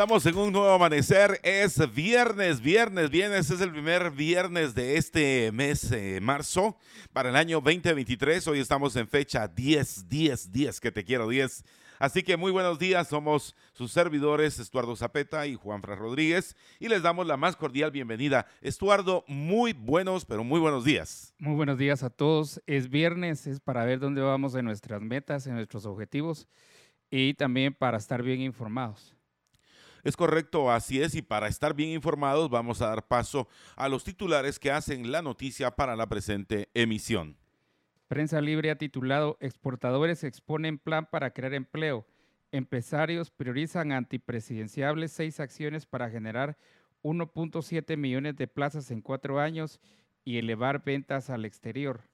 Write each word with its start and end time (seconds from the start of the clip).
Estamos 0.00 0.24
en 0.24 0.38
un 0.38 0.50
nuevo 0.50 0.70
amanecer. 0.70 1.38
Es 1.42 1.78
viernes, 1.94 2.62
viernes, 2.62 3.10
viernes. 3.10 3.50
Es 3.50 3.60
el 3.60 3.70
primer 3.70 4.10
viernes 4.10 4.74
de 4.74 4.96
este 4.96 5.52
mes, 5.52 5.92
eh, 5.92 6.20
marzo, 6.22 6.78
para 7.12 7.28
el 7.28 7.36
año 7.36 7.60
2023. 7.60 8.48
Hoy 8.48 8.60
estamos 8.60 8.96
en 8.96 9.06
fecha 9.06 9.46
10, 9.46 10.08
10, 10.08 10.52
10, 10.52 10.80
que 10.80 10.90
te 10.90 11.04
quiero 11.04 11.28
10. 11.28 11.64
Así 11.98 12.22
que 12.22 12.38
muy 12.38 12.50
buenos 12.50 12.78
días. 12.78 13.08
Somos 13.08 13.54
sus 13.74 13.92
servidores, 13.92 14.58
Estuardo 14.58 14.96
Zapeta 14.96 15.46
y 15.46 15.54
Juan 15.54 15.82
Fran 15.82 15.98
Rodríguez. 15.98 16.56
Y 16.78 16.88
les 16.88 17.02
damos 17.02 17.26
la 17.26 17.36
más 17.36 17.54
cordial 17.54 17.90
bienvenida. 17.90 18.46
Estuardo, 18.62 19.22
muy 19.28 19.74
buenos, 19.74 20.24
pero 20.24 20.42
muy 20.44 20.60
buenos 20.60 20.82
días. 20.82 21.34
Muy 21.38 21.56
buenos 21.56 21.76
días 21.76 22.02
a 22.02 22.08
todos. 22.08 22.62
Es 22.66 22.88
viernes, 22.88 23.46
es 23.46 23.60
para 23.60 23.84
ver 23.84 23.98
dónde 23.98 24.22
vamos 24.22 24.54
en 24.54 24.64
nuestras 24.64 25.02
metas, 25.02 25.46
en 25.46 25.56
nuestros 25.56 25.84
objetivos 25.84 26.48
y 27.10 27.34
también 27.34 27.74
para 27.74 27.98
estar 27.98 28.22
bien 28.22 28.40
informados. 28.40 29.19
Es 30.04 30.16
correcto, 30.16 30.70
así 30.70 31.02
es, 31.02 31.14
y 31.14 31.22
para 31.22 31.48
estar 31.48 31.74
bien 31.74 31.90
informados 31.90 32.50
vamos 32.50 32.82
a 32.82 32.88
dar 32.88 33.06
paso 33.06 33.48
a 33.76 33.88
los 33.88 34.04
titulares 34.04 34.58
que 34.58 34.70
hacen 34.70 35.10
la 35.12 35.22
noticia 35.22 35.70
para 35.72 35.96
la 35.96 36.08
presente 36.08 36.68
emisión. 36.74 37.36
Prensa 38.08 38.40
Libre 38.40 38.70
ha 38.70 38.78
titulado 38.78 39.36
Exportadores 39.40 40.24
exponen 40.24 40.78
plan 40.78 41.06
para 41.06 41.32
crear 41.32 41.54
empleo. 41.54 42.06
Empresarios 42.50 43.30
priorizan 43.30 43.92
antipresidenciables 43.92 45.12
seis 45.12 45.38
acciones 45.38 45.86
para 45.86 46.10
generar 46.10 46.58
1.7 47.02 47.96
millones 47.96 48.36
de 48.36 48.48
plazas 48.48 48.90
en 48.90 49.00
cuatro 49.00 49.38
años 49.38 49.80
y 50.24 50.38
elevar 50.38 50.82
ventas 50.84 51.30
al 51.30 51.44
exterior 51.44 52.09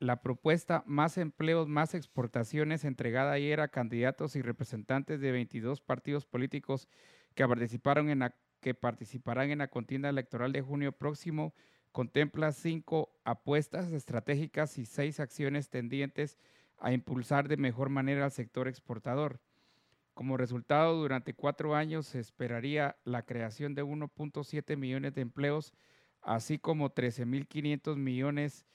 la 0.00 0.22
propuesta 0.22 0.82
Más 0.86 1.18
empleos, 1.18 1.68
más 1.68 1.94
exportaciones 1.94 2.84
entregada 2.84 3.32
ayer 3.32 3.60
a 3.60 3.68
candidatos 3.68 4.34
y 4.34 4.42
representantes 4.42 5.20
de 5.20 5.30
22 5.30 5.82
partidos 5.82 6.24
políticos 6.26 6.88
que 7.34 7.46
participaron 7.46 8.08
en 8.08 8.24
que 8.60 8.74
participarán 8.74 9.50
en 9.50 9.58
la 9.58 9.68
contienda 9.68 10.08
electoral 10.08 10.52
de 10.52 10.62
junio 10.62 10.92
próximo 10.92 11.54
contempla 11.92 12.52
cinco 12.52 13.10
apuestas 13.24 13.92
estratégicas 13.92 14.78
y 14.78 14.86
seis 14.86 15.20
acciones 15.20 15.68
tendientes 15.68 16.38
a 16.78 16.92
impulsar 16.92 17.46
de 17.48 17.56
mejor 17.56 17.90
manera 17.90 18.24
al 18.24 18.30
sector 18.30 18.68
exportador. 18.68 19.40
Como 20.14 20.36
resultado, 20.36 20.96
durante 20.96 21.34
cuatro 21.34 21.74
años 21.74 22.06
se 22.06 22.20
esperaría 22.20 22.96
la 23.04 23.24
creación 23.24 23.74
de 23.74 23.84
1.7 23.84 24.76
millones 24.76 25.14
de 25.14 25.22
empleos, 25.22 25.72
así 26.22 26.58
como 26.58 26.94
13.500 26.94 27.96
millones 27.96 28.64
de 28.64 28.70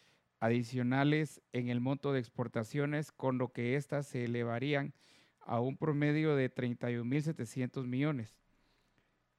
adicionales 0.46 1.42
en 1.54 1.70
el 1.70 1.82
monto 1.82 2.14
de 2.14 2.20
exportaciones, 2.20 3.12
con 3.12 3.40
lo 3.40 3.52
que 3.52 3.76
éstas 3.76 4.06
se 4.06 4.26
elevarían 4.26 4.94
a 5.40 5.60
un 5.60 5.76
promedio 5.76 6.36
de 6.36 6.54
31.700 6.54 7.88
millones. 7.88 8.38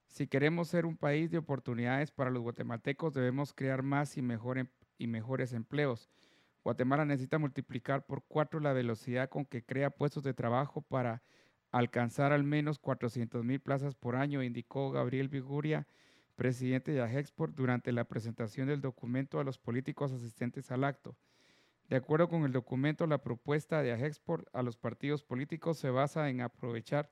Si 0.08 0.26
queremos 0.26 0.68
ser 0.68 0.84
un 0.84 0.96
país 0.96 1.30
de 1.30 1.38
oportunidades 1.38 2.10
para 2.10 2.30
los 2.30 2.42
guatemaltecos, 2.42 3.14
debemos 3.14 3.52
crear 3.52 3.82
más 3.82 4.16
y, 4.16 4.22
mejor, 4.22 4.68
y 4.98 5.06
mejores 5.06 5.52
empleos. 5.52 6.10
Guatemala 6.64 7.04
necesita 7.04 7.38
multiplicar 7.38 8.04
por 8.04 8.24
cuatro 8.26 8.58
la 8.58 8.72
velocidad 8.72 9.28
con 9.28 9.44
que 9.44 9.64
crea 9.64 9.90
puestos 9.90 10.24
de 10.24 10.34
trabajo 10.34 10.82
para 10.82 11.22
alcanzar 11.70 12.32
al 12.32 12.42
menos 12.42 12.80
400 12.80 13.44
mil 13.44 13.60
plazas 13.60 13.94
por 13.94 14.16
año, 14.16 14.42
indicó 14.42 14.90
Gabriel 14.90 15.28
Viguria, 15.28 15.86
presidente 16.36 16.92
de 16.92 17.02
AGEXPORT, 17.02 17.54
durante 17.54 17.90
la 17.92 18.04
presentación 18.04 18.68
del 18.68 18.80
documento 18.80 19.40
a 19.40 19.44
los 19.44 19.58
políticos 19.58 20.12
asistentes 20.12 20.70
al 20.70 20.84
acto. 20.84 21.16
De 21.88 21.96
acuerdo 21.96 22.28
con 22.28 22.44
el 22.44 22.52
documento, 22.52 23.06
la 23.06 23.22
propuesta 23.22 23.82
de 23.82 23.92
AGEXPORT 23.92 24.48
a 24.52 24.62
los 24.62 24.76
partidos 24.76 25.24
políticos 25.24 25.78
se 25.78 25.90
basa 25.90 26.28
en 26.30 26.40
aprovechar 26.40 27.10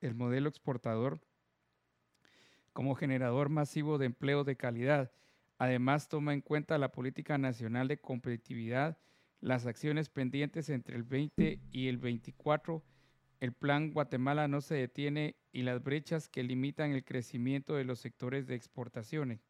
el 0.00 0.14
modelo 0.14 0.48
exportador 0.48 1.20
como 2.72 2.94
generador 2.94 3.48
masivo 3.48 3.98
de 3.98 4.06
empleo 4.06 4.44
de 4.44 4.56
calidad. 4.56 5.12
Además, 5.58 6.08
toma 6.08 6.32
en 6.32 6.40
cuenta 6.40 6.78
la 6.78 6.92
política 6.92 7.38
nacional 7.38 7.88
de 7.88 8.00
competitividad, 8.00 8.98
las 9.40 9.66
acciones 9.66 10.08
pendientes 10.08 10.68
entre 10.70 10.96
el 10.96 11.02
20 11.02 11.60
y 11.70 11.88
el 11.88 11.98
24 11.98 12.84
el 13.40 13.54
plan 13.54 13.90
Guatemala 13.90 14.48
no 14.48 14.60
se 14.60 14.74
detiene 14.74 15.34
y 15.50 15.62
las 15.62 15.82
brechas 15.82 16.28
que 16.28 16.42
limitan 16.42 16.92
el 16.92 17.04
crecimiento 17.04 17.74
de 17.74 17.84
los 17.84 17.98
sectores 17.98 18.46
de 18.46 18.54
exportaciones. 18.54 19.48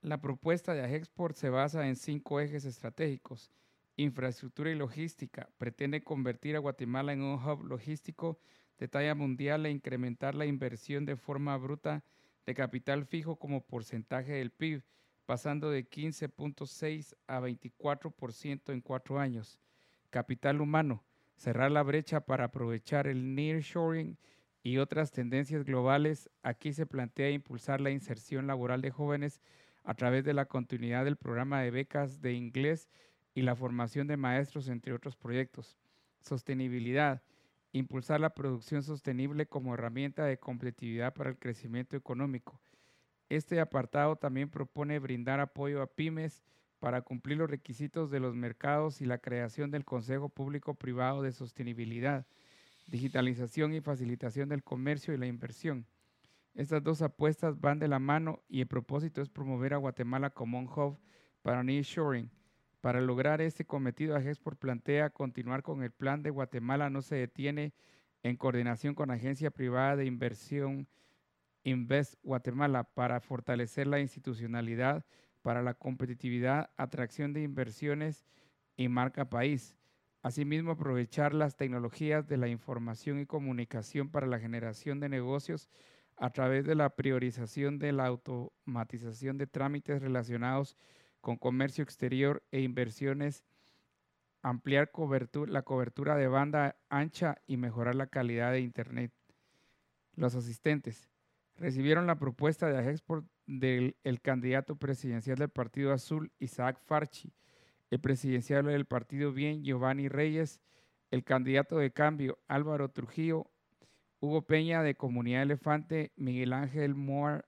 La 0.00 0.22
propuesta 0.22 0.72
de 0.72 0.82
Agexport 0.82 1.36
se 1.36 1.50
basa 1.50 1.86
en 1.86 1.96
cinco 1.96 2.40
ejes 2.40 2.64
estratégicos. 2.64 3.52
Infraestructura 3.96 4.70
y 4.70 4.74
logística. 4.74 5.50
Pretende 5.58 6.02
convertir 6.02 6.56
a 6.56 6.60
Guatemala 6.60 7.12
en 7.12 7.20
un 7.20 7.34
hub 7.34 7.62
logístico 7.62 8.38
de 8.78 8.88
talla 8.88 9.14
mundial 9.14 9.66
e 9.66 9.70
incrementar 9.70 10.34
la 10.34 10.46
inversión 10.46 11.04
de 11.04 11.16
forma 11.16 11.54
bruta 11.58 12.02
de 12.46 12.54
capital 12.54 13.04
fijo 13.04 13.36
como 13.36 13.66
porcentaje 13.66 14.32
del 14.32 14.50
PIB, 14.50 14.82
pasando 15.26 15.70
de 15.70 15.86
15.6 15.86 17.14
a 17.26 17.40
24% 17.40 18.72
en 18.72 18.80
cuatro 18.80 19.18
años. 19.18 19.60
Capital 20.08 20.62
humano 20.62 21.04
cerrar 21.40 21.70
la 21.70 21.82
brecha 21.82 22.20
para 22.20 22.44
aprovechar 22.44 23.06
el 23.06 23.34
nearshoring 23.34 24.18
y 24.62 24.76
otras 24.76 25.10
tendencias 25.10 25.64
globales, 25.64 26.28
aquí 26.42 26.74
se 26.74 26.84
plantea 26.84 27.30
impulsar 27.30 27.80
la 27.80 27.90
inserción 27.90 28.46
laboral 28.46 28.82
de 28.82 28.90
jóvenes 28.90 29.40
a 29.82 29.94
través 29.94 30.22
de 30.22 30.34
la 30.34 30.44
continuidad 30.44 31.06
del 31.06 31.16
programa 31.16 31.62
de 31.62 31.70
becas 31.70 32.20
de 32.20 32.34
inglés 32.34 32.90
y 33.34 33.40
la 33.40 33.56
formación 33.56 34.06
de 34.06 34.18
maestros, 34.18 34.68
entre 34.68 34.92
otros 34.92 35.16
proyectos. 35.16 35.78
Sostenibilidad. 36.20 37.22
Impulsar 37.72 38.20
la 38.20 38.34
producción 38.34 38.82
sostenible 38.82 39.46
como 39.46 39.72
herramienta 39.72 40.26
de 40.26 40.38
competitividad 40.38 41.14
para 41.14 41.30
el 41.30 41.38
crecimiento 41.38 41.96
económico. 41.96 42.60
Este 43.30 43.60
apartado 43.60 44.16
también 44.16 44.50
propone 44.50 44.98
brindar 44.98 45.40
apoyo 45.40 45.80
a 45.80 45.86
pymes, 45.86 46.42
para 46.80 47.02
cumplir 47.02 47.36
los 47.38 47.50
requisitos 47.50 48.10
de 48.10 48.20
los 48.20 48.34
mercados 48.34 49.00
y 49.00 49.04
la 49.04 49.18
creación 49.18 49.70
del 49.70 49.84
Consejo 49.84 50.30
Público 50.30 50.74
Privado 50.74 51.22
de 51.22 51.30
Sostenibilidad, 51.30 52.26
digitalización 52.86 53.74
y 53.74 53.80
facilitación 53.80 54.48
del 54.48 54.64
comercio 54.64 55.14
y 55.14 55.18
la 55.18 55.26
inversión. 55.26 55.86
Estas 56.54 56.82
dos 56.82 57.02
apuestas 57.02 57.60
van 57.60 57.78
de 57.78 57.86
la 57.86 57.98
mano 57.98 58.42
y 58.48 58.62
el 58.62 58.66
propósito 58.66 59.20
es 59.20 59.28
promover 59.28 59.74
a 59.74 59.76
Guatemala 59.76 60.30
como 60.30 60.58
un 60.58 60.66
hub 60.66 60.98
para 61.42 61.62
nearshoring. 61.62 62.30
Para 62.80 63.02
lograr 63.02 63.42
este 63.42 63.66
cometido, 63.66 64.16
Agexport 64.16 64.58
plantea 64.58 65.10
continuar 65.10 65.62
con 65.62 65.82
el 65.82 65.90
plan 65.90 66.22
de 66.22 66.30
Guatemala 66.30 66.88
no 66.88 67.02
se 67.02 67.16
detiene 67.16 67.74
en 68.22 68.36
coordinación 68.36 68.94
con 68.94 69.08
la 69.08 69.14
agencia 69.14 69.50
privada 69.50 69.96
de 69.96 70.06
inversión 70.06 70.88
Invest 71.62 72.14
Guatemala 72.22 72.84
para 72.84 73.20
fortalecer 73.20 73.86
la 73.86 74.00
institucionalidad 74.00 75.04
para 75.42 75.62
la 75.62 75.74
competitividad, 75.74 76.70
atracción 76.76 77.32
de 77.32 77.42
inversiones 77.42 78.24
y 78.76 78.88
marca 78.88 79.30
país. 79.30 79.76
Asimismo, 80.22 80.72
aprovechar 80.72 81.32
las 81.32 81.56
tecnologías 81.56 82.28
de 82.28 82.36
la 82.36 82.48
información 82.48 83.20
y 83.20 83.26
comunicación 83.26 84.10
para 84.10 84.26
la 84.26 84.38
generación 84.38 85.00
de 85.00 85.08
negocios 85.08 85.70
a 86.16 86.30
través 86.30 86.66
de 86.66 86.74
la 86.74 86.90
priorización 86.90 87.78
de 87.78 87.92
la 87.92 88.06
automatización 88.06 89.38
de 89.38 89.46
trámites 89.46 90.02
relacionados 90.02 90.76
con 91.22 91.36
comercio 91.36 91.82
exterior 91.82 92.42
e 92.50 92.60
inversiones, 92.60 93.44
ampliar 94.42 94.90
la 95.48 95.62
cobertura 95.62 96.16
de 96.16 96.28
banda 96.28 96.76
ancha 96.90 97.40
y 97.46 97.56
mejorar 97.56 97.94
la 97.94 98.06
calidad 98.06 98.52
de 98.52 98.60
Internet. 98.60 99.12
Los 100.14 100.34
asistentes 100.34 101.08
recibieron 101.56 102.06
la 102.06 102.18
propuesta 102.18 102.68
de 102.68 102.78
Agexport 102.78 103.26
del 103.58 103.96
candidato 104.22 104.76
presidencial 104.76 105.36
del 105.36 105.48
Partido 105.48 105.92
Azul, 105.92 106.30
Isaac 106.38 106.78
Farchi, 106.78 107.32
el 107.90 107.98
presidencial 107.98 108.64
del 108.66 108.84
Partido 108.84 109.32
Bien, 109.32 109.64
Giovanni 109.64 110.08
Reyes, 110.08 110.60
el 111.10 111.24
candidato 111.24 111.78
de 111.78 111.90
cambio, 111.90 112.38
Álvaro 112.46 112.90
Trujillo, 112.90 113.50
Hugo 114.20 114.42
Peña 114.42 114.84
de 114.84 114.94
Comunidad 114.94 115.42
Elefante, 115.42 116.12
Miguel 116.14 116.52
Ángel 116.52 116.94
Moore, 116.94 117.42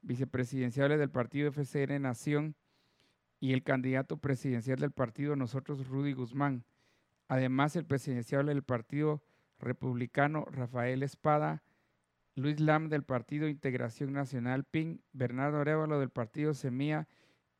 vicepresidenciales 0.00 0.98
del 0.98 1.10
Partido 1.10 1.52
FCN 1.52 2.00
Nación, 2.00 2.56
y 3.40 3.52
el 3.52 3.62
candidato 3.62 4.16
presidencial 4.16 4.78
del 4.78 4.90
partido 4.90 5.36
Nosotros, 5.36 5.86
Rudy 5.86 6.12
Guzmán. 6.12 6.64
Además, 7.28 7.76
el 7.76 7.84
presidencial 7.84 8.46
del 8.46 8.62
Partido 8.62 9.22
Republicano, 9.60 10.46
Rafael 10.50 11.02
Espada, 11.02 11.62
Luis 12.38 12.60
Lam 12.60 12.88
del 12.88 13.02
Partido 13.02 13.48
Integración 13.48 14.12
Nacional 14.12 14.62
PIN, 14.62 15.02
Bernardo 15.12 15.58
Arevalo 15.58 15.98
del 15.98 16.10
Partido 16.10 16.54
Semilla 16.54 17.08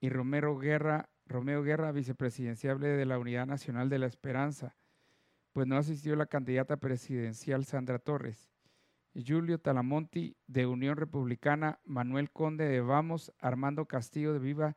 y 0.01 0.09
Romero 0.09 0.57
Guerra, 0.57 1.11
Romeo 1.27 1.65
Guerra, 1.65 1.91
vicepresidenciable 1.91 2.87
de 2.87 3.05
la 3.05 3.19
Unidad 3.19 3.45
Nacional 3.45 3.89
de 3.89 3.99
la 3.99 4.07
Esperanza, 4.07 4.77
pues 5.53 5.67
no 5.67 5.77
asistió 5.77 6.15
la 6.15 6.27
candidata 6.27 6.77
presidencial 6.77 7.65
Sandra 7.65 7.99
Torres. 7.99 8.53
Julio 9.17 9.59
Talamonti 9.59 10.37
de 10.47 10.67
Unión 10.67 10.97
Republicana, 10.97 11.81
Manuel 11.85 12.31
Conde 12.31 12.69
de 12.69 12.81
Vamos, 12.81 13.33
Armando 13.41 13.87
Castillo 13.87 14.33
de 14.33 14.39
Viva 14.39 14.77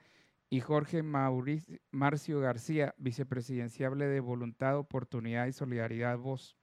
y 0.50 0.62
Jorge 0.62 1.04
Mauricio, 1.04 1.78
Marcio 1.92 2.40
García, 2.40 2.96
vicepresidenciable 2.98 4.08
de 4.08 4.20
Voluntad, 4.20 4.80
Oportunidad 4.80 5.46
y 5.46 5.54
Solidaridad 5.54 6.18
Voz. 6.18 6.58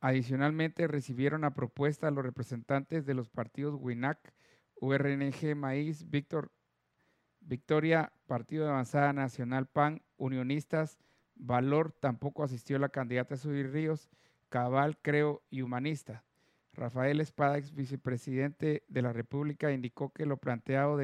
Adicionalmente, 0.00 0.86
recibieron 0.86 1.44
a 1.44 1.54
propuesta 1.54 2.10
los 2.10 2.24
representantes 2.24 3.04
de 3.04 3.14
los 3.14 3.28
partidos 3.28 3.74
WINAC, 3.80 4.32
URNG 4.80 5.56
Maíz, 5.56 6.08
Víctor, 6.08 6.52
Victoria, 7.40 8.12
Partido 8.26 8.64
de 8.64 8.70
Avanzada 8.70 9.12
Nacional 9.12 9.66
PAN, 9.66 10.02
Unionistas, 10.16 10.98
Valor, 11.34 11.92
tampoco 11.92 12.44
asistió 12.44 12.78
la 12.78 12.90
candidata 12.90 13.36
Subir 13.36 13.72
Ríos, 13.72 14.10
Cabal, 14.48 14.98
Creo 15.02 15.42
y 15.50 15.62
Humanista. 15.62 16.24
Rafael 16.72 17.20
Espada, 17.20 17.58
ex 17.58 17.74
vicepresidente 17.74 18.84
de 18.88 19.02
la 19.02 19.12
República, 19.12 19.72
indicó 19.72 20.12
que 20.12 20.26
lo 20.26 20.36
planteado 20.36 20.98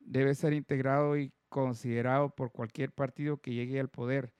debe 0.00 0.34
ser 0.34 0.52
integrado 0.52 1.18
y 1.18 1.32
considerado 1.48 2.30
por 2.30 2.50
cualquier 2.50 2.92
partido 2.92 3.38
que 3.38 3.52
llegue 3.52 3.78
al 3.78 3.88
poder. 3.88 4.32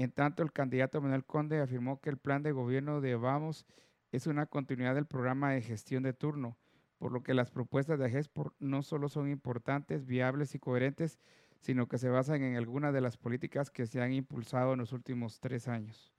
En 0.00 0.12
tanto, 0.12 0.42
el 0.42 0.50
candidato 0.50 1.02
Manuel 1.02 1.26
Conde 1.26 1.60
afirmó 1.60 2.00
que 2.00 2.08
el 2.08 2.16
plan 2.16 2.42
de 2.42 2.52
gobierno 2.52 3.02
de 3.02 3.16
Vamos 3.16 3.66
es 4.12 4.26
una 4.26 4.46
continuidad 4.46 4.94
del 4.94 5.04
programa 5.04 5.52
de 5.52 5.60
gestión 5.60 6.04
de 6.04 6.14
turno, 6.14 6.56
por 6.96 7.12
lo 7.12 7.22
que 7.22 7.34
las 7.34 7.50
propuestas 7.50 7.98
de 7.98 8.06
AGESPOR 8.06 8.54
no 8.60 8.82
solo 8.82 9.10
son 9.10 9.28
importantes, 9.28 10.06
viables 10.06 10.54
y 10.54 10.58
coherentes, 10.58 11.18
sino 11.60 11.86
que 11.86 11.98
se 11.98 12.08
basan 12.08 12.42
en 12.42 12.56
algunas 12.56 12.94
de 12.94 13.02
las 13.02 13.18
políticas 13.18 13.70
que 13.70 13.86
se 13.86 14.00
han 14.00 14.14
impulsado 14.14 14.72
en 14.72 14.78
los 14.78 14.94
últimos 14.94 15.38
tres 15.38 15.68
años. 15.68 16.14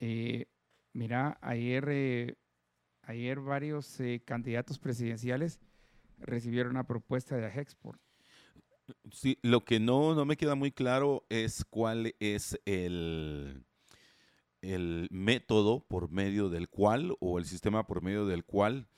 Eh, 0.00 0.48
mira, 0.92 1.38
ayer, 1.40 1.86
eh, 1.88 2.36
ayer 3.04 3.40
varios 3.40 3.98
eh, 4.00 4.20
candidatos 4.22 4.78
presidenciales 4.78 5.60
recibieron 6.18 6.72
una 6.72 6.84
propuesta 6.84 7.38
de 7.38 7.46
AGEXPOR. 7.46 7.98
Sí, 9.12 9.38
lo 9.42 9.64
que 9.64 9.80
no, 9.80 10.14
no 10.14 10.24
me 10.24 10.36
queda 10.36 10.54
muy 10.54 10.72
claro 10.72 11.24
es 11.28 11.64
cuál 11.64 12.14
es 12.20 12.58
el, 12.64 13.64
el 14.62 15.08
método 15.10 15.80
por 15.80 16.10
medio 16.10 16.48
del 16.48 16.68
cual 16.68 17.14
o 17.20 17.38
el 17.38 17.44
sistema 17.44 17.86
por 17.86 18.02
medio 18.02 18.26
del 18.26 18.44
cual 18.44 18.88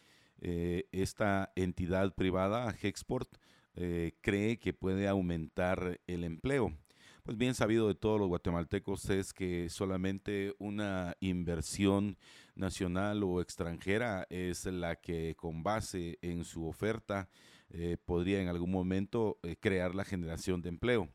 eh, 0.40 0.88
esta 0.92 1.52
entidad 1.54 2.14
privada, 2.14 2.74
Hexport, 2.80 3.28
eh, 3.74 4.12
cree 4.20 4.58
que 4.58 4.72
puede 4.72 5.08
aumentar 5.08 6.00
el 6.06 6.24
empleo. 6.24 6.76
Pues 7.22 7.38
bien 7.38 7.54
sabido 7.54 7.86
de 7.86 7.94
todos 7.94 8.18
los 8.18 8.26
guatemaltecos 8.26 9.08
es 9.08 9.32
que 9.32 9.68
solamente 9.68 10.56
una 10.58 11.16
inversión 11.20 12.18
nacional 12.56 13.22
o 13.22 13.40
extranjera 13.40 14.26
es 14.28 14.66
la 14.66 14.96
que 14.96 15.36
con 15.36 15.62
base 15.62 16.18
en 16.22 16.44
su 16.44 16.66
oferta 16.66 17.28
eh, 17.72 17.96
podría 18.04 18.40
en 18.40 18.48
algún 18.48 18.70
momento 18.70 19.38
eh, 19.42 19.56
crear 19.58 19.94
la 19.94 20.04
generación 20.04 20.62
de 20.62 20.69
empleo. 20.69 21.08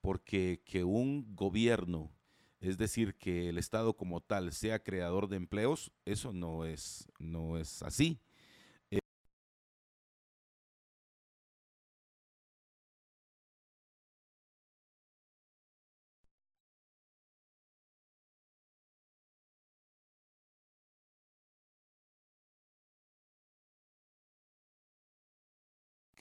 Porque 0.00 0.62
que 0.64 0.84
un 0.84 1.34
gobierno, 1.34 2.12
es 2.60 2.78
decir, 2.78 3.16
que 3.16 3.48
el 3.48 3.58
Estado 3.58 3.94
como 3.96 4.20
tal 4.20 4.52
sea 4.52 4.82
creador 4.82 5.28
de 5.28 5.36
empleos, 5.36 5.92
eso 6.04 6.32
no 6.32 6.64
es, 6.64 7.08
no 7.18 7.58
es 7.58 7.82
así. 7.82 8.20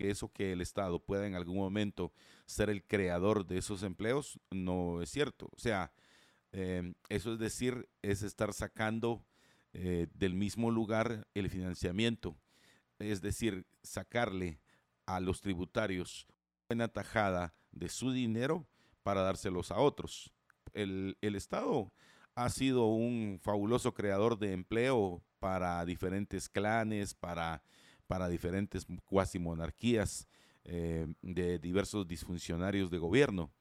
Eso 0.10 0.32
que 0.32 0.52
el 0.52 0.62
Estado 0.62 1.00
pueda 1.00 1.28
en 1.28 1.36
algún 1.36 1.58
momento 1.58 2.12
ser 2.46 2.70
el 2.70 2.84
creador 2.84 3.46
de 3.46 3.58
esos 3.58 3.84
empleos 3.84 4.40
no 4.52 5.02
es 5.02 5.10
cierto. 5.10 5.50
O 5.56 5.60
sea, 5.60 5.92
em, 6.52 6.96
eso 7.10 7.34
es 7.34 7.40
decir, 7.40 7.90
es 8.02 8.24
estar 8.24 8.54
sacando 8.54 9.26
eh, 9.74 10.08
del 10.14 10.36
mismo 10.36 10.72
lugar 10.72 11.28
el 11.34 11.50
financiamiento, 11.50 12.38
es 13.00 13.22
decir, 13.22 13.66
sacarle 13.84 14.60
a 15.06 15.20
los 15.20 15.42
tributarios 15.42 16.28
una 16.70 16.88
tajada 16.88 17.54
de 17.72 17.90
su 17.90 18.12
dinero 18.12 18.66
para 19.04 19.22
dárselos 19.22 19.72
a 19.72 19.80
otros. 19.80 20.32
El, 20.74 21.18
el 21.22 21.36
Estado 21.36 21.92
ha 22.36 22.50
sido 22.50 22.88
un 22.88 23.40
fabuloso 23.42 23.94
creador 23.94 24.38
de 24.40 24.54
empleo 24.54 25.22
para 25.40 25.84
diferentes 25.86 26.50
clanes, 26.50 27.14
para 27.14 27.62
para 28.08 28.30
diferentes 28.30 28.86
cuasi 29.06 29.40
monarquías 29.40 30.28
eh, 30.64 31.08
de 31.22 31.60
diversos 31.60 32.08
disfuncionarios 32.08 32.90
de 32.90 32.98
gobierno, 32.98 33.52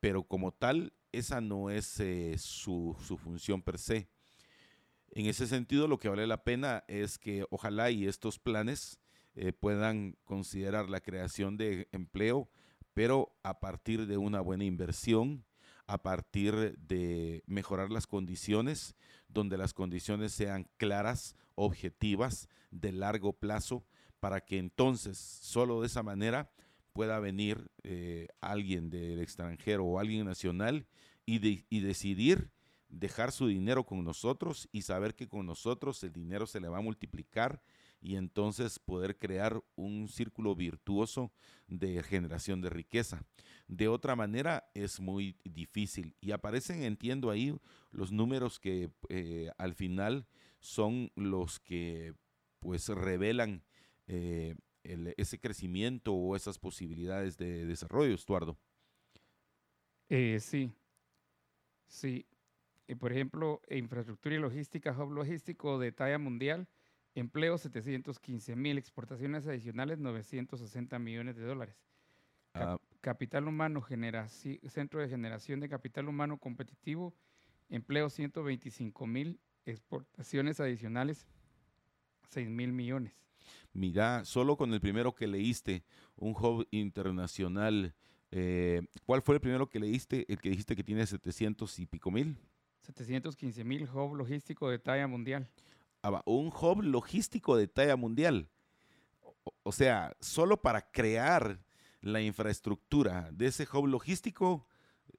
pero 0.00 0.24
como 0.24 0.52
tal, 0.52 0.92
esa 1.12 1.40
no 1.40 1.70
es 1.70 2.00
eh, 2.00 2.34
su, 2.38 2.96
función 3.22 3.62
per 3.62 3.78
se. 3.78 4.08
En 5.10 5.26
ese 5.26 5.46
sentido, 5.46 5.86
lo 5.86 5.98
que 5.98 6.08
vale 6.08 6.26
la 6.26 6.42
pena 6.42 6.82
es 6.88 7.18
que 7.18 7.44
ojalá 7.50 7.90
y 7.90 8.06
estos 8.06 8.38
planes 8.38 8.98
eh, 9.34 9.52
puedan 9.52 10.16
considerar 10.24 10.88
la 10.88 11.00
creación 11.00 11.56
de 11.56 11.88
empleo, 11.92 12.48
pero 12.94 13.36
a 13.42 13.60
partir 13.60 14.06
de 14.06 14.16
una 14.16 14.40
buena 14.40 14.64
inversión, 14.64 15.44
a 15.86 16.02
partir 16.02 16.76
de 16.78 17.42
mejorar 17.46 17.90
las 17.90 18.06
condiciones, 18.06 18.94
donde 19.28 19.58
las 19.58 19.74
condiciones 19.74 20.32
sean 20.32 20.68
claras, 20.76 21.36
objetivas, 21.54 22.48
de 22.70 22.92
largo 22.92 23.32
plazo, 23.32 23.84
para 24.20 24.40
que 24.40 24.58
entonces 24.58 25.18
solo 25.18 25.80
de 25.80 25.86
esa 25.86 26.02
manera 26.02 26.50
pueda 26.92 27.18
venir 27.18 27.70
eh, 27.82 28.28
alguien 28.40 28.90
del 28.90 29.20
extranjero 29.20 29.84
o 29.84 29.98
alguien 29.98 30.24
nacional 30.24 30.86
y, 31.26 31.64
y 31.68 31.80
decidir 31.80 32.50
dejar 32.88 33.32
su 33.32 33.46
dinero 33.46 33.84
con 33.84 34.04
nosotros 34.04 34.68
y 34.70 34.82
saber 34.82 35.14
que 35.14 35.28
con 35.28 35.46
nosotros 35.46 36.02
el 36.04 36.12
dinero 36.12 36.46
se 36.46 36.60
le 36.60 36.68
va 36.68 36.78
a 36.78 36.82
multiplicar 36.82 37.62
y 38.00 38.16
entonces 38.16 38.78
poder 38.78 39.18
crear 39.18 39.62
un 39.76 40.08
círculo 40.08 40.54
virtuoso 40.54 41.32
de 41.68 42.02
generación 42.02 42.60
de 42.60 42.68
riqueza. 42.68 43.24
De 43.68 43.88
otra 43.88 44.16
manera 44.16 44.70
es 44.74 45.00
muy 45.00 45.36
difícil 45.44 46.14
y 46.20 46.32
aparecen, 46.32 46.82
entiendo 46.82 47.30
ahí, 47.30 47.56
los 47.90 48.12
números 48.12 48.58
que 48.58 48.90
eh, 49.08 49.50
al 49.56 49.74
final 49.74 50.26
son 50.60 51.10
los 51.16 51.58
que 51.60 52.14
pues 52.60 52.88
revelan 52.88 53.62
eh, 54.06 54.56
ese 54.84 55.38
crecimiento 55.38 56.12
o 56.12 56.36
esas 56.36 56.58
posibilidades 56.58 57.36
de 57.36 57.64
desarrollo, 57.66 58.14
Estuardo. 58.14 58.58
Eh, 60.08 60.38
sí, 60.40 60.72
sí. 61.86 62.26
por 62.98 63.12
ejemplo, 63.12 63.62
infraestructura 63.70 64.34
y 64.34 64.38
logística, 64.38 64.92
hub 64.92 65.12
logístico 65.12 65.78
de 65.78 65.92
talla 65.92 66.18
mundial, 66.18 66.68
empleo 67.14 67.58
715 67.58 68.56
mil, 68.56 68.76
exportaciones 68.76 69.46
adicionales 69.46 69.98
960 69.98 70.98
millones 70.98 71.36
de 71.36 71.44
dólares. 71.44 71.76
Ah. 72.54 72.78
Capital 73.02 73.46
humano, 73.46 73.84
centro 74.68 75.00
de 75.00 75.08
generación 75.08 75.60
de 75.60 75.68
capital 75.68 76.08
humano 76.08 76.38
competitivo, 76.38 77.14
empleo 77.68 78.08
125 78.08 79.06
mil, 79.06 79.38
exportaciones 79.66 80.58
adicionales 80.60 81.26
6 82.30 82.48
mil 82.48 82.72
millones. 82.72 83.12
Mira, 83.74 84.24
solo 84.24 84.56
con 84.56 84.72
el 84.72 84.80
primero 84.80 85.14
que 85.14 85.26
leíste, 85.26 85.84
un 86.16 86.32
hub 86.32 86.66
internacional, 86.70 87.94
eh, 88.30 88.82
¿cuál 89.04 89.22
fue 89.22 89.34
el 89.34 89.40
primero 89.40 89.68
que 89.68 89.80
leíste? 89.80 90.24
El 90.32 90.40
que 90.40 90.50
dijiste 90.50 90.76
que 90.76 90.84
tiene 90.84 91.06
700 91.06 91.78
y 91.78 91.86
pico 91.86 92.10
mil. 92.10 92.38
715 92.80 93.64
mil 93.64 93.88
hub 93.88 94.14
logístico 94.14 94.70
de 94.70 94.78
talla 94.78 95.06
mundial. 95.06 95.48
Ah, 96.02 96.22
un 96.24 96.48
hub 96.48 96.82
logístico 96.82 97.56
de 97.56 97.68
talla 97.68 97.96
mundial. 97.96 98.48
O, 99.64 99.72
sea, 99.72 100.16
solo 100.20 100.60
para 100.60 100.90
crear 100.90 101.58
la 102.02 102.20
infraestructura 102.20 103.30
de 103.32 103.46
ese 103.46 103.66
hub 103.72 103.86
logístico, 103.86 104.66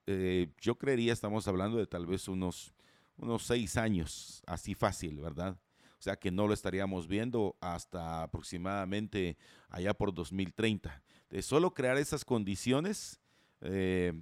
eh, 0.06 0.48
yo 0.60 0.76
creería 0.76 1.12
estamos 1.12 1.48
hablando 1.48 1.78
de 1.78 1.86
tal 1.86 2.06
vez 2.06 2.28
unos, 2.28 2.74
unos 3.16 3.42
seis 3.44 3.76
años, 3.76 4.42
así 4.46 4.74
fácil, 4.74 5.18
¿verdad? 5.20 5.58
O 5.98 6.02
sea 6.04 6.16
que 6.16 6.30
no 6.30 6.46
lo 6.46 6.52
estaríamos 6.52 7.08
viendo 7.08 7.56
hasta 7.60 8.22
aproximadamente 8.22 9.38
allá 9.70 9.94
por 9.94 10.12
2030. 10.12 11.02
De 11.30 11.40
solo 11.40 11.72
crear 11.72 11.96
esas 11.96 12.26
condiciones 12.26 13.20
eh, 13.62 14.12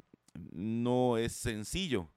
no 0.53 1.19
es 1.19 1.33
sencillo, 1.33 2.09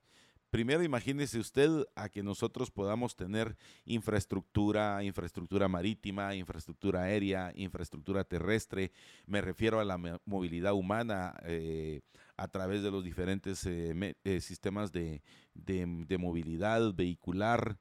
primero 0.50 0.84
imagínese 0.84 1.40
usted 1.40 1.70
a 1.96 2.10
que 2.10 2.24
nosotros 2.24 2.72
podamos 2.72 3.16
tener 3.16 3.58
infraestructura, 3.86 5.04
infraestructura 5.04 5.68
marítima, 5.68 6.36
infraestructura 6.36 7.04
aérea, 7.04 7.52
infraestructura 7.56 8.24
terrestre. 8.24 8.92
Me 9.26 9.42
refiero 9.42 9.80
a 9.80 9.86
la 9.86 9.98
movilidad 10.26 10.74
humana 10.74 11.36
eh, 11.44 12.02
a 12.38 12.48
través 12.48 12.84
de 12.84 12.92
los 12.92 13.04
diferentes 13.04 13.66
eh, 13.66 14.16
eh, 14.24 14.42
sistemas 14.42 14.92
de, 14.92 15.22
de, 15.54 16.18
movilidad 16.18 16.94
vehicular. 16.94 17.78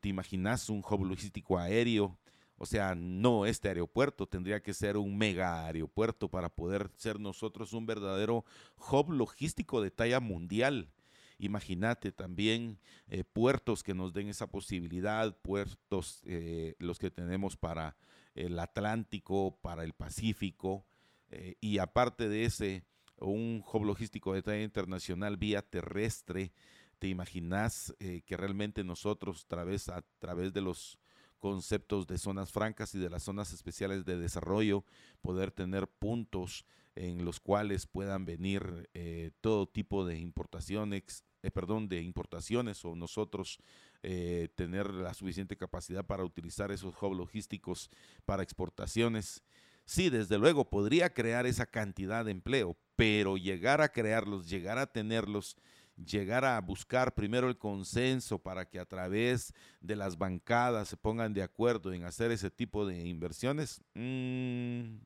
¿Te 0.00 0.08
imaginas 0.08 0.70
un 0.70 0.82
hub 0.88 1.04
logístico 1.04 1.58
aéreo? 1.58 2.18
O 2.58 2.64
sea, 2.64 2.94
no 2.94 3.44
este 3.44 3.68
aeropuerto, 3.68 4.26
tendría 4.26 4.62
que 4.62 4.72
ser 4.72 4.96
un 4.96 5.18
mega 5.18 5.66
aeropuerto 5.66 6.30
para 6.30 6.48
poder 6.48 6.90
ser 6.96 7.20
nosotros 7.20 7.74
un 7.74 7.84
verdadero 7.84 8.44
hub 8.90 9.10
logístico 9.10 9.82
de 9.82 9.90
talla 9.90 10.20
mundial. 10.20 10.88
Imagínate 11.38 12.12
también 12.12 12.78
eh, 13.08 13.24
puertos 13.24 13.82
que 13.82 13.94
nos 13.94 14.12
den 14.12 14.28
esa 14.28 14.46
posibilidad, 14.46 15.36
puertos 15.42 16.22
eh, 16.24 16.74
los 16.78 16.98
que 16.98 17.10
tenemos 17.10 17.56
para 17.56 17.96
el 18.34 18.58
Atlántico, 18.58 19.58
para 19.60 19.84
el 19.84 19.92
Pacífico, 19.92 20.86
eh, 21.30 21.56
y 21.60 21.78
aparte 21.78 22.28
de 22.28 22.44
ese, 22.44 22.84
un 23.18 23.62
hub 23.70 23.84
logístico 23.84 24.32
de 24.32 24.42
talla 24.42 24.62
internacional 24.62 25.36
vía 25.36 25.62
terrestre. 25.62 26.52
¿Te 26.98 27.08
imaginas 27.08 27.94
que 27.98 28.36
realmente 28.38 28.82
nosotros, 28.82 29.44
a 29.44 29.48
través, 29.48 29.90
a 29.90 30.02
través 30.18 30.54
de 30.54 30.62
los 30.62 30.98
conceptos 31.38 32.06
de 32.06 32.16
zonas 32.16 32.50
francas 32.50 32.94
y 32.94 32.98
de 32.98 33.10
las 33.10 33.22
zonas 33.22 33.52
especiales 33.52 34.06
de 34.06 34.16
desarrollo, 34.16 34.84
poder 35.20 35.50
tener 35.50 35.88
puntos 35.88 36.64
en 36.96 37.24
los 37.24 37.40
cuales 37.40 37.86
puedan 37.86 38.24
venir 38.24 38.88
eh, 38.94 39.30
todo 39.42 39.68
tipo 39.68 40.06
de 40.06 40.18
importaciones, 40.18 41.24
eh, 41.46 41.50
perdón, 41.52 41.88
de 41.88 42.02
importaciones 42.02 42.84
o 42.84 42.96
nosotros 42.96 43.60
eh, 44.02 44.48
tener 44.56 44.92
la 44.92 45.14
suficiente 45.14 45.56
capacidad 45.56 46.04
para 46.04 46.24
utilizar 46.24 46.72
esos 46.72 46.92
hubs 47.00 47.16
logísticos 47.16 47.88
para 48.24 48.42
exportaciones. 48.42 49.44
Sí, 49.84 50.10
desde 50.10 50.38
luego 50.38 50.68
podría 50.68 51.14
crear 51.14 51.46
esa 51.46 51.66
cantidad 51.66 52.24
de 52.24 52.32
empleo, 52.32 52.76
pero 52.96 53.36
llegar 53.36 53.80
a 53.80 53.90
crearlos, 53.90 54.50
llegar 54.50 54.76
a 54.78 54.88
tenerlos, 54.88 55.56
llegar 55.94 56.44
a 56.44 56.60
buscar 56.60 57.14
primero 57.14 57.48
el 57.48 57.56
consenso 57.56 58.40
para 58.40 58.68
que 58.68 58.80
a 58.80 58.86
través 58.86 59.54
de 59.80 59.94
las 59.94 60.18
bancadas 60.18 60.88
se 60.88 60.96
pongan 60.96 61.32
de 61.32 61.44
acuerdo 61.44 61.92
en 61.92 62.02
hacer 62.02 62.32
ese 62.32 62.50
tipo 62.50 62.84
de 62.84 63.06
inversiones, 63.06 63.80
mm, 63.94 64.96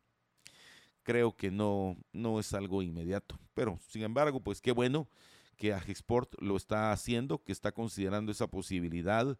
creo 1.02 1.36
que 1.36 1.50
no, 1.50 1.98
no 2.14 2.40
es 2.40 2.54
algo 2.54 2.80
inmediato. 2.80 3.38
Pero, 3.52 3.78
sin 3.88 4.04
embargo, 4.04 4.40
pues 4.40 4.62
qué 4.62 4.72
bueno 4.72 5.06
que 5.60 5.74
Agexport 5.74 6.40
lo 6.40 6.56
está 6.56 6.90
haciendo, 6.90 7.44
que 7.44 7.52
está 7.52 7.72
considerando 7.72 8.32
esa 8.32 8.46
posibilidad. 8.46 9.38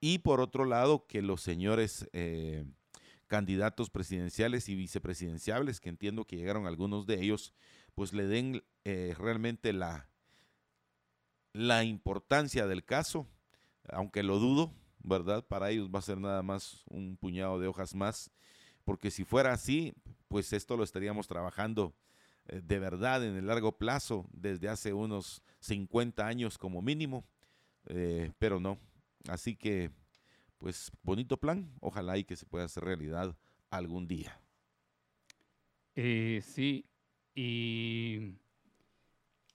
Y 0.00 0.20
por 0.20 0.40
otro 0.40 0.64
lado, 0.64 1.06
que 1.06 1.20
los 1.20 1.42
señores 1.42 2.08
eh, 2.14 2.64
candidatos 3.26 3.90
presidenciales 3.90 4.70
y 4.70 4.74
vicepresidenciales, 4.74 5.78
que 5.78 5.90
entiendo 5.90 6.24
que 6.24 6.38
llegaron 6.38 6.66
algunos 6.66 7.06
de 7.06 7.22
ellos, 7.22 7.52
pues 7.94 8.14
le 8.14 8.26
den 8.26 8.64
eh, 8.86 9.14
realmente 9.18 9.74
la, 9.74 10.08
la 11.52 11.84
importancia 11.84 12.66
del 12.66 12.82
caso, 12.82 13.26
aunque 13.90 14.22
lo 14.22 14.38
dudo, 14.38 14.72
¿verdad? 15.00 15.46
Para 15.46 15.68
ellos 15.68 15.90
va 15.94 15.98
a 15.98 16.02
ser 16.02 16.16
nada 16.16 16.42
más 16.42 16.84
un 16.88 17.18
puñado 17.18 17.60
de 17.60 17.68
hojas 17.68 17.94
más, 17.94 18.30
porque 18.82 19.10
si 19.10 19.24
fuera 19.24 19.52
así, 19.52 19.92
pues 20.26 20.54
esto 20.54 20.78
lo 20.78 20.84
estaríamos 20.84 21.28
trabajando 21.28 21.94
de 22.52 22.78
verdad 22.78 23.24
en 23.24 23.36
el 23.36 23.46
largo 23.46 23.78
plazo 23.78 24.26
desde 24.32 24.68
hace 24.68 24.92
unos 24.92 25.42
50 25.60 26.26
años 26.26 26.58
como 26.58 26.82
mínimo, 26.82 27.24
eh, 27.86 28.32
pero 28.38 28.60
no. 28.60 28.78
Así 29.28 29.56
que, 29.56 29.90
pues 30.58 30.90
bonito 31.02 31.36
plan, 31.36 31.70
ojalá 31.80 32.16
y 32.18 32.24
que 32.24 32.36
se 32.36 32.46
pueda 32.46 32.64
hacer 32.64 32.84
realidad 32.84 33.36
algún 33.70 34.08
día. 34.08 34.40
Eh, 35.94 36.42
sí, 36.44 36.86
y 37.34 38.34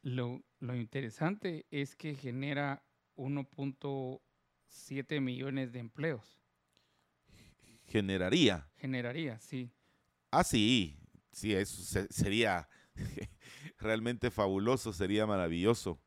lo, 0.02 0.44
lo 0.60 0.75
interesante 0.75 1.66
es 1.72 1.96
que 1.96 2.16
genera 2.16 2.84
1.7 3.16 5.22
millones 5.22 5.72
de 5.72 5.80
empleos. 5.80 6.38
Generaría. 7.86 8.68
Generaría, 8.78 9.40
sí. 9.40 9.72
Ah, 10.32 10.44
sí, 10.44 10.98
sí, 11.32 11.54
eso 11.54 12.06
sería 12.10 12.68
realmente 13.80 14.32
fabuloso, 14.32 14.94
sería 14.94 15.25
maravilloso. 15.25 16.00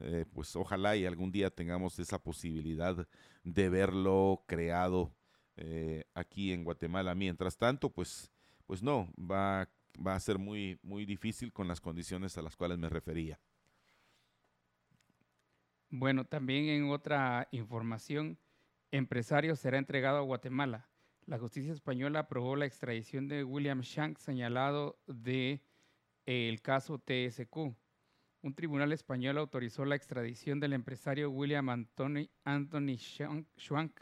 Eh, 0.00 0.24
pues 0.32 0.56
ojalá 0.56 0.96
y 0.96 1.04
algún 1.04 1.30
día 1.30 1.50
tengamos 1.50 1.98
esa 1.98 2.18
posibilidad 2.18 3.06
de 3.44 3.68
verlo 3.68 4.42
creado 4.46 5.14
eh, 5.56 6.04
aquí 6.14 6.52
en 6.52 6.64
Guatemala. 6.64 7.14
Mientras 7.14 7.56
tanto, 7.56 7.90
pues, 7.90 8.32
pues 8.66 8.82
no, 8.82 9.12
va, 9.18 9.68
va 10.04 10.14
a 10.14 10.20
ser 10.20 10.38
muy, 10.38 10.78
muy 10.82 11.04
difícil 11.04 11.52
con 11.52 11.68
las 11.68 11.80
condiciones 11.80 12.36
a 12.38 12.42
las 12.42 12.56
cuales 12.56 12.78
me 12.78 12.88
refería. 12.88 13.38
Bueno, 15.90 16.24
también 16.24 16.70
en 16.70 16.90
otra 16.90 17.48
información, 17.50 18.38
empresario 18.90 19.56
será 19.56 19.76
entregado 19.76 20.16
a 20.18 20.22
Guatemala. 20.22 20.88
La 21.26 21.38
justicia 21.38 21.72
española 21.72 22.20
aprobó 22.20 22.56
la 22.56 22.64
extradición 22.64 23.28
de 23.28 23.44
William 23.44 23.82
Shank 23.82 24.18
señalado 24.18 24.98
de 25.06 25.62
el 26.26 26.60
caso 26.62 26.98
TSQ. 26.98 27.56
Un 28.42 28.54
tribunal 28.54 28.92
español 28.92 29.38
autorizó 29.38 29.84
la 29.84 29.94
extradición 29.94 30.60
del 30.60 30.72
empresario 30.72 31.30
William 31.30 31.68
Anthony, 31.68 32.96
Shank 32.96 34.00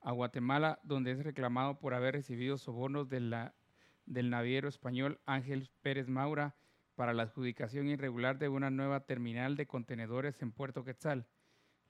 a 0.00 0.12
Guatemala, 0.12 0.80
donde 0.82 1.12
es 1.12 1.22
reclamado 1.22 1.78
por 1.78 1.94
haber 1.94 2.14
recibido 2.14 2.58
sobornos 2.58 3.08
del 3.08 4.30
naviero 4.30 4.68
español 4.68 5.20
Ángel 5.24 5.70
Pérez 5.82 6.08
Maura 6.08 6.56
para 6.94 7.12
la 7.12 7.24
adjudicación 7.24 7.88
irregular 7.88 8.38
de 8.38 8.48
una 8.48 8.70
nueva 8.70 9.04
terminal 9.04 9.56
de 9.56 9.66
contenedores 9.66 10.40
en 10.42 10.52
Puerto 10.52 10.82
Quetzal. 10.82 11.26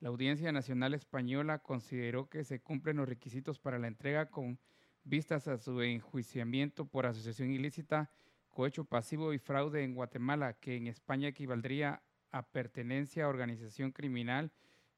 La 0.01 0.11
Audiencia 0.11 0.53
Nacional 0.53 0.93
Española 0.93 1.61
consideró 1.61 2.29
que 2.29 2.45
se 2.45 2.61
cumplen 2.61 2.99
los 2.99 3.09
requisitos 3.09 3.59
para 3.59 3.79
la 3.79 3.87
entrega 3.87 4.29
con 4.29 4.59
vistas 5.05 5.49
a 5.49 5.57
su 5.57 5.81
enjuiciamiento 5.81 6.87
por 6.87 7.07
asociación 7.07 7.51
ilícita, 7.51 8.11
cohecho 8.57 8.87
pasivo 8.87 9.35
y 9.35 9.39
fraude 9.39 9.85
en 9.85 9.95
Guatemala, 9.95 10.55
que 10.55 10.77
en 10.77 10.87
España 10.87 11.29
equivaldría 11.29 12.03
a 12.31 12.43
pertenencia 12.53 13.27
a 13.27 13.29
organización 13.29 13.93
criminal, 13.93 14.51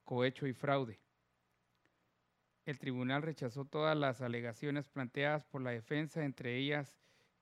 cohecho 0.04 0.46
y 0.46 0.52
fraude. 0.52 1.00
El 2.66 2.78
tribunal 2.78 3.22
rechazó 3.22 3.64
todas 3.64 3.98
las 3.98 4.20
alegaciones 4.20 4.88
planteadas 4.88 5.44
por 5.44 5.60
la 5.60 5.72
defensa, 5.72 6.24
entre 6.24 6.56
ellas 6.56 6.94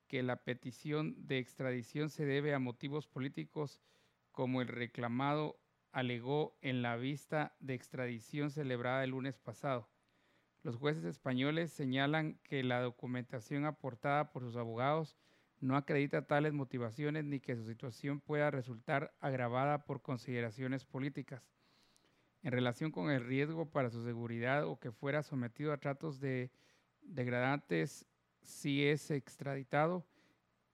que 0.07 0.23
la 0.23 0.37
petición 0.37 1.27
de 1.27 1.37
extradición 1.37 2.09
se 2.09 2.25
debe 2.25 2.55
a 2.55 2.59
motivos 2.59 3.05
políticos 3.05 3.79
como 4.31 4.63
el 4.63 4.69
reclamado 4.69 5.59
alegó 5.91 6.57
en 6.61 6.81
la 6.81 6.95
vista 6.95 7.55
de 7.59 7.75
extradición 7.75 8.49
celebrada 8.49 9.03
el 9.03 9.11
lunes 9.11 9.37
pasado. 9.37 9.87
Los 10.63 10.77
jueces 10.77 11.03
españoles 11.03 11.71
señalan 11.71 12.39
que 12.41 12.63
la 12.63 12.81
documentación 12.81 13.65
aportada 13.65 14.31
por 14.31 14.41
sus 14.41 14.55
abogados 14.55 15.15
no 15.59 15.75
acredita 15.75 16.27
tales 16.27 16.53
motivaciones 16.53 17.25
ni 17.25 17.39
que 17.39 17.55
su 17.55 17.65
situación 17.65 18.19
pueda 18.19 18.51
resultar 18.51 19.13
agravada 19.19 19.85
por 19.85 20.01
consideraciones 20.01 20.85
políticas. 20.85 21.41
En 22.43 22.51
relación 22.51 22.91
con 22.91 23.09
el 23.09 23.25
riesgo 23.25 23.69
para 23.69 23.89
su 23.89 24.03
seguridad 24.03 24.65
o 24.65 24.79
que 24.79 24.91
fuera 24.91 25.23
sometido 25.23 25.73
a 25.73 25.77
tratos 25.77 26.19
de 26.19 26.51
degradantes 27.01 28.05
si 28.41 28.85
es 28.85 29.09
extraditado, 29.11 30.05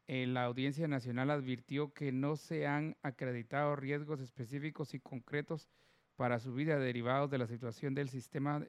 eh, 0.07 0.27
la 0.27 0.43
Audiencia 0.43 0.87
Nacional 0.87 1.31
advirtió 1.31 1.93
que 1.93 2.11
no 2.11 2.35
se 2.35 2.67
han 2.67 2.97
acreditado 3.01 3.75
riesgos 3.75 4.19
específicos 4.19 4.93
y 4.93 4.99
concretos 4.99 5.69
para 6.17 6.39
su 6.39 6.53
vida 6.53 6.77
derivados 6.77 7.29
de 7.29 7.37
la 7.37 7.47
situación 7.47 7.95
del 7.95 8.09
sistema 8.09 8.65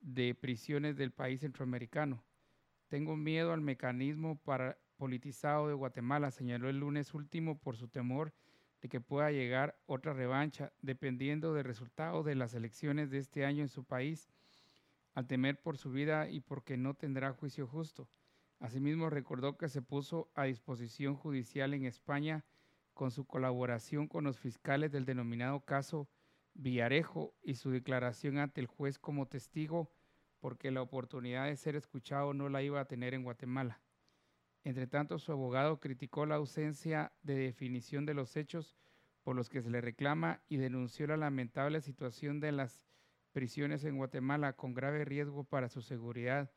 de 0.00 0.34
prisiones 0.34 0.96
del 0.96 1.12
país 1.12 1.40
centroamericano. 1.40 2.24
Tengo 2.88 3.16
miedo 3.16 3.52
al 3.52 3.60
mecanismo 3.60 4.38
para 4.38 4.78
politizado 4.96 5.68
de 5.68 5.74
Guatemala, 5.74 6.30
señaló 6.30 6.68
el 6.68 6.80
lunes 6.80 7.14
último 7.14 7.58
por 7.58 7.76
su 7.76 7.88
temor 7.88 8.32
de 8.80 8.88
que 8.88 9.00
pueda 9.00 9.30
llegar 9.30 9.78
otra 9.86 10.12
revancha, 10.12 10.72
dependiendo 10.82 11.54
del 11.54 11.64
resultado 11.64 12.22
de 12.22 12.34
las 12.34 12.54
elecciones 12.54 13.10
de 13.10 13.18
este 13.18 13.44
año 13.44 13.62
en 13.62 13.68
su 13.68 13.84
país 13.84 14.28
al 15.14 15.26
temer 15.26 15.60
por 15.60 15.78
su 15.78 15.90
vida 15.90 16.28
y 16.28 16.40
porque 16.40 16.76
no 16.76 16.94
tendrá 16.94 17.32
juicio 17.32 17.66
justo. 17.66 18.08
Asimismo, 18.58 19.08
recordó 19.10 19.56
que 19.56 19.68
se 19.68 19.80
puso 19.82 20.30
a 20.34 20.44
disposición 20.44 21.14
judicial 21.14 21.72
en 21.74 21.84
España 21.86 22.44
con 22.92 23.10
su 23.10 23.26
colaboración 23.26 24.08
con 24.08 24.24
los 24.24 24.38
fiscales 24.38 24.92
del 24.92 25.04
denominado 25.04 25.60
caso 25.60 26.08
Villarejo 26.54 27.34
y 27.42 27.54
su 27.54 27.70
declaración 27.70 28.38
ante 28.38 28.60
el 28.60 28.66
juez 28.66 28.98
como 28.98 29.26
testigo 29.26 29.90
porque 30.40 30.70
la 30.70 30.82
oportunidad 30.82 31.46
de 31.46 31.56
ser 31.56 31.76
escuchado 31.76 32.32
no 32.32 32.48
la 32.48 32.62
iba 32.62 32.80
a 32.80 32.86
tener 32.86 33.14
en 33.14 33.22
Guatemala. 33.22 33.80
Entre 34.66 34.88
tanto, 34.88 35.20
su 35.20 35.30
abogado 35.30 35.78
criticó 35.78 36.26
la 36.26 36.34
ausencia 36.34 37.12
de 37.22 37.36
definición 37.36 38.04
de 38.04 38.14
los 38.14 38.36
hechos 38.36 38.76
por 39.22 39.36
los 39.36 39.48
que 39.48 39.62
se 39.62 39.70
le 39.70 39.80
reclama 39.80 40.42
y 40.48 40.56
denunció 40.56 41.06
la 41.06 41.16
lamentable 41.16 41.80
situación 41.80 42.40
de 42.40 42.50
las 42.50 42.84
prisiones 43.30 43.84
en 43.84 43.96
Guatemala 43.96 44.54
con 44.54 44.74
grave 44.74 45.04
riesgo 45.04 45.44
para 45.44 45.68
su 45.68 45.82
seguridad, 45.82 46.50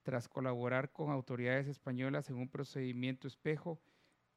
tras 0.00 0.26
colaborar 0.26 0.90
con 0.90 1.10
autoridades 1.10 1.66
españolas 1.66 2.30
en 2.30 2.36
un 2.36 2.48
procedimiento 2.48 3.28
espejo, 3.28 3.78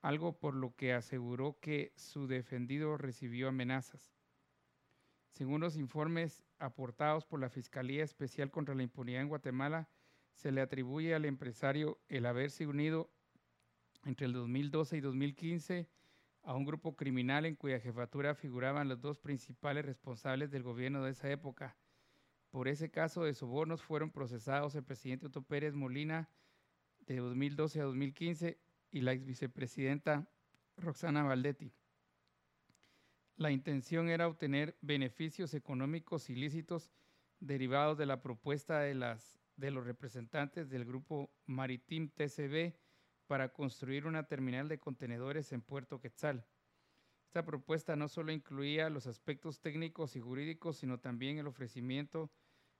algo 0.01 0.37
por 0.37 0.53
lo 0.53 0.75
que 0.75 0.91
aseguró 0.91 1.57
que 1.61 1.93
su 1.95 2.27
defendido 2.27 2.97
recibió 2.97 3.47
amenazas. 3.47 4.17
Según 5.29 5.61
los 5.61 5.77
informes 5.77 6.43
aportados 6.59 7.25
por 7.25 7.39
la 7.39 7.49
Fiscalía 7.49 8.03
Especial 8.03 8.51
contra 8.51 8.75
la 8.75 8.83
Impunidad 8.83 9.21
en 9.21 9.29
Guatemala, 9.29 9.87
se 10.33 10.51
le 10.51 10.61
atribuye 10.61 11.13
al 11.13 11.25
empresario 11.25 11.99
el 12.09 12.25
haberse 12.25 12.67
unido 12.67 13.12
entre 14.05 14.25
el 14.25 14.33
2012 14.33 14.97
y 14.97 15.01
2015 15.01 15.87
a 16.43 16.53
un 16.55 16.65
grupo 16.65 16.95
criminal 16.95 17.45
en 17.45 17.55
cuya 17.55 17.79
jefatura 17.79 18.35
figuraban 18.35 18.89
los 18.89 18.99
dos 19.01 19.17
principales 19.17 19.85
responsables 19.85 20.51
del 20.51 20.63
gobierno 20.63 21.03
de 21.03 21.11
esa 21.11 21.31
época. 21.31 21.77
Por 22.49 22.67
ese 22.67 22.91
caso 22.91 23.23
de 23.23 23.33
sobornos 23.33 23.81
fueron 23.81 24.11
procesados 24.11 24.75
el 24.75 24.83
presidente 24.83 25.27
Otto 25.27 25.41
Pérez 25.41 25.73
Molina 25.73 26.29
de 26.99 27.17
2012 27.17 27.81
a 27.81 27.85
2015 27.85 28.59
y 28.91 29.01
la 29.01 29.13
ex 29.13 29.25
vicepresidenta 29.25 30.27
Roxana 30.77 31.23
Valdetti. 31.23 31.73
La 33.37 33.51
intención 33.51 34.09
era 34.09 34.27
obtener 34.27 34.77
beneficios 34.81 35.53
económicos 35.53 36.29
ilícitos 36.29 36.91
derivados 37.39 37.97
de 37.97 38.05
la 38.05 38.21
propuesta 38.21 38.81
de, 38.81 38.93
las, 38.93 39.39
de 39.55 39.71
los 39.71 39.85
representantes 39.85 40.69
del 40.69 40.85
grupo 40.85 41.31
Maritim 41.45 42.09
TCB 42.09 42.73
para 43.27 43.49
construir 43.49 44.05
una 44.05 44.23
terminal 44.27 44.67
de 44.67 44.79
contenedores 44.79 45.51
en 45.51 45.61
Puerto 45.61 45.99
Quetzal. 45.99 46.45
Esta 47.25 47.45
propuesta 47.45 47.95
no 47.95 48.07
solo 48.07 48.31
incluía 48.31 48.89
los 48.89 49.07
aspectos 49.07 49.59
técnicos 49.59 50.15
y 50.15 50.19
jurídicos, 50.19 50.77
sino 50.77 50.99
también 50.99 51.39
el 51.39 51.47
ofrecimiento 51.47 52.31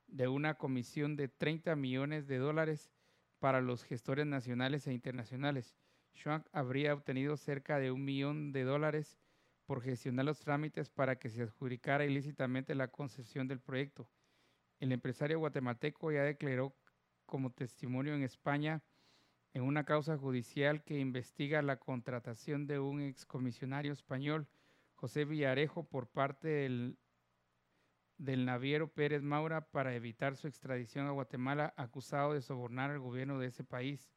de 0.08 0.28
una 0.28 0.56
comisión 0.56 1.16
de 1.16 1.28
30 1.28 1.76
millones 1.76 2.28
de 2.28 2.38
dólares 2.38 2.92
para 3.40 3.62
los 3.62 3.84
gestores 3.84 4.26
nacionales 4.26 4.86
e 4.88 4.94
internacionales. 4.94 5.76
Schwank 6.16 6.46
habría 6.52 6.94
obtenido 6.94 7.36
cerca 7.36 7.80
de 7.80 7.92
un 7.92 8.06
millón 8.06 8.52
de 8.52 8.64
dólares 8.64 9.18
por 9.66 9.82
gestionar 9.82 10.26
los 10.26 10.40
trámites 10.40 10.90
para 10.90 11.18
que 11.18 11.30
se 11.30 11.42
adjudicara 11.42 12.06
ilícitamente 12.06 12.76
la 12.76 12.90
concesión 12.90 13.48
del 13.48 13.60
proyecto. 13.60 14.08
El 14.80 14.92
empresario 14.92 15.40
guatemalteco 15.40 16.12
ya 16.12 16.24
declaró 16.24 16.76
como 17.26 17.52
testimonio 17.52 18.14
en 18.14 18.24
España 18.24 18.84
en 19.54 19.64
una 19.64 19.84
causa 19.84 20.18
judicial 20.18 20.84
que 20.84 21.00
investiga 21.00 21.62
la 21.62 21.78
contratación 21.78 22.66
de 22.66 22.80
un 22.80 23.02
excomisionario 23.02 23.94
español, 23.94 24.48
José 24.96 25.26
Villarejo, 25.26 25.84
por 25.84 26.08
parte 26.08 26.48
del, 26.48 26.98
naviero 28.18 28.88
Pérez 28.88 29.22
Maura 29.22 29.70
para 29.70 29.96
evitar 29.96 30.36
su 30.36 30.48
extradición 30.48 31.06
a 31.06 31.12
Guatemala, 31.12 31.74
acusado 31.78 32.34
de 32.34 32.42
sobornar 32.42 32.90
al 32.90 33.00
gobierno 33.00 33.38
de 33.38 33.48
ese 33.48 33.64
país. 33.64 34.12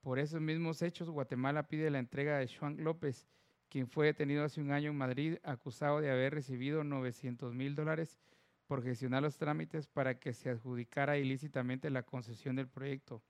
Por 0.00 0.18
esos 0.18 0.40
mismos 0.40 0.82
hechos, 0.82 1.10
Guatemala 1.10 1.68
pide 1.68 1.90
la 1.90 2.00
entrega 2.00 2.38
de 2.38 2.48
Juan 2.48 2.82
López, 2.82 3.28
quien 3.68 3.88
fue 3.88 4.06
detenido 4.06 4.44
hace 4.44 4.60
un 4.60 4.72
año 4.72 4.90
en 4.90 4.98
Madrid, 4.98 5.36
acusado 5.44 6.00
de 6.00 6.10
haber 6.10 6.34
recibido 6.34 6.82
900 6.82 7.54
mil 7.54 7.74
dólares 7.74 8.18
por 8.66 8.82
gestionar 8.82 9.22
los 9.22 9.36
trámites 9.36 9.86
para 9.86 10.18
que 10.18 10.32
se 10.32 10.50
adjudicara 10.50 11.18
ilícitamente 11.18 11.88
la 11.90 12.02
concesión 12.02 12.56
del 12.56 12.68
proyecto. 12.68 13.22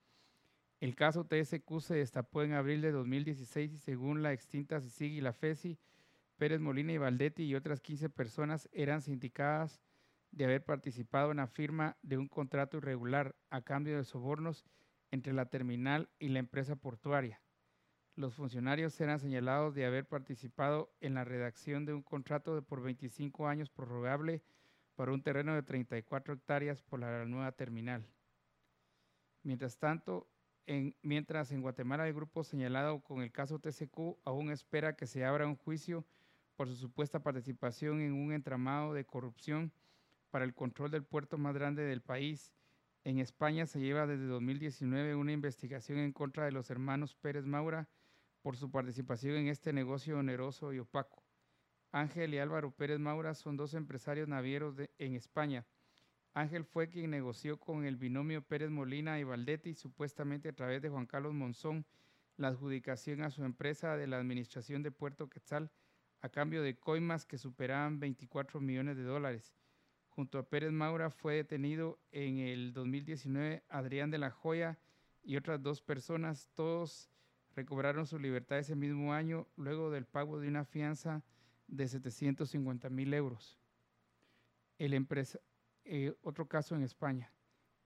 El 0.81 0.95
caso 0.95 1.25
TSQ 1.25 1.81
se 1.81 1.95
destapó 1.95 2.43
en 2.43 2.53
abril 2.53 2.81
de 2.81 2.93
2016 2.93 3.73
y 3.73 3.79
según 3.79 4.23
la 4.23 4.33
extinta 4.33 4.81
CICIG 4.81 5.13
y 5.13 5.21
la 5.21 5.33
FESI, 5.33 5.79
Pérez 6.37 6.61
Molina 6.61 6.93
y 6.93 6.99
Valdetti 6.99 7.45
y 7.45 7.55
otras 7.55 7.81
15 7.81 8.11
personas 8.11 8.69
eran 8.73 9.01
sindicadas 9.01 9.81
de 10.33 10.45
haber 10.45 10.65
participado 10.65 11.31
en 11.31 11.37
la 11.37 11.47
firma 11.47 11.97
de 12.03 12.19
un 12.19 12.29
contrato 12.29 12.79
irregular 12.79 13.37
a 13.51 13.63
cambio 13.63 13.97
de 13.97 14.05
sobornos 14.05 14.65
entre 15.11 15.33
la 15.33 15.47
terminal 15.47 16.09
y 16.19 16.29
la 16.29 16.41
empresa 16.41 16.75
portuaria. 16.75 17.41
Los 18.17 18.35
funcionarios 18.35 19.01
eran 19.01 19.21
señalados 19.21 19.75
de 19.75 19.87
haber 19.87 20.07
participado 20.07 20.93
en 21.01 21.15
la 21.15 21.25
redacción 21.25 21.85
de 21.85 21.95
un 21.95 22.03
contrato 22.03 22.55
de 22.55 22.63
por 22.63 22.83
25 22.83 23.47
años 23.49 23.71
prorrogable 23.71 24.43
para 24.97 25.13
un 25.13 25.23
terreno 25.23 25.55
de 25.55 25.63
34 25.63 26.35
hectáreas 26.35 26.83
por 26.83 27.01
la 27.01 27.25
nueva 27.25 27.53
terminal. 27.53 28.07
Mientras 29.43 29.79
tanto, 29.79 30.29
mientras 31.03 31.53
en 31.53 31.61
Guatemala 31.61 32.07
el 32.07 32.15
grupo 32.15 32.45
señalado 32.45 33.01
con 33.01 33.23
el 33.23 33.31
caso 33.31 33.59
TCQ 33.59 34.19
aún 34.25 34.51
espera 34.51 34.97
que 34.97 35.07
se 35.07 35.25
abra 35.25 35.47
un 35.47 35.57
juicio 35.57 36.05
por 36.57 36.69
su 36.69 36.77
supuesta 36.77 37.23
participación 37.23 38.01
en 38.01 38.13
un 38.13 38.33
entramado 38.33 38.95
de 38.95 39.05
corrupción 39.05 39.73
para 40.31 40.45
el 40.45 40.55
control 40.55 40.91
del 40.91 41.05
puerto 41.05 41.37
más 41.39 41.55
grande 41.55 41.83
del 41.83 42.01
país. 42.01 42.53
En 43.05 43.19
España 43.19 43.67
se 43.67 43.81
lleva 43.81 44.07
desde 44.07 44.27
2019 44.27 45.15
una 45.15 45.33
investigación 45.33 45.99
en 45.99 46.13
contra 46.13 46.45
de 46.45 46.53
los 46.53 46.71
hermanos 46.71 47.15
Pérez 47.15 47.45
Maura 47.45 47.89
por 48.43 48.57
su 48.57 48.71
participación 48.71 49.37
en 49.37 49.49
este 49.49 49.73
negocio 49.73 50.19
oneroso 50.19 50.73
y 50.73 50.79
opaco. 50.79 51.23
Ángel 51.93 52.35
y 52.35 52.39
Álvaro 52.39 52.71
Pérez 52.71 52.99
Maura 52.99 53.35
son 53.35 53.57
dos 53.57 53.75
empresarios 53.75 54.29
navieros 54.29 54.77
en 54.99 55.15
España 55.15 55.67
Ángel 56.35 56.65
fue 56.65 56.89
quien 56.89 57.11
negoció 57.11 57.61
con 57.61 57.85
el 57.85 57.97
binomio 57.97 58.43
Pérez 58.43 58.69
Molina 58.69 59.21
y 59.21 59.25
Valdetti, 59.25 59.75
supuestamente 59.75 60.49
a 60.49 60.53
través 60.53 60.83
de 60.83 60.91
Juan 60.91 61.07
Carlos 61.07 61.33
Monzón, 61.33 61.87
la 62.37 62.49
adjudicación 62.49 63.23
a 63.23 63.31
su 63.31 63.45
empresa 63.45 63.97
de 63.97 64.09
la 64.09 64.19
Administración 64.19 64.83
de 64.83 64.91
Puerto 64.91 65.31
Quetzal 65.31 65.71
a 66.21 66.29
cambio 66.29 66.63
de 66.63 66.77
coimas 66.77 67.25
que 67.25 67.39
superaban 67.39 68.01
24 68.01 68.61
millones 68.61 68.97
de 68.97 69.05
dólares. 69.05 69.55
Junto 70.09 70.39
a 70.39 70.49
Pérez 70.49 70.73
Maura 70.73 71.11
fue 71.11 71.35
detenido 71.35 72.01
en 72.11 72.39
el 72.39 72.73
2019 72.73 73.63
Adrián 73.69 74.11
de 74.11 74.19
la 74.19 74.31
Joya 74.31 74.79
y 75.23 75.37
otras 75.37 75.63
dos 75.63 75.83
personas. 75.83 76.49
Todos 76.55 77.11
recobraron 77.55 78.07
su 78.07 78.19
libertad 78.19 78.59
ese 78.59 78.75
mismo 78.75 79.13
año 79.13 79.47
luego 79.57 79.91
del 79.91 80.07
pago 80.07 80.41
de 80.41 80.49
una 80.49 80.65
fianza 80.65 81.23
de 81.69 81.87
750 81.87 82.91
mil 82.91 83.15
euros. 83.15 83.61
El, 84.79 84.95
empresa, 84.95 85.39
eh, 85.85 86.15
otro 86.23 86.49
caso 86.49 86.75
en 86.75 86.83
España. 86.83 87.33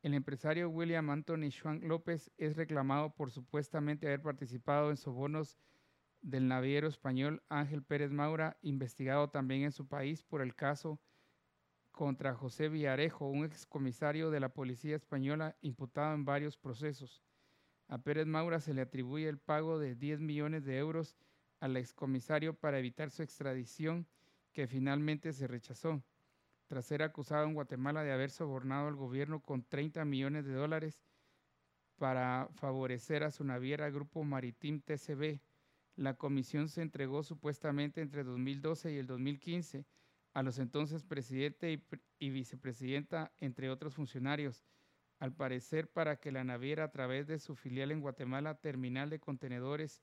El 0.03 0.15
empresario 0.15 0.71
William 0.71 1.11
Anthony 1.11 1.51
Schwank 1.51 1.83
López 1.83 2.31
es 2.39 2.57
reclamado 2.57 3.15
por 3.15 3.31
supuestamente 3.33 4.07
haber 4.07 4.23
participado 4.23 4.91
en 4.91 4.97
sobornos 4.97 5.59
del 6.23 6.47
naviero 6.47 6.89
español 6.89 7.43
Ángel 7.49 7.83
Pérez 7.83 8.13
Maura, 8.13 8.57
investigado 8.63 9.31
también 9.31 9.63
en 9.63 9.73
su 9.73 9.89
país 9.89 10.23
por 10.23 10.41
el 10.41 10.55
caso 10.55 11.01
contra 11.91 12.35
José 12.35 12.69
Villarejo, 12.69 13.29
un 13.29 13.45
excomisario 13.45 14.31
de 14.31 14.39
la 14.39 14.51
policía 14.51 14.95
española 14.95 15.57
imputado 15.63 16.15
en 16.15 16.25
varios 16.25 16.57
procesos. 16.57 17.25
A 17.89 17.99
Pérez 17.99 18.27
Maura 18.27 18.61
se 18.61 18.75
le 18.75 18.83
atribuye 18.83 19.29
el 19.29 19.39
pago 19.39 19.81
de 19.81 19.97
10 19.97 20.21
millones 20.21 20.65
de 20.65 20.79
euros 20.79 21.17
al 21.59 21.77
excomisario 21.77 22.55
para 22.55 22.79
evitar 22.79 23.11
su 23.11 23.23
extradición, 23.23 24.07
que 24.53 24.69
finalmente 24.69 25.33
se 25.33 25.49
rechazó 25.49 26.03
tras 26.69 26.87
ser 26.87 27.03
acusado 27.03 27.47
en 27.47 27.55
Guatemala 27.55 28.03
de 28.03 28.13
haber 28.13 28.31
sobornado 28.31 28.89
al 28.89 28.95
gobierno 28.95 29.41
con 29.41 29.65
30 29.65 30.05
millones 30.05 30.45
de 30.45 30.53
dólares 30.53 31.03
para 31.97 32.49
favorecer 32.55 33.25
a 33.25 33.31
su 33.31 33.43
naviera 33.43 33.91
Grupo 33.91 34.23
Maritim 34.23 34.81
TCB. 34.81 35.41
La 35.97 36.15
comisión 36.15 36.69
se 36.69 36.83
entregó 36.83 37.23
supuestamente 37.23 38.03
entre 38.03 38.23
2012 38.23 38.93
y 38.93 38.99
el 38.99 39.07
2015 39.07 39.87
a 40.35 40.43
los 40.43 40.59
entonces 40.59 41.03
presidente 41.03 41.83
y, 42.19 42.31
vicepresidenta, 42.31 43.33
entre 43.41 43.71
otros 43.71 43.95
funcionarios, 43.95 44.65
al 45.19 45.33
parecer 45.35 45.91
para 45.91 46.21
que 46.21 46.31
la 46.31 46.45
naviera 46.45 46.85
a 46.85 46.93
través 46.93 47.27
de 47.27 47.41
su 47.41 47.57
filial 47.57 47.91
en 47.91 48.01
Guatemala, 48.01 48.61
Terminal 48.61 49.11
de 49.11 49.19
Contenedores 49.19 50.03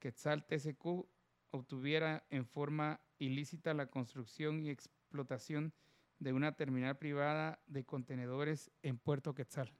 Quetzal 0.00 0.46
TCQ, 0.46 1.06
obtuviera 1.50 2.26
en 2.30 2.46
forma 2.46 3.00
ilícita 3.18 3.74
la 3.74 3.86
construcción 3.86 4.64
y 4.64 4.70
explotación 4.70 5.74
de 6.20 6.32
una 6.32 6.52
terminal 6.52 6.96
privada 6.96 7.58
de 7.66 7.84
contenedores 7.84 8.70
en 8.82 8.98
Puerto 8.98 9.34
Quetzal. 9.34 9.72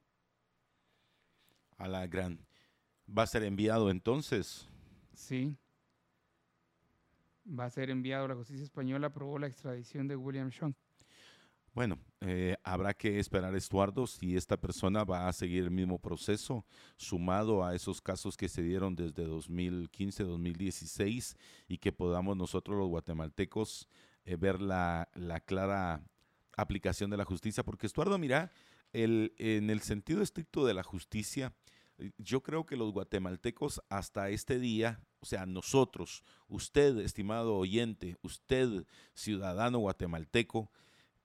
A 1.76 1.86
la 1.86 2.06
gran. 2.06 2.40
¿Va 3.06 3.22
a 3.22 3.26
ser 3.26 3.44
enviado 3.44 3.90
entonces? 3.90 4.68
Sí. 5.14 5.56
Va 7.46 7.66
a 7.66 7.70
ser 7.70 7.90
enviado. 7.90 8.26
La 8.26 8.34
justicia 8.34 8.64
española 8.64 9.08
aprobó 9.08 9.38
la 9.38 9.46
extradición 9.46 10.08
de 10.08 10.16
William 10.16 10.50
Sean. 10.50 10.74
Bueno, 11.72 11.98
eh, 12.20 12.56
habrá 12.64 12.94
que 12.94 13.20
esperar, 13.20 13.54
Estuardo, 13.54 14.06
si 14.06 14.36
esta 14.36 14.56
persona 14.56 15.04
va 15.04 15.28
a 15.28 15.32
seguir 15.32 15.62
el 15.62 15.70
mismo 15.70 16.00
proceso, 16.00 16.64
sumado 16.96 17.64
a 17.64 17.76
esos 17.76 18.00
casos 18.00 18.36
que 18.36 18.48
se 18.48 18.62
dieron 18.62 18.96
desde 18.96 19.24
2015, 19.24 20.24
2016, 20.24 21.36
y 21.68 21.78
que 21.78 21.92
podamos 21.92 22.36
nosotros 22.36 22.76
los 22.76 22.88
guatemaltecos 22.88 23.88
eh, 24.24 24.34
ver 24.34 24.60
la, 24.60 25.08
la 25.14 25.38
clara 25.40 26.02
aplicación 26.60 27.10
de 27.10 27.16
la 27.16 27.24
justicia, 27.24 27.64
porque 27.64 27.86
Estuardo, 27.86 28.18
mira, 28.18 28.52
el, 28.92 29.34
en 29.38 29.70
el 29.70 29.80
sentido 29.80 30.22
estricto 30.22 30.64
de 30.66 30.74
la 30.74 30.82
justicia, 30.82 31.52
Yo 32.18 32.42
creo 32.42 32.64
que 32.64 32.76
los 32.76 32.92
guatemaltecos 32.92 33.82
hasta 33.88 34.30
este 34.30 34.58
día, 34.58 35.00
o 35.20 35.26
sea, 35.26 35.44
nosotros, 35.46 36.24
usted, 36.48 36.98
estimado 36.98 37.56
oyente, 37.56 38.16
usted, 38.22 38.86
ciudadano 39.14 39.78
guatemalteco, 39.80 40.70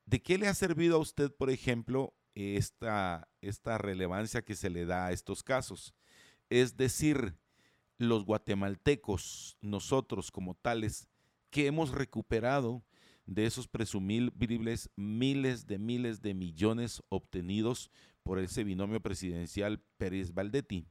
¿de 0.06 0.22
qué 0.22 0.38
le 0.38 0.48
ha 0.48 0.54
servido 0.54 0.98
a 0.98 1.00
usted, 1.00 1.32
por 1.32 1.50
ejemplo, 1.50 2.14
esta, 2.36 3.30
esta 3.42 3.78
relevancia 3.78 4.44
que 4.44 4.56
se 4.56 4.70
le 4.70 4.86
da 4.86 5.08
a 5.08 5.12
estos 5.14 5.44
casos? 5.44 5.94
Es 6.50 6.76
decir, 6.76 7.38
los 7.98 8.26
guatemaltecos, 8.26 9.58
nosotros 9.62 10.32
como 10.32 10.56
tales, 10.56 11.08
que 11.50 11.68
hemos 11.68 11.92
recuperado 11.92 12.84
de 13.26 13.46
esos 13.46 13.68
presumibles 13.68 14.90
miles 14.96 15.68
de 15.68 15.80
miles 15.80 16.22
de 16.22 16.34
millones 16.34 17.02
obtenidos 17.10 17.92
por 18.24 18.40
ese 18.40 18.64
binomio 18.64 19.02
presidencial 19.02 19.82
Pérez-Valdetti. 19.98 20.88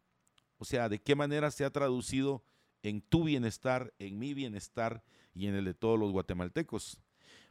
O 0.59 0.65
sea, 0.65 0.89
¿de 0.89 1.03
qué 1.03 1.15
manera 1.15 1.51
se 1.51 1.65
ha 1.65 1.71
traducido 1.71 2.45
en 2.83 3.01
tu 3.03 3.25
bienestar, 3.25 3.93
en 3.99 4.19
mi 4.19 4.35
bienestar 4.35 5.05
y 5.35 5.47
en 5.47 5.55
el 5.55 5.65
de 5.65 5.75
todos 5.75 5.99
los 5.99 6.13
guatemaltecos? 6.13 7.01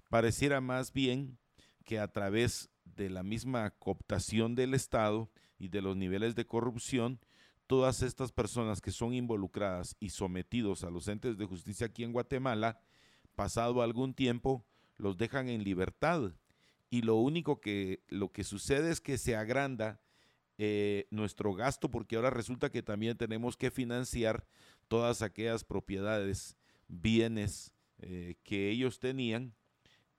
Pareciera 0.10 0.62
más 0.62 0.93
bien 0.93 1.38
que 1.84 2.00
a 2.00 2.08
través 2.08 2.69
de 2.86 3.10
la 3.10 3.24
misma 3.24 3.72
cooptación 3.72 4.56
del 4.56 4.74
Estado 4.74 5.30
y 5.58 5.69
de 5.69 5.82
los 5.82 5.96
niveles 5.96 6.36
de 6.36 6.46
corrupción, 6.46 7.19
todas 7.67 8.02
estas 8.02 8.32
personas 8.32 8.82
que 8.82 8.91
son 8.91 9.13
involucradas 9.13 9.96
y 10.00 10.10
sometidos 10.10 10.84
a 10.84 10.89
los 10.89 11.08
entes 11.08 11.38
de 11.38 11.46
justicia 11.46 11.88
aquí 11.88 12.04
en 12.04 12.13
Guatemala, 12.13 12.80
pasado 13.36 13.82
algún 13.82 14.13
tiempo, 14.13 14.65
los 14.97 15.17
dejan 15.17 15.49
en 15.49 15.63
libertad. 15.63 16.34
Y 16.89 17.01
lo 17.01 17.15
único 17.15 17.60
que, 17.60 18.03
lo 18.08 18.32
que 18.32 18.43
sucede 18.43 18.91
es 18.91 19.01
que 19.01 19.17
se 19.17 19.36
agranda 19.36 19.99
eh, 20.60 21.08
nuestro 21.10 21.56
gasto 21.56 21.89
porque 21.89 22.15
ahora 22.15 22.29
resulta 22.29 22.69
que 22.69 22.84
también 22.84 23.17
tenemos 23.17 23.58
que 23.58 23.71
financiar 23.71 24.45
todas 24.88 25.23
aquellas 25.23 25.63
propiedades, 25.63 26.56
bienes 26.88 27.73
eh, 27.97 28.36
que 28.43 28.69
ellos 28.69 28.99
tenían 28.99 29.56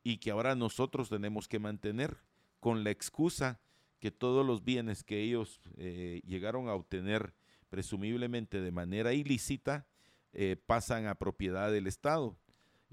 y 0.02 0.18
que 0.18 0.32
ahora 0.32 0.56
nosotros 0.56 1.08
tenemos 1.08 1.46
que 1.46 1.60
mantener 1.60 2.16
con 2.58 2.82
la 2.82 2.90
excusa 2.90 3.60
que 4.00 4.10
todos 4.10 4.44
los 4.44 4.64
bienes 4.64 5.04
que 5.04 5.20
ellos 5.20 5.60
eh, 5.76 6.20
llegaron 6.26 6.68
a 6.68 6.74
obtener 6.74 7.32
presumiblemente 7.68 8.60
de 8.60 8.72
manera 8.72 9.12
ilícita 9.12 9.86
pasan 10.66 11.06
a 11.06 11.14
propiedad 11.14 11.70
del 11.70 11.86
Estado 11.86 12.36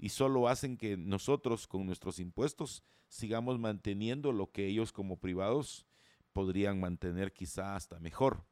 y 0.02 0.08
solo 0.08 0.48
hacen 0.48 0.76
que 0.76 0.96
nosotros 0.96 1.68
con 1.68 1.86
nuestros 1.86 2.18
impuestos 2.18 2.82
sigamos 3.08 3.60
manteniendo 3.60 4.32
lo 4.32 4.50
que 4.50 4.66
ellos 4.66 4.90
como 4.90 5.20
privados 5.20 5.86
podrían 6.32 6.80
mantener 6.80 7.32
quizá 7.32 7.76
hasta 7.76 8.00
mejor. 8.00 8.44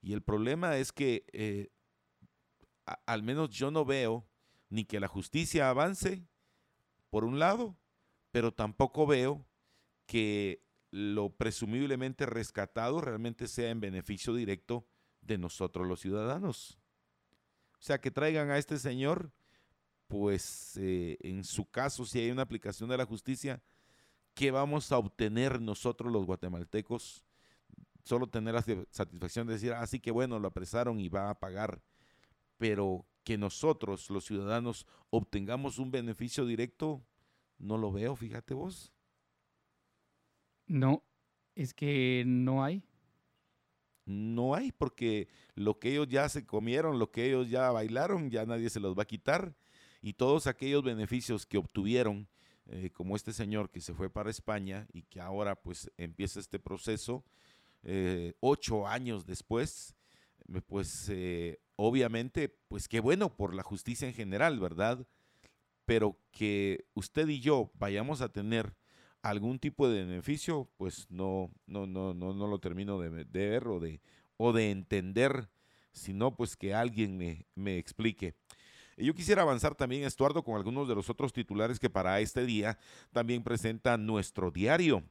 Y 0.00 0.12
el 0.12 0.22
problema 0.22 0.76
es 0.76 0.92
que 0.92 1.24
eh, 1.32 1.70
al 3.04 3.24
menos 3.24 3.50
yo 3.50 3.72
no 3.72 3.84
veo 3.84 4.24
ni 4.68 4.84
que 4.84 5.00
la 5.00 5.08
justicia 5.08 5.70
avance, 5.70 6.24
por 7.08 7.24
un 7.24 7.40
lado, 7.40 7.76
pero 8.30 8.54
tampoco 8.54 9.08
veo 9.08 9.44
que 10.06 10.62
lo 10.92 11.30
presumiblemente 11.30 12.26
rescatado 12.26 13.00
realmente 13.00 13.48
sea 13.48 13.70
en 13.70 13.80
beneficio 13.80 14.34
directo 14.34 14.86
de 15.20 15.36
nosotros 15.36 15.88
los 15.88 15.98
ciudadanos. 15.98 16.78
O 17.72 17.82
sea, 17.82 18.00
que 18.00 18.12
traigan 18.12 18.50
a 18.50 18.58
este 18.58 18.78
señor 18.78 19.32
pues 20.10 20.76
eh, 20.76 21.16
en 21.20 21.44
su 21.44 21.70
caso, 21.70 22.04
si 22.04 22.18
hay 22.18 22.32
una 22.32 22.42
aplicación 22.42 22.90
de 22.90 22.96
la 22.96 23.06
justicia, 23.06 23.62
¿qué 24.34 24.50
vamos 24.50 24.90
a 24.90 24.98
obtener 24.98 25.60
nosotros 25.60 26.12
los 26.12 26.26
guatemaltecos? 26.26 27.24
Solo 28.02 28.26
tener 28.26 28.54
la 28.54 28.64
satisfacción 28.90 29.46
de 29.46 29.52
decir, 29.52 29.72
así 29.72 29.98
ah, 29.98 30.00
que 30.02 30.10
bueno, 30.10 30.40
lo 30.40 30.48
apresaron 30.48 30.98
y 30.98 31.08
va 31.08 31.30
a 31.30 31.38
pagar, 31.38 31.80
pero 32.56 33.06
que 33.22 33.38
nosotros, 33.38 34.10
los 34.10 34.24
ciudadanos, 34.24 34.84
obtengamos 35.10 35.78
un 35.78 35.92
beneficio 35.92 36.44
directo, 36.44 37.06
no 37.58 37.78
lo 37.78 37.92
veo, 37.92 38.16
fíjate 38.16 38.52
vos. 38.52 38.92
No, 40.66 41.04
es 41.54 41.72
que 41.72 42.24
no 42.26 42.64
hay. 42.64 42.82
No 44.06 44.56
hay, 44.56 44.72
porque 44.72 45.28
lo 45.54 45.78
que 45.78 45.92
ellos 45.92 46.08
ya 46.08 46.28
se 46.28 46.44
comieron, 46.44 46.98
lo 46.98 47.12
que 47.12 47.26
ellos 47.26 47.48
ya 47.48 47.70
bailaron, 47.70 48.28
ya 48.28 48.44
nadie 48.44 48.70
se 48.70 48.80
los 48.80 48.98
va 48.98 49.04
a 49.04 49.06
quitar 49.06 49.54
y 50.02 50.14
todos 50.14 50.46
aquellos 50.46 50.82
beneficios 50.82 51.46
que 51.46 51.58
obtuvieron, 51.58 52.28
eh, 52.66 52.90
como 52.90 53.16
este 53.16 53.32
señor 53.32 53.70
que 53.70 53.80
se 53.80 53.94
fue 53.94 54.10
para 54.10 54.30
España 54.30 54.86
y 54.92 55.02
que 55.02 55.20
ahora 55.20 55.56
pues 55.56 55.90
empieza 55.96 56.40
este 56.40 56.58
proceso, 56.58 57.24
eh, 57.82 58.34
ocho 58.40 58.86
años 58.86 59.26
después, 59.26 59.96
eh, 60.52 60.60
pues 60.62 61.10
obviamente, 61.76 62.48
pues 62.68 62.88
qué 62.88 63.00
bueno 63.00 63.36
por 63.36 63.54
la 63.54 63.62
justicia 63.62 64.06
en 64.06 64.14
general, 64.14 64.60
¿verdad? 64.60 65.06
Pero 65.84 66.18
que 66.30 66.86
usted 66.94 67.28
y 67.28 67.40
yo 67.40 67.70
vayamos 67.74 68.20
a 68.20 68.30
tener 68.30 68.76
algún 69.22 69.58
tipo 69.58 69.88
de 69.88 70.04
beneficio, 70.04 70.70
pues 70.76 71.06
no, 71.10 71.50
no, 71.66 71.86
no, 71.86 72.14
no, 72.14 72.32
no 72.32 72.46
lo 72.46 72.58
termino 72.58 72.98
de, 73.00 73.24
ver 73.24 73.68
o 73.68 73.80
de, 73.80 74.00
o 74.36 74.52
de 74.52 74.70
entender, 74.70 75.50
sino 75.92 76.36
pues 76.36 76.56
que 76.56 76.74
alguien 76.74 77.16
me, 77.16 77.46
me 77.54 77.78
explique. 77.78 78.34
Y 79.00 79.06
yo 79.06 79.14
quisiera 79.14 79.40
avanzar 79.40 79.74
también, 79.74 80.04
Estuardo, 80.04 80.44
con 80.44 80.56
algunos 80.56 80.86
de 80.86 80.94
los 80.94 81.08
otros 81.08 81.32
titulares 81.32 81.80
que 81.80 81.88
para 81.88 82.20
este 82.20 82.44
día 82.44 82.78
también 83.12 83.42
presenta 83.42 83.96
nuestro 83.96 84.50
diario. 84.50 85.02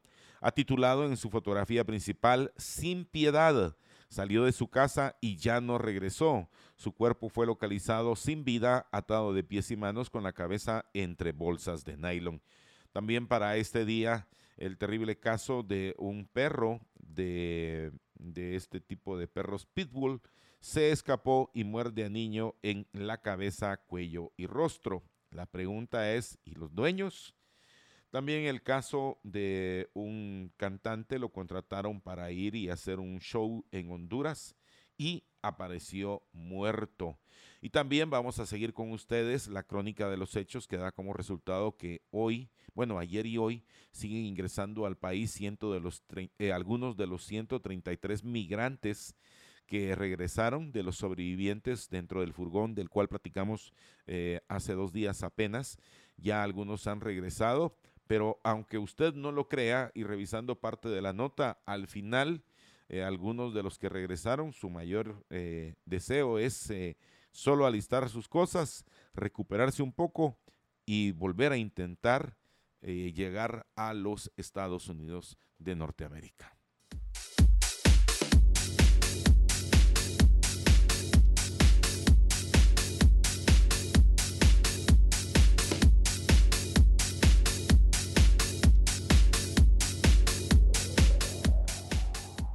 Ha 0.42 0.52
titulado 0.52 1.06
en 1.06 1.18
su 1.18 1.32
fotografía 1.32 1.84
principal 1.84 2.54
Sin 2.56 3.04
piedad. 3.04 3.76
Salió 4.08 4.44
de 4.44 4.52
su 4.52 4.68
casa 4.68 5.18
y 5.22 5.38
ya 5.38 5.60
no 5.60 5.80
regresó. 5.80 6.50
Su 6.76 6.94
cuerpo 6.94 7.30
fue 7.30 7.48
localizado 7.48 8.16
sin 8.16 8.44
vida, 8.44 8.88
atado 8.92 9.34
de 9.34 9.44
pies 9.44 9.72
y 9.72 9.76
manos 9.76 10.12
con 10.12 10.22
la 10.24 10.34
cabeza 10.34 10.86
entre 10.94 11.32
bolsas 11.32 11.84
de 11.84 11.98
nylon. 11.98 12.44
También 12.92 13.28
para 13.28 13.58
este 13.58 13.86
día, 13.86 14.28
el 14.58 14.78
terrible 14.78 15.18
caso 15.18 15.64
de 15.64 15.96
un 15.98 16.28
perro 16.28 16.80
de, 17.00 17.92
de 18.20 18.56
este 18.56 18.82
tipo 18.82 19.18
de 19.18 19.28
perros 19.28 19.66
pitbull 19.66 20.22
se 20.60 20.92
escapó 20.92 21.50
y 21.54 21.64
muerde 21.64 22.06
a 22.06 22.10
niño 22.10 22.56
en 22.62 22.88
la 22.92 23.22
cabeza, 23.22 23.78
cuello 23.78 24.32
y 24.38 24.46
rostro. 24.46 25.04
La 25.32 25.46
pregunta 25.46 26.14
es, 26.14 26.38
¿y 26.44 26.56
los 26.56 26.74
dueños? 26.74 27.36
También 28.10 28.46
el 28.46 28.64
caso 28.64 29.20
de 29.24 29.90
un 29.94 30.52
cantante 30.58 31.20
lo 31.20 31.30
contrataron 31.30 32.02
para 32.02 32.32
ir 32.32 32.56
y 32.56 32.70
hacer 32.70 33.00
un 33.00 33.20
show 33.20 33.66
en 33.72 33.92
Honduras 33.92 34.56
y 34.98 35.24
apareció 35.42 36.24
muerto. 36.34 37.20
Y 37.62 37.70
también 37.70 38.10
vamos 38.10 38.40
a 38.40 38.46
seguir 38.46 38.74
con 38.74 38.92
ustedes 38.92 39.48
la 39.48 39.64
crónica 39.64 40.10
de 40.10 40.18
los 40.18 40.36
hechos 40.36 40.68
que 40.68 40.78
da 40.78 40.92
como 40.92 41.14
resultado 41.14 41.78
que 41.78 42.02
hoy, 42.10 42.50
bueno, 42.74 43.00
ayer 43.00 43.26
y 43.26 43.38
hoy 43.38 43.64
siguen 43.92 44.26
ingresando 44.26 44.86
al 44.86 44.98
país 44.98 45.32
ciento 45.32 45.72
de 45.72 45.80
los, 45.80 46.04
eh, 46.40 46.52
algunos 46.52 46.98
de 46.98 47.08
los 47.08 47.24
133 47.26 48.24
migrantes 48.24 49.16
que 49.70 49.94
regresaron 49.94 50.72
de 50.72 50.82
los 50.82 50.98
sobrevivientes 50.98 51.90
dentro 51.92 52.22
del 52.22 52.34
furgón 52.34 52.74
del 52.74 52.90
cual 52.90 53.08
platicamos 53.08 53.72
eh, 54.08 54.42
hace 54.48 54.74
dos 54.74 54.92
días 54.92 55.22
apenas. 55.22 55.78
Ya 56.18 56.42
algunos 56.42 56.88
han 56.88 57.02
regresado, 57.02 57.78
pero 58.08 58.40
aunque 58.44 58.80
usted 58.80 59.14
no 59.14 59.32
lo 59.32 59.48
crea 59.48 59.92
y 59.94 60.06
revisando 60.06 60.60
parte 60.60 60.90
de 60.90 61.04
la 61.04 61.14
nota, 61.14 61.62
al 61.68 61.86
final 61.86 62.44
eh, 62.90 63.04
algunos 63.04 63.54
de 63.54 63.62
los 63.62 63.78
que 63.78 63.90
regresaron, 63.90 64.54
su 64.54 64.72
mayor 64.72 65.24
eh, 65.30 65.76
deseo 65.86 66.40
es 66.40 66.74
solo 67.32 67.68
alistar 67.68 68.10
sus 68.10 68.28
cosas, 68.28 68.86
recuperarse 69.14 69.84
un 69.84 69.94
poco 69.94 70.40
y 70.88 71.12
volver 71.12 71.52
a 71.52 71.58
intentar 71.58 72.36
llegar 72.82 73.68
a 73.76 73.94
los 73.94 74.32
Estados 74.36 74.88
Unidos 74.88 75.38
de 75.60 75.76
Norteamérica. 75.76 76.59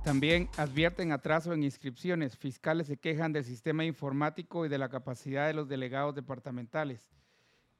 También 0.05 0.51
advierten 0.59 1.13
atraso 1.13 1.55
en 1.55 1.63
inscripciones. 1.63 2.37
Fiscales 2.37 2.89
se 2.89 2.99
quejan 2.99 3.33
del 3.33 3.43
sistema 3.43 3.87
informático 3.87 4.67
y 4.67 4.69
de 4.69 4.77
la 4.77 4.91
capacidad 4.91 5.47
de 5.47 5.55
los 5.55 5.67
delegados 5.67 6.15
departamentales. 6.15 7.11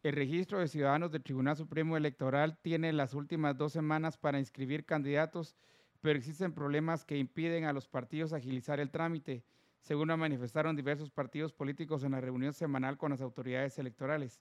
El 0.03 0.15
registro 0.15 0.59
de 0.59 0.69
ciudadanos 0.69 1.13
del 1.13 1.23
Tribunal 1.23 1.55
Supremo 1.55 1.99
Electoral 1.99 2.57
tiene 2.63 2.95
las 2.95 3.13
últimas 3.13 3.59
dos 3.59 3.75
semanas 3.75 4.17
para 4.17 4.39
inscribir 4.39 4.87
candidatos, 4.87 5.55
pero 6.01 6.19
existen 6.19 6.55
problemas 6.55 7.05
que 7.05 7.19
impiden 7.19 7.67
a 7.67 7.75
los 7.75 7.89
partidos 7.89 8.33
agilizar 8.33 8.81
el 8.81 8.91
trámite, 8.91 9.45
según 9.83 10.09
manifestaron 10.19 10.77
diversos 10.77 11.11
partidos 11.11 11.53
políticos 11.53 12.05
en 12.05 12.13
la 12.13 12.23
reunión 12.23 12.55
semanal 12.55 12.97
con 12.97 13.11
las 13.11 13.21
autoridades 13.21 13.79
electorales. 13.79 14.41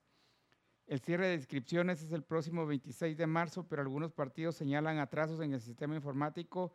El 0.88 1.02
cierre 1.02 1.28
de 1.28 1.36
inscripciones 1.36 2.02
es 2.02 2.13
el 2.13 2.24
próximo 2.24 2.65
26 2.65 3.17
de 3.17 3.28
marzo, 3.28 3.67
pero 3.67 3.82
algunos 3.82 4.13
partidos 4.13 4.56
señalan 4.56 5.00
atrasos 5.00 5.41
en 5.41 5.54
el 5.54 5.60
sistema 5.60 5.96
informático 5.96 6.74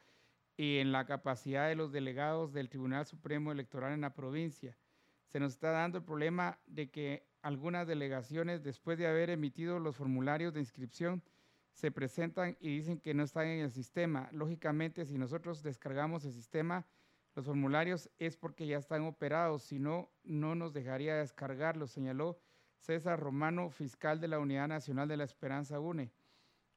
en 0.58 0.90
la 0.90 1.06
capacidad 1.06 1.68
de 1.68 1.76
los 1.76 1.92
delegados 1.92 2.52
del 2.52 2.68
Tribunal 2.68 3.06
Supremo 3.06 3.52
Electoral 3.52 3.92
en 3.92 4.00
la 4.00 4.14
provincia. 4.14 4.76
Se 5.28 5.38
nos 5.38 5.52
está 5.52 5.70
dando 5.70 5.98
el 5.98 6.04
problema 6.04 6.58
de 6.66 6.90
que 6.90 7.26
algunas 7.42 7.86
delegaciones, 7.86 8.64
después 8.64 8.98
de 8.98 9.06
haber 9.06 9.30
emitido 9.30 9.78
los 9.78 9.96
formularios 9.96 10.52
de 10.52 10.60
inscripción, 10.60 11.22
se 11.72 11.92
presentan 11.92 12.56
y 12.58 12.76
dicen 12.76 12.98
que 12.98 13.14
no 13.14 13.22
están 13.22 13.46
en 13.46 13.60
el 13.60 13.70
sistema. 13.70 14.28
Lógicamente, 14.32 15.06
si 15.06 15.16
nosotros 15.16 15.62
descargamos 15.62 16.24
el 16.24 16.32
sistema, 16.32 16.84
los 17.36 17.46
formularios 17.46 18.10
es 18.18 18.36
porque 18.36 18.66
ya 18.66 18.78
están 18.78 19.04
operados, 19.04 19.62
si 19.62 19.78
no, 19.78 20.10
no 20.24 20.56
nos 20.56 20.72
dejaría 20.72 21.14
descargarlos, 21.14 21.92
señaló 21.92 22.40
César 22.78 23.20
Romano, 23.20 23.70
fiscal 23.70 24.20
de 24.20 24.26
la 24.26 24.40
Unidad 24.40 24.66
Nacional 24.66 25.06
de 25.06 25.18
la 25.18 25.24
Esperanza 25.24 25.78
UNE. 25.78 26.10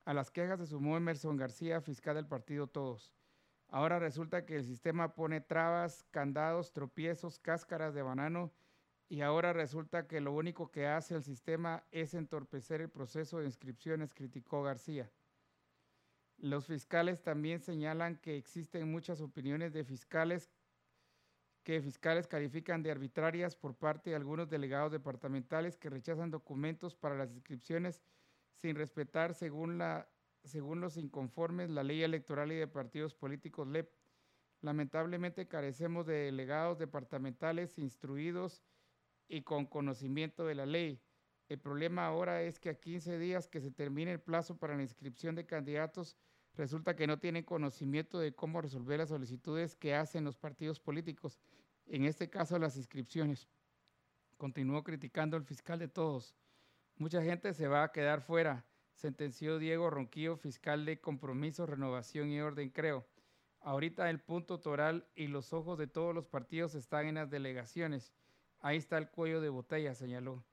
A 0.06 0.14
las 0.14 0.30
quejas 0.30 0.60
se 0.60 0.68
sumó 0.68 0.98
Emerson 0.98 1.36
García, 1.36 1.82
fiscal 1.82 2.16
del 2.16 2.28
partido 2.28 2.68
Todos. 2.68 3.12
Ahora 3.72 4.00
resulta 4.00 4.46
que 4.46 4.58
el 4.58 4.66
sistema 4.66 5.16
pone 5.16 5.40
trabas, 5.40 6.04
candados, 6.12 6.74
tropiezos, 6.74 7.40
cáscaras 7.40 7.94
de 7.94 8.02
banano 8.02 8.52
y 9.08 9.22
ahora 9.22 9.54
resulta 9.54 10.08
que 10.08 10.20
lo 10.20 10.34
único 10.34 10.72
que 10.72 10.88
hace 10.88 11.16
el 11.16 11.24
sistema 11.24 11.84
es 11.90 12.14
entorpecer 12.14 12.82
el 12.82 12.90
proceso 12.90 13.40
de 13.40 13.46
inscripciones, 13.46 14.14
criticó 14.14 14.62
García. 14.62 15.10
Los 16.38 16.68
fiscales 16.68 17.24
también 17.24 17.62
señalan 17.62 18.18
que 18.18 18.36
existen 18.36 18.92
muchas 18.92 19.22
opiniones 19.22 19.72
de 19.72 19.86
fiscales 19.86 20.52
que 21.64 21.80
fiscales 21.82 22.28
califican 22.28 22.84
de 22.84 22.92
arbitrarias 22.92 23.56
por 23.56 23.76
parte 23.76 24.10
de 24.10 24.16
algunos 24.18 24.50
delegados 24.50 24.92
departamentales 24.92 25.78
que 25.78 25.90
rechazan 25.90 26.30
documentos 26.30 26.96
para 26.96 27.16
las 27.16 27.32
inscripciones 27.32 28.02
sin 28.56 28.76
respetar, 28.76 29.34
según, 29.34 29.78
la, 29.78 30.10
según 30.44 30.82
los 30.82 30.98
inconformes, 30.98 31.70
la 31.70 31.84
ley 31.84 32.04
electoral 32.04 32.52
y 32.52 32.56
de 32.56 32.68
partidos 32.68 33.14
políticos 33.14 33.68
LEP. 33.68 33.92
Lamentablemente 34.62 35.48
carecemos 35.48 36.06
de 36.06 36.26
delegados 36.26 36.78
departamentales 36.78 37.78
instruidos 37.78 38.64
y 39.28 39.42
con 39.42 39.66
conocimiento 39.66 40.46
de 40.46 40.56
la 40.56 40.66
ley. 40.66 41.02
El 41.50 41.60
problema 41.60 42.06
ahora 42.06 42.44
es 42.44 42.60
que 42.60 42.70
a 42.70 42.80
15 42.80 43.18
días 43.18 43.48
que 43.48 43.62
se 43.62 43.72
termine 43.72 44.14
el 44.14 44.22
plazo 44.22 44.58
para 44.58 44.76
la 44.76 44.84
inscripción 44.84 45.36
de 45.36 45.46
candidatos, 45.46 46.16
resulta 46.56 46.96
que 46.96 47.08
no 47.08 47.20
tienen 47.20 47.44
conocimiento 47.44 48.20
de 48.20 48.34
cómo 48.34 48.62
resolver 48.62 49.00
las 49.00 49.10
solicitudes 49.10 49.76
que 49.76 49.96
hacen 49.96 50.24
los 50.24 50.38
partidos 50.38 50.80
políticos, 50.80 51.40
en 51.88 52.06
este 52.06 52.30
caso 52.30 52.58
las 52.60 52.78
inscripciones. 52.78 53.48
Continuó 54.38 54.84
criticando 54.84 55.38
el 55.38 55.44
fiscal 55.44 55.80
de 55.80 55.88
todos. 55.88 56.36
Mucha 56.96 57.22
gente 57.22 57.54
se 57.54 57.68
va 57.68 57.84
a 57.84 57.92
quedar 57.92 58.22
fuera, 58.22 58.66
sentenció 59.02 59.58
Diego 59.58 59.90
Ronquillo, 59.90 60.38
fiscal 60.38 60.86
de 60.86 61.02
Compromiso, 61.02 61.66
Renovación 61.66 62.30
y 62.30 62.40
Orden, 62.40 62.70
creo. 62.70 63.08
Ahorita 63.60 64.10
el 64.12 64.20
punto 64.20 64.60
toral 64.60 65.08
y 65.16 65.28
los 65.28 65.54
ojos 65.54 65.78
de 65.80 65.88
todos 65.88 66.14
los 66.14 66.28
partidos 66.28 66.76
están 66.76 67.08
en 67.08 67.16
las 67.16 67.30
delegaciones. 67.30 68.14
Ahí 68.60 68.78
está 68.78 69.00
el 69.00 69.10
cuello 69.10 69.42
de 69.42 69.50
botella, 69.50 69.96
señaló. 69.96 70.46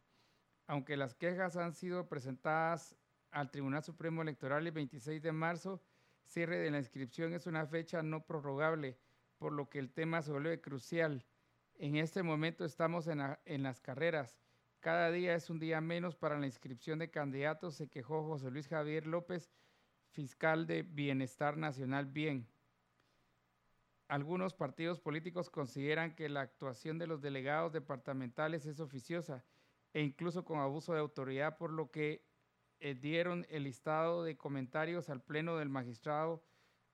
Aunque 0.67 0.97
las 0.97 1.15
quejas 1.15 1.57
han 1.57 1.75
sido 1.75 2.09
presentadas 2.09 2.97
al 3.31 3.51
Tribunal 3.51 3.83
Supremo 3.83 4.23
Electoral 4.23 4.67
el 4.67 4.73
26 4.73 5.23
de 5.23 5.33
marzo, 5.33 5.83
cierre 6.25 6.59
de 6.59 6.71
la 6.71 6.79
inscripción 6.79 7.35
es 7.35 7.47
una 7.47 7.67
fecha 7.67 8.03
no 8.03 8.25
prorrogable, 8.25 8.99
por 9.37 9.53
lo 9.53 9.69
que 9.69 9.79
el 9.79 9.93
tema 9.93 10.23
se 10.23 10.33
vuelve 10.33 10.61
crucial. 10.63 11.27
En 11.75 11.97
este 11.97 12.23
momento 12.23 12.65
estamos 12.65 13.09
en, 13.09 13.21
en 13.45 13.63
las 13.63 13.81
carreras. 13.81 14.39
Cada 14.81 15.11
día 15.11 15.35
es 15.35 15.51
un 15.51 15.59
día 15.59 15.81
menos 15.81 16.15
para 16.15 16.39
la 16.39 16.47
inscripción 16.47 17.01
de 17.01 17.11
candidatos, 17.11 17.75
se 17.75 17.89
quejó 17.89 18.23
José 18.25 18.51
Luis 18.51 18.69
Javier 18.69 19.07
López, 19.07 19.51
fiscal 20.11 20.67
de 20.69 20.83
Bienestar 20.83 21.57
Nacional 21.57 22.07
Bien. 22.07 22.49
Algunos 24.07 24.55
partidos 24.55 25.01
políticos 25.01 25.51
consideran 25.51 26.15
que 26.15 26.29
la 26.29 26.43
actuación 26.43 26.97
de 26.99 27.09
los 27.09 27.21
delegados 27.21 27.73
departamentales 27.73 28.67
es 28.67 28.79
oficiosa 28.79 29.45
e 29.93 30.01
incluso 30.01 30.45
con 30.45 30.61
abuso 30.61 30.95
de 30.95 31.01
autoridad, 31.01 31.59
por 31.59 31.73
lo 31.73 31.91
que 31.91 32.25
eh, 32.79 32.95
dieron 32.95 33.47
el 33.51 33.65
listado 33.65 34.23
de 34.23 34.37
comentarios 34.37 35.11
al 35.11 35.23
Pleno 35.23 35.57
del 35.57 35.69
Magistrado 35.69 36.45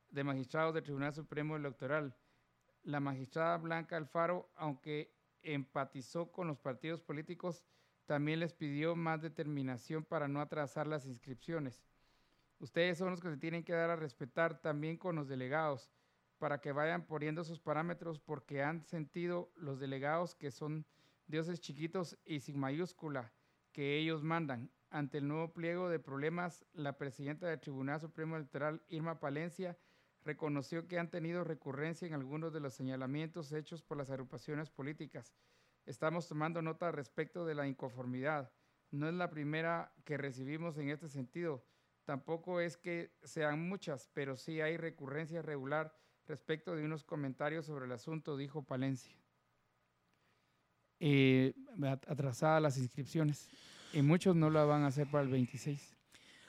de 0.09 0.25
Magistrados 0.25 0.73
del 0.73 0.85
Tribunal 0.85 1.13
Supremo 1.13 1.55
Electoral. 1.55 2.17
La 2.83 3.01
magistrada 3.01 3.59
Blanca 3.59 3.97
Alfaro, 3.97 4.51
aunque 4.55 5.15
empatizó 5.45 6.33
con 6.33 6.49
los 6.49 6.59
partidos 6.59 7.01
políticos, 7.01 7.65
también 8.07 8.41
les 8.41 8.53
pidió 8.53 8.97
más 8.97 9.23
determinación 9.23 10.05
para 10.05 10.29
no 10.29 10.41
atrasar 10.41 10.87
las 10.87 11.07
inscripciones. 11.07 11.85
Ustedes 12.59 12.99
son 12.99 13.11
los 13.11 13.21
que 13.21 13.31
se 13.31 13.37
tienen 13.37 13.65
que 13.65 13.73
dar 13.73 13.91
a 13.91 13.97
respetar 13.97 14.61
también 14.61 14.97
con 14.97 15.17
los 15.17 15.29
delegados 15.29 15.91
para 16.39 16.61
que 16.61 16.73
vayan 16.73 17.07
poniendo 17.07 17.45
sus 17.45 17.61
parámetros 17.61 18.19
porque 18.21 18.63
han 18.63 18.85
sentido 18.85 19.51
los 19.57 19.79
delegados 19.79 20.35
que 20.35 20.51
son 20.51 20.87
dioses 21.27 21.61
chiquitos 21.61 22.19
y 22.25 22.41
sin 22.41 22.59
mayúscula 22.59 23.33
que 23.73 23.97
ellos 23.99 24.23
mandan 24.23 24.71
ante 24.91 25.19
el 25.19 25.27
nuevo 25.27 25.53
pliego 25.53 25.89
de 25.89 25.99
problemas, 25.99 26.65
la 26.73 26.97
presidenta 26.97 27.49
del 27.49 27.61
Tribunal 27.61 28.01
Supremo 28.01 28.37
Electoral, 28.37 28.83
Irma 28.89 29.19
Palencia, 29.19 29.77
reconoció 30.25 30.89
que 30.89 30.99
han 30.99 31.11
tenido 31.11 31.45
recurrencia 31.45 32.07
en 32.07 32.15
algunos 32.15 32.53
de 32.53 32.61
los 32.61 32.75
señalamientos 32.75 33.53
hechos 33.53 33.83
por 33.83 33.97
las 33.99 34.11
agrupaciones 34.11 34.71
políticas. 34.71 35.35
Estamos 35.87 36.27
tomando 36.27 36.63
nota 36.63 36.91
respecto 36.93 37.45
de 37.45 37.55
la 37.55 37.67
inconformidad. 37.67 38.51
No 38.91 39.09
es 39.09 39.15
la 39.15 39.29
primera 39.29 39.93
que 40.05 40.17
recibimos 40.17 40.79
en 40.79 40.89
este 40.89 41.09
sentido. 41.09 41.65
Tampoco 42.05 42.61
es 42.61 42.77
que 42.77 43.13
sean 43.23 43.69
muchas, 43.69 44.09
pero 44.15 44.37
sí 44.37 44.61
hay 44.61 44.77
recurrencia 44.77 45.43
regular 45.43 45.95
respecto 46.27 46.75
de 46.75 46.85
unos 46.85 47.05
comentarios 47.05 47.67
sobre 47.67 47.87
el 47.87 47.93
asunto, 47.93 48.37
dijo 48.37 48.63
Palencia. 48.63 49.15
Eh, 51.01 51.55
atrasadas 52.07 52.63
las 52.63 52.79
inscripciones. 52.79 53.49
Y 53.93 54.03
muchos 54.03 54.35
no 54.35 54.49
la 54.49 54.65
van 54.65 54.83
a 54.83 54.89
hacer 54.89 55.07
para 55.11 55.25
el 55.25 55.31
26. 55.31 55.97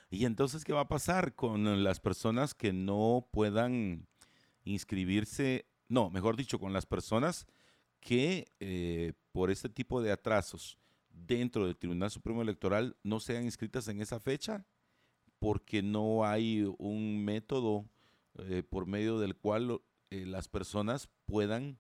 ¿Y 0.10 0.26
entonces 0.26 0.64
qué 0.64 0.74
va 0.74 0.82
a 0.82 0.88
pasar 0.88 1.36
con 1.36 1.84
las 1.84 2.00
personas 2.00 2.54
que 2.54 2.74
no 2.74 3.28
puedan 3.32 4.08
inscribirse? 4.64 5.66
No, 5.90 6.10
mejor 6.10 6.38
dicho, 6.38 6.60
con 6.60 6.74
las 6.74 6.86
personas 6.86 7.48
que 8.00 8.48
eh, 8.60 9.14
por 9.32 9.50
este 9.50 9.68
tipo 9.68 10.02
de 10.02 10.12
atrasos 10.12 10.78
dentro 11.10 11.66
del 11.66 11.76
Tribunal 11.76 12.12
Supremo 12.12 12.42
Electoral 12.42 12.96
no 13.04 13.20
sean 13.20 13.46
inscritas 13.46 13.88
en 13.88 14.00
esa 14.00 14.20
fecha, 14.20 14.66
porque 15.40 15.82
no 15.82 16.24
hay 16.24 16.72
un 16.78 17.24
método 17.26 17.86
eh, 18.38 18.64
por 18.64 18.86
medio 18.86 19.20
del 19.20 19.36
cual 19.36 19.82
eh, 20.12 20.26
las 20.26 20.48
personas 20.48 21.10
puedan 21.26 21.80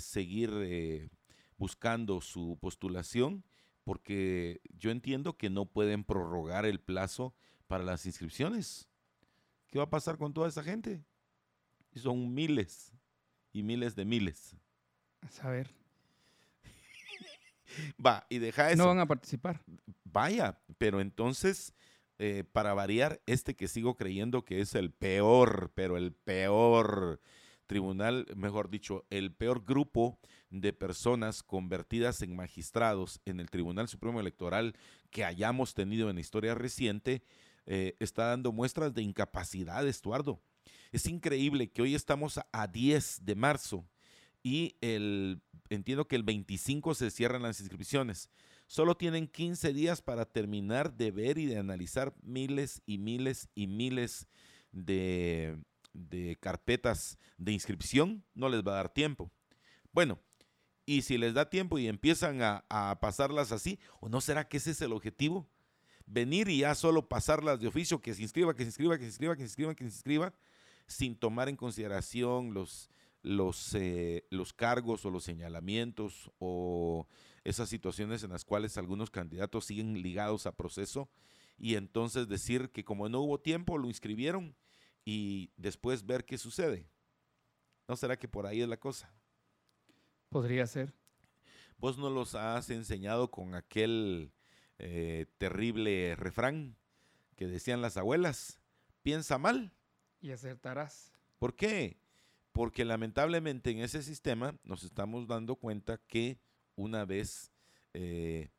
seguir 0.00 1.08
buscando 1.56 2.20
su 2.20 2.58
postulación 2.60 3.42
porque 3.84 4.60
yo 4.78 4.90
entiendo 4.90 5.36
que 5.36 5.50
no 5.50 5.66
pueden 5.66 6.04
prorrogar 6.04 6.66
el 6.66 6.80
plazo 6.80 7.34
para 7.66 7.84
las 7.84 8.06
inscripciones. 8.06 8.88
¿Qué 9.70 9.78
va 9.78 9.84
a 9.84 9.90
pasar 9.90 10.18
con 10.18 10.32
toda 10.32 10.48
esa 10.48 10.62
gente? 10.62 11.04
Y 11.92 12.00
son 12.00 12.32
miles 12.34 12.92
y 13.52 13.62
miles 13.62 13.94
de 13.96 14.04
miles. 14.04 14.56
A 15.20 15.28
saber. 15.28 15.74
Va, 18.04 18.26
y 18.28 18.38
deja 18.38 18.70
eso. 18.70 18.82
No 18.82 18.88
van 18.88 19.00
a 19.00 19.06
participar. 19.06 19.62
Vaya, 20.04 20.60
pero 20.78 21.00
entonces, 21.00 21.74
eh, 22.18 22.44
para 22.52 22.74
variar, 22.74 23.22
este 23.26 23.56
que 23.56 23.68
sigo 23.68 23.96
creyendo 23.96 24.44
que 24.44 24.60
es 24.60 24.74
el 24.74 24.90
peor, 24.90 25.72
pero 25.74 25.96
el 25.96 26.12
peor 26.12 27.20
tribunal, 27.72 28.26
mejor 28.36 28.68
dicho, 28.68 29.06
el 29.08 29.32
peor 29.32 29.64
grupo 29.64 30.18
de 30.50 30.74
personas 30.74 31.42
convertidas 31.42 32.20
en 32.20 32.36
magistrados 32.36 33.22
en 33.24 33.40
el 33.40 33.48
Tribunal 33.48 33.88
Supremo 33.88 34.20
Electoral 34.20 34.76
que 35.10 35.24
hayamos 35.24 35.72
tenido 35.72 36.10
en 36.10 36.16
la 36.16 36.20
historia 36.20 36.54
reciente, 36.54 37.22
eh, 37.64 37.96
está 37.98 38.26
dando 38.26 38.52
muestras 38.52 38.92
de 38.92 39.00
incapacidad, 39.00 39.88
Estuardo. 39.88 40.38
Es 40.92 41.06
increíble 41.06 41.70
que 41.70 41.80
hoy 41.80 41.94
estamos 41.94 42.38
a 42.52 42.66
10 42.66 43.24
de 43.24 43.34
marzo 43.36 43.86
y 44.42 44.76
el, 44.82 45.40
entiendo 45.70 46.06
que 46.06 46.16
el 46.16 46.24
25 46.24 46.94
se 46.94 47.10
cierran 47.10 47.40
las 47.40 47.58
inscripciones. 47.58 48.28
Solo 48.66 48.98
tienen 48.98 49.28
15 49.28 49.72
días 49.72 50.02
para 50.02 50.26
terminar 50.26 50.94
de 50.94 51.10
ver 51.10 51.38
y 51.38 51.46
de 51.46 51.56
analizar 51.56 52.14
miles 52.22 52.82
y 52.84 52.98
miles 52.98 53.48
y 53.54 53.66
miles 53.66 54.28
de, 54.72 55.56
de 55.92 56.36
carpetas 56.40 57.18
de 57.38 57.52
inscripción, 57.52 58.24
no 58.34 58.48
les 58.48 58.62
va 58.62 58.72
a 58.72 58.76
dar 58.76 58.92
tiempo. 58.92 59.30
Bueno, 59.92 60.18
y 60.84 61.02
si 61.02 61.18
les 61.18 61.34
da 61.34 61.48
tiempo 61.48 61.78
y 61.78 61.86
empiezan 61.86 62.40
a, 62.42 62.98
pasarlas 63.00 63.52
así, 63.52 63.78
¿o 64.00 64.08
no 64.08 64.20
será 64.20 64.48
que 64.48 64.56
ese 64.56 64.72
es 64.72 64.80
el 64.82 64.92
objetivo? 64.92 65.48
Venir 66.06 66.48
y 66.48 66.58
ya 66.58 66.74
solo 66.74 67.08
pasarlas 67.08 67.60
de 67.60 67.68
oficio, 67.68 68.00
que 68.00 68.14
se 68.14 68.22
inscriba, 68.22 68.54
que 68.54 68.62
se 68.62 68.68
inscriba, 68.68 68.96
que 68.98 69.04
se 69.04 69.08
inscriba, 69.10 69.34
que 69.36 69.42
se 69.42 69.46
inscriba, 69.46 69.74
que 69.74 69.84
se 69.84 69.96
inscriba, 69.96 70.34
sin 70.86 71.14
tomar 71.14 71.48
en 71.48 71.56
consideración 71.56 72.52
los, 72.52 72.90
los, 73.22 73.74
eh, 73.74 74.26
los 74.30 74.52
cargos 74.52 75.04
o 75.04 75.10
los 75.10 75.24
señalamientos 75.24 76.30
o 76.38 77.06
esas 77.44 77.68
situaciones 77.68 78.24
en 78.24 78.30
las 78.30 78.44
cuales 78.44 78.76
algunos 78.76 79.10
candidatos 79.10 79.66
siguen 79.66 80.02
ligados 80.02 80.46
a 80.46 80.56
proceso 80.56 81.08
y 81.56 81.76
entonces 81.76 82.28
decir 82.28 82.70
que 82.70 82.84
como 82.84 83.08
no 83.08 83.20
hubo 83.20 83.40
tiempo 83.40 83.78
lo 83.78 83.88
inscribieron 83.88 84.56
y 85.04 85.52
después 85.56 86.06
ver 86.06 86.24
qué 86.24 86.38
sucede. 86.38 86.88
¿No 87.88 87.96
será 87.96 88.18
que 88.18 88.28
por 88.28 88.46
ahí 88.46 88.62
es 88.62 88.68
la 88.68 88.76
cosa? 88.76 89.12
Podría 90.28 90.66
ser. 90.66 90.94
Vos 91.78 91.98
no 91.98 92.10
los 92.10 92.34
has 92.34 92.70
enseñado 92.70 93.30
con 93.30 93.54
aquel 93.54 94.32
eh, 94.78 95.26
terrible 95.38 96.14
refrán 96.16 96.76
que 97.36 97.46
decían 97.46 97.82
las 97.82 97.96
abuelas, 97.96 98.60
piensa 99.02 99.38
mal. 99.38 99.72
Y 100.20 100.30
acertarás. 100.30 101.12
¿Por 101.38 101.56
qué? 101.56 101.98
Porque 102.52 102.84
lamentablemente 102.84 103.70
en 103.70 103.78
ese 103.78 104.02
sistema 104.02 104.56
nos 104.62 104.84
estamos 104.84 105.26
dando 105.26 105.56
cuenta 105.56 105.98
que 105.98 106.38
una 106.76 107.04
vez 107.04 107.52
eh, 107.94 108.50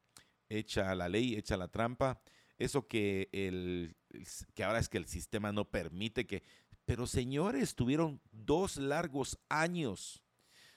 hecha 0.50 0.94
la 0.96 1.08
ley, 1.08 1.36
hecha 1.36 1.58
la 1.58 1.70
trampa, 1.70 2.22
eso 2.58 2.88
que, 2.88 3.30
el, 3.32 3.96
que 4.54 4.64
ahora 4.64 4.80
es 4.80 4.90
que 4.90 4.98
el 4.98 5.08
sistema 5.08 5.52
no 5.52 5.66
permite 5.66 6.26
que... 6.26 6.44
Pero 6.86 7.08
señores, 7.08 7.76
tuvieron 7.76 8.20
dos 8.32 8.78
largos 8.78 9.40
años, 9.48 10.22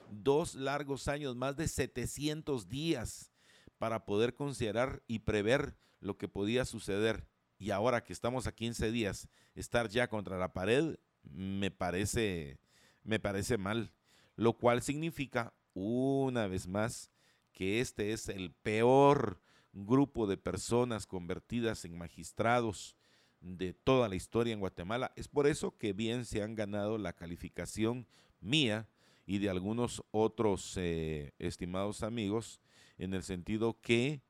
dos 0.09 0.55
largos 0.55 1.09
años, 1.09 1.35
más 1.35 1.57
de 1.57 1.67
700 1.67 2.69
días 2.69 3.33
para 3.79 4.05
poder 4.07 4.35
considerar 4.35 5.03
y 5.07 5.21
prever 5.21 5.77
lo 6.01 6.17
que 6.17 6.29
podía 6.29 6.65
suceder. 6.65 7.27
Y 7.59 7.71
ahora 7.71 8.05
que 8.05 8.12
estamos 8.12 8.47
a 8.47 8.55
15 8.55 8.91
días, 8.91 9.29
estar 9.55 9.89
ya 9.89 10.09
contra 10.09 10.39
la 10.39 10.53
pared 10.53 10.97
me 11.23 11.71
parece, 11.71 12.59
me 13.03 13.19
parece 13.19 13.59
mal. 13.59 13.93
Lo 14.37 14.55
cual 14.55 14.83
significa, 14.83 15.55
una 15.75 16.47
vez 16.47 16.69
más, 16.69 17.11
que 17.53 17.81
este 17.81 18.12
es 18.12 18.29
el 18.29 18.53
peor 18.53 19.41
grupo 19.85 20.27
de 20.27 20.39
personas 20.39 21.07
convertidas 21.07 21.85
en 21.85 21.99
magistrados 21.99 22.97
de 23.41 23.75
toda 23.75 24.09
la 24.09 24.17
historia 24.17 24.55
en 24.55 24.61
Guatemala. 24.61 25.12
Es 25.17 25.29
por 25.29 25.47
eso 25.47 25.77
que 25.77 25.93
bien 25.93 26.25
se 26.25 26.43
han 26.43 26.55
ganado 26.55 26.97
la 26.97 27.12
calificación 27.12 28.07
mía 28.41 28.89
y 29.27 29.39
de 29.39 29.51
algunos 29.51 30.03
otros 30.12 30.77
eh, 30.77 31.35
estimados 31.39 32.03
amigos, 32.03 32.61
en 32.97 33.12
el 33.12 33.23
sentido 33.23 33.81
que 33.81 34.23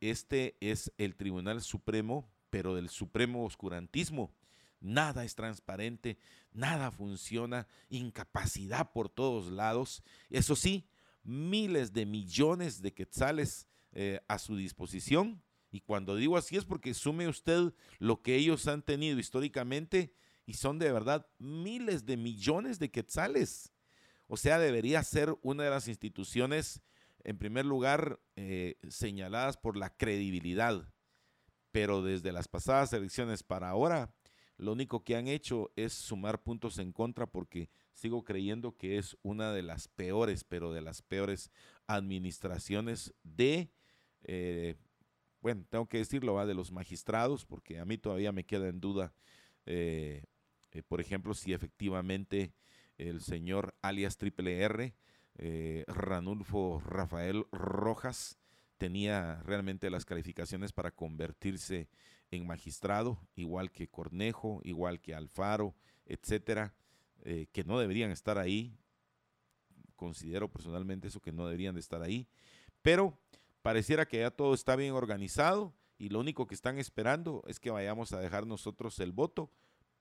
este 0.00 0.56
es 0.60 0.92
el 0.98 1.16
Tribunal 1.16 1.62
Supremo, 1.62 2.30
pero 2.50 2.74
del 2.74 2.88
Supremo 2.88 3.44
Oscurantismo. 3.44 4.32
Nada 4.80 5.24
es 5.24 5.34
transparente, 5.34 6.18
nada 6.52 6.90
funciona, 6.90 7.66
incapacidad 7.88 8.92
por 8.92 9.08
todos 9.08 9.50
lados. 9.50 10.02
Eso 10.30 10.56
sí, 10.56 10.86
miles 11.22 11.92
de 11.92 12.06
millones 12.06 12.80
de 12.80 12.94
quetzales 12.94 13.66
eh, 13.92 14.20
a 14.28 14.38
su 14.38 14.56
disposición. 14.56 15.42
Y 15.72 15.80
cuando 15.80 16.16
digo 16.16 16.36
así 16.36 16.56
es 16.56 16.64
porque 16.64 16.94
sume 16.94 17.28
usted 17.28 17.72
lo 17.98 18.22
que 18.22 18.36
ellos 18.36 18.66
han 18.66 18.82
tenido 18.82 19.18
históricamente 19.18 20.12
y 20.46 20.54
son 20.54 20.78
de 20.78 20.92
verdad 20.92 21.28
miles 21.38 22.06
de 22.06 22.16
millones 22.16 22.78
de 22.78 22.90
quetzales. 22.90 23.72
O 24.26 24.36
sea, 24.36 24.58
debería 24.58 25.02
ser 25.02 25.36
una 25.42 25.64
de 25.64 25.70
las 25.70 25.88
instituciones, 25.88 26.82
en 27.24 27.38
primer 27.38 27.66
lugar, 27.66 28.20
eh, 28.36 28.78
señaladas 28.88 29.56
por 29.56 29.76
la 29.76 29.96
credibilidad. 29.96 30.92
Pero 31.72 32.02
desde 32.02 32.32
las 32.32 32.48
pasadas 32.48 32.92
elecciones 32.92 33.42
para 33.42 33.68
ahora, 33.68 34.12
lo 34.56 34.72
único 34.72 35.04
que 35.04 35.16
han 35.16 35.26
hecho 35.26 35.72
es 35.74 35.92
sumar 35.94 36.42
puntos 36.42 36.78
en 36.78 36.92
contra 36.92 37.26
porque 37.26 37.70
sigo 37.92 38.24
creyendo 38.24 38.76
que 38.76 38.98
es 38.98 39.16
una 39.22 39.52
de 39.52 39.62
las 39.62 39.88
peores, 39.88 40.44
pero 40.44 40.72
de 40.72 40.80
las 40.80 41.02
peores 41.02 41.50
administraciones 41.86 43.14
de 43.22 43.72
eh, 44.24 44.76
bueno, 45.40 45.64
tengo 45.68 45.86
que 45.86 45.98
decirlo, 45.98 46.34
va 46.34 46.46
de 46.46 46.54
los 46.54 46.72
magistrados, 46.72 47.44
porque 47.44 47.78
a 47.78 47.84
mí 47.84 47.98
todavía 47.98 48.32
me 48.32 48.44
queda 48.44 48.68
en 48.68 48.80
duda, 48.80 49.14
eh, 49.66 50.24
eh, 50.72 50.82
por 50.82 51.00
ejemplo, 51.00 51.34
si 51.34 51.52
efectivamente 51.52 52.52
el 52.98 53.22
señor 53.22 53.74
alias 53.82 54.16
Triple 54.18 54.60
R, 54.60 54.94
Ranulfo 55.86 56.80
Rafael 56.80 57.46
Rojas, 57.50 58.38
tenía 58.76 59.42
realmente 59.44 59.88
las 59.88 60.04
calificaciones 60.04 60.72
para 60.72 60.90
convertirse 60.90 61.88
en 62.30 62.46
magistrado, 62.46 63.18
igual 63.36 63.70
que 63.70 63.88
Cornejo, 63.88 64.60
igual 64.64 65.00
que 65.00 65.14
Alfaro, 65.14 65.74
etcétera, 66.04 66.74
que 67.24 67.64
no 67.64 67.78
deberían 67.78 68.10
estar 68.10 68.36
ahí. 68.36 68.76
Considero 69.96 70.50
personalmente 70.50 71.08
eso 71.08 71.20
que 71.20 71.32
no 71.32 71.46
deberían 71.46 71.74
de 71.74 71.80
estar 71.80 72.02
ahí. 72.02 72.28
Pero 72.82 73.18
Pareciera 73.62 74.06
que 74.06 74.20
ya 74.20 74.30
todo 74.30 74.54
está 74.54 74.76
bien 74.76 74.94
organizado 74.94 75.74
y 75.98 76.08
lo 76.08 76.20
único 76.20 76.46
que 76.46 76.54
están 76.54 76.78
esperando 76.78 77.42
es 77.46 77.60
que 77.60 77.70
vayamos 77.70 78.12
a 78.12 78.20
dejar 78.20 78.46
nosotros 78.46 78.98
el 79.00 79.12
voto, 79.12 79.50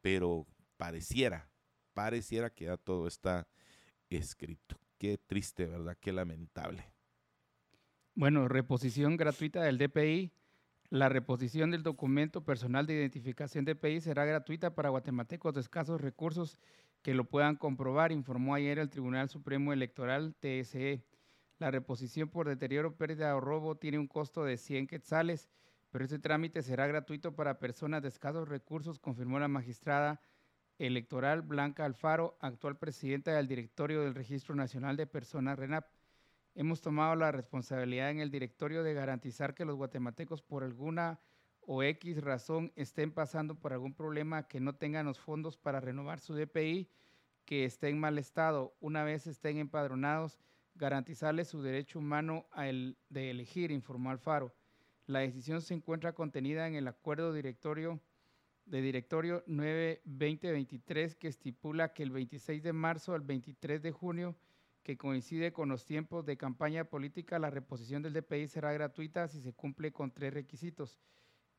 pero 0.01 0.47
pareciera, 0.77 1.49
pareciera 1.93 2.49
que 2.49 2.65
ya 2.65 2.77
todo 2.77 3.07
está 3.07 3.47
escrito. 4.09 4.79
Qué 4.97 5.17
triste, 5.17 5.65
¿verdad? 5.65 5.97
Qué 5.99 6.11
lamentable. 6.13 6.85
Bueno, 8.15 8.47
reposición 8.47 9.17
gratuita 9.17 9.61
del 9.61 9.77
DPI. 9.77 10.31
La 10.89 11.07
reposición 11.07 11.69
del 11.69 11.83
documento 11.83 12.43
personal 12.43 12.87
de 12.87 12.95
identificación 12.95 13.63
DPI 13.63 14.01
será 14.01 14.25
gratuita 14.25 14.73
para 14.73 14.89
guatemaltecos 14.89 15.53
de 15.53 15.61
escasos 15.61 16.01
recursos 16.01 16.57
que 17.01 17.13
lo 17.13 17.25
puedan 17.25 17.55
comprobar, 17.55 18.11
informó 18.11 18.55
ayer 18.55 18.79
el 18.79 18.89
Tribunal 18.89 19.29
Supremo 19.29 19.71
Electoral 19.71 20.35
TSE. 20.39 21.03
La 21.59 21.71
reposición 21.71 22.29
por 22.29 22.47
deterioro, 22.47 22.95
pérdida 22.95 23.35
o 23.35 23.41
robo 23.41 23.75
tiene 23.75 23.99
un 23.99 24.07
costo 24.07 24.45
de 24.45 24.55
100 24.55 24.87
quetzales, 24.87 25.49
pero 25.91 26.05
este 26.05 26.17
trámite 26.17 26.61
será 26.61 26.87
gratuito 26.87 27.35
para 27.35 27.59
personas 27.59 28.01
de 28.01 28.07
escasos 28.07 28.47
recursos, 28.47 28.97
confirmó 28.97 29.39
la 29.39 29.49
magistrada 29.49 30.21
electoral 30.77 31.41
Blanca 31.41 31.83
Alfaro, 31.83 32.37
actual 32.39 32.77
presidenta 32.77 33.33
del 33.33 33.49
directorio 33.49 34.01
del 34.01 34.15
Registro 34.15 34.55
Nacional 34.55 34.95
de 34.95 35.05
Personas 35.05 35.59
RENAP. 35.59 35.85
Hemos 36.55 36.79
tomado 36.79 37.15
la 37.15 37.33
responsabilidad 37.33 38.09
en 38.09 38.21
el 38.21 38.31
directorio 38.31 38.81
de 38.81 38.93
garantizar 38.93 39.53
que 39.53 39.65
los 39.65 39.75
guatemaltecos 39.75 40.41
por 40.41 40.63
alguna 40.63 41.19
o 41.59 41.83
X 41.83 42.23
razón 42.23 42.71
estén 42.77 43.11
pasando 43.11 43.55
por 43.59 43.73
algún 43.73 43.93
problema 43.93 44.47
que 44.47 44.61
no 44.61 44.75
tengan 44.75 45.05
los 45.05 45.19
fondos 45.19 45.57
para 45.57 45.81
renovar 45.81 46.21
su 46.21 46.33
DPI, 46.35 46.89
que 47.43 47.65
esté 47.65 47.89
en 47.89 47.99
mal 47.99 48.17
estado, 48.17 48.77
una 48.79 49.03
vez 49.03 49.27
estén 49.27 49.57
empadronados, 49.57 50.39
garantizarles 50.79 51.49
su 51.49 51.61
derecho 51.61 51.99
humano 51.99 52.47
de 53.09 53.29
elegir, 53.29 53.69
informó 53.69 54.09
Alfaro. 54.09 54.55
La 55.05 55.19
decisión 55.19 55.61
se 55.61 55.73
encuentra 55.73 56.13
contenida 56.13 56.67
en 56.67 56.75
el 56.75 56.87
acuerdo 56.87 57.33
directorio 57.33 57.99
de 58.65 58.81
directorio 58.81 59.43
9-2023 59.45 61.15
que 61.15 61.27
estipula 61.27 61.93
que 61.93 62.03
el 62.03 62.11
26 62.11 62.63
de 62.63 62.73
marzo 62.73 63.13
al 63.13 63.21
23 63.21 63.81
de 63.81 63.91
junio, 63.91 64.35
que 64.83 64.95
coincide 64.95 65.51
con 65.51 65.69
los 65.69 65.85
tiempos 65.85 66.25
de 66.25 66.37
campaña 66.37 66.85
política, 66.85 67.39
la 67.39 67.49
reposición 67.49 68.01
del 68.01 68.13
DPI 68.13 68.47
será 68.47 68.71
gratuita 68.71 69.27
si 69.27 69.41
se 69.41 69.53
cumple 69.53 69.91
con 69.91 70.11
tres 70.11 70.33
requisitos. 70.33 70.99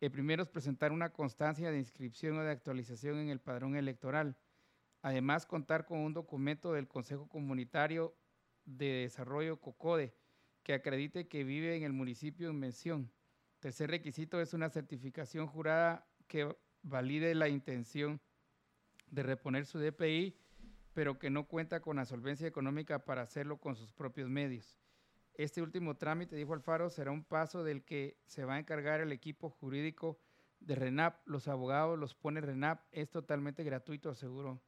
El 0.00 0.10
primero 0.10 0.42
es 0.42 0.48
presentar 0.48 0.92
una 0.92 1.12
constancia 1.12 1.70
de 1.70 1.78
inscripción 1.78 2.38
o 2.38 2.42
de 2.42 2.52
actualización 2.52 3.18
en 3.18 3.28
el 3.28 3.40
padrón 3.40 3.76
electoral. 3.76 4.36
Además, 5.02 5.46
contar 5.46 5.84
con 5.84 5.98
un 5.98 6.14
documento 6.14 6.72
del 6.72 6.88
Consejo 6.88 7.28
Comunitario 7.28 8.14
de 8.76 9.02
Desarrollo 9.02 9.60
COCODE 9.60 10.14
que 10.62 10.74
acredite 10.74 11.28
que 11.28 11.44
vive 11.44 11.76
en 11.76 11.82
el 11.82 11.92
municipio 11.92 12.50
en 12.50 12.58
mención. 12.58 13.10
Tercer 13.60 13.90
requisito 13.90 14.40
es 14.40 14.54
una 14.54 14.70
certificación 14.70 15.46
jurada 15.46 16.06
que 16.26 16.56
valide 16.82 17.34
la 17.34 17.48
intención 17.48 18.20
de 19.10 19.22
reponer 19.22 19.66
su 19.66 19.78
DPI, 19.78 20.36
pero 20.94 21.18
que 21.18 21.30
no 21.30 21.46
cuenta 21.46 21.80
con 21.80 21.96
la 21.96 22.04
solvencia 22.04 22.46
económica 22.46 23.04
para 23.04 23.22
hacerlo 23.22 23.58
con 23.58 23.76
sus 23.76 23.92
propios 23.92 24.28
medios. 24.28 24.78
Este 25.34 25.62
último 25.62 25.96
trámite, 25.96 26.36
dijo 26.36 26.54
Alfaro, 26.54 26.90
será 26.90 27.10
un 27.10 27.24
paso 27.24 27.64
del 27.64 27.82
que 27.82 28.18
se 28.26 28.44
va 28.44 28.54
a 28.54 28.58
encargar 28.58 29.00
el 29.00 29.12
equipo 29.12 29.50
jurídico 29.50 30.18
de 30.60 30.74
RENAP. 30.74 31.26
Los 31.26 31.48
abogados 31.48 31.98
los 31.98 32.14
pone 32.14 32.40
RENAP, 32.40 32.82
es 32.92 33.10
totalmente 33.10 33.64
gratuito, 33.64 34.10
aseguró. 34.10 34.60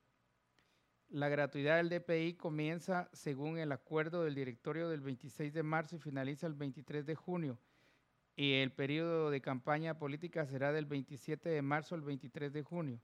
La 1.12 1.28
gratuidad 1.28 1.76
del 1.76 1.90
DPI 1.90 2.38
comienza 2.38 3.10
según 3.12 3.58
el 3.58 3.70
acuerdo 3.70 4.24
del 4.24 4.34
directorio 4.34 4.88
del 4.88 5.02
26 5.02 5.52
de 5.52 5.62
marzo 5.62 5.96
y 5.96 5.98
finaliza 5.98 6.46
el 6.46 6.54
23 6.54 7.04
de 7.04 7.14
junio. 7.14 7.58
Y 8.34 8.54
el 8.54 8.72
periodo 8.72 9.30
de 9.30 9.42
campaña 9.42 9.98
política 9.98 10.46
será 10.46 10.72
del 10.72 10.86
27 10.86 11.50
de 11.50 11.60
marzo 11.60 11.94
al 11.94 12.00
23 12.00 12.50
de 12.54 12.62
junio. 12.62 12.98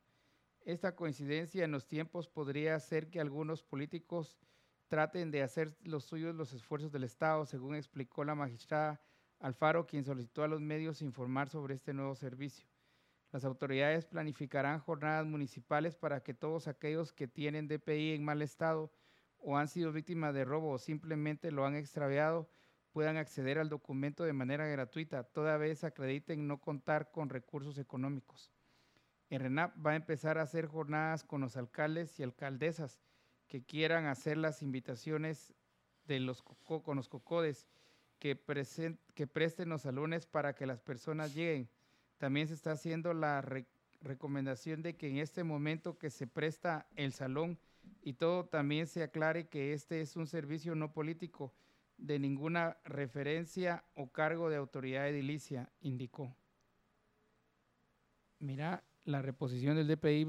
Esta 0.62 0.96
coincidencia 0.96 1.66
en 1.66 1.70
los 1.70 1.86
tiempos 1.86 2.28
podría 2.28 2.76
hacer 2.76 3.10
que 3.10 3.20
algunos 3.20 3.62
políticos 3.62 4.38
traten 4.86 5.30
de 5.30 5.42
hacer 5.42 5.76
los 5.82 6.04
suyos 6.04 6.34
los 6.34 6.54
esfuerzos 6.54 6.90
del 6.90 7.04
Estado, 7.04 7.44
según 7.44 7.74
explicó 7.74 8.24
la 8.24 8.34
magistrada 8.34 9.02
Alfaro, 9.38 9.86
quien 9.86 10.06
solicitó 10.06 10.42
a 10.42 10.48
los 10.48 10.62
medios 10.62 11.02
informar 11.02 11.50
sobre 11.50 11.74
este 11.74 11.92
nuevo 11.92 12.14
servicio. 12.14 12.66
Las 13.30 13.44
autoridades 13.44 14.06
planificarán 14.06 14.80
jornadas 14.80 15.26
municipales 15.26 15.96
para 15.96 16.22
que 16.22 16.34
todos 16.34 16.66
aquellos 16.66 17.12
que 17.12 17.28
tienen 17.28 17.68
DPI 17.68 18.14
en 18.14 18.24
mal 18.24 18.40
estado 18.40 18.90
o 19.38 19.56
han 19.56 19.68
sido 19.68 19.92
víctimas 19.92 20.34
de 20.34 20.44
robo 20.44 20.70
o 20.70 20.78
simplemente 20.78 21.50
lo 21.50 21.66
han 21.66 21.74
extraviado 21.74 22.48
puedan 22.92 23.16
acceder 23.16 23.58
al 23.58 23.68
documento 23.68 24.24
de 24.24 24.32
manera 24.32 24.66
gratuita, 24.66 25.22
toda 25.22 25.56
vez 25.58 25.84
acrediten 25.84 26.48
no 26.48 26.58
contar 26.58 27.10
con 27.10 27.28
recursos 27.28 27.78
económicos. 27.78 28.50
En 29.30 29.42
RENAP 29.42 29.86
va 29.86 29.92
a 29.92 29.96
empezar 29.96 30.38
a 30.38 30.42
hacer 30.42 30.66
jornadas 30.66 31.22
con 31.22 31.42
los 31.42 31.56
alcaldes 31.56 32.18
y 32.18 32.22
alcaldesas 32.22 32.98
que 33.46 33.62
quieran 33.62 34.06
hacer 34.06 34.38
las 34.38 34.62
invitaciones 34.62 35.54
de 36.06 36.20
los 36.20 36.42
con 36.42 36.96
los 36.96 37.08
cocodes 37.08 37.68
que, 38.18 38.42
que 39.14 39.26
presten 39.26 39.68
los 39.68 39.82
salones 39.82 40.26
para 40.26 40.54
que 40.54 40.66
las 40.66 40.80
personas 40.80 41.34
lleguen. 41.34 41.68
También 42.18 42.48
se 42.48 42.54
está 42.54 42.72
haciendo 42.72 43.14
la 43.14 43.40
recomendación 44.00 44.82
de 44.82 44.96
que 44.96 45.08
en 45.08 45.18
este 45.18 45.44
momento 45.44 45.98
que 45.98 46.10
se 46.10 46.26
presta 46.26 46.86
el 46.96 47.12
salón 47.12 47.58
y 48.02 48.14
todo 48.14 48.44
también 48.44 48.86
se 48.86 49.02
aclare 49.02 49.48
que 49.48 49.72
este 49.72 50.00
es 50.00 50.16
un 50.16 50.26
servicio 50.26 50.74
no 50.74 50.92
político 50.92 51.52
de 51.96 52.18
ninguna 52.18 52.76
referencia 52.84 53.84
o 53.94 54.12
cargo 54.12 54.50
de 54.50 54.56
autoridad 54.56 55.08
edilicia, 55.08 55.70
indicó. 55.80 56.34
Mira, 58.38 58.84
la 59.04 59.20
reposición 59.20 59.76
del 59.76 59.88
DPI 59.88 60.24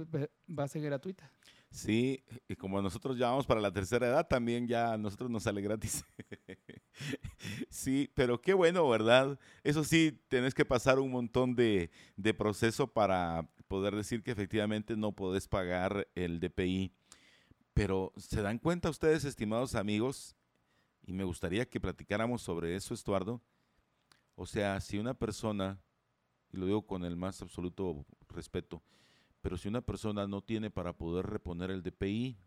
va 0.57 0.63
a 0.63 0.67
ser 0.67 0.81
gratuita. 0.81 1.31
Sí, 1.72 2.24
y 2.47 2.55
como 2.55 2.82
nosotros 2.82 3.17
ya 3.17 3.30
vamos 3.30 3.45
para 3.45 3.61
la 3.61 3.72
tercera 3.72 4.07
edad, 4.07 4.28
también 4.28 4.67
ya 4.67 4.93
a 4.93 4.97
nosotros 4.97 5.30
nos 5.30 5.43
sale 5.43 5.61
gratis. 5.61 6.03
sí, 7.70 8.09
pero 8.15 8.41
qué 8.41 8.53
bueno, 8.53 8.89
¿verdad? 8.89 9.39
Eso 9.63 9.84
sí, 9.84 10.20
tenés 10.30 10.55
que 10.55 10.65
pasar 10.65 10.99
un 10.99 11.11
montón 11.11 11.55
de, 11.55 11.91
de 12.17 12.34
proceso 12.34 12.88
para 12.88 13.47
poder 13.67 13.95
decir 13.95 14.24
que 14.24 14.32
efectivamente 14.32 14.97
no 14.97 15.11
podés 15.11 15.47
pagar 15.47 16.07
el 16.15 16.39
DPI. 16.39 16.91
Pero 17.74 18.13
¿se 18.17 18.41
dan 18.41 18.57
cuenta 18.57 18.89
ustedes, 18.89 19.24
estimados 19.24 19.76
amigos? 19.76 20.36
Y 21.05 21.13
me 21.13 21.24
gustaría 21.24 21.70
que 21.70 21.80
platicáramos 21.80 22.41
sobre 22.41 22.76
eso, 22.76 22.93
Estuardo. 22.93 23.41
O 24.36 24.45
sea, 24.45 24.82
si 24.82 24.97
una 24.97 25.13
persona, 25.13 25.80
y 26.51 26.57
lo 26.57 26.65
digo 26.65 26.86
con 26.86 27.05
el 27.05 27.15
más 27.15 27.41
absoluto 27.41 28.05
respeto, 28.28 28.82
pero 29.41 29.57
si 29.57 29.67
una 29.67 29.81
persona 29.81 30.27
no 30.27 30.41
tiene 30.41 30.69
para 30.69 30.93
poder 30.93 31.25
reponer 31.25 31.71
el 31.71 31.83
DPI, 31.83 32.37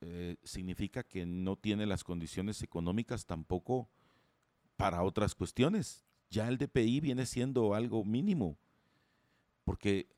eh, 0.00 0.36
significa 0.42 1.02
que 1.02 1.26
no 1.26 1.56
tiene 1.56 1.86
las 1.86 2.04
condiciones 2.04 2.62
económicas 2.62 3.26
tampoco 3.26 3.88
para 4.76 5.02
otras 5.02 5.34
cuestiones. 5.34 6.04
Ya 6.30 6.48
el 6.48 6.58
DPI 6.58 7.00
viene 7.00 7.26
siendo 7.26 7.74
algo 7.74 8.04
mínimo. 8.04 8.58
Porque, 9.64 10.08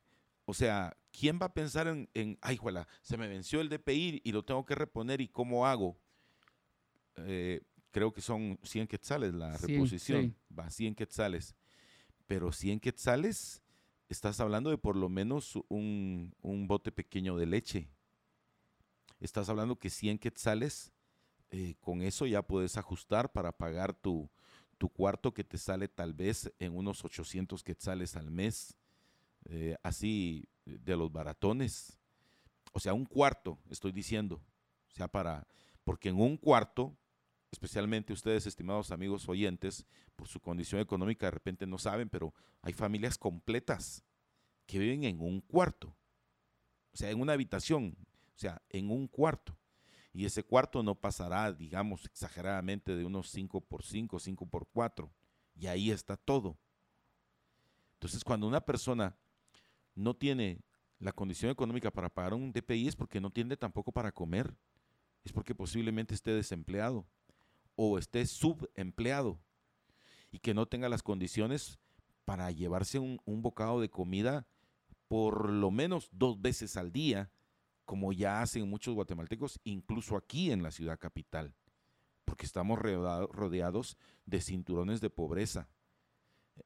o 0.45 0.53
sea, 0.53 0.97
¿quién 1.11 1.39
va 1.39 1.47
a 1.47 1.53
pensar 1.53 1.87
en, 1.87 2.09
en 2.13 2.37
ay, 2.41 2.57
juela, 2.57 2.87
se 3.01 3.17
me 3.17 3.27
venció 3.27 3.61
el 3.61 3.69
DPI 3.69 4.21
y 4.23 4.31
lo 4.31 4.43
tengo 4.43 4.65
que 4.65 4.75
reponer 4.75 5.21
y 5.21 5.27
cómo 5.27 5.67
hago? 5.67 5.97
Eh, 7.17 7.61
creo 7.91 8.11
que 8.11 8.21
son 8.21 8.59
100 8.63 8.87
quetzales 8.87 9.33
la 9.33 9.55
reposición, 9.57 10.35
va 10.57 10.69
100 10.69 10.95
quetzales. 10.95 11.55
Pero 12.27 12.51
100 12.51 12.79
quetzales 12.79 13.61
estás 14.09 14.39
hablando 14.39 14.69
de 14.69 14.77
por 14.77 14.95
lo 14.95 15.09
menos 15.09 15.57
un, 15.69 16.33
bote 16.67 16.91
pequeño 16.91 17.37
de 17.37 17.45
leche. 17.45 17.87
Estás 19.19 19.49
hablando 19.49 19.77
que 19.77 19.89
100 19.89 20.19
quetzales, 20.19 20.91
eh, 21.51 21.75
con 21.79 22.01
eso 22.01 22.25
ya 22.25 22.41
puedes 22.41 22.77
ajustar 22.77 23.31
para 23.31 23.51
pagar 23.51 23.93
tu, 23.93 24.29
tu, 24.77 24.89
cuarto 24.89 25.33
que 25.33 25.43
te 25.43 25.57
sale 25.57 25.87
tal 25.87 26.13
vez 26.13 26.51
en 26.59 26.75
unos 26.75 27.03
800 27.03 27.63
quetzales 27.63 28.15
al 28.15 28.29
mes, 28.29 28.75
eh, 29.45 29.75
así 29.83 30.47
de 30.65 30.97
los 30.97 31.11
baratones. 31.11 31.97
O 32.73 32.79
sea, 32.79 32.93
un 32.93 33.05
cuarto, 33.05 33.57
estoy 33.69 33.91
diciendo. 33.91 34.41
O 34.89 34.93
sea, 34.93 35.07
para, 35.07 35.47
porque 35.83 36.09
en 36.09 36.19
un 36.19 36.37
cuarto 36.37 36.95
especialmente 37.55 38.11
ustedes, 38.11 38.45
estimados 38.45 38.91
amigos 38.91 39.29
oyentes, 39.29 39.85
por 40.17 40.27
su 40.27 40.41
condición 40.41 40.81
económica 40.81 41.27
de 41.27 41.31
repente 41.31 41.65
no 41.65 41.77
saben, 41.77 42.09
pero 42.09 42.33
hay 42.61 42.73
familias 42.73 43.17
completas 43.17 44.03
que 44.65 44.77
viven 44.77 45.05
en 45.05 45.21
un 45.21 45.39
cuarto, 45.39 45.95
o 46.93 46.97
sea, 46.97 47.09
en 47.11 47.21
una 47.21 47.31
habitación, 47.31 47.95
o 48.35 48.37
sea, 48.37 48.61
en 48.69 48.91
un 48.91 49.07
cuarto. 49.07 49.57
Y 50.11 50.25
ese 50.25 50.43
cuarto 50.43 50.83
no 50.83 50.95
pasará, 50.95 51.51
digamos, 51.53 52.05
exageradamente 52.05 52.95
de 52.95 53.05
unos 53.05 53.29
5 53.29 53.61
por 53.61 53.83
5, 53.83 54.19
5 54.19 54.45
por 54.45 54.67
4. 54.67 55.11
Y 55.55 55.67
ahí 55.67 55.91
está 55.91 56.15
todo. 56.17 56.57
Entonces, 57.93 58.23
cuando 58.23 58.47
una 58.47 58.61
persona 58.61 59.17
no 59.93 60.13
tiene 60.13 60.61
la 60.99 61.11
condición 61.11 61.51
económica 61.51 61.91
para 61.91 62.09
pagar 62.09 62.33
un 62.33 62.51
DPI 62.51 62.87
es 62.87 62.95
porque 62.95 63.19
no 63.19 63.29
tiene 63.29 63.57
tampoco 63.57 63.91
para 63.91 64.11
comer. 64.11 64.55
Es 65.23 65.33
porque 65.33 65.55
posiblemente 65.55 66.13
esté 66.13 66.31
desempleado 66.31 67.05
o 67.75 67.97
esté 67.97 68.25
subempleado 68.25 69.39
y 70.31 70.39
que 70.39 70.53
no 70.53 70.65
tenga 70.65 70.89
las 70.89 71.03
condiciones 71.03 71.79
para 72.25 72.51
llevarse 72.51 72.99
un, 72.99 73.19
bocado 73.25 73.79
de 73.79 73.89
comida 73.89 74.47
por 75.07 75.49
lo 75.49 75.69
menos 75.69 76.09
dos 76.11 76.41
veces 76.41 76.77
al 76.77 76.91
día, 76.91 77.31
como 77.85 78.11
ya 78.11 78.41
hacen 78.41 78.67
muchos 78.67 78.95
guatemaltecos, 78.95 79.59
incluso 79.63 80.17
aquí 80.17 80.51
en 80.51 80.63
la 80.63 80.71
ciudad 80.71 80.99
capital, 80.99 81.53
porque 82.25 82.45
estamos 82.47 82.79
rodeados 82.79 83.97
de 84.25 84.41
cinturones 84.41 85.01
de 85.01 85.11
pobreza. 85.11 85.69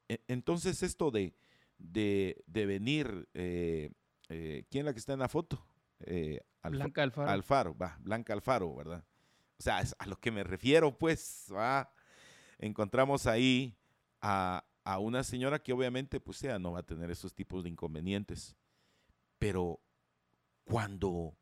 E, 0.07 0.24
entonces 0.28 0.82
esto 0.82 1.12
de, 1.12 1.36
de, 1.78 2.43
venir, 2.47 3.28
eh, 3.34 3.91
eh, 4.30 4.64
¿quién 4.70 4.82
es 4.82 4.86
la 4.86 4.93
que 4.93 4.99
está 4.99 5.14
en 5.14 5.20
la 5.20 5.28
foto? 5.28 5.66
Eh, 5.99 6.39
Blanca 6.64 7.03
Alfaro. 7.03 7.30
Alfaro, 7.30 7.78
va, 7.78 7.97
Blanca 7.99 8.34
Alfaro, 8.34 8.74
¿verdad? 8.76 9.03
O 9.60 9.64
sea, 9.64 9.84
a 9.97 10.05
lo 10.05 10.16
que 10.18 10.32
me 10.32 10.43
refiero, 10.43 10.97
pues, 10.97 11.51
encontramos 12.60 13.28
ahí 13.28 13.76
a, 14.22 14.64
una 14.99 15.24
señora 15.24 15.62
que 15.62 15.74
obviamente, 15.74 16.22
pues, 16.22 16.38
sea, 16.38 16.57
no 16.60 16.72
va 16.72 16.80
a 16.80 16.86
tener 16.86 17.12
esos 17.12 17.34
tipos 17.36 17.64
de 17.64 17.70
inconvenientes. 17.70 18.55
Pero 19.38 19.82
cuando 20.64 21.36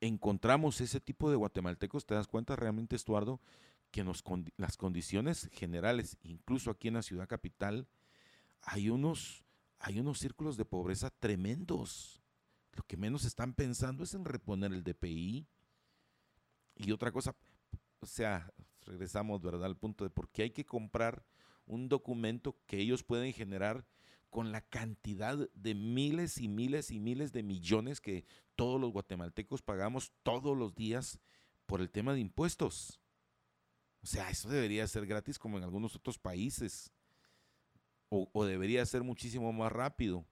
encontramos 0.00 0.80
ese 0.80 1.00
tipo 1.00 1.28
de 1.28 1.36
guatemaltecos, 1.36 2.06
te 2.06 2.14
das 2.14 2.28
cuenta 2.28 2.54
realmente, 2.54 2.94
Estuardo, 2.94 3.40
que 3.90 4.04
las 4.56 4.76
condiciones 4.76 5.50
generales, 5.52 6.16
incluso 6.22 6.70
aquí 6.70 6.88
en 6.88 6.94
la 6.94 7.02
ciudad 7.02 7.28
capital, 7.28 7.88
hay 8.62 8.90
unos 8.90 9.44
círculos 10.14 10.56
de 10.56 10.64
pobreza 10.64 11.10
tremendos. 11.10 12.22
Lo 12.74 12.84
que 12.84 12.96
menos 12.96 13.24
están 13.24 13.54
pensando 13.54 14.04
es 14.04 14.14
en 14.14 14.24
reponer 14.24 14.72
el 14.72 14.84
DPI, 14.84 15.48
y 16.84 16.92
otra 16.92 17.12
cosa, 17.12 17.34
o 18.00 18.06
sea, 18.06 18.52
regresamos, 18.84 19.42
¿verdad? 19.42 19.66
Al 19.66 19.76
punto 19.76 20.04
de 20.04 20.10
por 20.10 20.28
qué 20.28 20.42
hay 20.42 20.50
que 20.50 20.64
comprar 20.64 21.24
un 21.66 21.88
documento 21.88 22.56
que 22.66 22.78
ellos 22.78 23.02
pueden 23.02 23.32
generar 23.32 23.86
con 24.30 24.50
la 24.50 24.62
cantidad 24.62 25.36
de 25.54 25.74
miles 25.74 26.38
y 26.38 26.48
miles 26.48 26.90
y 26.90 26.98
miles 26.98 27.32
de 27.32 27.42
millones 27.42 28.00
que 28.00 28.24
todos 28.56 28.80
los 28.80 28.92
guatemaltecos 28.92 29.62
pagamos 29.62 30.12
todos 30.22 30.56
los 30.56 30.74
días 30.74 31.20
por 31.66 31.80
el 31.80 31.90
tema 31.90 32.14
de 32.14 32.20
impuestos. 32.20 32.98
O 34.02 34.06
sea, 34.06 34.30
eso 34.30 34.48
debería 34.48 34.86
ser 34.88 35.06
gratis 35.06 35.38
como 35.38 35.58
en 35.58 35.64
algunos 35.64 35.94
otros 35.94 36.18
países. 36.18 36.90
O, 38.08 38.44
debería 38.44 38.84
ser 38.84 39.02
muchísimo 39.02 39.52
más 39.52 39.72
rápido. 39.72 40.26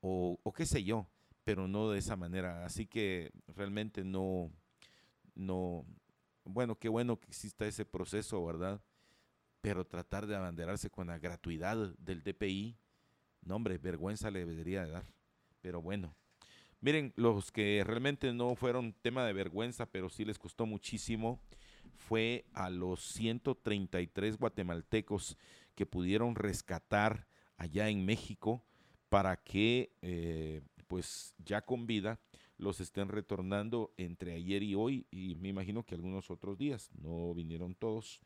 O, 0.00 0.38
o 0.42 0.52
qué 0.52 0.66
sé 0.66 0.84
yo, 0.84 1.08
pero 1.42 1.66
no 1.66 1.90
de 1.90 1.98
esa 1.98 2.16
manera. 2.16 2.64
Así 2.64 2.86
que 2.86 3.32
realmente 3.48 4.04
no, 4.04 4.52
no, 5.38 5.86
bueno, 6.44 6.76
qué 6.78 6.88
bueno 6.88 7.18
que 7.18 7.28
exista 7.28 7.66
ese 7.66 7.84
proceso, 7.84 8.44
¿verdad? 8.44 8.82
Pero 9.60 9.86
tratar 9.86 10.26
de 10.26 10.36
abanderarse 10.36 10.90
con 10.90 11.06
la 11.06 11.18
gratuidad 11.18 11.94
del 11.98 12.22
DPI, 12.22 12.76
no 13.42 13.56
hombre, 13.56 13.78
vergüenza 13.78 14.30
le 14.30 14.44
debería 14.44 14.84
de 14.84 14.90
dar. 14.90 15.04
Pero 15.60 15.80
bueno, 15.80 16.14
miren, 16.80 17.12
los 17.16 17.50
que 17.50 17.82
realmente 17.86 18.32
no 18.32 18.54
fueron 18.54 18.92
tema 18.92 19.24
de 19.24 19.32
vergüenza, 19.32 19.86
pero 19.86 20.08
sí 20.08 20.24
les 20.24 20.38
costó 20.38 20.66
muchísimo, 20.66 21.40
fue 21.94 22.44
a 22.52 22.70
los 22.70 23.00
133 23.00 24.38
guatemaltecos 24.38 25.36
que 25.74 25.86
pudieron 25.86 26.34
rescatar 26.34 27.26
allá 27.56 27.88
en 27.88 28.04
México 28.04 28.62
para 29.08 29.36
que, 29.36 29.92
eh, 30.02 30.62
pues 30.86 31.34
ya 31.44 31.62
con 31.62 31.86
vida, 31.86 32.20
los 32.58 32.80
estén 32.80 33.08
retornando 33.08 33.92
entre 33.96 34.34
ayer 34.34 34.62
y 34.62 34.74
hoy 34.74 35.06
y 35.10 35.36
me 35.36 35.48
imagino 35.48 35.84
que 35.84 35.94
algunos 35.94 36.30
otros 36.30 36.58
días, 36.58 36.90
no 37.00 37.32
vinieron 37.34 37.74
todos. 37.74 38.20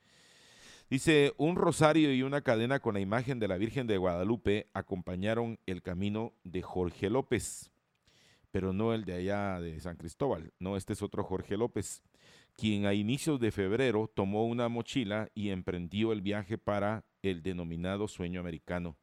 Dice, 0.90 1.32
un 1.38 1.56
rosario 1.56 2.12
y 2.12 2.22
una 2.22 2.42
cadena 2.42 2.80
con 2.80 2.94
la 2.94 3.00
imagen 3.00 3.38
de 3.38 3.48
la 3.48 3.56
Virgen 3.56 3.86
de 3.86 3.96
Guadalupe 3.96 4.68
acompañaron 4.74 5.58
el 5.66 5.80
camino 5.80 6.34
de 6.44 6.60
Jorge 6.60 7.08
López, 7.08 7.70
pero 8.50 8.72
no 8.72 8.92
el 8.92 9.04
de 9.04 9.14
allá 9.14 9.60
de 9.60 9.80
San 9.80 9.96
Cristóbal, 9.96 10.52
no, 10.58 10.76
este 10.76 10.92
es 10.92 11.02
otro 11.02 11.24
Jorge 11.24 11.56
López, 11.56 12.02
quien 12.54 12.84
a 12.84 12.92
inicios 12.92 13.40
de 13.40 13.50
febrero 13.50 14.10
tomó 14.12 14.46
una 14.46 14.68
mochila 14.68 15.30
y 15.34 15.48
emprendió 15.48 16.12
el 16.12 16.20
viaje 16.20 16.58
para 16.58 17.04
el 17.22 17.42
denominado 17.42 18.08
sueño 18.08 18.40
americano. 18.40 18.96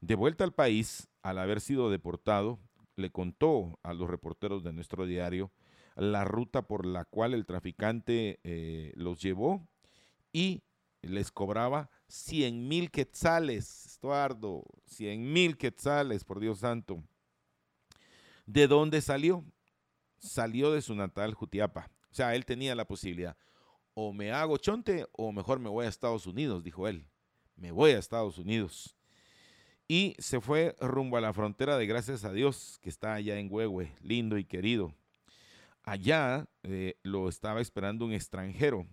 De 0.00 0.14
vuelta 0.14 0.44
al 0.44 0.52
país, 0.52 1.08
al 1.22 1.38
haber 1.38 1.60
sido 1.60 1.90
deportado, 1.90 2.58
le 3.00 3.10
contó 3.10 3.78
a 3.82 3.92
los 3.94 4.08
reporteros 4.08 4.62
de 4.62 4.72
nuestro 4.72 5.06
diario 5.06 5.50
la 5.96 6.24
ruta 6.24 6.62
por 6.62 6.86
la 6.86 7.04
cual 7.04 7.34
el 7.34 7.46
traficante 7.46 8.40
eh, 8.44 8.92
los 8.94 9.20
llevó 9.20 9.66
y 10.32 10.62
les 11.02 11.32
cobraba 11.32 11.90
100 12.08 12.68
mil 12.68 12.90
quetzales, 12.90 13.86
Estuardo, 13.86 14.64
100 14.86 15.32
mil 15.32 15.56
quetzales, 15.56 16.24
por 16.24 16.40
Dios 16.40 16.60
santo. 16.60 17.02
¿De 18.46 18.66
dónde 18.66 19.00
salió? 19.00 19.44
salió 20.20 20.70
de 20.70 20.82
su 20.82 20.94
natal 20.94 21.34
Jutiapa. 21.34 21.90
O 22.10 22.14
sea, 22.14 22.34
él 22.34 22.44
tenía 22.44 22.74
la 22.74 22.86
posibilidad. 22.86 23.36
O 23.94 24.12
me 24.12 24.32
hago 24.32 24.56
chonte 24.58 25.06
o 25.12 25.32
mejor 25.32 25.58
me 25.58 25.68
voy 25.68 25.86
a 25.86 25.88
Estados 25.88 26.26
Unidos, 26.26 26.62
dijo 26.62 26.86
él. 26.86 27.06
Me 27.56 27.72
voy 27.72 27.92
a 27.92 27.98
Estados 27.98 28.38
Unidos. 28.38 28.96
Y 29.92 30.14
se 30.20 30.40
fue 30.40 30.76
rumbo 30.78 31.16
a 31.16 31.20
la 31.20 31.32
frontera 31.32 31.76
de 31.76 31.84
Gracias 31.84 32.24
a 32.24 32.32
Dios, 32.32 32.78
que 32.80 32.88
está 32.88 33.14
allá 33.14 33.40
en 33.40 33.48
Huehue, 33.50 33.90
lindo 34.04 34.38
y 34.38 34.44
querido. 34.44 34.94
Allá 35.82 36.46
eh, 36.62 36.94
lo 37.02 37.28
estaba 37.28 37.60
esperando 37.60 38.04
un 38.04 38.12
extranjero. 38.12 38.86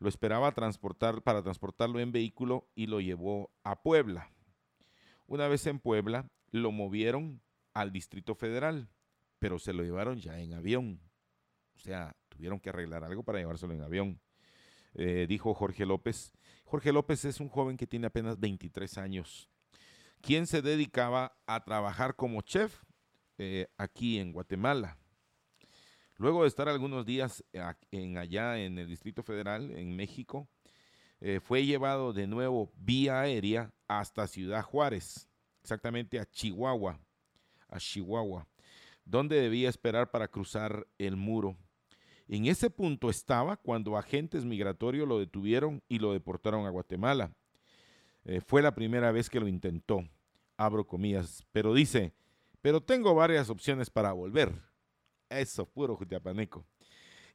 Lo 0.00 0.08
esperaba 0.08 0.50
transportar 0.50 1.22
para 1.22 1.44
transportarlo 1.44 2.00
en 2.00 2.10
vehículo 2.10 2.66
y 2.74 2.88
lo 2.88 3.00
llevó 3.00 3.52
a 3.62 3.82
Puebla. 3.82 4.32
Una 5.28 5.46
vez 5.46 5.64
en 5.68 5.78
Puebla, 5.78 6.28
lo 6.50 6.72
movieron 6.72 7.40
al 7.72 7.92
Distrito 7.92 8.34
Federal, 8.34 8.88
pero 9.38 9.60
se 9.60 9.72
lo 9.72 9.84
llevaron 9.84 10.18
ya 10.18 10.40
en 10.40 10.54
avión. 10.54 10.98
O 11.76 11.78
sea, 11.78 12.16
tuvieron 12.28 12.58
que 12.58 12.70
arreglar 12.70 13.04
algo 13.04 13.22
para 13.22 13.38
llevárselo 13.38 13.74
en 13.74 13.82
avión. 13.82 14.20
Eh, 14.94 15.26
dijo 15.28 15.54
Jorge 15.54 15.86
López. 15.86 16.32
Jorge 16.64 16.90
López 16.90 17.24
es 17.26 17.38
un 17.38 17.48
joven 17.48 17.76
que 17.76 17.86
tiene 17.86 18.08
apenas 18.08 18.40
23 18.40 18.98
años, 18.98 19.48
quien 20.22 20.46
se 20.46 20.62
dedicaba 20.62 21.36
a 21.46 21.64
trabajar 21.64 22.16
como 22.16 22.40
chef 22.40 22.82
eh, 23.38 23.66
aquí 23.76 24.18
en 24.18 24.32
Guatemala. 24.32 24.96
Luego 26.16 26.42
de 26.42 26.48
estar 26.48 26.68
algunos 26.68 27.04
días 27.04 27.44
en 27.90 28.16
allá 28.16 28.58
en 28.58 28.78
el 28.78 28.86
Distrito 28.86 29.24
Federal, 29.24 29.72
en 29.72 29.96
México, 29.96 30.48
eh, 31.20 31.40
fue 31.40 31.66
llevado 31.66 32.12
de 32.12 32.26
nuevo 32.28 32.72
vía 32.76 33.20
aérea 33.20 33.72
hasta 33.88 34.28
Ciudad 34.28 34.62
Juárez, 34.62 35.28
exactamente 35.62 36.20
a 36.20 36.26
Chihuahua, 36.26 37.00
a 37.68 37.78
Chihuahua, 37.78 38.46
donde 39.04 39.40
debía 39.40 39.68
esperar 39.68 40.10
para 40.12 40.28
cruzar 40.28 40.86
el 40.98 41.16
muro. 41.16 41.56
En 42.28 42.46
ese 42.46 42.70
punto 42.70 43.10
estaba 43.10 43.56
cuando 43.56 43.96
agentes 43.96 44.44
migratorios 44.44 45.08
lo 45.08 45.18
detuvieron 45.18 45.82
y 45.88 45.98
lo 45.98 46.12
deportaron 46.12 46.66
a 46.66 46.70
Guatemala. 46.70 47.32
Eh, 48.24 48.40
fue 48.40 48.62
la 48.62 48.74
primera 48.74 49.10
vez 49.12 49.28
que 49.28 49.40
lo 49.40 49.48
intentó, 49.48 50.04
abro 50.56 50.86
comillas, 50.86 51.44
pero 51.52 51.74
dice, 51.74 52.12
pero 52.60 52.80
tengo 52.80 53.14
varias 53.14 53.50
opciones 53.50 53.90
para 53.90 54.12
volver. 54.12 54.52
Eso, 55.28 55.66
puro 55.66 55.96
jutiapaneco. 55.96 56.64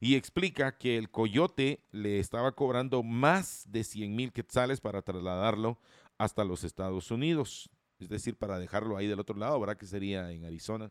Y 0.00 0.14
explica 0.14 0.78
que 0.78 0.96
el 0.96 1.10
coyote 1.10 1.84
le 1.90 2.20
estaba 2.20 2.52
cobrando 2.52 3.02
más 3.02 3.64
de 3.68 3.82
100 3.84 4.14
mil 4.14 4.32
quetzales 4.32 4.80
para 4.80 5.02
trasladarlo 5.02 5.78
hasta 6.16 6.44
los 6.44 6.64
Estados 6.64 7.10
Unidos. 7.10 7.68
Es 7.98 8.08
decir, 8.08 8.36
para 8.36 8.58
dejarlo 8.58 8.96
ahí 8.96 9.08
del 9.08 9.18
otro 9.18 9.36
lado, 9.36 9.58
¿verdad? 9.58 9.76
Que 9.76 9.86
sería 9.86 10.30
en 10.30 10.44
Arizona, 10.44 10.90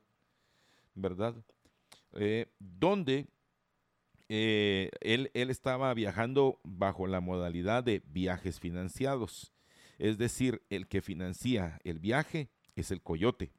¿verdad? 0.94 1.36
Eh, 2.14 2.48
donde 2.60 3.28
eh, 4.28 4.92
él, 5.00 5.32
él 5.34 5.50
estaba 5.50 5.94
viajando 5.94 6.60
bajo 6.64 7.08
la 7.08 7.22
modalidad 7.22 7.84
de 7.84 8.04
viajes 8.08 8.60
financiados. 8.60 9.54
Es 9.98 10.18
decir, 10.18 10.64
el 10.70 10.88
que 10.88 11.02
financia 11.02 11.80
el 11.84 12.00
viaje 12.00 12.50
es 12.76 12.92
el 12.92 13.02
coyote. 13.02 13.52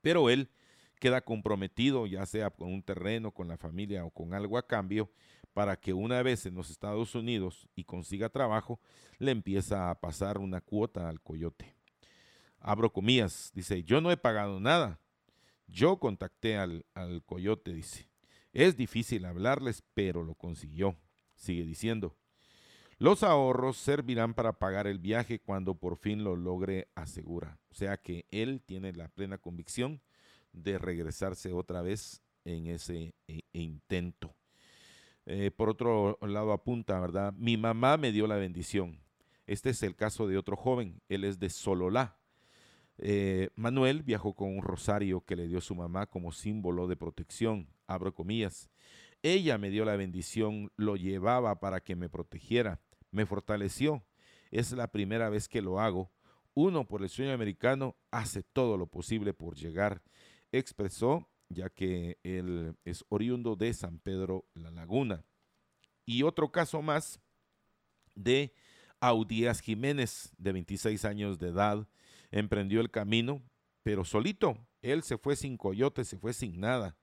Pero 0.00 0.30
él 0.30 0.50
queda 0.98 1.20
comprometido, 1.20 2.06
ya 2.06 2.26
sea 2.26 2.50
con 2.50 2.72
un 2.72 2.82
terreno, 2.82 3.32
con 3.32 3.48
la 3.48 3.56
familia 3.56 4.04
o 4.04 4.10
con 4.10 4.34
algo 4.34 4.58
a 4.58 4.66
cambio, 4.66 5.10
para 5.52 5.76
que 5.76 5.92
una 5.92 6.22
vez 6.22 6.46
en 6.46 6.54
los 6.54 6.70
Estados 6.70 7.14
Unidos 7.14 7.68
y 7.74 7.84
consiga 7.84 8.28
trabajo, 8.28 8.80
le 9.18 9.30
empieza 9.30 9.90
a 9.90 10.00
pasar 10.00 10.38
una 10.38 10.60
cuota 10.60 11.08
al 11.08 11.20
coyote. 11.20 11.74
Abro 12.60 12.92
comillas, 12.92 13.52
dice, 13.54 13.82
yo 13.84 14.00
no 14.00 14.10
he 14.10 14.16
pagado 14.16 14.60
nada. 14.60 15.00
Yo 15.66 15.98
contacté 15.98 16.56
al, 16.56 16.86
al 16.94 17.22
coyote, 17.24 17.72
dice. 17.72 18.08
Es 18.52 18.76
difícil 18.76 19.24
hablarles, 19.24 19.82
pero 19.94 20.24
lo 20.24 20.34
consiguió. 20.34 20.96
Sigue 21.36 21.64
diciendo. 21.64 22.16
Los 23.00 23.22
ahorros 23.22 23.76
servirán 23.76 24.34
para 24.34 24.58
pagar 24.58 24.88
el 24.88 24.98
viaje 24.98 25.38
cuando 25.38 25.76
por 25.76 25.96
fin 25.96 26.24
lo 26.24 26.34
logre, 26.34 26.88
asegura. 26.96 27.60
O 27.70 27.74
sea 27.74 27.96
que 27.96 28.26
él 28.32 28.60
tiene 28.60 28.92
la 28.92 29.06
plena 29.06 29.38
convicción 29.38 30.02
de 30.52 30.78
regresarse 30.78 31.52
otra 31.52 31.80
vez 31.80 32.22
en 32.44 32.66
ese 32.66 33.14
e, 33.28 33.42
e 33.52 33.60
intento. 33.60 34.34
Eh, 35.26 35.52
por 35.52 35.68
otro 35.68 36.18
lado 36.22 36.52
apunta, 36.52 36.98
¿verdad? 36.98 37.32
Mi 37.34 37.56
mamá 37.56 37.98
me 37.98 38.10
dio 38.10 38.26
la 38.26 38.36
bendición. 38.36 38.98
Este 39.46 39.70
es 39.70 39.82
el 39.84 39.94
caso 39.94 40.26
de 40.26 40.36
otro 40.36 40.56
joven, 40.56 41.00
él 41.08 41.22
es 41.22 41.38
de 41.38 41.50
Sololá. 41.50 42.18
Eh, 42.98 43.50
Manuel 43.54 44.02
viajó 44.02 44.34
con 44.34 44.56
un 44.56 44.62
rosario 44.62 45.20
que 45.20 45.36
le 45.36 45.46
dio 45.46 45.60
su 45.60 45.74
mamá 45.76 46.06
como 46.06 46.32
símbolo 46.32 46.88
de 46.88 46.96
protección, 46.96 47.68
abro 47.86 48.12
comillas. 48.12 48.68
Ella 49.22 49.56
me 49.56 49.70
dio 49.70 49.84
la 49.84 49.96
bendición, 49.96 50.72
lo 50.76 50.96
llevaba 50.96 51.60
para 51.60 51.80
que 51.80 51.94
me 51.94 52.08
protegiera, 52.08 52.80
me 53.10 53.26
fortaleció. 53.26 54.04
Es 54.50 54.72
la 54.72 54.90
primera 54.90 55.28
vez 55.28 55.48
que 55.48 55.62
lo 55.62 55.80
hago. 55.80 56.10
Uno, 56.54 56.86
por 56.86 57.02
el 57.02 57.08
sueño 57.08 57.32
americano, 57.32 57.96
hace 58.10 58.42
todo 58.42 58.76
lo 58.76 58.86
posible 58.86 59.32
por 59.34 59.54
llegar 59.54 60.02
expresó, 60.52 61.28
ya 61.48 61.70
que 61.70 62.18
él 62.22 62.76
es 62.84 63.04
oriundo 63.08 63.56
de 63.56 63.72
San 63.72 63.98
Pedro 63.98 64.46
La 64.54 64.70
Laguna. 64.70 65.24
Y 66.04 66.22
otro 66.22 66.50
caso 66.50 66.82
más 66.82 67.20
de 68.14 68.52
Audías 69.00 69.60
Jiménez, 69.60 70.32
de 70.38 70.52
26 70.52 71.04
años 71.04 71.38
de 71.38 71.48
edad, 71.48 71.86
emprendió 72.30 72.80
el 72.80 72.90
camino, 72.90 73.42
pero 73.82 74.04
solito. 74.04 74.56
Él 74.82 75.02
se 75.02 75.18
fue 75.18 75.36
sin 75.36 75.56
coyote, 75.56 76.04
se 76.04 76.18
fue 76.18 76.32
sin 76.32 76.60
nada. 76.60 76.96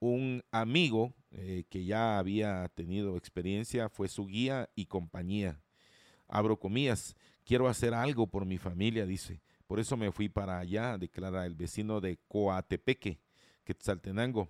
Un 0.00 0.44
amigo 0.52 1.14
eh, 1.30 1.64
que 1.68 1.84
ya 1.84 2.18
había 2.18 2.68
tenido 2.74 3.16
experiencia 3.16 3.88
fue 3.88 4.08
su 4.08 4.26
guía 4.26 4.70
y 4.74 4.86
compañía. 4.86 5.60
Abro 6.28 6.58
comillas, 6.58 7.16
quiero 7.44 7.68
hacer 7.68 7.94
algo 7.94 8.26
por 8.26 8.44
mi 8.44 8.58
familia, 8.58 9.06
dice. 9.06 9.40
Por 9.66 9.80
eso 9.80 9.96
me 9.96 10.12
fui 10.12 10.28
para 10.28 10.58
allá, 10.58 10.96
declara 10.96 11.44
el 11.44 11.54
vecino 11.54 12.00
de 12.00 12.18
Coatepeque, 12.28 13.20
Quetzaltenango. 13.64 14.48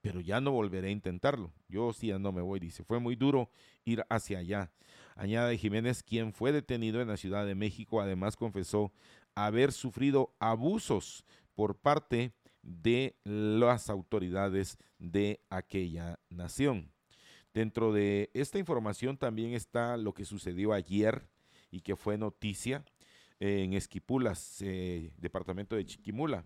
Pero 0.00 0.20
ya 0.20 0.40
no 0.40 0.52
volveré 0.52 0.88
a 0.88 0.92
intentarlo. 0.92 1.52
Yo 1.68 1.92
sí 1.92 2.08
ya 2.08 2.18
no 2.18 2.30
me 2.30 2.42
voy, 2.42 2.60
dice. 2.60 2.84
Fue 2.84 3.00
muy 3.00 3.16
duro 3.16 3.50
ir 3.84 4.04
hacia 4.10 4.38
allá. 4.38 4.70
Añade 5.16 5.56
Jiménez, 5.56 6.02
quien 6.02 6.32
fue 6.32 6.52
detenido 6.52 7.00
en 7.00 7.08
la 7.08 7.16
Ciudad 7.16 7.46
de 7.46 7.54
México, 7.54 8.00
además 8.00 8.36
confesó 8.36 8.92
haber 9.34 9.72
sufrido 9.72 10.34
abusos 10.38 11.24
por 11.54 11.76
parte 11.78 12.16
de 12.16 12.43
las 13.24 13.90
autoridades 13.90 14.78
de 14.98 15.40
aquella 15.50 16.18
nación. 16.30 16.90
Dentro 17.52 17.92
de 17.92 18.30
esta 18.34 18.58
información 18.58 19.16
también 19.16 19.52
está 19.52 19.96
lo 19.96 20.12
que 20.12 20.24
sucedió 20.24 20.72
ayer 20.72 21.28
y 21.70 21.80
que 21.80 21.96
fue 21.96 22.18
noticia 22.18 22.84
en 23.38 23.74
Esquipulas, 23.74 24.60
eh, 24.62 25.12
departamento 25.18 25.76
de 25.76 25.84
Chiquimula. 25.84 26.44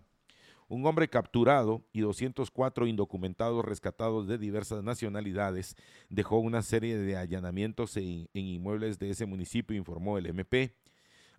Un 0.67 0.85
hombre 0.85 1.07
capturado 1.07 1.83
y 1.93 2.01
204 2.01 2.85
indocumentados 2.85 3.65
rescatados 3.65 4.27
de 4.27 4.37
diversas 4.37 4.83
nacionalidades 4.83 5.75
dejó 6.09 6.37
una 6.37 6.61
serie 6.61 6.95
de 6.95 7.17
allanamientos 7.17 7.97
en, 7.97 8.29
en 8.33 8.45
inmuebles 8.45 8.99
de 8.99 9.09
ese 9.09 9.25
municipio, 9.25 9.75
informó 9.75 10.19
el 10.19 10.27
MP. 10.27 10.75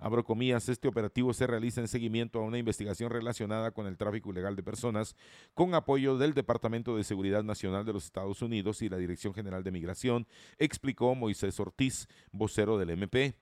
Abro 0.01 0.25
comillas, 0.25 0.69
este 0.71 0.89
operativo 0.89 1.33
se 1.35 1.47
realiza 1.47 1.81
en 1.83 1.89
seguimiento 1.89 2.41
a 2.41 2.43
una 2.43 2.57
investigación 2.59 3.11
relacionada 3.11 3.71
con 3.71 3.87
el 3.87 3.99
tráfico 3.99 4.31
ilegal 4.31 4.57
de 4.57 4.63
personas, 4.63 5.15
con 5.55 5.75
apoyo 5.75 6.17
del 6.17 6.33
Departamento 6.33 6.97
de 6.97 7.05
Seguridad 7.05 7.45
Nacional 7.45 7.85
de 7.85 7.93
los 7.93 8.07
Estados 8.07 8.41
Unidos 8.41 8.81
y 8.81 8.89
la 8.89 8.97
Dirección 8.97 9.35
General 9.35 9.63
de 9.63 9.71
Migración, 9.71 10.27
explicó 10.59 11.15
Moisés 11.15 11.61
Ortiz, 11.61 12.09
vocero 12.33 12.79
del 12.79 12.91
MP 12.91 13.35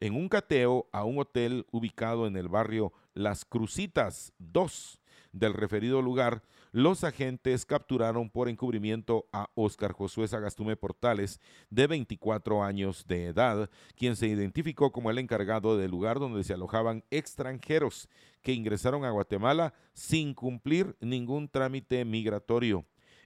en 0.00 0.16
un 0.16 0.28
cateo 0.28 0.88
a 0.92 1.04
un 1.04 1.18
hotel 1.18 1.66
ubicado 1.70 2.26
en 2.26 2.36
el 2.36 2.48
barrio 2.48 2.92
Las 3.12 3.44
Crucitas 3.44 4.32
2 4.38 4.99
del 5.32 5.54
referido 5.54 6.02
lugar, 6.02 6.42
los 6.72 7.04
agentes 7.04 7.66
capturaron 7.66 8.30
por 8.30 8.48
encubrimiento 8.48 9.28
a 9.32 9.50
Óscar 9.54 9.92
Josué 9.92 10.28
Sagastume 10.28 10.76
Portales, 10.76 11.40
de 11.68 11.86
24 11.86 12.62
años 12.62 13.06
de 13.06 13.26
edad, 13.26 13.70
quien 13.96 14.16
se 14.16 14.28
identificó 14.28 14.92
como 14.92 15.10
el 15.10 15.18
encargado 15.18 15.76
del 15.76 15.90
lugar 15.90 16.18
donde 16.18 16.44
se 16.44 16.54
alojaban 16.54 17.04
extranjeros 17.10 18.08
que 18.42 18.52
ingresaron 18.52 19.04
a 19.04 19.10
Guatemala 19.10 19.74
sin 19.92 20.34
cumplir 20.34 20.96
ningún 21.00 21.48
trámite 21.48 22.04
migratorio. 22.04 22.84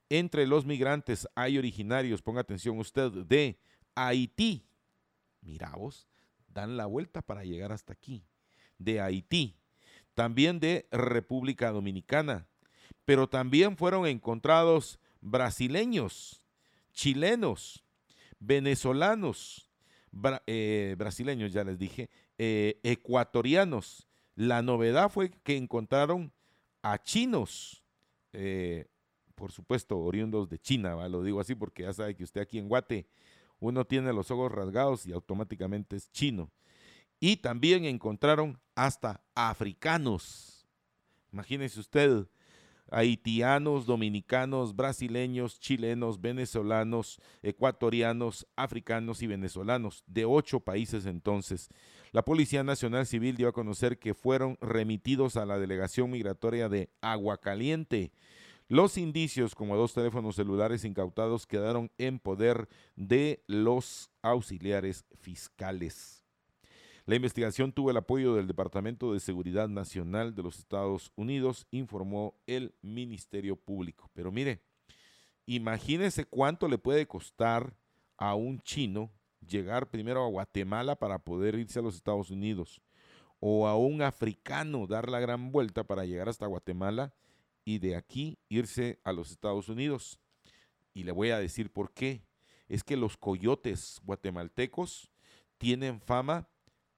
Entre 0.09 0.47
los 0.47 0.67
migrantes 0.67 1.29
hay 1.35 1.59
originarios, 1.59 2.23
ponga 2.23 2.41
atención 2.41 2.79
usted, 2.79 3.11
de 3.11 3.59
Haití. 3.95 4.67
Mira 5.41 5.73
vos, 5.77 6.09
dan 6.49 6.77
la 6.77 6.87
vuelta 6.87 7.23
para 7.23 7.45
llegar 7.45 7.73
hasta 7.73 7.93
aquí, 7.93 8.25
de 8.79 9.01
Haití, 9.01 9.57
también 10.15 10.61
de 10.61 10.87
República 10.91 11.71
Dominicana, 11.71 12.47
pero 13.05 13.29
también 13.29 13.77
fueron 13.77 14.07
encontrados 14.07 14.99
brasileños, 15.21 16.43
chilenos, 16.93 17.85
venezolanos, 18.39 19.71
eh, 20.47 20.95
brasileños, 20.99 21.53
ya 21.53 21.65
les 21.65 21.79
dije, 21.79 22.09
eh, 22.39 22.81
ecuatorianos. 22.83 24.09
La 24.37 24.63
novedad 24.63 25.11
fue 25.11 25.31
que 25.31 25.57
encontraron 25.57 26.33
a 26.83 27.03
chinos, 27.03 27.85
eh, 28.33 28.87
por 29.35 29.53
supuesto, 29.53 29.99
oriundos 29.99 30.49
de 30.49 30.59
China, 30.59 31.09
lo 31.09 31.23
digo 31.23 31.41
así 31.41 31.55
porque 31.55 31.83
ya 31.83 31.93
sabe 31.93 32.15
que 32.15 32.25
usted 32.25 32.41
aquí 32.41 32.59
en 32.59 32.69
Guate, 32.69 33.07
uno 33.59 33.85
tiene 33.85 34.13
los 34.13 34.31
ojos 34.31 34.53
rasgados 34.53 35.07
y 35.07 35.13
automáticamente 35.13 35.97
es 35.97 36.11
chino. 36.11 36.51
Y 37.21 37.37
también 37.37 37.85
encontraron 37.85 38.61
hasta 38.75 39.23
africanos. 39.35 40.67
Imagínese 41.33 41.81
usted, 41.81 42.27
haitianos, 42.91 43.87
dominicanos, 43.87 44.77
brasileños, 44.77 45.59
chilenos, 45.59 46.21
venezolanos, 46.21 47.19
ecuatorianos, 47.43 48.47
africanos 48.57 49.23
y 49.23 49.27
venezolanos, 49.27 50.05
de 50.07 50.25
ocho 50.25 50.61
países 50.61 51.07
entonces. 51.07 51.69
La 52.13 52.25
Policía 52.25 52.63
Nacional 52.63 53.07
Civil 53.07 53.37
dio 53.37 53.49
a 53.49 53.53
conocer 53.53 53.99
que 53.99 54.15
fueron 54.15 54.57
remitidos 54.61 55.37
a 55.37 55.47
la 55.47 55.59
delegación 55.59 56.11
migratoria 56.11 56.69
de 56.69 56.91
Aguacaliente. 57.01 58.13
Los 58.69 58.97
indicios, 58.97 59.55
como 59.55 59.77
dos 59.77 59.93
teléfonos 59.93 60.37
celulares 60.37 60.85
incautados, 60.85 61.47
quedaron 61.47 61.91
en 61.99 62.19
poder 62.19 62.69
de 62.97 63.43
los 63.47 64.11
auxiliares 64.23 65.05
fiscales. 65.21 66.24
La 67.07 67.17
investigación 67.17 67.71
tuvo 67.71 67.91
el 67.91 67.99
apoyo 67.99 68.35
del 68.35 68.47
Departamento 68.47 69.13
de 69.13 69.21
Seguridad 69.21 69.69
Nacional 69.69 70.35
de 70.35 70.43
los 70.43 70.59
Estados 70.59 71.13
Unidos, 71.17 71.67
informó 71.71 72.35
el 72.47 72.75
Ministerio 72.81 73.57
Público. 73.57 74.11
Pero 74.15 74.33
mire, 74.33 74.63
imagínese 75.45 76.25
cuánto 76.25 76.67
le 76.67 76.79
puede 76.79 77.07
costar 77.07 77.77
a 78.17 78.35
un 78.35 78.59
chino 78.61 79.13
llegar 79.47 79.91
primero 79.91 80.25
a 80.25 80.29
Guatemala 80.29 80.97
para 80.97 81.19
poder 81.19 81.57
irse 81.57 81.79
a 81.79 81.83
los 81.83 81.95
Estados 81.95 82.31
Unidos, 82.31 82.81
o 83.39 83.69
a 83.69 83.77
un 83.77 84.01
africano 84.01 84.87
dar 84.87 85.11
la 85.11 85.21
gran 85.21 85.53
vuelta 85.53 85.85
para 85.85 86.07
llegar 86.07 86.31
hasta 86.31 86.47
Guatemala 86.47 87.13
y 87.67 87.81
de 87.81 87.97
aquí 87.97 88.39
irse 88.49 88.99
a 89.05 89.13
los 89.13 89.31
Estados 89.31 89.69
Unidos. 89.69 90.21
Y 90.95 91.03
le 91.03 91.13
voy 91.13 91.31
a 91.31 91.39
decir 91.39 91.71
por 91.71 91.93
qué. 91.93 92.25
Es 92.67 92.83
que 92.83 92.97
los 92.97 93.19
coyotes 93.19 94.01
guatemaltecos 94.05 95.11
tienen 95.59 96.01
fama 96.01 96.49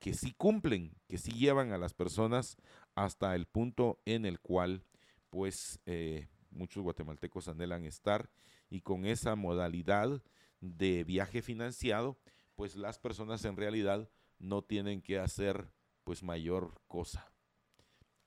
que 0.07 0.15
sí 0.15 0.35
cumplen, 0.35 0.95
que 1.09 1.19
sí 1.19 1.33
llevan 1.33 1.73
a 1.73 1.79
las 1.79 1.93
personas 1.93 2.57
hasta 2.95 3.35
el 3.35 3.47
punto 3.47 4.01
en 4.05 4.25
el 4.25 4.39
cual 4.39 4.85
pues 5.31 5.81
eh, 5.85 6.29
muchos 6.53 6.85
guatemaltecos 6.85 7.49
anhelan 7.49 7.85
estar 7.85 8.31
y 8.71 8.83
con 8.83 9.05
esa 9.05 9.35
modalidad 9.35 10.23
de 10.61 11.03
viaje 11.03 11.43
financiado, 11.43 12.21
pues 12.55 12.77
las 12.77 13.01
personas 13.01 13.45
en 13.47 13.57
realidad 13.57 14.09
no 14.39 14.63
tienen 14.63 15.03
que 15.03 15.19
hacer 15.19 15.73
pues 16.05 16.23
mayor 16.23 16.81
cosa. 16.87 17.29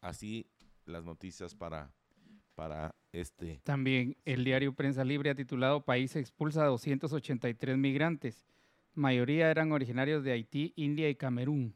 Así 0.01 0.51
las 0.83 1.05
noticias 1.05 1.55
para, 1.55 1.93
para 2.55 2.93
este. 3.13 3.61
También 3.63 4.17
el 4.25 4.43
diario 4.43 4.75
Prensa 4.75 5.05
Libre 5.05 5.29
ha 5.29 5.35
titulado 5.35 5.85
País 5.85 6.17
expulsa 6.17 6.63
a 6.63 6.67
283 6.67 7.77
migrantes 7.77 8.45
mayoría 8.99 9.49
eran 9.49 9.71
originarios 9.71 10.23
de 10.23 10.33
Haití, 10.33 10.73
India 10.75 11.09
y 11.09 11.15
Camerún. 11.15 11.73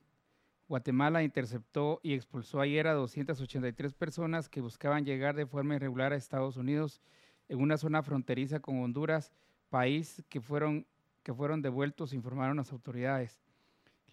Guatemala 0.68 1.24
interceptó 1.24 2.00
y 2.04 2.14
expulsó 2.14 2.60
ayer 2.60 2.88
a 2.88 2.94
283 2.94 3.94
personas 3.94 4.50
que 4.50 4.62
buscaban 4.62 5.06
llegar 5.06 5.36
de 5.36 5.46
forma 5.46 5.76
irregular 5.76 6.14
a 6.14 6.18
Estados 6.18 6.58
Unidos 6.58 7.02
en 7.48 7.62
una 7.62 7.78
zona 7.78 8.04
fronteriza 8.04 8.60
con 8.60 8.82
Honduras, 8.82 9.32
país 9.70 10.24
que 10.30 10.42
fueron, 10.42 10.86
que 11.24 11.34
fueron 11.34 11.62
devueltos, 11.62 12.14
informaron 12.14 12.58
las 12.58 12.72
autoridades. 12.72 13.42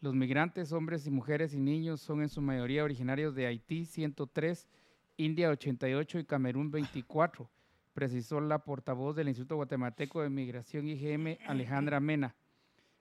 Los 0.01 0.15
migrantes, 0.15 0.73
hombres 0.73 1.07
y 1.07 1.11
mujeres 1.11 1.53
y 1.53 1.59
niños, 1.59 2.01
son 2.01 2.23
en 2.23 2.29
su 2.29 2.41
mayoría 2.41 2.85
originarios 2.85 3.35
de 3.35 3.47
Haití, 3.47 3.85
103, 3.85 4.69
India, 5.17 5.51
88 5.51 6.21
y 6.21 6.25
Camerún, 6.25 6.71
24, 6.71 7.51
precisó 7.93 8.41
la 8.41 8.61
portavoz 8.61 9.17
del 9.17 9.29
Instituto 9.29 9.57
Guatemalteco 9.57 10.23
de 10.23 10.31
Migración 10.31 10.89
IGM, 10.89 11.39
Alejandra 11.47 12.01
Mena. 12.01 12.35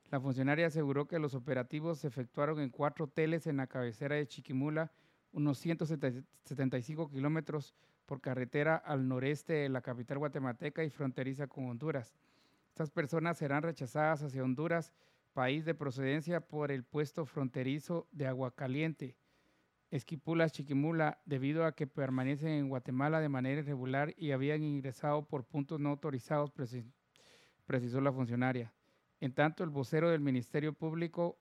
La 0.10 0.20
funcionaria 0.20 0.68
aseguró 0.68 1.08
que 1.08 1.20
los 1.20 1.36
operativos 1.36 2.00
se 2.00 2.08
efectuaron 2.08 2.60
en 2.60 2.72
cuatro 2.72 3.06
hoteles 3.06 3.46
en 3.46 3.58
la 3.58 3.68
cabecera 3.68 4.16
de 4.16 4.28
Chiquimula, 4.28 4.92
unos 5.32 5.60
175 5.60 7.10
kilómetros 7.10 7.76
por 8.08 8.20
carretera 8.20 8.76
al 8.76 9.08
noreste 9.08 9.54
de 9.54 9.70
la 9.70 9.82
capital 9.82 10.18
guatemalteca 10.18 10.84
y 10.84 10.90
fronteriza 10.90 11.46
con 11.46 11.68
Honduras. 11.68 12.16
Estas 12.70 12.90
personas 12.90 13.38
serán 13.38 13.62
rechazadas 13.62 14.24
hacia 14.24 14.44
Honduras, 14.44 14.94
país 15.34 15.64
de 15.64 15.76
procedencia, 15.76 16.42
por 16.42 16.72
el 16.72 16.84
puesto 16.84 17.28
fronterizo 17.28 18.08
de 18.12 18.26
Aguacaliente. 18.26 19.16
Esquipulas 19.92 20.52
Chiquimula, 20.52 21.20
debido 21.26 21.66
a 21.66 21.76
que 21.76 21.86
permanecen 21.86 22.50
en 22.50 22.70
Guatemala 22.70 23.20
de 23.20 23.30
manera 23.30 23.62
irregular 23.62 24.16
y 24.18 24.32
habían 24.32 24.64
ingresado 24.64 25.28
por 25.28 25.46
puntos 25.46 25.80
no 25.80 25.90
autorizados, 25.90 26.52
precisó 26.52 28.02
la 28.02 28.12
funcionaria. 28.12 28.74
En 29.20 29.34
tanto, 29.34 29.64
el 29.64 29.70
vocero 29.70 30.10
del 30.10 30.22
Ministerio 30.22 30.74
Público, 30.74 31.38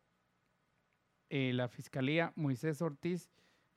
eh, 1.30 1.52
la 1.52 1.68
Fiscalía, 1.68 2.32
Moisés 2.34 2.82
Ortiz, 2.82 3.30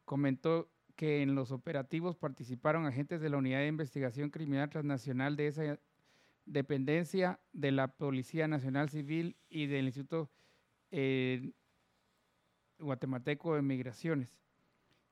comentó 0.05 0.69
que 0.95 1.21
en 1.21 1.35
los 1.35 1.51
operativos 1.51 2.17
participaron 2.17 2.85
agentes 2.85 3.21
de 3.21 3.29
la 3.29 3.37
Unidad 3.37 3.59
de 3.59 3.67
Investigación 3.67 4.29
Criminal 4.29 4.69
Transnacional 4.69 5.35
de 5.35 5.47
esa 5.47 5.79
dependencia 6.45 7.39
de 7.53 7.71
la 7.71 7.87
Policía 7.87 8.47
Nacional 8.47 8.89
Civil 8.89 9.37
y 9.49 9.67
del 9.67 9.85
Instituto 9.85 10.29
eh, 10.91 11.53
Guatemalteco 12.79 13.55
de 13.55 13.61
Migraciones. 13.61 14.37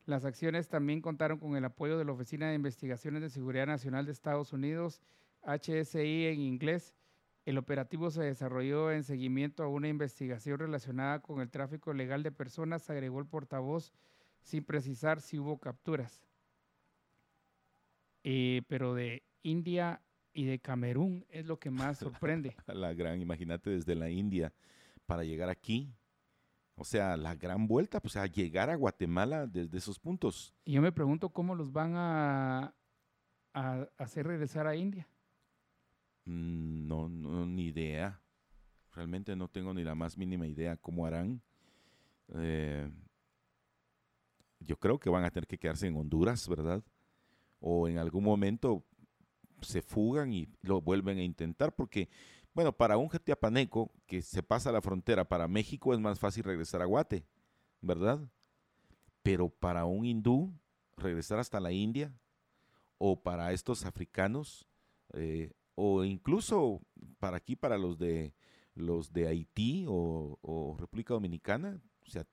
Las 0.05 0.25
acciones 0.25 0.67
también 0.67 1.01
contaron 1.01 1.37
con 1.37 1.55
el 1.55 1.65
apoyo 1.65 1.97
de 1.97 2.05
la 2.05 2.11
Oficina 2.11 2.49
de 2.49 2.55
Investigaciones 2.55 3.21
de 3.21 3.29
Seguridad 3.29 3.67
Nacional 3.67 4.05
de 4.05 4.11
Estados 4.11 4.53
Unidos, 4.53 5.01
HSI 5.43 6.25
en 6.25 6.41
inglés, 6.41 6.95
el 7.49 7.57
operativo 7.57 8.11
se 8.11 8.21
desarrolló 8.21 8.91
en 8.91 9.03
seguimiento 9.03 9.63
a 9.63 9.67
una 9.67 9.87
investigación 9.87 10.59
relacionada 10.59 11.21
con 11.21 11.41
el 11.41 11.49
tráfico 11.49 11.93
legal 11.93 12.21
de 12.21 12.31
personas, 12.31 12.87
agregó 12.89 13.19
el 13.19 13.25
portavoz, 13.25 13.91
sin 14.39 14.63
precisar 14.63 15.19
si 15.19 15.39
hubo 15.39 15.57
capturas. 15.57 16.23
Eh, 18.23 18.61
pero 18.67 18.93
de 18.93 19.23
India 19.41 20.01
y 20.31 20.45
de 20.45 20.59
Camerún 20.59 21.25
es 21.29 21.47
lo 21.47 21.57
que 21.59 21.71
más 21.71 21.97
sorprende. 21.97 22.55
la 22.67 22.93
gran, 22.93 23.19
imagínate 23.19 23.71
desde 23.71 23.95
la 23.95 24.11
India 24.11 24.53
para 25.07 25.23
llegar 25.23 25.49
aquí. 25.49 25.91
O 26.75 26.83
sea, 26.85 27.17
la 27.17 27.33
gran 27.33 27.67
vuelta, 27.67 27.99
pues 27.99 28.15
a 28.15 28.27
llegar 28.27 28.69
a 28.69 28.75
Guatemala 28.75 29.47
desde 29.47 29.79
esos 29.79 29.97
puntos. 29.97 30.53
Y 30.65 30.73
yo 30.73 30.83
me 30.83 30.91
pregunto 30.91 31.29
cómo 31.29 31.55
los 31.55 31.73
van 31.73 31.93
a 31.95 32.75
hacer 33.97 34.27
regresar 34.27 34.67
a 34.67 34.75
India. 34.75 35.07
Mm, 36.29 36.87
no, 36.87 37.09
no, 37.09 37.45
ni 37.47 37.65
idea. 37.65 38.21
Realmente 38.93 39.35
no 39.35 39.47
tengo 39.47 39.73
ni 39.73 39.83
la 39.83 39.95
más 39.95 40.15
mínima 40.15 40.45
idea 40.45 40.77
cómo 40.77 41.05
harán. 41.05 41.41
Eh, 42.35 42.87
yo 44.59 44.77
creo 44.77 44.99
que 44.99 45.09
van 45.09 45.23
a 45.23 45.31
tener 45.31 45.47
que 45.47 45.57
quedarse 45.57 45.87
en 45.87 45.97
Honduras, 45.97 46.47
¿verdad? 46.47 46.83
O 47.59 47.87
en 47.87 47.97
algún 47.97 48.23
momento 48.23 48.83
se 49.61 49.81
fugan 49.81 50.31
y 50.31 50.47
lo 50.61 50.81
vuelven 50.81 51.17
a 51.17 51.23
intentar, 51.23 51.73
porque, 51.73 52.09
bueno, 52.53 52.73
para 52.73 52.97
un 52.97 53.09
jetiapaneco 53.09 53.91
que 54.05 54.21
se 54.21 54.43
pasa 54.43 54.71
la 54.71 54.81
frontera 54.81 55.27
para 55.27 55.47
México 55.47 55.93
es 55.93 55.99
más 55.99 56.19
fácil 56.19 56.43
regresar 56.43 56.81
a 56.83 56.85
Guate, 56.85 57.25
¿verdad? 57.81 58.19
Pero 59.23 59.49
para 59.49 59.85
un 59.85 60.05
hindú, 60.05 60.53
regresar 60.95 61.39
hasta 61.39 61.59
la 61.59 61.71
India, 61.71 62.13
o 62.99 63.19
para 63.19 63.51
estos 63.51 63.85
africanos, 63.85 64.67
eh, 65.13 65.53
o 65.79 66.03
incluso 66.03 66.81
para 67.19 67.37
aquí, 67.37 67.55
para 67.55 67.77
los 67.77 67.97
de 67.97 68.33
los 68.75 69.13
de 69.13 69.27
Haití 69.27 69.85
o, 69.87 70.75
República 70.77 71.13
Dominicana, 71.13 71.81
o 72.05 72.09
sea, 72.09 72.25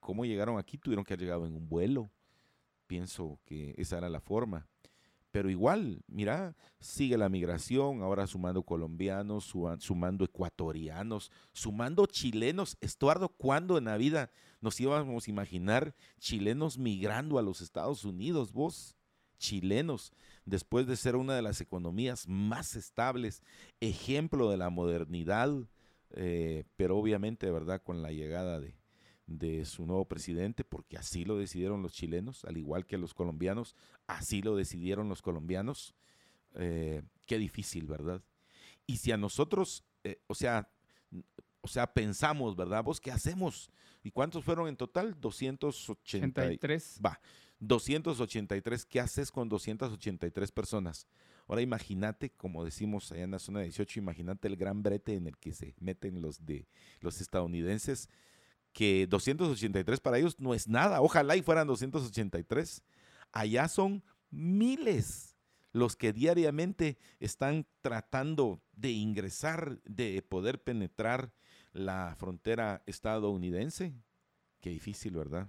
cómo 0.00 0.24
llegaron 0.24 0.58
aquí, 0.58 0.78
tuvieron 0.78 1.04
que 1.04 1.12
haber 1.12 1.24
llegado 1.24 1.46
en 1.46 1.54
un 1.54 1.68
vuelo. 1.68 2.10
Pienso 2.86 3.38
que 3.44 3.74
esa 3.76 3.98
era 3.98 4.08
la 4.08 4.20
forma. 4.20 4.66
Pero 5.30 5.48
igual, 5.48 6.02
mira, 6.08 6.56
sigue 6.78 7.16
la 7.16 7.30
migración, 7.30 8.02
ahora 8.02 8.26
sumando 8.26 8.62
colombianos, 8.62 9.54
sumando 9.78 10.24
ecuatorianos, 10.24 11.30
sumando 11.52 12.06
chilenos. 12.06 12.76
Estuardo, 12.80 13.30
¿cuándo 13.30 13.78
en 13.78 13.84
la 13.84 13.96
vida 13.96 14.30
nos 14.60 14.78
íbamos 14.78 15.26
a 15.26 15.30
imaginar 15.30 15.94
chilenos 16.18 16.76
migrando 16.76 17.38
a 17.38 17.42
los 17.42 17.62
Estados 17.62 18.04
Unidos, 18.04 18.52
vos? 18.52 18.94
Chilenos 19.42 20.12
después 20.44 20.86
de 20.86 20.96
ser 20.96 21.16
una 21.16 21.34
de 21.34 21.42
las 21.42 21.60
economías 21.60 22.28
más 22.28 22.76
estables, 22.76 23.42
ejemplo 23.80 24.50
de 24.50 24.56
la 24.56 24.70
modernidad, 24.70 25.50
eh, 26.12 26.64
pero 26.76 26.96
obviamente, 26.96 27.50
¿verdad?, 27.50 27.82
con 27.82 28.02
la 28.02 28.12
llegada 28.12 28.60
de, 28.60 28.74
su 29.64 29.86
nuevo 29.86 30.06
presidente, 30.06 30.62
porque 30.62 30.96
así 30.96 31.24
lo 31.24 31.38
decidieron 31.38 31.82
los 31.82 31.92
chilenos, 31.92 32.44
al 32.44 32.56
igual 32.56 32.86
que 32.86 32.98
los 32.98 33.14
colombianos, 33.14 33.74
así 34.06 34.42
lo 34.42 34.56
decidieron 34.56 35.08
los 35.08 35.22
colombianos. 35.22 35.94
Eh, 36.56 37.02
qué 37.24 37.38
difícil, 37.38 37.86
¿verdad? 37.86 38.22
Y 38.86 38.98
si 38.98 39.10
a 39.10 39.16
nosotros, 39.16 39.84
eh, 40.04 40.20
o 40.26 40.34
sea, 40.34 40.68
o 41.62 41.68
sea, 41.68 41.92
pensamos, 41.94 42.56
¿verdad? 42.56 42.84
¿Vos 42.84 43.00
qué 43.00 43.10
hacemos? 43.10 43.70
¿Y 44.02 44.10
cuántos 44.10 44.44
fueron 44.44 44.68
en 44.68 44.76
total? 44.76 45.18
283. 45.18 47.00
Va. 47.04 47.18
283, 47.62 48.84
¿qué 48.86 48.98
haces 48.98 49.30
con 49.30 49.48
283 49.48 50.50
personas? 50.50 51.06
Ahora 51.46 51.62
imagínate, 51.62 52.30
como 52.30 52.64
decimos 52.64 53.12
allá 53.12 53.22
en 53.22 53.30
la 53.30 53.38
zona 53.38 53.60
18, 53.60 54.00
imagínate 54.00 54.48
el 54.48 54.56
gran 54.56 54.82
brete 54.82 55.14
en 55.14 55.28
el 55.28 55.36
que 55.38 55.52
se 55.52 55.74
meten 55.78 56.20
los 56.20 56.44
de 56.44 56.66
los 57.00 57.20
estadounidenses, 57.20 58.08
que 58.72 59.06
283 59.06 60.00
para 60.00 60.18
ellos 60.18 60.40
no 60.40 60.54
es 60.54 60.66
nada. 60.66 61.00
Ojalá 61.00 61.36
y 61.36 61.42
fueran 61.42 61.68
283. 61.68 62.82
Allá 63.30 63.68
son 63.68 64.02
miles 64.30 65.36
los 65.72 65.94
que 65.94 66.12
diariamente 66.12 66.98
están 67.20 67.66
tratando 67.80 68.60
de 68.72 68.90
ingresar, 68.90 69.80
de 69.84 70.20
poder 70.22 70.60
penetrar 70.62 71.32
la 71.72 72.16
frontera 72.18 72.82
estadounidense. 72.86 73.94
Qué 74.60 74.70
difícil, 74.70 75.14
¿verdad? 75.14 75.48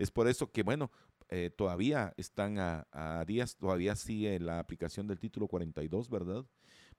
Es 0.00 0.10
por 0.10 0.28
eso 0.28 0.50
que, 0.50 0.62
bueno, 0.62 0.90
eh, 1.28 1.50
todavía 1.54 2.14
están 2.16 2.56
a, 2.58 3.22
días, 3.26 3.56
todavía 3.56 3.94
sigue 3.94 4.40
la 4.40 4.58
aplicación 4.58 5.06
del 5.06 5.20
título 5.20 5.46
42, 5.46 6.08
¿verdad? 6.08 6.46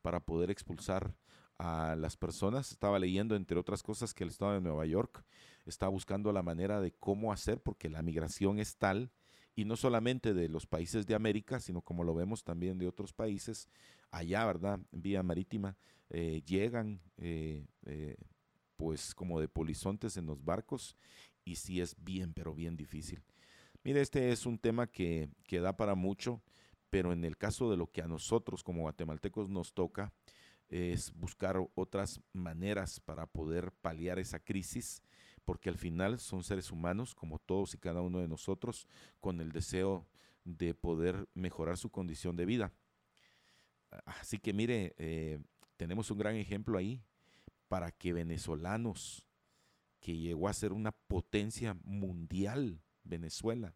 Para 0.03 0.19
poder 0.19 0.51
expulsar 0.51 1.15
a 1.57 1.95
las 1.95 2.15
personas. 2.15 2.71
Estaba 2.71 2.99
leyendo, 2.99 3.35
entre 3.35 3.57
otras 3.57 3.81
cosas, 3.81 4.13
que 4.13 4.23
el 4.23 4.29
Estado 4.29 4.53
de 4.53 4.61
Nueva 4.61 4.85
York 4.85 5.25
está 5.65 5.87
buscando 5.87 6.31
la 6.31 6.43
manera 6.43 6.79
de 6.79 6.91
cómo 6.91 7.33
hacer, 7.33 7.59
porque 7.59 7.89
la 7.89 8.03
migración 8.03 8.59
es 8.59 8.77
tal, 8.77 9.09
y 9.55 9.65
no 9.65 9.77
solamente 9.77 10.35
de 10.35 10.47
los 10.47 10.67
países 10.67 11.07
de 11.07 11.15
América, 11.15 11.59
sino 11.59 11.81
como 11.81 12.03
lo 12.03 12.13
vemos 12.13 12.43
también 12.43 12.77
de 12.77 12.87
otros 12.87 13.13
países, 13.13 13.67
allá, 14.11 14.45
¿verdad? 14.45 14.79
Vía 14.91 15.23
marítima, 15.23 15.75
eh, 16.11 16.43
llegan 16.45 17.01
eh, 17.17 17.65
pues 18.77 19.15
como 19.15 19.39
de 19.39 19.47
polizontes 19.47 20.17
en 20.17 20.27
los 20.27 20.43
barcos 20.43 20.95
y 21.51 21.55
sí 21.55 21.81
es 21.81 21.95
bien, 22.03 22.33
pero 22.33 22.55
bien 22.55 22.77
difícil. 22.77 23.21
Mire, 23.83 24.01
este 24.01 24.31
es 24.31 24.45
un 24.45 24.57
tema 24.57 24.87
que, 24.87 25.29
que 25.43 25.59
da 25.59 25.75
para 25.75 25.95
mucho, 25.95 26.41
pero 26.89 27.11
en 27.11 27.25
el 27.25 27.37
caso 27.37 27.69
de 27.69 27.77
lo 27.77 27.87
que 27.87 28.01
a 28.01 28.07
nosotros 28.07 28.63
como 28.63 28.81
guatemaltecos 28.81 29.49
nos 29.49 29.73
toca, 29.73 30.13
es 30.69 31.11
buscar 31.13 31.57
otras 31.75 32.21
maneras 32.31 33.01
para 33.01 33.25
poder 33.25 33.73
paliar 33.73 34.19
esa 34.19 34.39
crisis, 34.39 35.03
porque 35.43 35.69
al 35.69 35.77
final 35.77 36.19
son 36.19 36.43
seres 36.43 36.71
humanos, 36.71 37.13
como 37.13 37.39
todos 37.39 37.73
y 37.73 37.77
cada 37.77 38.01
uno 38.01 38.19
de 38.19 38.29
nosotros, 38.29 38.87
con 39.19 39.41
el 39.41 39.51
deseo 39.51 40.07
de 40.45 40.73
poder 40.73 41.27
mejorar 41.33 41.77
su 41.77 41.89
condición 41.89 42.37
de 42.37 42.45
vida. 42.45 42.71
Así 44.05 44.37
que 44.39 44.53
mire, 44.53 44.95
eh, 44.97 45.39
tenemos 45.75 46.09
un 46.11 46.17
gran 46.17 46.35
ejemplo 46.35 46.77
ahí 46.77 47.01
para 47.67 47.91
que 47.91 48.13
venezolanos 48.13 49.27
que 50.01 50.17
llegó 50.17 50.49
a 50.49 50.53
ser 50.53 50.73
una 50.73 50.91
potencia 50.91 51.77
mundial, 51.83 52.81
Venezuela, 53.03 53.75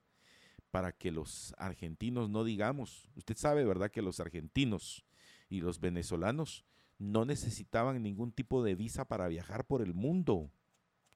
para 0.72 0.92
que 0.92 1.12
los 1.12 1.56
argentinos 1.58 2.30
no 2.30 2.44
digamos, 2.44 3.10
usted 3.16 3.38
sabe, 3.38 3.64
¿verdad? 3.64 3.92
Que 3.92 4.02
los 4.02 4.20
argentinos 4.20 5.06
y 5.48 5.62
los 5.62 5.80
venezolanos 5.80 6.66
no 6.98 7.26
necesitaban 7.26 8.02
ningún 8.02 8.32
tipo 8.32 8.64
de 8.64 8.76
visa 8.76 9.06
para 9.06 9.28
viajar 9.28 9.66
por 9.66 9.82
el 9.82 9.94
mundo. 9.94 10.52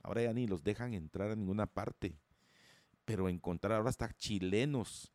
Ahora 0.04 0.24
ya 0.24 0.34
ni 0.34 0.48
los 0.48 0.64
dejan 0.64 0.94
entrar 0.94 1.32
a 1.32 1.36
ninguna 1.36 1.66
parte. 1.66 2.18
Pero 3.06 3.28
encontrar 3.28 3.74
ahora 3.74 3.90
hasta 3.90 4.14
chilenos 4.16 5.12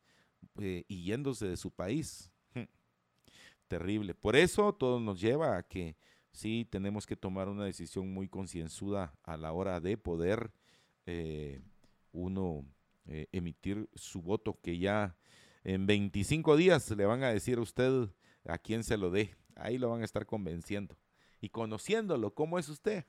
eh, 0.59 0.84
yéndose 0.88 1.47
de 1.47 1.57
su 1.57 1.70
país. 1.70 2.30
Terrible. 3.68 4.14
Por 4.14 4.36
eso 4.36 4.74
todo 4.74 5.01
nos 5.01 5.20
lleva 5.20 5.57
a 5.57 5.62
que 5.62 5.97
sí 6.35 6.66
tenemos 6.68 7.07
que 7.07 7.16
tomar 7.16 7.49
una 7.49 7.64
decisión 7.64 8.12
muy 8.12 8.28
concienzuda 8.28 9.14
a 9.22 9.37
la 9.37 9.53
hora 9.53 9.80
de 9.80 9.97
poder 9.97 10.53
eh, 11.07 11.62
uno 12.12 12.66
eh, 13.07 13.28
emitir 13.32 13.89
su 13.95 14.20
voto, 14.20 14.59
que 14.61 14.78
ya 14.78 15.16
en 15.62 15.87
25 15.87 16.57
días 16.57 16.91
le 16.91 17.07
van 17.07 17.22
a 17.22 17.28
decir 17.28 17.59
a 17.59 17.62
usted 17.62 18.11
a 18.47 18.59
quién 18.59 18.85
se 18.85 18.99
lo 18.99 19.11
dé. 19.11 19.35
Ahí 19.57 19.78
lo 19.78 19.89
van 19.91 20.03
a 20.03 20.05
estar 20.05 20.26
convenciendo. 20.26 20.99
Y 21.41 21.51
conociéndolo, 21.51 22.35
¿cómo 22.35 22.59
es 22.59 22.68
usted? 22.68 23.05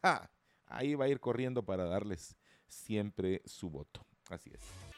Ahí 0.67 0.95
va 0.95 1.05
a 1.05 1.09
ir 1.09 1.19
corriendo 1.19 1.65
para 1.65 1.85
darles 1.85 2.35
siempre 2.67 3.41
su 3.45 3.69
voto. 3.69 4.05
Así 4.29 4.51
es. 4.53 4.94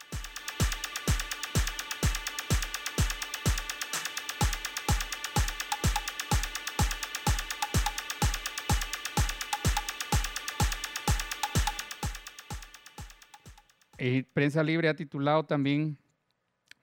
Eh, 13.99 14.25
Prensa 14.31 14.61
Libre 14.61 14.89
ha 14.89 14.95
titulado 14.95 15.45
también 15.45 15.97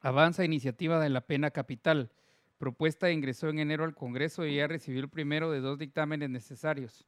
Avanza 0.01 0.45
iniciativa 0.45 1.01
de 1.01 1.11
la 1.11 1.21
pena 1.21 1.53
capital. 1.53 2.11
Propuesta 2.59 3.13
ingresó 3.13 3.49
en 3.49 3.61
enero 3.61 3.85
al 3.85 3.95
Congreso 3.95 4.45
y 4.45 4.57
ya 4.57 4.67
recibió 4.67 5.01
el 5.01 5.09
primero 5.09 5.51
de 5.53 5.61
dos 5.61 5.79
dictámenes 5.79 6.29
necesarios. 6.29 7.07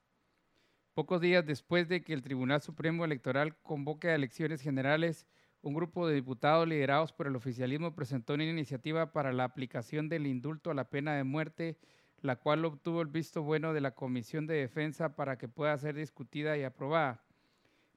Pocos 0.95 1.21
días 1.21 1.45
después 1.45 1.89
de 1.89 2.03
que 2.03 2.13
el 2.13 2.23
Tribunal 2.23 2.63
Supremo 2.63 3.05
Electoral 3.05 3.57
convoque 3.63 4.09
a 4.09 4.15
elecciones 4.15 4.63
generales, 4.63 5.27
un 5.61 5.75
grupo 5.75 6.07
de 6.07 6.15
diputados 6.15 6.69
liderados 6.69 7.13
por 7.13 7.27
el 7.27 7.35
oficialismo 7.35 7.97
presentó 7.97 8.35
una 8.35 8.45
iniciativa 8.45 9.13
para 9.13 9.33
la 9.33 9.43
aplicación 9.43 10.09
del 10.09 10.29
indulto 10.29 10.71
a 10.71 10.75
la 10.75 10.89
pena 10.89 11.17
de 11.17 11.25
muerte, 11.25 11.79
la 12.23 12.37
cual 12.37 12.65
obtuvo 12.65 13.03
el 13.03 13.09
visto 13.09 13.43
bueno 13.43 13.75
de 13.75 13.81
la 13.81 13.91
Comisión 13.91 14.47
de 14.47 14.55
Defensa 14.55 15.17
para 15.17 15.37
que 15.37 15.49
pueda 15.49 15.77
ser 15.77 15.97
discutida 15.97 16.57
y 16.57 16.63
aprobada. 16.63 17.26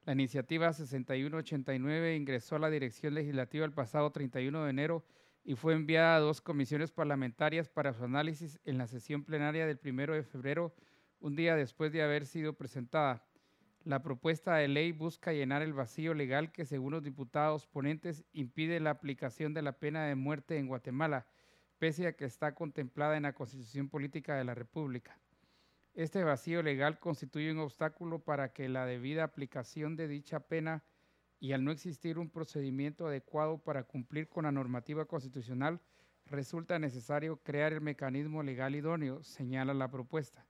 La 0.06 0.14
iniciativa 0.14 0.72
6189 0.72 2.16
ingresó 2.16 2.56
a 2.56 2.58
la 2.58 2.70
Dirección 2.70 3.14
Legislativa 3.14 3.66
el 3.66 3.72
pasado 3.72 4.10
31 4.10 4.64
de 4.64 4.70
enero 4.70 5.04
y 5.44 5.54
fue 5.56 5.74
enviada 5.74 6.16
a 6.16 6.20
dos 6.20 6.40
comisiones 6.40 6.90
parlamentarias 6.90 7.68
para 7.68 7.92
su 7.92 8.04
análisis 8.04 8.58
en 8.64 8.78
la 8.78 8.86
sesión 8.86 9.24
plenaria 9.24 9.66
del 9.66 9.78
1 9.84 10.14
de 10.14 10.22
febrero, 10.22 10.74
un 11.20 11.36
día 11.36 11.54
después 11.54 11.92
de 11.92 12.02
haber 12.02 12.24
sido 12.24 12.54
presentada. 12.54 13.26
La 13.84 14.02
propuesta 14.02 14.56
de 14.56 14.68
ley 14.68 14.92
busca 14.92 15.32
llenar 15.32 15.60
el 15.62 15.74
vacío 15.74 16.14
legal 16.14 16.50
que, 16.50 16.64
según 16.64 16.92
los 16.92 17.02
diputados 17.02 17.66
ponentes, 17.66 18.24
impide 18.32 18.80
la 18.80 18.90
aplicación 18.90 19.52
de 19.52 19.62
la 19.62 19.78
pena 19.78 20.04
de 20.06 20.14
muerte 20.14 20.58
en 20.58 20.66
Guatemala, 20.66 21.26
pese 21.78 22.06
a 22.06 22.12
que 22.12 22.24
está 22.24 22.54
contemplada 22.54 23.16
en 23.16 23.24
la 23.24 23.34
Constitución 23.34 23.88
Política 23.88 24.34
de 24.34 24.44
la 24.44 24.54
República. 24.54 25.18
Este 25.94 26.22
vacío 26.22 26.62
legal 26.62 27.00
constituye 27.00 27.50
un 27.50 27.58
obstáculo 27.58 28.20
para 28.20 28.52
que 28.52 28.68
la 28.68 28.86
debida 28.86 29.24
aplicación 29.24 29.96
de 29.96 30.06
dicha 30.06 30.40
pena 30.40 30.84
y 31.40 31.52
al 31.52 31.64
no 31.64 31.72
existir 31.72 32.18
un 32.18 32.30
procedimiento 32.30 33.08
adecuado 33.08 33.58
para 33.58 33.82
cumplir 33.82 34.28
con 34.28 34.44
la 34.44 34.52
normativa 34.52 35.06
constitucional, 35.06 35.80
resulta 36.26 36.78
necesario 36.78 37.38
crear 37.38 37.72
el 37.72 37.80
mecanismo 37.80 38.42
legal 38.42 38.76
idóneo, 38.76 39.24
señala 39.24 39.74
la 39.74 39.90
propuesta. 39.90 40.46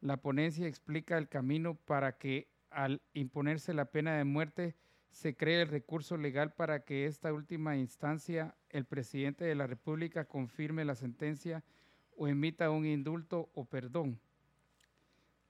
La 0.00 0.16
ponencia 0.16 0.66
explica 0.66 1.18
el 1.18 1.28
camino 1.28 1.74
para 1.74 2.16
que 2.16 2.48
al 2.70 3.02
imponerse 3.12 3.74
la 3.74 3.86
pena 3.86 4.16
de 4.16 4.24
muerte 4.24 4.76
se 5.10 5.36
cree 5.36 5.60
el 5.60 5.68
recurso 5.68 6.16
legal 6.16 6.54
para 6.54 6.84
que 6.84 7.04
esta 7.04 7.32
última 7.34 7.76
instancia 7.76 8.56
el 8.70 8.86
presidente 8.86 9.44
de 9.44 9.56
la 9.56 9.66
República 9.66 10.24
confirme 10.24 10.84
la 10.84 10.94
sentencia 10.94 11.64
o 12.16 12.28
emita 12.28 12.70
un 12.70 12.86
indulto 12.86 13.50
o 13.54 13.64
perdón 13.66 14.20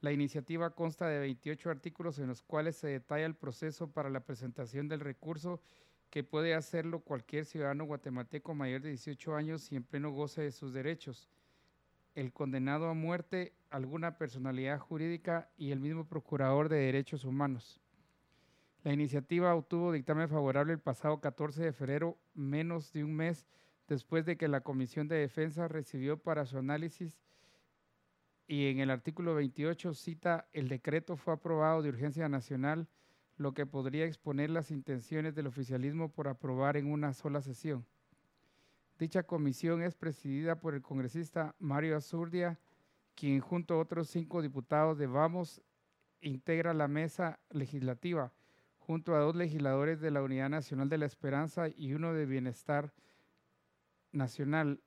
la 0.01 0.13
iniciativa 0.13 0.71
consta 0.71 1.09
de 1.09 1.19
28 1.19 1.71
artículos 1.71 2.19
en 2.19 2.29
los 2.29 2.43
cuales 2.43 2.77
se 2.77 2.89
detalla 2.89 3.27
el 3.27 3.35
proceso 3.35 3.91
para 3.91 4.09
la 4.09 4.21
presentación 4.21 4.89
del 4.89 5.01
recurso 5.01 5.61
que 6.09 6.25
puede 6.25 6.55
hacerlo 6.55 7.01
cualquier 7.01 7.45
ciudadano 7.45 7.85
guatemalteco 7.85 8.55
mayor 8.55 8.81
de 8.81 8.89
18 8.89 9.37
años 9.37 9.71
y 9.71 9.77
en 9.77 9.85
pleno 9.85 10.11
goce 10.11 10.43
de 10.43 10.53
sus 10.53 10.73
derechos. 10.73 11.29
El 12.15 12.33
condenado 12.33 12.89
a 12.89 12.95
muerte, 12.95 13.53
alguna 13.69 14.17
personalidad 14.19 14.79
jurídica 14.79 15.51
y 15.57 15.71
el 15.71 15.81
mismo 15.81 16.07
procurador 16.07 16.69
de 16.69 16.79
derechos 16.79 17.25
humanos. 17.25 17.81
La 18.83 18.93
iniciativa 18.93 19.55
obtuvo 19.55 19.93
dictamen 19.93 20.29
favorable 20.29 20.73
el 20.73 20.81
pasado 20.81 21.21
14 21.21 21.63
de 21.63 21.73
febrero, 21.73 22.19
menos 22.35 22.93
de 22.93 23.05
un 23.05 23.15
mes 23.15 23.47
después 23.87 24.25
de 24.25 24.37
que 24.37 24.49
la 24.49 24.63
Comisión 24.63 25.07
de 25.09 25.17
Defensa 25.17 25.69
recibió 25.69 26.17
para 26.17 26.47
su 26.47 26.59
análisis 26.59 27.19
y 28.51 28.67
en 28.67 28.81
el 28.81 28.91
artículo 28.91 29.37
28 29.37 29.95
cita 29.95 30.49
el 30.53 30.67
decreto 30.67 31.17
fue 31.17 31.35
aprobado 31.35 31.83
de 31.83 31.89
urgencia 31.89 32.29
nacional, 32.29 32.89
lo 33.37 33.55
que 33.55 33.65
podría 33.65 34.07
exponer 34.07 34.51
las 34.51 34.73
intenciones 34.73 35.37
del 35.37 35.47
oficialismo 35.47 36.09
por 36.09 36.27
aprobar 36.27 36.77
en 36.77 36.91
una 36.91 37.13
sola 37.13 37.43
sesión. 37.43 37.87
Dicha 38.99 39.23
comisión 39.23 39.83
es 39.83 39.95
presidida 39.95 40.59
por 40.59 40.75
el 40.75 40.83
congresista 40.83 41.55
Mario 41.61 41.97
Azurdia, 41.97 42.59
quien 43.15 43.39
junto 43.39 43.75
a 43.75 43.79
otros 43.79 44.09
cinco 44.09 44.43
diputados 44.43 44.99
de 44.99 45.07
Vamos 45.07 45.63
integra 46.21 46.75
la 46.75 46.89
mesa 46.89 47.39
legislativa, 47.51 48.33
junto 48.81 49.15
a 49.15 49.21
dos 49.21 49.37
legisladores 49.37 50.01
de 50.01 50.11
la 50.11 50.25
Unidad 50.25 50.49
Nacional 50.49 50.89
de 50.89 50.99
la 50.99 51.07
Esperanza 51.07 51.69
y 51.69 51.95
uno 51.95 52.15
de 52.15 52.27
Bienestar 52.27 52.93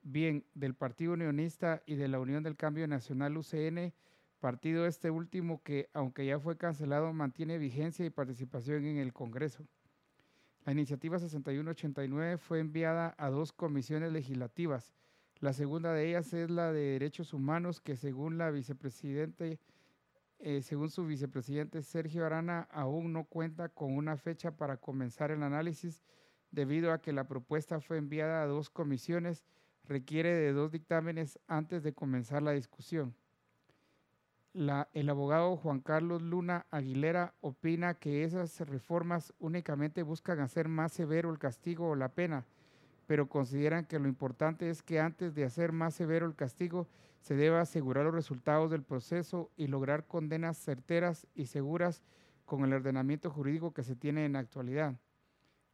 bien 0.02 0.46
del 0.54 0.76
Partido 0.76 1.14
Unionista 1.14 1.82
y 1.86 1.96
de 1.96 2.08
la 2.08 2.20
Unión 2.20 2.44
del 2.44 2.56
Cambio 2.56 2.88
Nacional 2.88 3.38
UCN, 3.38 3.94
partido 4.40 4.86
este 4.86 5.10
último 5.10 5.62
que, 5.64 5.90
aunque 5.94 6.26
ya 6.26 6.40
fue 6.40 6.58
cancelado, 6.58 7.14
mantiene 7.14 7.58
vigencia 7.58 8.06
y 8.06 8.10
participación 8.10 8.86
en 8.86 8.98
el 8.98 9.14
Congreso. 9.14 9.66
La 10.66 10.72
iniciativa 10.72 11.20
6189 11.20 12.38
fue 12.38 12.60
enviada 12.60 13.16
a 13.18 13.30
dos 13.30 13.52
comisiones 13.52 14.12
legislativas. 14.12 14.94
La 15.40 15.52
segunda 15.52 15.92
de 15.94 16.10
ellas 16.10 16.34
es 16.34 16.50
la 16.50 16.72
de 16.72 16.92
Derechos 16.92 17.34
Humanos, 17.34 17.82
que 17.82 17.98
según 17.98 18.38
la 18.38 18.50
vicepresidente, 18.50 19.60
eh, 20.40 20.62
según 20.62 20.90
su 20.90 21.06
vicepresidente 21.06 21.82
Sergio 21.82 22.26
Arana, 22.26 22.68
aún 22.72 23.12
no 23.12 23.26
cuenta 23.26 23.68
con 23.68 23.94
una 23.94 24.16
fecha 24.16 24.56
para 24.56 24.78
comenzar 24.78 25.32
el 25.32 25.44
análisis, 25.44 26.02
debido 26.54 26.94
a 26.94 27.02
que 27.02 27.12
la 27.12 27.28
propuesta 27.28 27.82
fue 27.82 27.98
enviada 27.98 28.42
a 28.42 28.48
dos 28.48 28.70
comisiones, 28.70 29.44
requiere 29.84 30.34
de 30.34 30.54
dos 30.54 30.72
dictámenes 30.72 31.38
antes 31.48 31.84
de 31.84 31.92
comenzar 31.92 32.42
la 32.42 32.52
discusión 32.52 33.14
el 34.54 35.10
abogado 35.10 35.58
Juan 35.58 35.80
Carlos 35.80 36.22
Luna 36.22 36.68
Aguilera 36.70 37.34
opina 37.42 37.96
que 37.96 38.24
esas 38.24 38.60
reformas 38.60 39.34
únicamente 39.40 40.04
buscan 40.04 40.40
hacer 40.40 40.68
más 40.68 40.92
severo 40.92 41.32
el 41.32 41.40
castigo 41.40 41.90
o 41.90 41.96
la 41.96 42.10
pena, 42.10 42.46
pero 43.08 43.28
consideran 43.28 43.86
que 43.86 43.98
lo 43.98 44.08
importante 44.08 44.70
es 44.70 44.84
que 44.84 45.00
antes 45.00 45.34
de 45.34 45.46
hacer 45.46 45.72
más 45.72 45.96
severo 45.96 46.28
el 46.28 46.36
castigo 46.36 46.88
se 47.20 47.36
deba 47.36 47.62
asegurar 47.62 48.06
los 48.06 48.14
resultados 48.14 48.70
del 48.70 48.84
proceso 48.84 49.50
y 49.58 49.68
lograr 49.68 50.06
condenas 50.06 50.58
certeras 50.58 51.26
y 51.34 51.48
seguras 51.48 52.04
con 52.46 52.64
el 52.64 52.74
ordenamiento 52.74 53.32
jurídico 53.32 53.74
que 53.74 53.84
se 53.84 53.96
tiene 53.96 54.26
en 54.26 54.34
la 54.34 54.40
actualidad. 54.40 54.94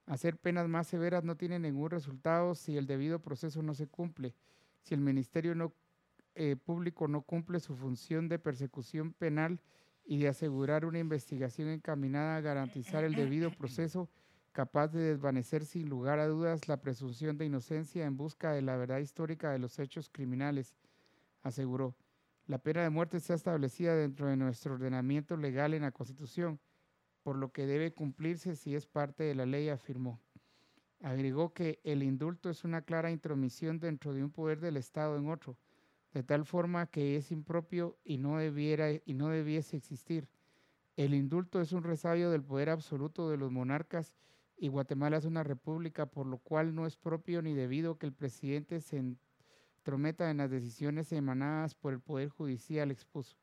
Hacer 0.09 0.37
penas 0.37 0.67
más 0.67 0.87
severas 0.87 1.23
no 1.23 1.37
tiene 1.37 1.59
ningún 1.59 1.91
resultado 1.91 2.55
si 2.55 2.75
el 2.77 2.87
debido 2.87 3.19
proceso 3.19 3.61
no 3.61 3.75
se 3.75 3.85
cumple, 3.85 4.33
si 4.81 4.95
el 4.95 5.01
ministerio 5.01 5.71
eh, 6.33 6.55
público 6.55 7.07
no 7.07 7.21
cumple 7.21 7.59
su 7.59 7.75
función 7.75 8.27
de 8.27 8.39
persecución 8.39 9.13
penal 9.13 9.61
y 10.03 10.17
de 10.17 10.29
asegurar 10.29 10.83
una 10.83 10.97
investigación 10.97 11.69
encaminada 11.69 12.37
a 12.37 12.41
garantizar 12.41 13.03
el 13.03 13.13
debido 13.13 13.51
proceso 13.51 14.09
capaz 14.51 14.87
de 14.87 14.99
desvanecer 14.99 15.63
sin 15.63 15.89
lugar 15.89 16.17
a 16.17 16.25
dudas 16.25 16.67
la 16.67 16.81
presunción 16.81 17.37
de 17.37 17.45
inocencia 17.45 18.03
en 18.07 18.17
busca 18.17 18.51
de 18.51 18.63
la 18.63 18.77
verdad 18.77 18.97
histórica 18.97 19.51
de 19.51 19.59
los 19.59 19.77
hechos 19.77 20.09
criminales, 20.09 20.73
aseguró. 21.43 21.95
La 22.47 22.57
pena 22.57 22.81
de 22.81 22.89
muerte 22.89 23.17
está 23.17 23.35
establecida 23.35 23.95
dentro 23.95 24.25
de 24.25 24.37
nuestro 24.37 24.73
ordenamiento 24.73 25.37
legal 25.37 25.75
en 25.75 25.83
la 25.83 25.91
Constitución, 25.91 26.59
por 27.23 27.35
lo 27.35 27.51
que 27.51 27.65
debe 27.65 27.93
cumplirse 27.93 28.55
si 28.55 28.75
es 28.75 28.87
parte 28.87 29.23
de 29.23 29.35
la 29.35 29.45
ley, 29.45 29.69
afirmó. 29.69 30.19
Agregó 31.01 31.53
que 31.53 31.79
el 31.83 32.03
indulto 32.03 32.49
es 32.49 32.63
una 32.63 32.81
clara 32.81 33.11
intromisión 33.11 33.79
dentro 33.79 34.13
de 34.13 34.23
un 34.23 34.31
poder 34.31 34.59
del 34.59 34.77
Estado 34.77 35.17
en 35.17 35.29
otro, 35.29 35.57
de 36.13 36.23
tal 36.23 36.45
forma 36.45 36.87
que 36.87 37.15
es 37.15 37.31
impropio 37.31 37.97
y 38.03 38.17
no, 38.17 38.37
debiera, 38.37 38.91
y 38.91 39.13
no 39.13 39.29
debiese 39.29 39.77
existir. 39.77 40.27
El 40.97 41.13
indulto 41.13 41.61
es 41.61 41.71
un 41.71 41.83
resabio 41.83 42.31
del 42.31 42.43
poder 42.43 42.69
absoluto 42.69 43.29
de 43.29 43.37
los 43.37 43.51
monarcas 43.51 44.15
y 44.57 44.67
Guatemala 44.67 45.17
es 45.17 45.25
una 45.25 45.43
república, 45.43 46.05
por 46.05 46.25
lo 46.25 46.39
cual 46.39 46.75
no 46.75 46.85
es 46.85 46.97
propio 46.97 47.41
ni 47.41 47.53
debido 47.53 47.97
que 47.97 48.05
el 48.05 48.13
presidente 48.13 48.81
se 48.81 49.01
entrometa 49.77 50.29
en 50.29 50.37
las 50.37 50.51
decisiones 50.51 51.13
emanadas 51.13 51.75
por 51.75 51.93
el 51.93 52.01
Poder 52.01 52.27
Judicial, 52.27 52.91
expuso. 52.91 53.37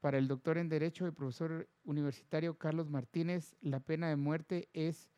Para 0.00 0.16
el 0.16 0.28
doctor 0.28 0.56
en 0.56 0.70
Derecho 0.70 1.06
y 1.06 1.10
profesor 1.10 1.68
universitario 1.84 2.56
Carlos 2.56 2.88
Martínez, 2.88 3.54
la 3.60 3.80
pena 3.80 4.08
de 4.08 4.16
muerte 4.16 4.70
es 4.72 5.10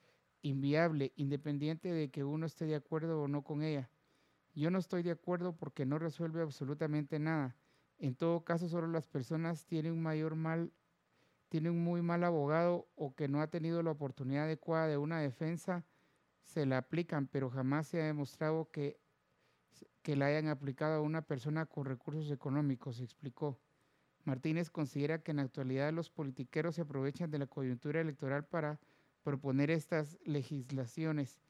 inviable, 0.42 1.12
independiente 1.14 1.92
de 1.92 2.10
que 2.10 2.24
uno 2.24 2.46
esté 2.46 2.66
de 2.66 2.74
acuerdo 2.74 3.22
o 3.22 3.28
no 3.28 3.42
con 3.42 3.62
ella. 3.62 3.88
Yo 4.54 4.72
no 4.72 4.78
estoy 4.78 5.04
de 5.04 5.12
acuerdo 5.12 5.54
porque 5.54 5.86
no 5.86 6.00
resuelve 6.00 6.42
absolutamente 6.42 7.20
nada. 7.20 7.56
En 7.98 8.16
todo 8.16 8.44
caso, 8.44 8.68
solo 8.68 8.88
las 8.88 9.06
personas 9.06 9.66
tienen 9.66 9.92
un 9.92 10.02
mayor 10.02 10.34
mal, 10.34 10.72
tienen 11.48 11.74
un 11.74 11.84
muy 11.84 12.02
mal 12.02 12.24
abogado 12.24 12.88
o 12.96 13.14
que 13.14 13.28
no 13.28 13.40
ha 13.40 13.46
tenido 13.46 13.84
la 13.84 13.92
oportunidad 13.92 14.44
adecuada 14.44 14.88
de 14.88 14.96
una 14.96 15.20
defensa, 15.20 15.84
se 16.42 16.66
la 16.66 16.78
aplican, 16.78 17.28
pero 17.28 17.50
jamás 17.50 17.86
se 17.86 18.02
ha 18.02 18.06
demostrado 18.06 18.68
que, 18.72 18.98
que 20.02 20.16
la 20.16 20.26
hayan 20.26 20.48
aplicado 20.48 20.96
a 20.96 21.02
una 21.02 21.22
persona 21.22 21.66
con 21.66 21.84
recursos 21.84 22.32
económicos, 22.32 23.00
explicó. 23.00 23.60
Martínez 24.24 24.70
considera 24.70 25.22
que 25.22 25.32
en 25.32 25.38
la 25.38 25.44
actualidad 25.44 25.92
los 25.92 26.10
politiqueros 26.10 26.76
se 26.76 26.82
aprovechan 26.82 27.30
de 27.30 27.38
la 27.38 27.46
coyuntura 27.46 28.00
electoral 28.00 28.44
para 28.44 28.78
proponer 29.22 29.70
estas 29.70 30.18
legislaciones 30.24 31.40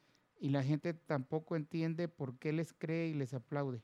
y 0.40 0.50
la 0.50 0.62
gente 0.62 0.94
tampoco 0.94 1.56
entiende 1.56 2.08
por 2.08 2.38
qué 2.38 2.52
les 2.52 2.72
cree 2.72 3.08
y 3.08 3.14
les 3.14 3.34
aplaude. 3.34 3.82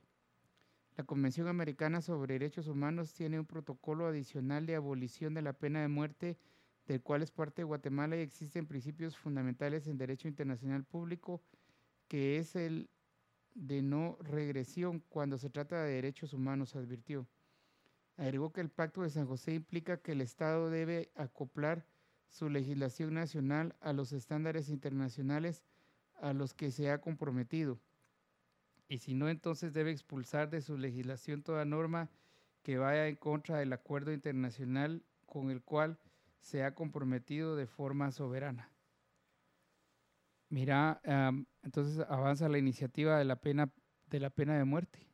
La 0.97 1.05
Convención 1.05 1.47
Americana 1.47 2.01
sobre 2.01 2.35
Derechos 2.35 2.67
Humanos 2.67 3.15
tiene 3.15 3.39
un 3.39 3.47
protocolo 3.47 4.07
adicional 4.07 4.67
de 4.67 4.75
abolición 4.75 5.33
de 5.35 5.43
la 5.43 5.53
pena 5.53 5.81
de 5.81 5.87
muerte, 5.87 6.37
del 6.89 7.01
cual 7.01 7.23
es 7.23 7.31
parte 7.31 7.63
de 7.63 7.67
Guatemala 7.67 8.17
y 8.17 8.21
existen 8.21 8.67
principios 8.67 9.17
fundamentales 9.17 9.87
en 9.87 9.99
derecho 9.99 10.27
internacional 10.27 10.83
público, 10.83 11.41
que 12.09 12.39
es 12.39 12.57
el 12.57 12.91
de 13.55 13.83
no 13.83 14.19
regresión 14.21 15.01
cuando 15.09 15.39
se 15.39 15.51
trata 15.51 15.85
de 15.85 15.93
derechos 15.93 16.33
humanos, 16.33 16.75
advirtió. 16.75 17.29
Agregó 18.19 18.53
que 18.53 18.61
el 18.61 18.69
Pacto 18.69 19.03
de 19.03 19.11
San 19.11 19.27
José 19.27 19.55
implica 19.55 19.97
que 20.03 20.13
el 20.13 20.21
Estado 20.21 20.69
debe 20.69 21.11
acoplar 21.15 21.87
su 22.29 22.51
legislación 22.51 23.15
nacional 23.15 23.77
a 23.81 23.93
los 23.93 24.13
estándares 24.13 24.69
internacionales 24.69 25.65
a 26.21 26.33
los 26.33 26.53
que 26.53 26.71
se 26.71 26.91
ha 26.91 27.01
comprometido. 27.01 27.81
Y 28.89 28.99
si 28.99 29.15
no, 29.15 29.29
entonces 29.29 29.73
debe 29.73 29.93
expulsar 29.93 30.51
de 30.51 30.61
su 30.61 30.77
legislación 30.77 31.43
toda 31.43 31.65
norma 31.65 32.11
que 32.65 32.77
vaya 32.77 33.07
en 33.07 33.17
contra 33.17 33.59
del 33.59 33.73
acuerdo 33.73 34.13
internacional 34.13 35.05
con 35.25 35.51
el 35.51 35.63
cual 35.63 35.99
se 36.41 36.65
ha 36.65 36.75
comprometido 36.75 37.55
de 37.55 37.67
forma 37.67 38.11
soberana. 38.11 38.73
Mira, 40.49 41.01
entonces 41.63 42.05
avanza 42.09 42.49
la 42.49 42.59
iniciativa 42.59 43.17
de 43.17 43.25
la 43.25 43.37
pena 43.37 43.71
de 44.07 44.21
la 44.21 44.31
pena 44.31 44.57
de 44.57 44.65
muerte. 44.65 45.08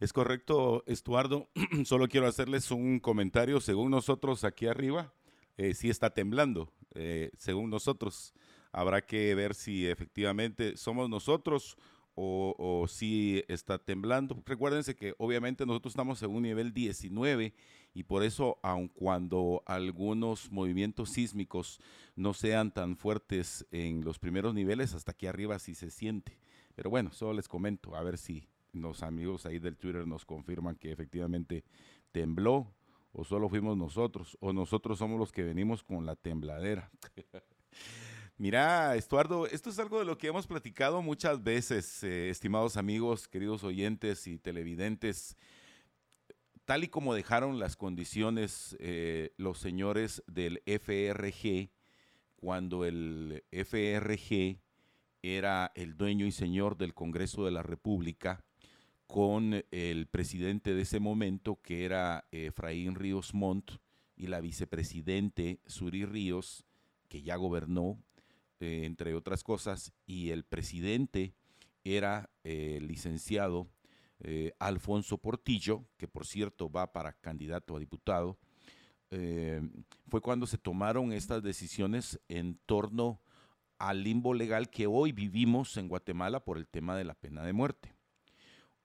Es 0.00 0.12
correcto, 0.12 0.84
Estuardo. 0.86 1.48
Solo 1.84 2.08
quiero 2.08 2.26
hacerles 2.26 2.70
un 2.70 3.00
comentario. 3.00 3.60
Según 3.60 3.90
nosotros 3.90 4.44
aquí 4.44 4.66
arriba, 4.66 5.12
eh, 5.56 5.74
sí 5.74 5.90
está 5.90 6.10
temblando. 6.10 6.72
Eh, 6.94 7.30
según 7.36 7.70
nosotros, 7.70 8.32
Habrá 8.72 9.04
que 9.04 9.34
ver 9.34 9.54
si 9.54 9.86
efectivamente 9.86 10.76
somos 10.76 11.08
nosotros 11.08 11.76
o, 12.20 12.86
si 12.88 13.44
está 13.46 13.78
temblando. 13.78 14.42
Recuérdense 14.44 14.96
que 14.96 15.14
obviamente 15.18 15.64
nosotros 15.64 15.92
estamos 15.92 16.20
en 16.22 16.30
un 16.30 16.42
nivel 16.42 16.72
19 16.74 17.54
y 17.94 18.02
por 18.02 18.24
eso, 18.24 18.58
aun 18.62 18.88
cuando 18.88 19.62
algunos 19.66 20.50
movimientos 20.50 21.10
sísmicos 21.10 21.80
no 22.16 22.34
sean 22.34 22.72
tan 22.72 22.96
fuertes 22.96 23.66
en 23.70 24.04
los 24.04 24.18
primeros 24.18 24.52
niveles, 24.52 24.94
hasta 24.94 25.12
aquí 25.12 25.26
arriba 25.26 25.60
sí 25.60 25.76
se 25.76 25.90
siente. 25.90 26.38
Pero 26.74 26.90
bueno, 26.90 27.12
solo 27.12 27.34
les 27.34 27.48
comento, 27.48 27.94
a 27.94 28.02
ver 28.02 28.18
si 28.18 28.48
los 28.72 29.02
amigos 29.02 29.46
ahí 29.46 29.58
del 29.58 29.76
Twitter 29.76 30.06
nos 30.06 30.24
confirman 30.24 30.76
que 30.76 30.92
efectivamente 30.92 31.64
tembló 32.12 32.74
o 33.12 33.24
solo 33.24 33.48
fuimos 33.48 33.76
nosotros 33.76 34.36
o 34.40 34.52
nosotros 34.52 34.98
somos 34.98 35.18
los 35.18 35.32
que 35.32 35.42
venimos 35.42 35.82
con 35.82 36.06
la 36.06 36.16
tembladera. 36.16 36.90
Mira, 38.40 38.94
Estuardo, 38.94 39.46
esto 39.48 39.68
es 39.68 39.80
algo 39.80 39.98
de 39.98 40.04
lo 40.04 40.16
que 40.16 40.28
hemos 40.28 40.46
platicado 40.46 41.02
muchas 41.02 41.42
veces, 41.42 42.04
eh, 42.04 42.30
estimados 42.30 42.76
amigos, 42.76 43.26
queridos 43.26 43.64
oyentes 43.64 44.28
y 44.28 44.38
televidentes. 44.38 45.36
Tal 46.64 46.84
y 46.84 46.88
como 46.88 47.14
dejaron 47.14 47.58
las 47.58 47.74
condiciones 47.74 48.76
eh, 48.78 49.32
los 49.38 49.58
señores 49.58 50.22
del 50.28 50.62
FRG, 50.66 51.70
cuando 52.36 52.84
el 52.84 53.42
FRG 53.50 54.60
era 55.22 55.72
el 55.74 55.96
dueño 55.96 56.24
y 56.24 56.30
señor 56.30 56.76
del 56.76 56.94
Congreso 56.94 57.44
de 57.44 57.50
la 57.50 57.64
República, 57.64 58.44
con 59.08 59.64
el 59.70 60.06
presidente 60.06 60.74
de 60.74 60.82
ese 60.82 61.00
momento, 61.00 61.60
que 61.62 61.84
era 61.86 62.28
Efraín 62.30 62.94
Ríos 62.94 63.34
Montt, 63.34 63.72
y 64.14 64.26
la 64.26 64.40
vicepresidente 64.40 65.60
Suri 65.66 66.04
Ríos, 66.04 66.66
que 67.08 67.22
ya 67.22 67.36
gobernó 67.36 67.98
eh, 68.60 68.82
entre 68.84 69.14
otras 69.14 69.42
cosas, 69.42 69.92
y 70.06 70.30
el 70.30 70.44
presidente 70.44 71.32
era 71.84 72.28
el 72.44 72.52
eh, 72.52 72.80
licenciado 72.82 73.68
eh, 74.20 74.52
Alfonso 74.58 75.16
Portillo, 75.16 75.86
que 75.96 76.06
por 76.06 76.26
cierto 76.26 76.70
va 76.70 76.92
para 76.92 77.14
candidato 77.14 77.76
a 77.76 77.80
diputado, 77.80 78.38
fue 80.10 80.20
cuando 80.20 80.46
se 80.46 80.58
tomaron 80.58 81.14
estas 81.14 81.42
decisiones 81.42 82.20
en 82.28 82.58
torno 82.66 83.22
al 83.78 84.04
limbo 84.04 84.34
legal 84.34 84.68
que 84.68 84.86
hoy 84.86 85.12
vivimos 85.12 85.78
en 85.78 85.88
Guatemala 85.88 86.44
por 86.44 86.58
el 86.58 86.68
tema 86.68 86.94
de 86.94 87.04
la 87.04 87.14
pena 87.14 87.42
de 87.42 87.54
muerte. 87.54 87.97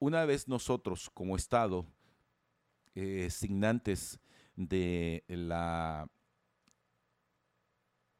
Una 0.04 0.26
vez 0.26 0.49
nosotros 0.49 1.10
como 1.14 1.38
Estado, 1.38 1.86
signantes 3.30 4.20
de 4.58 5.24
la 5.30 6.10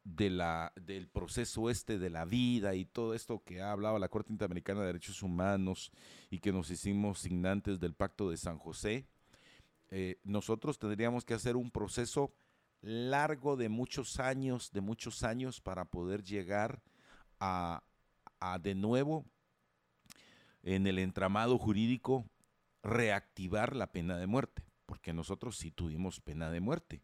de 0.06 0.30
la, 0.30 0.72
del 0.78 1.10
proceso 1.10 1.70
este 1.70 2.00
de 2.00 2.10
la 2.10 2.24
vida 2.24 2.74
y 2.74 2.86
todo 2.86 3.14
esto 3.14 3.44
que 3.44 3.60
ha 3.60 3.74
hablado 3.74 4.00
la 4.00 4.08
Corte 4.08 4.32
Interamericana 4.32 4.80
de 4.80 4.86
Derechos 4.86 5.22
Humanos 5.22 5.92
y 6.30 6.40
que 6.40 6.54
nos 6.54 6.72
hicimos 6.72 7.20
signantes 7.20 7.82
del 7.82 7.96
Pacto 7.96 8.30
de 8.30 8.38
San 8.38 8.60
José, 8.60 9.06
eh, 9.92 10.22
nosotros 10.24 10.80
tendríamos 10.80 11.26
que 11.26 11.34
hacer 11.34 11.58
un 11.58 11.70
proceso 11.70 12.34
largo 12.80 13.58
de 13.58 13.68
muchos 13.68 14.22
años, 14.22 14.72
de 14.72 14.80
muchos 14.80 15.22
años 15.24 15.60
para 15.60 15.84
poder 15.84 16.24
llegar 16.24 16.82
a, 17.42 17.84
a 18.40 18.58
de 18.58 18.74
nuevo 18.74 19.26
en 20.64 20.88
el 20.88 21.00
entramado 21.00 21.58
jurídico 21.58 22.26
reactivar 22.82 23.76
la 23.76 23.92
pena 23.92 24.18
de 24.18 24.28
muerte, 24.28 24.64
porque 24.86 25.14
nosotros 25.14 25.58
sí 25.58 25.72
tuvimos 25.72 26.20
pena 26.20 26.50
de 26.50 26.60
muerte. 26.60 27.02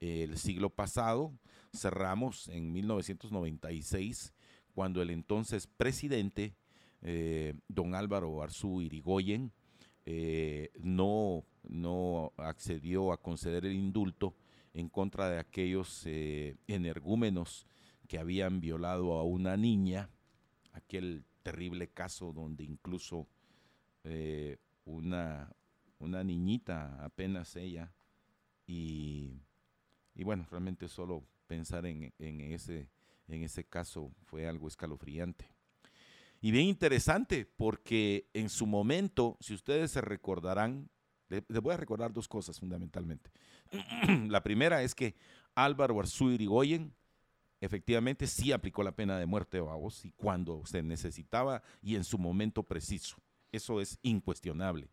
El 0.00 0.36
siglo 0.36 0.70
pasado 0.70 1.32
cerramos 1.72 2.48
en 2.48 2.72
1996 2.72 4.34
cuando 4.74 5.00
el 5.00 5.10
entonces 5.10 5.66
presidente, 5.66 6.56
eh, 7.00 7.54
don 7.68 7.94
Álvaro 7.94 8.42
Arzú 8.42 8.82
Irigoyen, 8.82 9.52
eh, 10.04 10.70
no, 10.80 11.44
no 11.62 12.32
accedió 12.36 13.12
a 13.12 13.22
conceder 13.22 13.64
el 13.64 13.72
indulto 13.72 14.34
en 14.74 14.88
contra 14.88 15.30
de 15.30 15.38
aquellos 15.38 16.02
eh, 16.04 16.56
energúmenos 16.66 17.66
que 18.08 18.18
habían 18.18 18.60
violado 18.60 19.14
a 19.14 19.22
una 19.22 19.56
niña, 19.56 20.10
aquel 20.72 21.24
terrible 21.44 21.90
caso 21.90 22.32
donde 22.32 22.64
incluso 22.64 23.28
una, 24.84 25.50
una 25.98 26.24
niñita, 26.24 27.02
apenas 27.04 27.54
ella, 27.56 27.92
y, 28.66 29.40
y 30.14 30.24
bueno, 30.24 30.46
realmente 30.50 30.88
solo 30.88 31.24
pensar 31.46 31.86
en, 31.86 32.12
en, 32.18 32.40
ese, 32.40 32.88
en 33.28 33.42
ese 33.42 33.64
caso 33.64 34.12
fue 34.24 34.48
algo 34.48 34.68
escalofriante. 34.68 35.46
Y 36.40 36.50
bien 36.50 36.66
interesante, 36.66 37.46
porque 37.46 38.28
en 38.34 38.50
su 38.50 38.66
momento, 38.66 39.38
si 39.40 39.54
ustedes 39.54 39.90
se 39.90 40.00
recordarán, 40.00 40.90
les, 41.28 41.42
voy 41.62 41.72
a 41.72 41.78
recordar 41.78 42.12
dos 42.12 42.28
cosas 42.28 42.60
fundamentalmente. 42.60 43.30
la 44.28 44.42
primera 44.42 44.82
es 44.82 44.94
que 44.94 45.14
Álvaro 45.54 45.98
Arzú 45.98 46.30
Irigoyen 46.30 46.94
efectivamente 47.64 48.26
sí 48.26 48.52
aplicó 48.52 48.82
la 48.82 48.94
pena 48.94 49.18
de 49.18 49.26
muerte, 49.26 49.58
vos 49.60 50.04
y 50.04 50.12
cuando 50.12 50.64
se 50.66 50.82
necesitaba 50.82 51.62
y 51.82 51.96
en 51.96 52.04
su 52.04 52.18
momento 52.18 52.62
preciso. 52.62 53.16
Eso 53.50 53.80
es 53.80 53.98
incuestionable. 54.02 54.88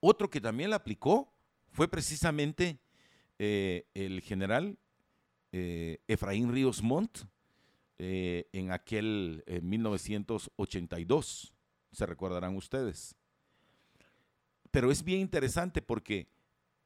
Otro 0.00 0.28
que 0.28 0.40
también 0.40 0.70
la 0.70 0.76
aplicó 0.76 1.32
fue 1.70 1.86
precisamente 1.86 2.78
eh, 3.38 3.86
el 3.94 4.20
general 4.22 4.78
eh, 5.52 5.98
Efraín 6.08 6.52
Ríos 6.52 6.82
Montt 6.82 7.20
eh, 7.98 8.48
en 8.52 8.72
aquel 8.72 9.44
1982, 9.62 11.52
se 11.92 12.06
recordarán 12.06 12.56
ustedes. 12.56 13.14
Pero 14.70 14.90
es 14.90 15.04
bien 15.04 15.20
interesante 15.20 15.82
porque 15.82 16.28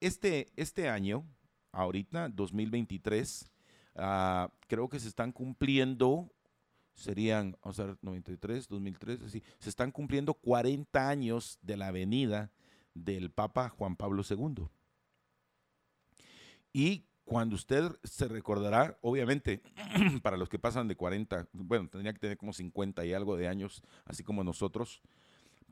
este, 0.00 0.48
este 0.56 0.88
año, 0.88 1.24
ahorita, 1.72 2.28
2023, 2.30 3.50
ah, 3.96 4.50
creo 4.66 4.88
que 4.88 5.00
se 5.00 5.08
están 5.08 5.32
cumpliendo, 5.32 6.32
serían, 6.94 7.56
vamos 7.62 7.78
a 7.80 7.86
ver, 7.86 7.98
93, 8.02 8.68
2003, 8.68 9.22
así, 9.22 9.42
se 9.58 9.68
están 9.68 9.90
cumpliendo 9.92 10.34
40 10.34 11.08
años 11.08 11.58
de 11.62 11.76
la 11.76 11.90
venida 11.90 12.50
del 12.94 13.30
Papa 13.30 13.68
Juan 13.68 13.96
Pablo 13.96 14.22
II. 14.28 14.68
Y 16.72 17.04
cuando 17.24 17.56
usted 17.56 17.90
se 18.02 18.28
recordará, 18.28 18.98
obviamente, 19.00 19.62
para 20.22 20.36
los 20.36 20.48
que 20.48 20.58
pasan 20.58 20.88
de 20.88 20.96
40, 20.96 21.48
bueno, 21.52 21.88
tendría 21.88 22.12
que 22.12 22.18
tener 22.18 22.36
como 22.36 22.52
50 22.52 23.04
y 23.06 23.12
algo 23.12 23.36
de 23.36 23.48
años, 23.48 23.82
así 24.04 24.22
como 24.22 24.44
nosotros, 24.44 25.00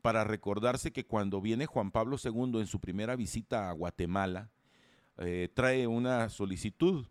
para 0.01 0.23
recordarse 0.23 0.91
que 0.91 1.05
cuando 1.05 1.41
viene 1.41 1.65
Juan 1.65 1.91
Pablo 1.91 2.17
II 2.21 2.59
en 2.59 2.67
su 2.67 2.79
primera 2.79 3.15
visita 3.15 3.69
a 3.69 3.73
Guatemala, 3.73 4.49
eh, 5.17 5.49
trae 5.53 5.87
una 5.87 6.29
solicitud, 6.29 7.05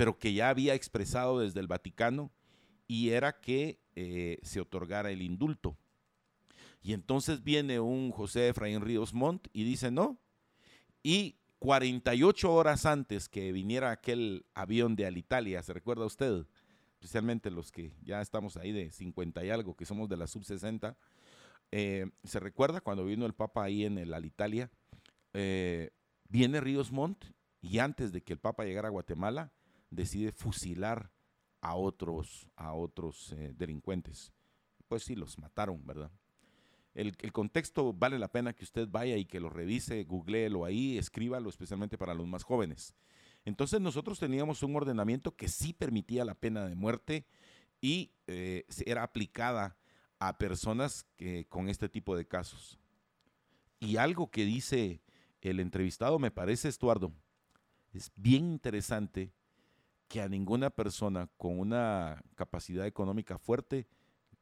pero 0.00 0.18
que 0.18 0.32
ya 0.32 0.48
había 0.48 0.72
expresado 0.72 1.40
desde 1.40 1.60
el 1.60 1.66
Vaticano, 1.66 2.32
y 2.88 3.10
era 3.10 3.38
que 3.38 3.82
eh, 3.96 4.38
se 4.42 4.58
otorgara 4.58 5.10
el 5.10 5.20
indulto. 5.20 5.76
Y 6.80 6.94
entonces 6.94 7.44
viene 7.44 7.80
un 7.80 8.10
José 8.10 8.48
Efraín 8.48 8.80
Ríos 8.80 9.12
Montt 9.12 9.48
y 9.52 9.62
dice 9.62 9.90
no. 9.90 10.18
Y 11.02 11.36
48 11.58 12.50
horas 12.50 12.86
antes 12.86 13.28
que 13.28 13.52
viniera 13.52 13.90
aquel 13.90 14.46
avión 14.54 14.96
de 14.96 15.04
Alitalia, 15.04 15.62
¿se 15.62 15.74
recuerda 15.74 16.06
usted? 16.06 16.46
Especialmente 16.94 17.50
los 17.50 17.70
que 17.70 17.92
ya 18.02 18.22
estamos 18.22 18.56
ahí 18.56 18.72
de 18.72 18.90
50 18.90 19.44
y 19.44 19.50
algo, 19.50 19.76
que 19.76 19.84
somos 19.84 20.08
de 20.08 20.16
la 20.16 20.26
sub-60. 20.26 20.96
Eh, 21.72 22.06
¿Se 22.24 22.40
recuerda 22.40 22.80
cuando 22.80 23.04
vino 23.04 23.26
el 23.26 23.34
Papa 23.34 23.64
ahí 23.64 23.84
en 23.84 23.98
el 23.98 24.14
Alitalia? 24.14 24.70
Eh, 25.34 25.90
viene 26.26 26.58
Ríos 26.58 26.90
Montt 26.90 27.26
y 27.60 27.80
antes 27.80 28.12
de 28.12 28.22
que 28.22 28.32
el 28.32 28.38
Papa 28.38 28.64
llegara 28.64 28.88
a 28.88 28.92
Guatemala, 28.92 29.52
decide 29.90 30.32
fusilar 30.32 31.10
a 31.60 31.74
otros, 31.74 32.48
a 32.56 32.72
otros 32.72 33.32
eh, 33.32 33.52
delincuentes. 33.56 34.32
Pues 34.88 35.04
sí, 35.04 35.14
los 35.14 35.38
mataron, 35.38 35.84
¿verdad? 35.86 36.10
El, 36.94 37.14
contexto 37.32 37.92
vale 37.92 38.18
la 38.18 38.32
pena 38.32 38.52
que 38.52 38.64
usted 38.64 38.88
vaya 38.88 39.16
y 39.16 39.24
que 39.24 39.38
lo 39.38 39.48
revise, 39.48 40.02
googleelo 40.04 40.64
ahí, 40.64 40.98
escríbalo, 40.98 41.48
especialmente 41.48 41.96
para 41.96 42.14
los 42.14 42.26
más 42.26 42.42
jóvenes. 42.42 42.94
Entonces 43.44 43.80
nosotros 43.80 44.18
teníamos 44.18 44.62
un 44.62 44.74
ordenamiento 44.74 45.36
que 45.36 45.48
sí 45.48 45.72
permitía 45.72 46.24
la 46.24 46.34
pena 46.34 46.66
de 46.66 46.74
muerte 46.74 47.26
y 47.80 48.12
eh, 48.26 48.64
era 48.84 49.04
aplicada 49.04 49.76
a 50.18 50.36
personas 50.36 51.06
con 51.48 51.70
este 51.70 51.88
tipo 51.88 52.14
de 52.16 52.26
casos. 52.26 52.78
Y 53.78 53.96
algo 53.96 54.30
que 54.30 54.44
dice 54.44 55.00
el 55.40 55.60
entrevistado 55.60 56.18
me 56.18 56.30
parece, 56.30 56.68
Estuardo, 56.68 57.12
es 57.92 58.12
bien 58.16 58.50
interesante 58.50 59.32
que 60.10 60.20
a 60.20 60.28
ninguna 60.28 60.70
persona 60.70 61.30
con 61.36 61.56
una 61.56 62.20
capacidad 62.34 62.84
económica 62.84 63.38
fuerte 63.38 63.86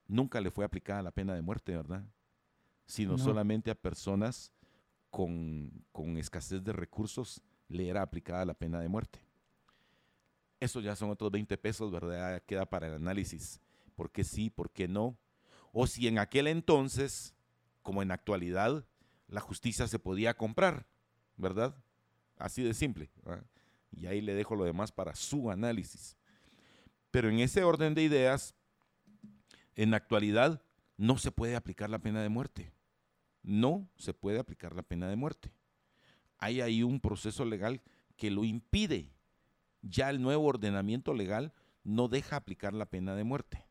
nunca 0.07 0.41
le 0.41 0.51
fue 0.51 0.65
aplicada 0.65 1.03
la 1.03 1.11
pena 1.11 1.35
de 1.35 1.43
muerte, 1.43 1.77
¿verdad? 1.77 2.05
sino 2.89 3.19
solamente 3.19 3.71
a 3.71 3.75
personas 3.75 4.51
con, 5.11 5.85
escasez 6.17 6.65
de 6.65 6.73
recursos 6.73 7.43
le 7.69 7.87
era 7.87 8.01
aplicada 8.01 8.47
la 8.47 8.55
pena 8.55 8.81
de 8.81 8.89
muerte. 8.89 9.21
Eso 10.59 10.81
ya 10.81 10.97
son 10.97 11.11
otros 11.11 11.31
20 11.31 11.59
pesos, 11.59 11.93
¿verdad? 11.93 12.43
Queda 12.47 12.65
para 12.65 12.87
el 12.87 12.95
análisis. 12.95 13.61
¿Por 13.95 14.11
qué 14.11 14.25
sí? 14.25 14.49
¿Por 14.49 14.71
qué 14.71 14.89
no? 14.89 15.19
O 15.71 15.87
si 15.87 16.09
en 16.09 16.19
aquel 16.19 16.47
entonces, 16.47 17.35
como 17.83 18.01
en 18.03 18.11
actualidad, 18.11 18.87
la 19.29 19.41
justicia 19.41 19.87
se 19.87 19.99
podía 19.99 20.35
comprar, 20.35 20.87
¿verdad? 21.37 21.77
Así 22.39 22.63
de 22.63 22.73
simple. 22.73 23.11
Y 23.91 24.07
ahí 24.07 24.21
le 24.21 24.35
dejo 24.35 24.55
lo 24.55 24.65
demás 24.65 24.93
para 24.93 25.15
su 25.15 25.51
análisis. 25.51 26.17
Pero 27.11 27.31
en 27.31 27.41
ese 27.41 27.65
orden 27.65 27.95
de 27.95 28.03
ideas, 28.03 28.55
en 29.75 29.95
actualidad 29.95 30.63
no 30.97 31.19
se 31.19 31.31
puede 31.31 31.57
aplicar 31.57 31.91
la 31.91 31.99
pena 31.99 32.23
de 32.23 32.29
muerte 32.29 32.73
no 33.49 33.89
se 33.97 34.13
puede 34.13 34.39
aplicar 34.39 34.75
la 34.75 34.83
pena 34.83 35.09
de 35.09 35.17
muerte. 35.17 35.53
Hay 36.39 36.61
ahí 36.61 36.83
un 36.83 37.01
proceso 37.01 37.45
legal 37.45 37.81
que 38.17 38.31
lo 38.31 38.45
impide. 38.45 39.11
Ya 39.81 40.11
el 40.11 40.21
nuevo 40.21 40.45
ordenamiento 40.45 41.15
legal 41.15 41.53
no 41.83 42.09
deja 42.09 42.37
aplicar 42.37 42.75
la 42.75 42.87
pena 42.87 43.15
de 43.15 43.25
muerte. 43.25 43.65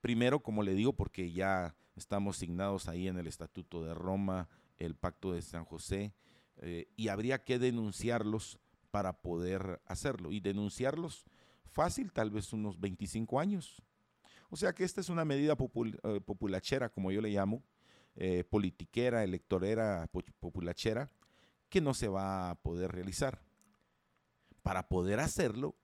Primero, 0.00 0.40
como 0.40 0.62
le 0.62 0.74
digo, 0.74 0.92
porque 0.92 1.32
ya 1.32 1.74
estamos 1.96 2.36
signados 2.36 2.88
ahí 2.88 3.08
en 3.08 3.18
el 3.18 3.26
Estatuto 3.26 3.84
de 3.84 3.94
Roma, 3.94 4.48
el 4.76 4.94
Pacto 4.94 5.32
de 5.32 5.42
San 5.42 5.64
José, 5.64 6.14
eh, 6.58 6.86
y 6.96 7.08
habría 7.08 7.42
que 7.42 7.58
denunciarlos 7.58 8.58
para 8.94 9.12
poder 9.12 9.82
hacerlo. 9.86 10.30
Y 10.30 10.38
denunciarlos 10.38 11.24
fácil, 11.64 12.12
tal 12.12 12.30
vez 12.30 12.52
unos 12.52 12.78
25 12.78 13.40
años. 13.40 13.82
O 14.50 14.56
sea 14.56 14.72
que 14.72 14.84
esta 14.84 15.00
es 15.00 15.08
una 15.08 15.24
medida 15.24 15.54
eh, 15.54 16.20
populachera, 16.20 16.90
como 16.90 17.10
yo 17.10 17.20
le 17.20 17.30
llamo, 17.30 17.64
eh, 18.14 18.44
politiquera, 18.44 19.24
electorera, 19.24 20.08
populachera, 20.38 21.10
que 21.68 21.80
no 21.80 21.92
se 21.92 22.06
va 22.06 22.50
a 22.50 22.54
poder 22.54 22.92
realizar. 22.92 23.42
Para 24.62 24.86
poder 24.86 25.18
hacerlo, 25.18 25.74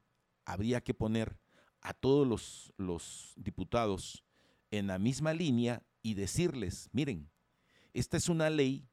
habría 0.45 0.81
que 0.81 0.95
poner 0.95 1.37
a 1.81 1.95
todos 1.95 2.29
los, 2.29 2.73
los 2.77 3.35
diputados 3.35 4.23
en 4.71 4.87
la 4.87 5.01
misma 5.01 5.33
línea 5.33 5.83
y 6.01 6.15
decirles, 6.15 6.89
miren, 6.93 7.29
esta 7.93 8.17
es 8.17 8.29
una 8.29 8.51
ley 8.51 8.89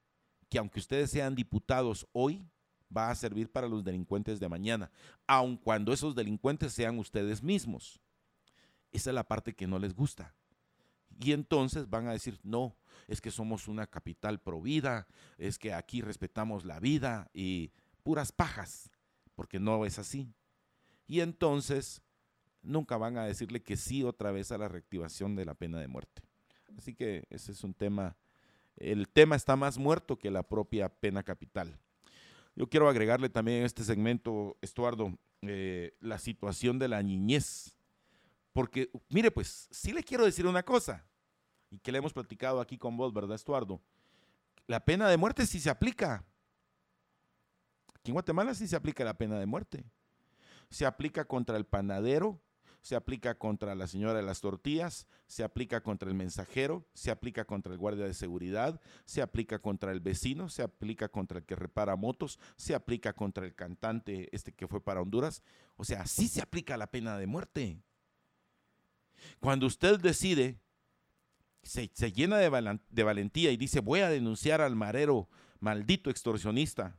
que 0.49 0.57
aunque 0.57 0.79
ustedes 0.79 1.11
sean 1.11 1.35
diputados 1.35 2.07
hoy, 2.13 2.49
va 2.95 3.09
a 3.09 3.15
servir 3.15 3.51
para 3.51 3.67
los 3.67 3.83
delincuentes 3.83 4.39
de 4.39 4.49
mañana, 4.49 4.91
aun 5.25 5.57
cuando 5.57 5.93
esos 5.93 6.15
delincuentes 6.15 6.73
sean 6.73 6.99
ustedes 6.99 7.43
mismos. 7.43 7.99
Esa 8.91 9.09
es 9.09 9.13
la 9.13 9.27
parte 9.27 9.53
que 9.53 9.67
no 9.67 9.79
les 9.79 9.93
gusta. 9.93 10.33
Y 11.19 11.31
entonces 11.31 11.89
van 11.89 12.07
a 12.07 12.11
decir, 12.11 12.39
no, 12.43 12.75
es 13.07 13.21
que 13.21 13.31
somos 13.31 13.67
una 13.67 13.87
capital 13.87 14.39
provida, 14.39 15.07
es 15.37 15.57
que 15.57 15.73
aquí 15.73 16.01
respetamos 16.01 16.65
la 16.65 16.79
vida 16.79 17.29
y 17.33 17.71
puras 18.03 18.31
pajas, 18.31 18.91
porque 19.35 19.59
no 19.59 19.85
es 19.85 19.99
así. 19.99 20.33
Y 21.07 21.21
entonces 21.21 22.01
nunca 22.61 22.97
van 22.97 23.17
a 23.17 23.25
decirle 23.25 23.63
que 23.63 23.77
sí 23.77 24.03
otra 24.03 24.31
vez 24.31 24.51
a 24.51 24.57
la 24.57 24.67
reactivación 24.67 25.35
de 25.35 25.45
la 25.45 25.55
pena 25.55 25.79
de 25.79 25.87
muerte. 25.87 26.21
Así 26.77 26.93
que 26.93 27.25
ese 27.29 27.51
es 27.51 27.63
un 27.63 27.73
tema, 27.73 28.15
el 28.75 29.07
tema 29.09 29.35
está 29.35 29.55
más 29.55 29.77
muerto 29.77 30.19
que 30.19 30.29
la 30.29 30.43
propia 30.43 30.89
pena 30.89 31.23
capital. 31.23 31.79
Yo 32.57 32.67
quiero 32.67 32.89
agregarle 32.89 33.29
también 33.29 33.59
en 33.59 33.65
este 33.65 33.83
segmento, 33.83 34.57
Estuardo, 34.61 35.15
eh, 35.43 35.95
la 35.99 36.17
situación 36.17 36.79
de 36.79 36.87
la 36.87 37.03
niñez 37.03 37.75
Porque, 38.51 38.89
mire, 39.09 39.29
pues, 39.29 39.67
sí 39.69 39.93
le 39.93 40.03
quiero 40.03 40.25
decir 40.25 40.47
una 40.47 40.63
cosa, 40.63 41.05
y 41.69 41.77
que 41.77 41.91
le 41.91 41.99
hemos 41.99 42.13
platicado 42.13 42.59
aquí 42.59 42.75
con 42.79 42.97
vos, 42.97 43.13
¿verdad, 43.13 43.35
Estuardo? 43.35 43.79
La 44.65 44.83
pena 44.83 45.07
de 45.07 45.17
muerte 45.17 45.45
sí 45.45 45.59
se 45.59 45.69
aplica. 45.69 46.25
Aquí 47.93 48.09
en 48.09 48.13
Guatemala 48.13 48.55
sí 48.55 48.67
se 48.67 48.75
aplica 48.75 49.03
la 49.03 49.13
pena 49.13 49.37
de 49.37 49.45
muerte. 49.45 49.85
Se 50.71 50.87
aplica 50.87 51.25
contra 51.25 51.57
el 51.57 51.65
panadero, 51.65 52.41
se 52.87 52.95
aplica 52.95 53.37
contra 53.37 53.75
la 53.75 53.85
señora 53.85 54.13
de 54.13 54.23
las 54.23 54.39
tortillas, 54.39 55.07
se 55.25 55.43
aplica 55.43 55.83
contra 55.83 56.07
el 56.07 56.15
mensajero, 56.15 56.87
se 56.93 57.11
aplica 57.11 57.43
contra 57.43 57.73
el 57.73 57.77
guardia 57.77 58.05
de 58.05 58.13
seguridad, 58.13 58.79
se 59.03 59.21
aplica 59.21 59.59
contra 59.59 59.91
el 59.91 59.99
vecino, 59.99 60.47
se 60.47 60.63
aplica 60.63 61.09
contra 61.09 61.39
el 61.39 61.43
que 61.43 61.57
repara 61.57 61.97
motos, 61.97 62.39
se 62.55 62.73
aplica 62.75 63.11
contra 63.11 63.45
el 63.45 63.53
cantante 63.53 64.29
este 64.33 64.53
que 64.53 64.69
fue 64.69 64.81
para 64.81 65.01
Honduras. 65.01 65.43
O 65.75 65.83
sea, 65.83 66.07
sí 66.07 66.29
se 66.29 66.41
aplica 66.41 66.77
la 66.77 66.89
pena 66.89 67.17
de 67.17 67.27
muerte. 67.27 67.81
Cuando 69.41 69.67
usted 69.67 69.99
decide, 69.99 70.57
se, 71.63 71.89
llena 72.13 72.37
de, 72.37 72.79
de 72.89 73.03
valentía 73.03 73.51
y 73.51 73.57
dice, 73.57 73.81
voy 73.81 73.99
a 73.99 74.09
denunciar 74.09 74.61
al 74.61 74.77
marero 74.77 75.27
maldito 75.59 76.09
extorsionista, 76.09 76.97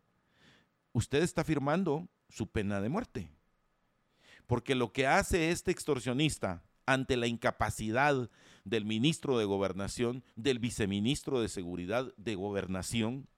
usted 0.93 1.23
está 1.23 1.45
firmando 1.45 2.11
su 2.29 2.47
pena 2.47 2.83
de 2.83 2.91
muerte. 2.91 3.38
Porque 4.49 4.75
lo 4.75 4.93
que 4.93 5.07
hace 5.07 5.51
este 5.51 5.71
extorsionista 5.71 6.65
ante 6.87 7.19
la 7.19 7.27
incapacidad 7.27 8.31
del 8.65 8.87
ministro 8.87 9.39
de 9.39 9.45
Gobernación, 9.45 10.25
del 10.37 10.59
viceministro 10.59 11.43
de 11.43 11.51
Seguridad 11.51 12.15
de 12.17 12.35
Gobernación, 12.35 13.29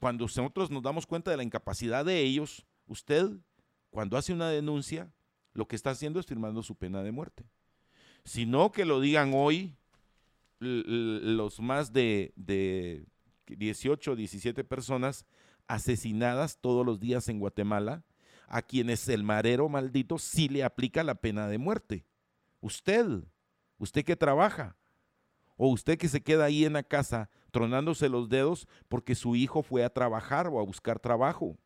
cuando 0.00 0.24
nosotros 0.24 0.68
nos 0.72 0.82
damos 0.82 1.06
cuenta 1.06 1.30
de 1.30 1.36
la 1.36 1.44
incapacidad 1.44 2.04
de 2.04 2.20
ellos, 2.20 2.66
usted, 2.88 3.30
cuando 3.90 4.16
hace 4.16 4.32
una 4.32 4.48
denuncia, 4.50 5.12
lo 5.52 5.68
que 5.68 5.76
está 5.76 5.90
haciendo 5.90 6.18
es 6.18 6.26
firmando 6.26 6.64
su 6.64 6.74
pena 6.74 7.04
de 7.04 7.12
muerte. 7.12 7.44
Sino 8.24 8.72
que 8.72 8.84
lo 8.84 9.00
digan 9.00 9.30
hoy 9.32 9.76
los 10.58 11.60
más 11.60 11.92
de, 11.92 12.32
de 12.34 13.06
18, 13.46 14.16
17 14.16 14.64
personas 14.64 15.24
asesinadas 15.68 16.58
todos 16.60 16.84
los 16.84 16.98
días 16.98 17.28
en 17.28 17.38
Guatemala, 17.38 18.02
a 18.48 18.62
quienes 18.62 19.08
el 19.08 19.22
marero 19.22 19.68
maldito 19.68 20.18
sí 20.18 20.48
le 20.48 20.64
aplica 20.64 21.02
la 21.02 21.14
pena 21.14 21.48
de 21.48 21.58
muerte. 21.58 22.04
Usted, 22.60 23.06
usted 23.78 24.04
que 24.04 24.16
trabaja, 24.16 24.76
o 25.56 25.68
usted 25.68 25.98
que 25.98 26.08
se 26.08 26.22
queda 26.22 26.44
ahí 26.44 26.64
en 26.64 26.72
la 26.74 26.82
casa 26.82 27.30
tronándose 27.50 28.08
los 28.08 28.28
dedos 28.28 28.66
porque 28.88 29.14
su 29.14 29.36
hijo 29.36 29.62
fue 29.62 29.84
a 29.84 29.90
trabajar 29.90 30.48
o 30.48 30.58
a 30.58 30.64
buscar 30.64 30.98
trabajo. 30.98 31.56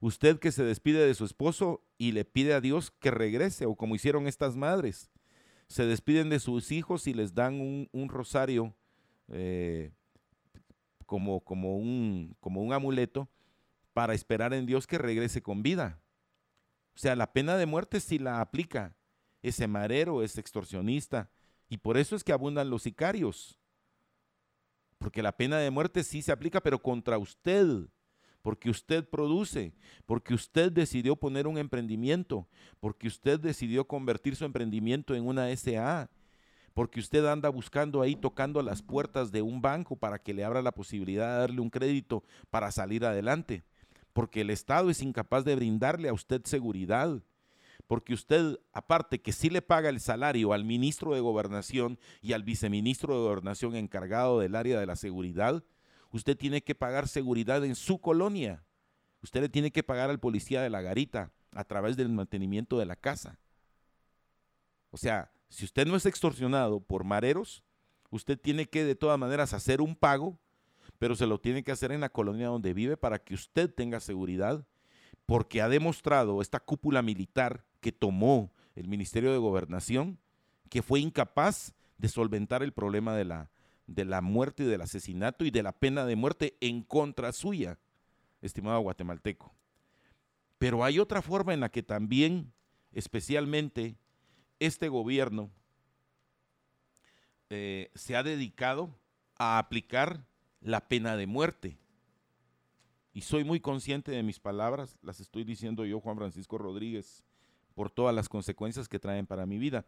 Usted 0.00 0.40
que 0.40 0.50
se 0.50 0.64
despide 0.64 1.06
de 1.06 1.14
su 1.14 1.24
esposo 1.24 1.80
y 1.96 2.10
le 2.10 2.24
pide 2.24 2.54
a 2.54 2.60
Dios 2.60 2.90
que 2.90 3.12
regrese, 3.12 3.66
o 3.66 3.76
como 3.76 3.94
hicieron 3.94 4.26
estas 4.26 4.56
madres, 4.56 5.12
se 5.68 5.86
despiden 5.86 6.28
de 6.28 6.40
sus 6.40 6.72
hijos 6.72 7.06
y 7.06 7.14
les 7.14 7.34
dan 7.34 7.88
un, 7.92 8.08
rosario 8.08 8.74
eh, 9.28 9.92
como, 11.06 11.40
como, 11.40 11.76
un, 11.76 12.36
como 12.40 12.62
un 12.62 12.72
amuleto 12.72 13.28
para 13.92 14.14
esperar 14.14 14.54
en 14.54 14.66
Dios 14.66 14.86
que 14.86 14.98
regrese 14.98 15.42
con 15.42 15.62
vida. 15.62 16.00
O 16.94 16.98
sea, 16.98 17.16
la 17.16 17.32
pena 17.32 17.56
de 17.56 17.66
muerte 17.66 18.00
sí 18.00 18.18
la 18.18 18.40
aplica 18.40 18.96
ese 19.42 19.66
marero, 19.66 20.22
ese 20.22 20.40
extorsionista. 20.40 21.30
Y 21.68 21.78
por 21.78 21.96
eso 21.96 22.16
es 22.16 22.24
que 22.24 22.32
abundan 22.32 22.70
los 22.70 22.82
sicarios. 22.82 23.58
Porque 24.98 25.22
la 25.22 25.36
pena 25.36 25.58
de 25.58 25.70
muerte 25.70 26.04
sí 26.04 26.22
se 26.22 26.32
aplica, 26.32 26.60
pero 26.60 26.80
contra 26.80 27.18
usted. 27.18 27.66
Porque 28.42 28.70
usted 28.70 29.08
produce, 29.08 29.72
porque 30.04 30.34
usted 30.34 30.72
decidió 30.72 31.14
poner 31.14 31.46
un 31.46 31.58
emprendimiento, 31.58 32.48
porque 32.80 33.06
usted 33.06 33.38
decidió 33.38 33.86
convertir 33.86 34.34
su 34.34 34.44
emprendimiento 34.44 35.14
en 35.14 35.28
una 35.28 35.54
SA, 35.54 36.10
porque 36.74 36.98
usted 36.98 37.24
anda 37.24 37.48
buscando 37.50 38.02
ahí, 38.02 38.16
tocando 38.16 38.60
las 38.60 38.82
puertas 38.82 39.30
de 39.30 39.42
un 39.42 39.62
banco 39.62 39.94
para 39.94 40.18
que 40.18 40.34
le 40.34 40.42
abra 40.42 40.60
la 40.60 40.72
posibilidad 40.72 41.34
de 41.34 41.38
darle 41.38 41.60
un 41.60 41.70
crédito 41.70 42.24
para 42.50 42.72
salir 42.72 43.04
adelante 43.04 43.62
porque 44.12 44.42
el 44.42 44.50
Estado 44.50 44.90
es 44.90 45.02
incapaz 45.02 45.44
de 45.44 45.54
brindarle 45.54 46.08
a 46.08 46.12
usted 46.12 46.42
seguridad, 46.44 47.22
porque 47.86 48.14
usted, 48.14 48.58
aparte 48.72 49.20
que 49.20 49.32
sí 49.32 49.50
le 49.50 49.62
paga 49.62 49.88
el 49.88 50.00
salario 50.00 50.52
al 50.52 50.64
ministro 50.64 51.14
de 51.14 51.20
Gobernación 51.20 51.98
y 52.20 52.32
al 52.32 52.42
viceministro 52.42 53.14
de 53.14 53.20
Gobernación 53.20 53.76
encargado 53.76 54.38
del 54.38 54.54
área 54.54 54.78
de 54.78 54.86
la 54.86 54.96
seguridad, 54.96 55.62
usted 56.10 56.36
tiene 56.36 56.62
que 56.62 56.74
pagar 56.74 57.08
seguridad 57.08 57.64
en 57.64 57.74
su 57.74 58.00
colonia. 58.00 58.64
Usted 59.22 59.42
le 59.42 59.48
tiene 59.48 59.70
que 59.70 59.82
pagar 59.82 60.10
al 60.10 60.20
policía 60.20 60.62
de 60.62 60.70
la 60.70 60.82
garita 60.82 61.32
a 61.52 61.64
través 61.64 61.96
del 61.96 62.08
mantenimiento 62.08 62.78
de 62.78 62.86
la 62.86 62.96
casa. 62.96 63.38
O 64.90 64.96
sea, 64.96 65.32
si 65.48 65.64
usted 65.64 65.86
no 65.86 65.96
es 65.96 66.06
extorsionado 66.06 66.80
por 66.80 67.04
mareros, 67.04 67.62
usted 68.10 68.38
tiene 68.38 68.66
que 68.66 68.84
de 68.84 68.94
todas 68.94 69.18
maneras 69.18 69.52
hacer 69.52 69.80
un 69.80 69.94
pago 69.96 70.38
pero 71.02 71.16
se 71.16 71.26
lo 71.26 71.40
tiene 71.40 71.64
que 71.64 71.72
hacer 71.72 71.90
en 71.90 72.02
la 72.02 72.10
colonia 72.10 72.46
donde 72.46 72.74
vive 72.74 72.96
para 72.96 73.18
que 73.18 73.34
usted 73.34 73.68
tenga 73.68 73.98
seguridad, 73.98 74.64
porque 75.26 75.60
ha 75.60 75.68
demostrado 75.68 76.40
esta 76.40 76.60
cúpula 76.60 77.02
militar 77.02 77.64
que 77.80 77.90
tomó 77.90 78.52
el 78.76 78.86
Ministerio 78.86 79.32
de 79.32 79.38
Gobernación 79.38 80.20
que 80.68 80.80
fue 80.80 81.00
incapaz 81.00 81.74
de 81.98 82.06
solventar 82.06 82.62
el 82.62 82.72
problema 82.72 83.16
de 83.16 83.24
la, 83.24 83.50
de 83.88 84.04
la 84.04 84.20
muerte 84.20 84.62
y 84.62 84.66
del 84.66 84.80
asesinato 84.80 85.44
y 85.44 85.50
de 85.50 85.64
la 85.64 85.72
pena 85.72 86.06
de 86.06 86.14
muerte 86.14 86.56
en 86.60 86.84
contra 86.84 87.32
suya, 87.32 87.80
estimado 88.40 88.78
guatemalteco. 88.78 89.52
Pero 90.58 90.84
hay 90.84 91.00
otra 91.00 91.20
forma 91.20 91.52
en 91.52 91.58
la 91.58 91.68
que 91.68 91.82
también, 91.82 92.52
especialmente, 92.92 93.96
este 94.60 94.88
gobierno 94.88 95.50
eh, 97.50 97.90
se 97.96 98.14
ha 98.14 98.22
dedicado 98.22 98.96
a 99.36 99.58
aplicar 99.58 100.30
la 100.62 100.88
pena 100.88 101.16
de 101.16 101.26
muerte. 101.26 101.78
Y 103.12 103.22
soy 103.22 103.44
muy 103.44 103.60
consciente 103.60 104.10
de 104.10 104.22
mis 104.22 104.40
palabras, 104.40 104.96
las 105.02 105.20
estoy 105.20 105.44
diciendo 105.44 105.84
yo, 105.84 106.00
Juan 106.00 106.16
Francisco 106.16 106.56
Rodríguez, 106.56 107.24
por 107.74 107.90
todas 107.90 108.14
las 108.14 108.28
consecuencias 108.28 108.88
que 108.88 108.98
traen 108.98 109.26
para 109.26 109.44
mi 109.44 109.58
vida. 109.58 109.84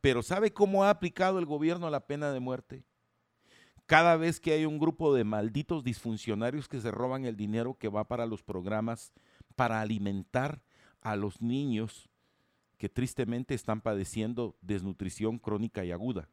Pero 0.00 0.22
¿sabe 0.22 0.52
cómo 0.52 0.84
ha 0.84 0.90
aplicado 0.90 1.38
el 1.38 1.46
gobierno 1.46 1.90
la 1.90 2.06
pena 2.06 2.32
de 2.32 2.40
muerte? 2.40 2.84
Cada 3.86 4.16
vez 4.16 4.40
que 4.40 4.52
hay 4.52 4.64
un 4.64 4.80
grupo 4.80 5.14
de 5.14 5.22
malditos 5.22 5.84
disfuncionarios 5.84 6.68
que 6.68 6.80
se 6.80 6.90
roban 6.90 7.24
el 7.24 7.36
dinero 7.36 7.74
que 7.78 7.88
va 7.88 8.08
para 8.08 8.26
los 8.26 8.42
programas 8.42 9.12
para 9.54 9.80
alimentar 9.80 10.60
a 11.02 11.14
los 11.14 11.40
niños 11.40 12.08
que 12.78 12.88
tristemente 12.88 13.54
están 13.54 13.80
padeciendo 13.80 14.56
desnutrición 14.60 15.38
crónica 15.38 15.84
y 15.84 15.92
aguda. 15.92 16.28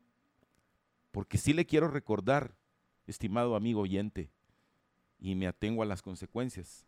Porque 1.12 1.38
sí 1.38 1.54
le 1.54 1.68
quiero 1.68 1.88
recordar 1.90 2.56
estimado 3.08 3.56
amigo 3.56 3.82
oyente, 3.82 4.32
y 5.20 5.36
me 5.36 5.48
atengo 5.48 5.82
a 5.82 5.86
las 5.86 6.02
consecuencias. 6.02 6.86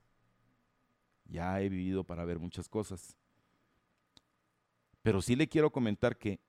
Ya 1.25 1.61
he 1.61 1.69
vivido 1.69 2.03
para 2.03 2.25
ver 2.25 2.37
muchas 2.37 2.67
cosas. 2.67 3.17
Pero 5.01 5.21
sí 5.21 5.35
le 5.35 5.47
quiero 5.47 5.71
comentar 5.71 6.17
que 6.17 6.41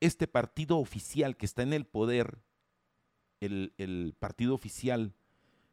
este 0.00 0.26
partido 0.26 0.78
oficial 0.78 1.36
que 1.36 1.46
está 1.46 1.62
en 1.62 1.72
el 1.72 1.84
poder, 1.84 2.38
el, 3.40 4.14
partido 4.18 4.54
oficial 4.54 5.14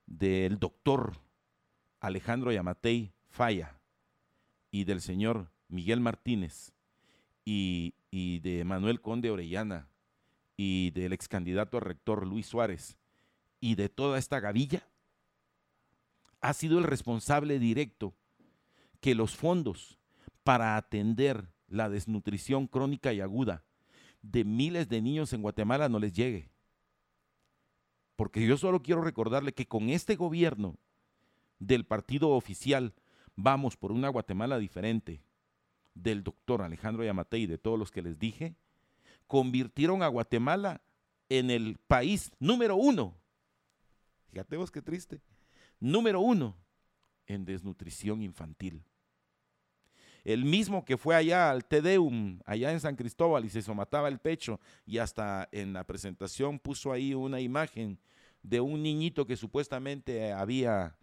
del 0.08 0.60
doctor 0.60 1.22
Alejandro 2.02 2.52
Yamatei 2.52 3.14
Falla 3.30 3.80
y 4.72 4.84
del 4.84 5.02
señor 5.02 5.52
Miguel 5.70 6.02
Martínez 6.02 6.74
y, 7.46 7.94
y 8.10 8.40
de 8.40 8.66
Manuel 8.66 9.00
Conde 9.00 9.32
Orellana 9.32 9.88
y 10.58 10.92
del 10.92 11.14
ex 11.14 11.28
candidato 11.30 11.78
a 11.78 11.82
rector 11.82 12.28
Luis 12.28 12.48
Suárez, 12.48 12.98
y 13.62 13.76
de 13.76 13.88
toda 13.88 14.18
esta 14.18 14.42
gavilla 14.42 14.86
ha 16.42 16.54
sido 16.54 16.80
el 16.80 16.84
responsable 16.84 17.60
directo 17.60 18.14
que 19.00 19.16
los 19.16 19.36
fondos 19.36 20.00
para 20.44 20.76
atender 20.76 21.48
la 21.68 21.88
desnutrición 21.88 22.68
crónica 22.68 23.14
y 23.14 23.22
aguda 23.22 23.64
de 24.22 24.44
miles 24.44 24.90
de 24.90 25.02
niños 25.02 25.32
en 25.34 25.44
Guatemala 25.44 25.88
no 25.88 26.00
les 26.00 26.14
llegue. 26.14 26.50
Porque 28.16 28.46
yo 28.46 28.58
solo 28.58 28.82
quiero 28.82 29.02
recordarle 29.02 29.54
que 29.54 29.68
con 29.68 29.90
este 29.90 30.16
gobierno 30.16 30.78
del 31.60 31.86
partido 31.86 32.30
oficial 32.30 32.94
vamos 33.36 33.78
por 33.78 33.92
una 33.92 34.10
Guatemala 34.10 34.60
diferente 34.60 35.24
del 35.94 36.24
doctor 36.24 36.62
Alejandro 36.62 37.04
Yamate 37.04 37.38
y 37.38 37.46
de 37.46 37.58
todos 37.58 37.78
los 37.78 37.92
que 37.92 38.02
les 38.02 38.18
dije, 38.18 38.56
convirtieron 39.28 40.04
a 40.04 40.08
Guatemala 40.08 40.82
en 41.30 41.50
el 41.52 41.78
país 41.88 42.32
número 42.40 42.76
uno 42.76 43.21
Fíjate 44.32 44.58
vos 44.58 44.72
qué 44.72 44.82
triste. 44.82 45.22
Número 45.80 46.22
uno, 46.22 46.56
en 47.28 47.46
desnutrición 47.46 48.22
infantil. 48.22 48.84
El 50.24 50.46
mismo 50.46 50.86
que 50.86 50.98
fue 50.98 51.16
allá 51.16 51.50
al 51.50 51.66
Tedeum, 51.66 52.40
allá 52.46 52.72
en 52.72 52.80
San 52.80 52.96
Cristóbal, 52.96 53.44
y 53.44 53.50
se 53.50 53.62
somataba 53.62 54.08
el 54.08 54.20
pecho, 54.20 54.60
y 54.86 55.00
hasta 55.00 55.50
en 55.52 55.74
la 55.74 55.84
presentación 55.84 56.60
puso 56.60 56.92
ahí 56.92 57.14
una 57.14 57.42
imagen 57.42 58.00
de 58.44 58.62
un 58.62 58.84
niñito 58.84 59.26
que 59.26 59.36
supuestamente 59.36 60.32
había 60.32 60.96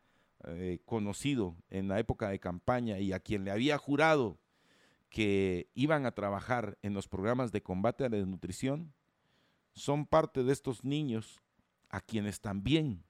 eh, 0.44 0.78
conocido 0.84 1.56
en 1.68 1.88
la 1.88 1.98
época 1.98 2.28
de 2.28 2.38
campaña 2.38 2.98
y 2.98 3.12
a 3.12 3.20
quien 3.20 3.44
le 3.44 3.50
había 3.50 3.76
jurado 3.76 4.38
que 5.08 5.68
iban 5.74 6.06
a 6.06 6.12
trabajar 6.12 6.78
en 6.82 6.94
los 6.94 7.08
programas 7.08 7.50
de 7.50 7.62
combate 7.62 8.04
a 8.04 8.08
la 8.08 8.18
desnutrición 8.18 8.92
son 9.72 10.06
parte 10.06 10.44
de 10.44 10.52
estos 10.52 10.84
niños 10.84 11.40
a 11.88 12.00
quienes 12.00 12.40
también 12.40 13.04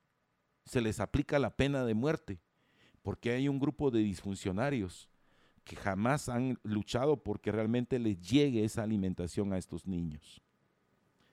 se 0.69 0.81
les 0.81 1.01
aplica 1.01 1.39
la 1.39 1.51
pena 1.51 1.85
de 1.85 1.95
muerte, 1.95 2.41
porque 3.03 3.33
hay 3.33 3.49
un 3.49 3.59
grupo 3.59 3.91
de 3.91 4.01
disfuncionarios 4.01 5.09
que 5.65 5.77
jamás 5.77 6.29
han 6.29 6.59
luchado 6.63 7.23
porque 7.23 7.53
realmente 7.53 7.99
les 7.99 8.21
llegue 8.21 8.65
esa 8.65 8.83
alimentación 8.83 9.53
a 9.53 9.59
estos 9.59 9.87
niños. 9.87 10.41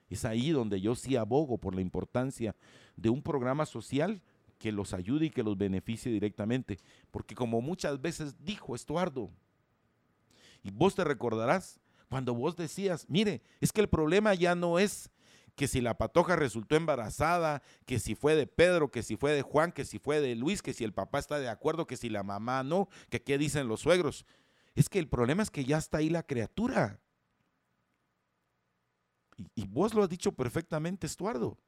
Es 0.08 0.24
ahí 0.24 0.50
donde 0.50 0.80
yo 0.80 0.94
sí 0.94 1.16
abogo 1.16 1.58
por 1.58 1.74
la 1.74 1.80
importancia 1.80 2.54
de 2.96 3.10
un 3.10 3.22
programa 3.22 3.66
social 3.66 4.22
que 4.58 4.72
los 4.72 4.94
ayude 4.94 5.26
y 5.26 5.30
que 5.30 5.42
los 5.42 5.56
beneficie 5.56 6.12
directamente. 6.12 6.78
Porque 7.10 7.34
como 7.34 7.60
muchas 7.60 8.00
veces 8.00 8.36
dijo 8.44 8.74
Estuardo, 8.74 9.30
y 10.62 10.70
vos 10.70 10.94
te 10.94 11.04
recordarás 11.04 11.80
cuando 12.08 12.34
vos 12.34 12.56
decías, 12.56 13.06
mire, 13.08 13.42
es 13.60 13.72
que 13.72 13.80
el 13.80 13.88
problema 13.88 14.34
ya 14.34 14.54
no 14.54 14.78
es 14.78 15.10
que 15.56 15.66
si 15.66 15.80
la 15.80 15.96
patoja 15.96 16.36
resultó 16.36 16.76
embarazada, 16.76 17.62
que 17.86 17.98
si 17.98 18.14
fue 18.14 18.36
de 18.36 18.46
Pedro, 18.46 18.90
que 18.90 19.02
si 19.02 19.16
fue 19.16 19.32
de 19.32 19.42
Juan, 19.42 19.72
que 19.72 19.84
si 19.84 19.98
fue 19.98 20.20
de 20.20 20.34
Luis, 20.36 20.62
que 20.62 20.74
si 20.74 20.84
el 20.84 20.92
papá 20.92 21.18
está 21.18 21.38
de 21.38 21.48
acuerdo, 21.48 21.86
que 21.86 21.96
si 21.96 22.10
la 22.10 22.22
mamá 22.22 22.62
no, 22.62 22.88
que 23.08 23.22
qué 23.22 23.38
dicen 23.38 23.66
los 23.66 23.80
suegros. 23.80 24.26
Es 24.74 24.90
que 24.90 24.98
el 24.98 25.08
problema 25.08 25.42
es 25.42 25.50
que 25.50 25.64
ya 25.64 25.78
está 25.78 25.98
ahí 25.98 26.10
la 26.10 26.22
criatura. 26.22 27.00
Y, 29.54 29.66
vos 29.66 29.94
lo 29.94 30.02
has 30.02 30.10
dicho 30.10 30.32
perfectamente, 30.32 31.06
Estuardo. 31.06 31.58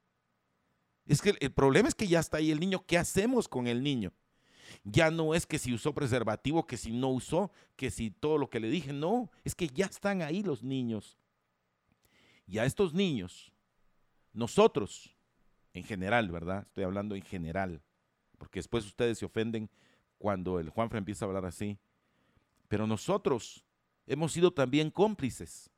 Es 1.07 1.21
que 1.21 1.35
el 1.39 1.51
problema 1.51 1.87
es 1.87 1.95
que 1.95 2.07
ya 2.07 2.19
está 2.19 2.37
ahí 2.37 2.51
el 2.51 2.59
niño. 2.59 2.85
¿Qué 2.85 2.97
hacemos 2.97 3.47
con 3.47 3.65
el 3.65 3.81
niño? 3.81 4.13
Ya 4.83 5.09
no 5.09 5.33
es 5.33 5.47
que 5.47 5.57
si 5.57 5.73
usó 5.73 5.95
preservativo, 5.95 6.67
que 6.67 6.77
si 6.77 6.91
no 6.91 7.09
usó, 7.09 7.51
que 7.75 7.89
si 7.89 8.11
todo 8.11 8.37
lo 8.37 8.51
que 8.51 8.59
le 8.59 8.69
dije. 8.69 8.93
No, 8.93 9.31
es 9.43 9.55
que 9.55 9.67
ya 9.67 9.87
están 9.87 10.21
ahí 10.21 10.43
los 10.43 10.61
niños. 10.61 11.17
Y 12.45 12.59
a 12.59 12.65
estos 12.65 12.93
niños, 12.93 13.51
nosotros, 14.39 15.15
en 15.73 15.83
general, 15.83 16.31
¿verdad? 16.31 16.63
Estoy 16.65 16.85
hablando 16.85 17.15
en 17.15 17.21
general, 17.21 17.83
porque 18.37 18.59
después 18.59 18.85
ustedes 18.85 19.19
se 19.19 19.25
ofenden 19.25 19.69
cuando 20.17 20.59
el 20.59 20.69
Juanfra 20.69 20.97
empieza 20.97 21.25
a 21.25 21.27
hablar 21.27 21.45
así. 21.45 21.77
Pero 22.67 22.87
nosotros 22.87 23.65
hemos 24.07 24.31
sido 24.31 24.51
también 24.51 24.89
cómplices 24.89 25.69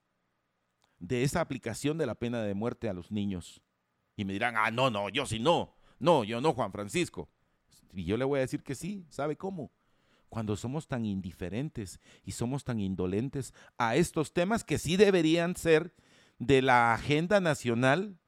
de 0.99 1.23
esa 1.23 1.41
aplicación 1.41 1.97
de 1.97 2.05
la 2.05 2.15
pena 2.15 2.41
de 2.43 2.53
muerte 2.53 2.87
a 2.87 2.93
los 2.93 3.11
niños. 3.11 3.61
Y 4.15 4.25
me 4.25 4.33
dirán, 4.33 4.55
ah, 4.57 4.71
no, 4.71 4.89
no, 4.89 5.09
yo 5.09 5.25
sí 5.25 5.39
no. 5.39 5.75
No, 5.99 6.23
yo 6.23 6.39
no, 6.41 6.53
Juan 6.53 6.71
Francisco. 6.71 7.29
Y 7.93 8.05
yo 8.05 8.17
le 8.17 8.25
voy 8.25 8.37
a 8.37 8.41
decir 8.41 8.63
que 8.63 8.75
sí, 8.75 9.05
¿sabe 9.09 9.35
cómo? 9.35 9.71
Cuando 10.29 10.55
somos 10.55 10.87
tan 10.87 11.05
indiferentes 11.05 11.99
y 12.23 12.31
somos 12.31 12.63
tan 12.63 12.79
indolentes 12.79 13.53
a 13.77 13.95
estos 13.95 14.33
temas 14.33 14.63
que 14.63 14.77
sí 14.77 14.97
deberían 14.97 15.55
ser 15.55 15.93
de 16.39 16.61
la 16.61 16.93
agenda 16.93 17.39
nacional 17.39 18.20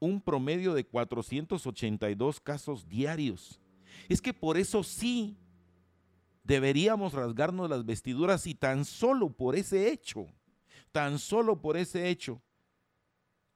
un 0.00 0.20
promedio 0.20 0.74
de 0.74 0.84
482 0.84 2.40
casos 2.40 2.88
diarios. 2.88 3.60
Es 4.08 4.20
que 4.20 4.34
por 4.34 4.58
eso 4.58 4.82
sí 4.82 5.36
deberíamos 6.44 7.14
rasgarnos 7.14 7.68
las 7.68 7.84
vestiduras 7.84 8.46
y 8.46 8.54
tan 8.54 8.84
solo 8.84 9.30
por 9.30 9.56
ese 9.56 9.90
hecho, 9.90 10.26
tan 10.92 11.18
solo 11.18 11.60
por 11.60 11.76
ese 11.76 12.08
hecho, 12.08 12.40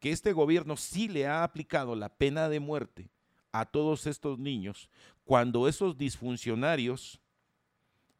que 0.01 0.10
este 0.10 0.32
gobierno 0.32 0.77
sí 0.77 1.09
le 1.09 1.27
ha 1.27 1.44
aplicado 1.44 1.94
la 1.94 2.09
pena 2.09 2.48
de 2.48 2.60
muerte 2.60 3.10
a 3.52 3.66
todos 3.66 4.06
estos 4.06 4.39
niños, 4.39 4.90
cuando 5.24 5.69
esos 5.69 5.97
disfuncionarios, 5.97 7.20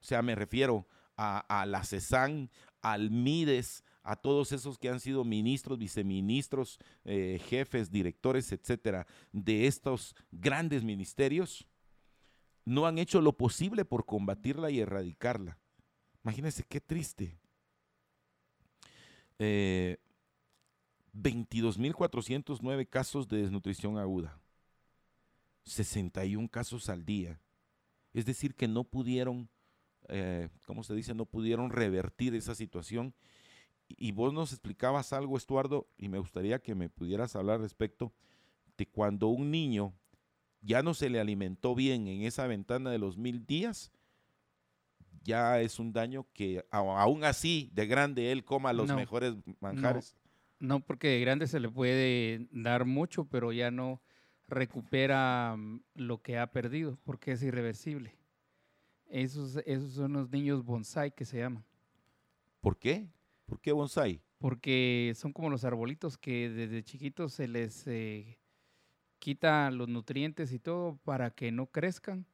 o 0.00 0.04
sea, 0.04 0.22
me 0.22 0.34
refiero 0.34 0.86
a, 1.16 1.64
la 1.66 1.82
CESAN, 1.82 2.50
al 2.80 3.10
MIDES, 3.10 3.82
a 4.02 4.16
todos 4.16 4.52
esos 4.52 4.78
que 4.78 4.88
han 4.88 5.00
sido 5.00 5.24
ministros, 5.24 5.78
viceministros, 5.78 6.78
eh, 7.04 7.40
jefes, 7.48 7.90
directores, 7.90 8.52
etcétera, 8.52 9.06
de 9.32 9.66
estos 9.66 10.14
grandes 10.30 10.84
ministerios, 10.84 11.66
no 12.68 12.86
han 12.86 12.98
hecho 12.98 13.22
lo 13.22 13.32
posible 13.32 13.86
por 13.86 14.04
combatirla 14.04 14.70
y 14.70 14.80
erradicarla. 14.80 15.56
Imagínense 16.22 16.62
qué 16.68 16.82
triste. 16.82 17.38
Eh, 19.38 19.96
22.409 21.14 22.86
casos 22.86 23.26
de 23.26 23.38
desnutrición 23.38 23.96
aguda, 23.96 24.38
61 25.64 26.46
casos 26.50 26.90
al 26.90 27.06
día. 27.06 27.40
Es 28.12 28.26
decir, 28.26 28.54
que 28.54 28.68
no 28.68 28.84
pudieron, 28.84 29.48
eh, 30.08 30.50
¿cómo 30.66 30.82
se 30.82 30.94
dice? 30.94 31.14
No 31.14 31.24
pudieron 31.24 31.70
revertir 31.70 32.34
esa 32.34 32.54
situación. 32.54 33.14
Y 33.88 34.12
vos 34.12 34.34
nos 34.34 34.52
explicabas 34.52 35.14
algo, 35.14 35.38
Estuardo, 35.38 35.88
y 35.96 36.10
me 36.10 36.18
gustaría 36.18 36.58
que 36.58 36.74
me 36.74 36.90
pudieras 36.90 37.34
hablar 37.34 37.60
respecto 37.60 38.12
de 38.76 38.86
cuando 38.86 39.28
un 39.28 39.50
niño 39.50 39.94
ya 40.60 40.82
no 40.82 40.94
se 40.94 41.09
le 41.09 41.20
alimentó 41.20 41.74
bien 41.74 42.06
en 42.06 42.22
esa 42.22 42.47
ventana 42.47 42.90
de 42.90 42.98
los 42.98 43.16
mil 43.16 43.47
días, 43.47 43.93
ya 45.22 45.60
es 45.60 45.78
un 45.78 45.93
daño 45.93 46.26
que 46.32 46.64
aún 46.70 47.24
así 47.24 47.70
de 47.74 47.86
grande 47.86 48.32
él 48.32 48.44
coma 48.44 48.72
los 48.72 48.93
mejores 48.94 49.35
manjares. 49.60 50.16
No, 50.59 50.80
porque 50.80 51.09
de 51.09 51.20
grande 51.20 51.47
se 51.47 51.60
le 51.60 51.68
puede 51.68 52.48
dar 52.51 52.85
mucho, 52.85 53.26
pero 53.26 53.52
ya 53.52 53.70
no 53.70 54.02
recupera 54.48 55.55
mm, 55.56 55.82
lo 55.94 56.22
que 56.22 56.39
ha 56.39 56.51
perdido, 56.51 56.98
porque 57.05 57.32
es 57.32 57.43
irreversible. 57.43 58.16
Esos, 59.06 59.59
esos 59.66 59.93
son 59.93 60.14
los 60.14 60.30
niños 60.30 60.64
bonsai 60.64 61.14
que 61.14 61.24
se 61.24 61.39
llaman. 61.39 61.64
¿Por 62.60 62.78
qué? 62.78 63.09
¿Por 63.47 63.60
qué 63.60 63.72
bonsai? 63.72 64.20
Porque 64.39 65.12
son 65.16 65.32
como 65.32 65.51
los 65.51 65.64
arbolitos 65.64 66.18
que 66.18 66.51
desde 66.51 66.82
chiquitos 66.82 67.32
se 67.32 67.48
les 67.48 67.86
eh, 67.86 68.39
quita 69.18 69.70
los 69.70 69.88
nutrientes 69.88 70.52
y 70.52 70.58
todo 70.58 70.98
para 71.04 71.30
que 71.30 71.52
no 71.52 71.66
crezcan 71.66 72.26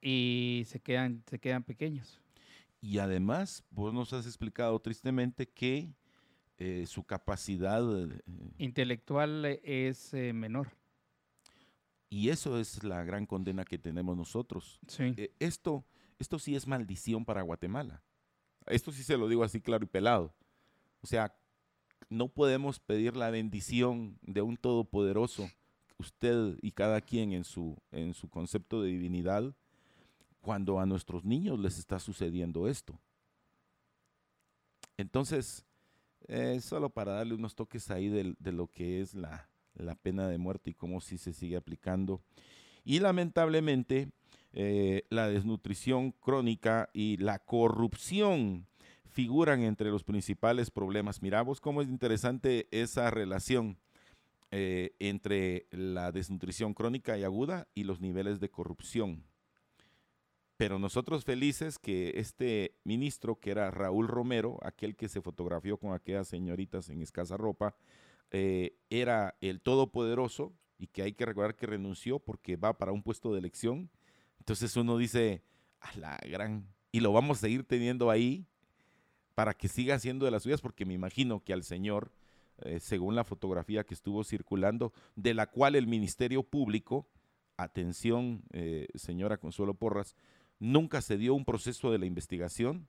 y 0.00 0.64
se 0.66 0.80
quedan, 0.80 1.22
se 1.26 1.38
quedan 1.38 1.62
pequeños. 1.62 2.20
Y 2.80 2.98
además, 2.98 3.64
vos 3.70 3.92
nos 3.92 4.12
has 4.12 4.26
explicado 4.26 4.78
tristemente 4.80 5.48
que 5.48 5.92
eh, 6.56 6.86
su 6.86 7.04
capacidad 7.04 7.82
eh, 8.02 8.20
intelectual 8.58 9.44
es 9.62 10.14
eh, 10.14 10.32
menor. 10.32 10.68
Y 12.08 12.30
eso 12.30 12.58
es 12.58 12.82
la 12.82 13.04
gran 13.04 13.26
condena 13.26 13.64
que 13.64 13.78
tenemos 13.78 14.16
nosotros. 14.16 14.80
esto, 15.38 15.84
esto 16.18 16.38
sí 16.38 16.56
es 16.56 16.66
maldición 16.66 17.24
para 17.24 17.42
Guatemala. 17.42 18.02
Esto 18.66 18.90
sí 18.92 19.02
se 19.04 19.16
lo 19.16 19.28
digo 19.28 19.44
así 19.44 19.60
claro 19.60 19.84
y 19.84 19.88
pelado. 19.88 20.34
O 21.02 21.06
sea, 21.06 21.34
no 22.08 22.28
podemos 22.28 22.80
pedir 22.80 23.16
la 23.16 23.30
bendición 23.30 24.18
de 24.22 24.42
un 24.42 24.56
todopoderoso, 24.56 25.48
usted 26.00 26.58
y 26.62 26.72
cada 26.72 27.00
quien 27.00 27.32
en 27.32 27.44
su, 27.44 27.76
en 27.92 28.14
su 28.14 28.28
concepto 28.28 28.82
de 28.82 28.88
divinidad, 28.88 29.54
cuando 30.40 30.80
a 30.80 30.86
nuestros 30.86 31.24
niños 31.24 31.58
les 31.58 31.78
está 31.78 31.98
sucediendo 31.98 32.66
esto. 32.66 32.98
Entonces, 34.96 35.64
eh, 36.28 36.60
solo 36.60 36.90
para 36.90 37.12
darle 37.12 37.34
unos 37.34 37.54
toques 37.54 37.90
ahí 37.90 38.08
de, 38.08 38.52
lo 38.52 38.66
que 38.66 39.00
es 39.00 39.14
la, 39.14 39.48
pena 40.02 40.28
de 40.28 40.38
muerte 40.38 40.70
y 40.70 40.74
cómo 40.74 41.00
sí 41.00 41.18
se 41.18 41.32
sigue 41.32 41.56
aplicando. 41.56 42.20
Y 42.84 43.00
lamentablemente, 43.00 44.10
eh, 44.52 45.04
la 45.10 45.28
desnutrición 45.28 46.12
crónica 46.12 46.88
y 46.92 47.16
la 47.18 47.38
corrupción 47.38 48.66
figuran 49.10 49.62
entre 49.62 49.90
los 49.90 50.04
principales 50.04 50.70
problemas. 50.70 51.22
Miramos 51.22 51.60
cómo 51.60 51.82
es 51.82 51.88
interesante 51.88 52.68
esa 52.70 53.10
relación. 53.10 53.76
Eh, 54.52 54.96
entre 54.98 55.66
la 55.70 56.12
desnutrición 56.12 56.74
crónica 56.74 57.16
y 57.16 57.24
aguda 57.24 57.68
y 57.74 57.84
los 57.84 58.00
niveles 58.00 58.40
de 58.40 58.50
corrupción. 58.50 59.24
Pero 60.56 60.78
nosotros 60.78 61.24
felices 61.24 61.78
que 61.78 62.14
este 62.16 62.76
ministro, 62.84 63.40
que 63.40 63.50
era 63.50 63.70
Raúl 63.70 64.08
Romero, 64.08 64.58
aquel 64.62 64.96
que 64.96 65.08
se 65.08 65.22
fotografió 65.22 65.78
con 65.78 65.94
aquellas 65.94 66.28
señoritas 66.28 66.90
en 66.90 67.00
escasa 67.00 67.36
ropa, 67.36 67.76
eh, 68.30 68.76
era 68.90 69.36
el 69.40 69.60
todopoderoso 69.60 70.52
y 70.78 70.88
que 70.88 71.02
hay 71.02 71.12
que 71.12 71.26
recordar 71.26 71.56
que 71.56 71.66
renunció 71.66 72.18
porque 72.18 72.56
va 72.56 72.76
para 72.76 72.92
un 72.92 73.02
puesto 73.02 73.32
de 73.32 73.38
elección. 73.38 73.88
Entonces 74.38 74.76
uno 74.76 74.98
dice, 74.98 75.44
a 75.80 75.96
la 75.96 76.18
gran, 76.28 76.66
y 76.92 77.00
lo 77.00 77.12
vamos 77.12 77.38
a 77.38 77.40
seguir 77.42 77.64
teniendo 77.64 78.10
ahí 78.10 78.46
para 79.34 79.54
que 79.54 79.68
siga 79.68 79.94
haciendo 79.94 80.24
de 80.24 80.30
las 80.30 80.42
suyas, 80.42 80.60
porque 80.60 80.84
me 80.84 80.94
imagino 80.94 81.42
que 81.42 81.52
al 81.52 81.62
señor 81.62 82.12
eh, 82.62 82.80
según 82.80 83.14
la 83.14 83.24
fotografía 83.24 83.84
que 83.84 83.94
estuvo 83.94 84.24
circulando, 84.24 84.92
de 85.16 85.34
la 85.34 85.46
cual 85.46 85.76
el 85.76 85.86
Ministerio 85.86 86.42
Público, 86.42 87.08
atención, 87.56 88.42
eh, 88.52 88.88
señora 88.94 89.38
Consuelo 89.38 89.74
Porras, 89.74 90.16
nunca 90.58 91.00
se 91.00 91.16
dio 91.16 91.34
un 91.34 91.44
proceso 91.44 91.90
de 91.90 91.98
la 91.98 92.06
investigación 92.06 92.88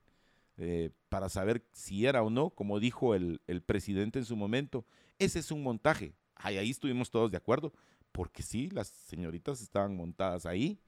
eh, 0.57 0.91
para 1.10 1.30
saber 1.30 1.65
si 1.72 2.06
era 2.06 2.23
o 2.23 2.30
no, 2.30 2.49
como 2.49 2.80
dijo 2.80 3.15
el, 3.15 3.39
presidente 3.65 4.19
en 4.19 4.26
su 4.26 4.35
momento, 4.35 4.85
ese 5.19 5.39
es 5.39 5.52
un 5.52 5.64
montaje. 5.64 6.14
ahí 6.35 6.69
estuvimos 6.69 7.10
todos 7.10 7.31
de 7.31 7.38
acuerdo, 7.38 7.73
porque 8.11 8.43
sí, 8.43 8.69
las 8.72 8.88
señoritas 8.88 9.61
estaban 9.61 9.95
montadas 9.95 10.45
ahí. 10.45 10.80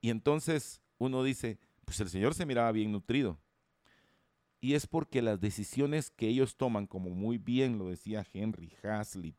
y 0.00 0.10
entonces 0.10 0.80
uno 0.98 1.22
dice, 1.22 1.58
pues 1.84 2.00
el 2.00 2.08
señor 2.08 2.34
se 2.34 2.46
miraba 2.46 2.72
bien 2.72 2.92
nutrido 2.92 3.38
y 4.60 4.74
es 4.74 4.86
porque 4.86 5.22
las 5.22 5.40
decisiones 5.40 6.10
que 6.10 6.28
ellos 6.28 6.56
toman, 6.56 6.86
como 6.86 7.10
muy 7.10 7.38
bien 7.38 7.78
lo 7.78 7.88
decía 7.88 8.26
Henry 8.32 8.72
Hazlitt, 8.82 9.38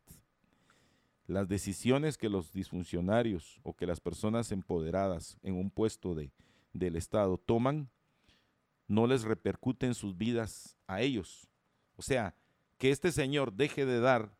las 1.27 1.47
decisiones 1.47 2.17
que 2.17 2.29
los 2.29 2.51
disfuncionarios 2.51 3.59
o 3.63 3.75
que 3.75 3.85
las 3.85 3.99
personas 3.99 4.51
empoderadas 4.51 5.37
en 5.43 5.55
un 5.55 5.69
puesto 5.69 6.15
de, 6.15 6.31
del 6.73 6.95
Estado 6.95 7.37
toman, 7.37 7.89
no 8.87 9.07
les 9.07 9.23
repercuten 9.23 9.93
sus 9.93 10.17
vidas 10.17 10.75
a 10.87 11.01
ellos. 11.01 11.47
O 11.95 12.01
sea, 12.01 12.35
que 12.77 12.89
este 12.89 13.11
señor 13.11 13.53
deje 13.53 13.85
de 13.85 13.99
dar 13.99 14.35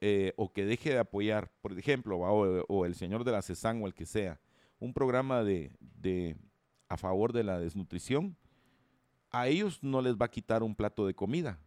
eh, 0.00 0.34
o 0.36 0.52
que 0.52 0.66
deje 0.66 0.90
de 0.90 0.98
apoyar, 0.98 1.50
por 1.62 1.78
ejemplo, 1.78 2.18
o, 2.18 2.84
el 2.84 2.94
señor 2.94 3.24
de 3.24 3.32
la 3.32 3.42
CESAN 3.42 3.82
o 3.82 3.86
el 3.86 3.94
que 3.94 4.04
sea, 4.04 4.40
un 4.78 4.92
programa 4.92 5.42
de, 5.42 5.72
de 5.80 6.36
a 6.88 6.98
favor 6.98 7.32
de 7.32 7.44
la 7.44 7.58
desnutrición, 7.58 8.36
a 9.30 9.48
ellos 9.48 9.82
no 9.82 10.00
les 10.02 10.16
va 10.16 10.26
a 10.26 10.30
quitar 10.30 10.62
un 10.62 10.74
plato 10.74 11.06
de 11.06 11.14
comida. 11.14 11.58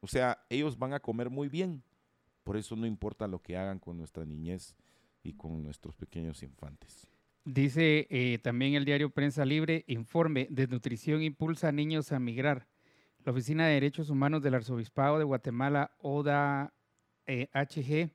O 0.00 0.06
sea, 0.06 0.44
ellos 0.50 0.78
van 0.78 0.92
a 0.92 1.00
comer 1.00 1.30
muy 1.30 1.48
bien. 1.48 1.82
Por 2.42 2.56
eso 2.56 2.76
no 2.76 2.86
importa 2.86 3.26
lo 3.26 3.40
que 3.40 3.56
hagan 3.56 3.78
con 3.78 3.96
nuestra 3.96 4.24
niñez 4.24 4.76
y 5.22 5.32
con 5.32 5.62
nuestros 5.62 5.96
pequeños 5.96 6.42
infantes. 6.42 7.08
Dice 7.44 8.06
eh, 8.10 8.38
también 8.38 8.74
el 8.74 8.84
diario 8.84 9.10
Prensa 9.10 9.44
Libre, 9.44 9.84
informe, 9.86 10.46
desnutrición 10.50 11.22
impulsa 11.22 11.68
a 11.68 11.72
niños 11.72 12.12
a 12.12 12.18
migrar. 12.18 12.66
La 13.24 13.32
Oficina 13.32 13.66
de 13.66 13.74
Derechos 13.74 14.10
Humanos 14.10 14.42
del 14.42 14.54
Arzobispado 14.54 15.18
de 15.18 15.24
Guatemala, 15.24 15.92
ODA 16.00 16.74
HG, 17.26 17.90
eh, 17.90 18.10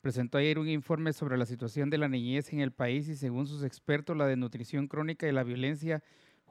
presentó 0.00 0.38
ayer 0.38 0.58
un 0.58 0.68
informe 0.68 1.12
sobre 1.12 1.36
la 1.38 1.46
situación 1.46 1.88
de 1.90 1.98
la 1.98 2.08
niñez 2.08 2.52
en 2.52 2.60
el 2.60 2.72
país 2.72 3.08
y 3.08 3.16
según 3.16 3.46
sus 3.46 3.62
expertos, 3.62 4.16
la 4.16 4.26
desnutrición 4.26 4.86
crónica 4.86 5.28
y 5.28 5.32
la 5.32 5.44
violencia 5.44 6.02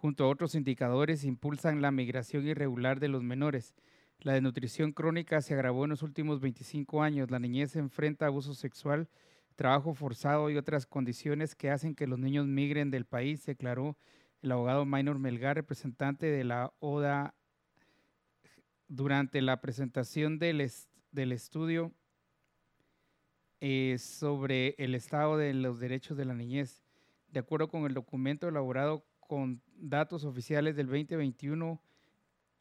junto 0.03 0.25
a 0.25 0.27
otros 0.27 0.53
indicadores, 0.53 1.23
impulsan 1.23 1.81
la 1.81 1.89
migración 1.89 2.45
irregular 2.45 2.99
de 2.99 3.07
los 3.07 3.23
menores. 3.23 3.73
La 4.19 4.33
desnutrición 4.33 4.91
crónica 4.91 5.39
se 5.39 5.53
agravó 5.53 5.85
en 5.85 5.91
los 5.91 6.03
últimos 6.03 6.41
25 6.41 7.01
años. 7.01 7.31
La 7.31 7.39
niñez 7.39 7.71
se 7.71 7.79
enfrenta 7.79 8.25
a 8.25 8.27
abuso 8.27 8.53
sexual, 8.53 9.07
trabajo 9.55 9.93
forzado 9.93 10.49
y 10.49 10.57
otras 10.57 10.85
condiciones 10.85 11.55
que 11.55 11.71
hacen 11.71 11.95
que 11.95 12.05
los 12.05 12.19
niños 12.19 12.47
migren 12.47 12.91
del 12.91 13.05
país, 13.05 13.45
declaró 13.45 13.95
el 14.41 14.51
abogado 14.51 14.83
Minor 14.83 15.19
Melgar, 15.19 15.55
representante 15.55 16.25
de 16.25 16.43
la 16.43 16.73
ODA, 16.79 17.33
durante 18.89 19.41
la 19.41 19.61
presentación 19.61 20.37
del, 20.37 20.69
del 21.13 21.31
estudio 21.31 21.93
eh, 23.61 23.95
sobre 23.99 24.75
el 24.79 24.95
estado 24.95 25.37
de 25.37 25.53
los 25.53 25.79
derechos 25.79 26.17
de 26.17 26.25
la 26.25 26.33
niñez. 26.33 26.83
De 27.29 27.39
acuerdo 27.39 27.69
con 27.69 27.85
el 27.85 27.93
documento 27.93 28.49
elaborado 28.49 29.05
con 29.33 29.63
datos 29.79 30.25
oficiales 30.25 30.75
del 30.75 30.85
2021, 30.85 31.81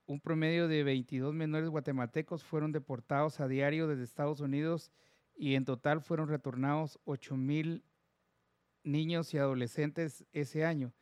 un 0.07 0.21
promedio 0.21 0.69
de 0.69 0.83
22 0.83 1.35
menores 1.35 1.69
guatemaltecos 1.69 2.45
fueron 2.45 2.73
deportados 2.73 3.41
a 3.41 3.47
diario 3.47 3.89
desde 3.89 4.05
Estados 4.05 4.41
Unidos 4.41 4.91
y 5.37 5.55
en 5.55 5.67
total 5.67 6.01
fueron 6.01 6.31
retornados 6.31 6.99
8 7.05 7.37
mil 7.37 7.85
niños 8.85 9.35
y 9.35 9.39
adolescentes 9.39 10.25
ese 10.33 10.65
año. 10.65 10.95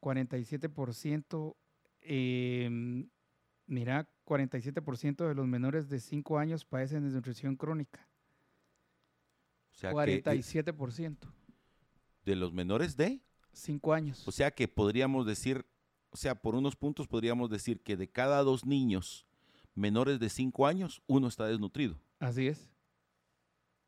47%, 0.00 1.56
em, 2.00 3.08
mira, 3.66 4.08
47% 4.24 5.26
de 5.26 5.34
los 5.34 5.46
menores 5.46 5.88
de 5.88 6.00
5 6.00 6.38
años 6.38 6.64
padecen 6.64 7.04
de 7.08 7.14
nutrición 7.14 7.56
crónica. 7.56 8.08
O 9.72 9.74
sea 9.74 9.92
47%. 9.92 11.32
¿De 12.24 12.36
los 12.36 12.52
menores 12.52 12.96
de? 12.96 13.20
5 13.52 13.92
años. 13.92 14.26
O 14.26 14.32
sea 14.32 14.50
que 14.50 14.68
podríamos 14.68 15.26
decir, 15.26 15.66
o 16.10 16.16
sea, 16.16 16.34
por 16.34 16.54
unos 16.54 16.76
puntos 16.76 17.08
podríamos 17.08 17.50
decir 17.50 17.80
que 17.80 17.96
de 17.96 18.08
cada 18.08 18.42
dos 18.42 18.66
niños 18.66 19.26
menores 19.78 20.18
de 20.18 20.28
5 20.28 20.66
años, 20.66 21.02
uno 21.06 21.28
está 21.28 21.46
desnutrido. 21.46 21.98
Así 22.18 22.48
es. 22.48 22.70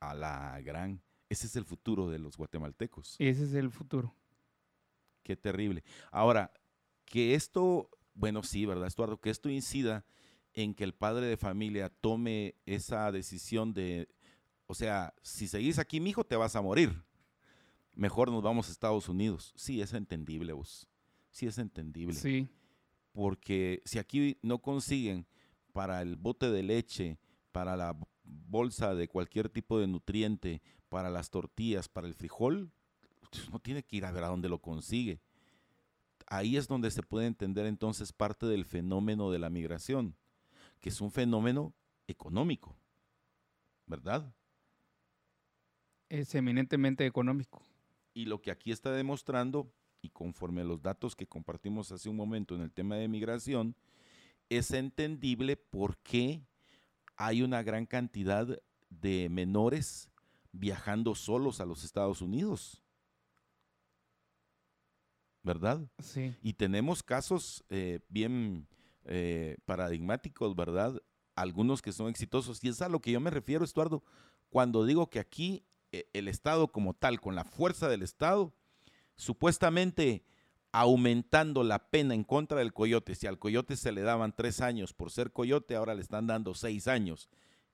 A 0.00 0.14
la 0.14 0.60
gran. 0.62 1.02
Ese 1.28 1.46
es 1.46 1.56
el 1.56 1.64
futuro 1.64 2.08
de 2.08 2.18
los 2.18 2.36
guatemaltecos. 2.36 3.16
Ese 3.18 3.44
es 3.44 3.54
el 3.54 3.70
futuro. 3.70 4.14
Qué 5.22 5.36
terrible. 5.36 5.84
Ahora, 6.10 6.52
que 7.04 7.34
esto, 7.34 7.90
bueno, 8.14 8.42
sí, 8.42 8.66
¿verdad, 8.66 8.86
Estuardo? 8.86 9.20
Que 9.20 9.30
esto 9.30 9.48
incida 9.48 10.04
en 10.54 10.74
que 10.74 10.84
el 10.84 10.94
padre 10.94 11.26
de 11.26 11.36
familia 11.36 11.88
tome 11.88 12.56
esa 12.66 13.10
decisión 13.12 13.72
de, 13.72 14.08
o 14.66 14.74
sea, 14.74 15.14
si 15.22 15.48
seguís 15.48 15.78
aquí, 15.78 16.00
mijo, 16.00 16.24
te 16.24 16.36
vas 16.36 16.56
a 16.56 16.62
morir. 16.62 17.04
Mejor 17.94 18.30
nos 18.30 18.42
vamos 18.42 18.68
a 18.68 18.72
Estados 18.72 19.08
Unidos. 19.08 19.52
Sí, 19.56 19.80
es 19.80 19.92
entendible, 19.92 20.52
vos. 20.52 20.88
Sí, 21.30 21.46
es 21.46 21.58
entendible. 21.58 22.14
Sí. 22.14 22.48
Porque 23.12 23.82
si 23.84 23.98
aquí 23.98 24.38
no 24.42 24.60
consiguen 24.60 25.26
para 25.72 26.02
el 26.02 26.16
bote 26.16 26.50
de 26.50 26.62
leche, 26.62 27.18
para 27.52 27.76
la 27.76 27.96
bolsa 28.22 28.94
de 28.94 29.08
cualquier 29.08 29.48
tipo 29.48 29.78
de 29.78 29.86
nutriente, 29.86 30.62
para 30.88 31.10
las 31.10 31.30
tortillas, 31.30 31.88
para 31.88 32.06
el 32.06 32.14
frijol, 32.14 32.72
no 33.50 33.58
tiene 33.58 33.82
que 33.82 33.96
ir 33.96 34.04
a 34.04 34.12
ver 34.12 34.24
a 34.24 34.28
dónde 34.28 34.48
lo 34.48 34.60
consigue. 34.60 35.20
Ahí 36.26 36.56
es 36.56 36.68
donde 36.68 36.90
se 36.90 37.02
puede 37.02 37.26
entender 37.26 37.66
entonces 37.66 38.12
parte 38.12 38.46
del 38.46 38.64
fenómeno 38.64 39.30
de 39.30 39.38
la 39.38 39.50
migración, 39.50 40.16
que 40.80 40.88
es 40.90 41.00
un 41.00 41.10
fenómeno 41.10 41.74
económico, 42.06 42.76
¿verdad? 43.86 44.32
Es 46.08 46.34
eminentemente 46.34 47.06
económico. 47.06 47.62
Y 48.14 48.26
lo 48.26 48.40
que 48.40 48.50
aquí 48.50 48.72
está 48.72 48.92
demostrando, 48.92 49.72
y 50.02 50.10
conforme 50.10 50.62
a 50.62 50.64
los 50.64 50.82
datos 50.82 51.14
que 51.14 51.26
compartimos 51.26 51.92
hace 51.92 52.08
un 52.08 52.16
momento 52.16 52.54
en 52.54 52.62
el 52.62 52.72
tema 52.72 52.96
de 52.96 53.08
migración, 53.08 53.76
es 54.48 54.72
entendible 54.72 55.56
por 55.56 55.98
qué 55.98 56.44
hay 57.16 57.42
una 57.42 57.62
gran 57.62 57.86
cantidad 57.86 58.60
de 58.88 59.28
menores 59.28 60.10
viajando 60.52 61.14
solos 61.14 61.60
a 61.60 61.66
los 61.66 61.84
Estados 61.84 62.22
Unidos. 62.22 62.82
¿Verdad? 65.42 65.80
Sí. 65.98 66.34
Y 66.42 66.54
tenemos 66.54 67.02
casos 67.02 67.64
eh, 67.68 68.00
bien 68.08 68.66
eh, 69.04 69.56
paradigmáticos, 69.64 70.54
¿verdad? 70.54 71.00
Algunos 71.34 71.82
que 71.82 71.92
son 71.92 72.08
exitosos. 72.08 72.62
Y 72.62 72.68
es 72.68 72.82
a 72.82 72.88
lo 72.88 73.00
que 73.00 73.12
yo 73.12 73.20
me 73.20 73.30
refiero, 73.30 73.64
Estuardo, 73.64 74.02
cuando 74.50 74.84
digo 74.84 75.08
que 75.08 75.20
aquí 75.20 75.64
eh, 75.92 76.08
el 76.12 76.28
Estado 76.28 76.68
como 76.68 76.94
tal, 76.94 77.20
con 77.20 77.34
la 77.34 77.44
fuerza 77.44 77.88
del 77.88 78.02
Estado, 78.02 78.52
supuestamente 79.16 80.24
aumentando 80.72 81.64
la 81.64 81.90
pena 81.90 82.14
en 82.14 82.24
contra 82.24 82.58
del 82.58 82.72
coyote. 82.72 83.14
Si 83.14 83.26
al 83.26 83.38
coyote 83.38 83.76
se 83.76 83.92
le 83.92 84.02
daban 84.02 84.34
tres 84.34 84.60
años 84.60 84.92
por 84.92 85.10
ser 85.10 85.32
coyote, 85.32 85.74
ahora 85.74 85.94
le 85.94 86.02
están 86.02 86.26
dando 86.26 86.54
seis 86.54 86.86
años. 86.86 87.28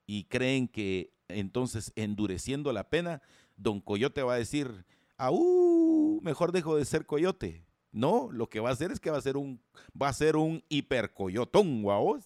Y 0.07 0.25
creen 0.25 0.69
que 0.69 1.13
entonces 1.29 1.93
endureciendo 1.97 2.73
la 2.73 2.89
pena, 2.89 3.21
don 3.57 3.81
Coyote 3.81 4.23
va 4.23 4.35
a 4.35 4.39
decir, 4.39 4.87
¡Aú! 5.19 5.76
Mejor 6.23 6.53
dejo 6.53 6.77
de 6.77 6.85
ser 6.85 7.07
coyote. 7.07 7.65
No, 7.93 8.29
lo 8.31 8.49
que 8.49 8.61
va 8.61 8.71
a 8.71 8.73
hacer 8.73 8.93
es 8.93 9.01
que 9.01 9.11
va 9.11 9.19
a 9.19 9.23
ser 9.23 9.37
un, 9.37 9.63
va 10.01 10.09
a 10.09 10.13
ser 10.13 10.37
un 10.37 10.63
hipercoyotón, 10.69 11.83
guau. 11.83 12.21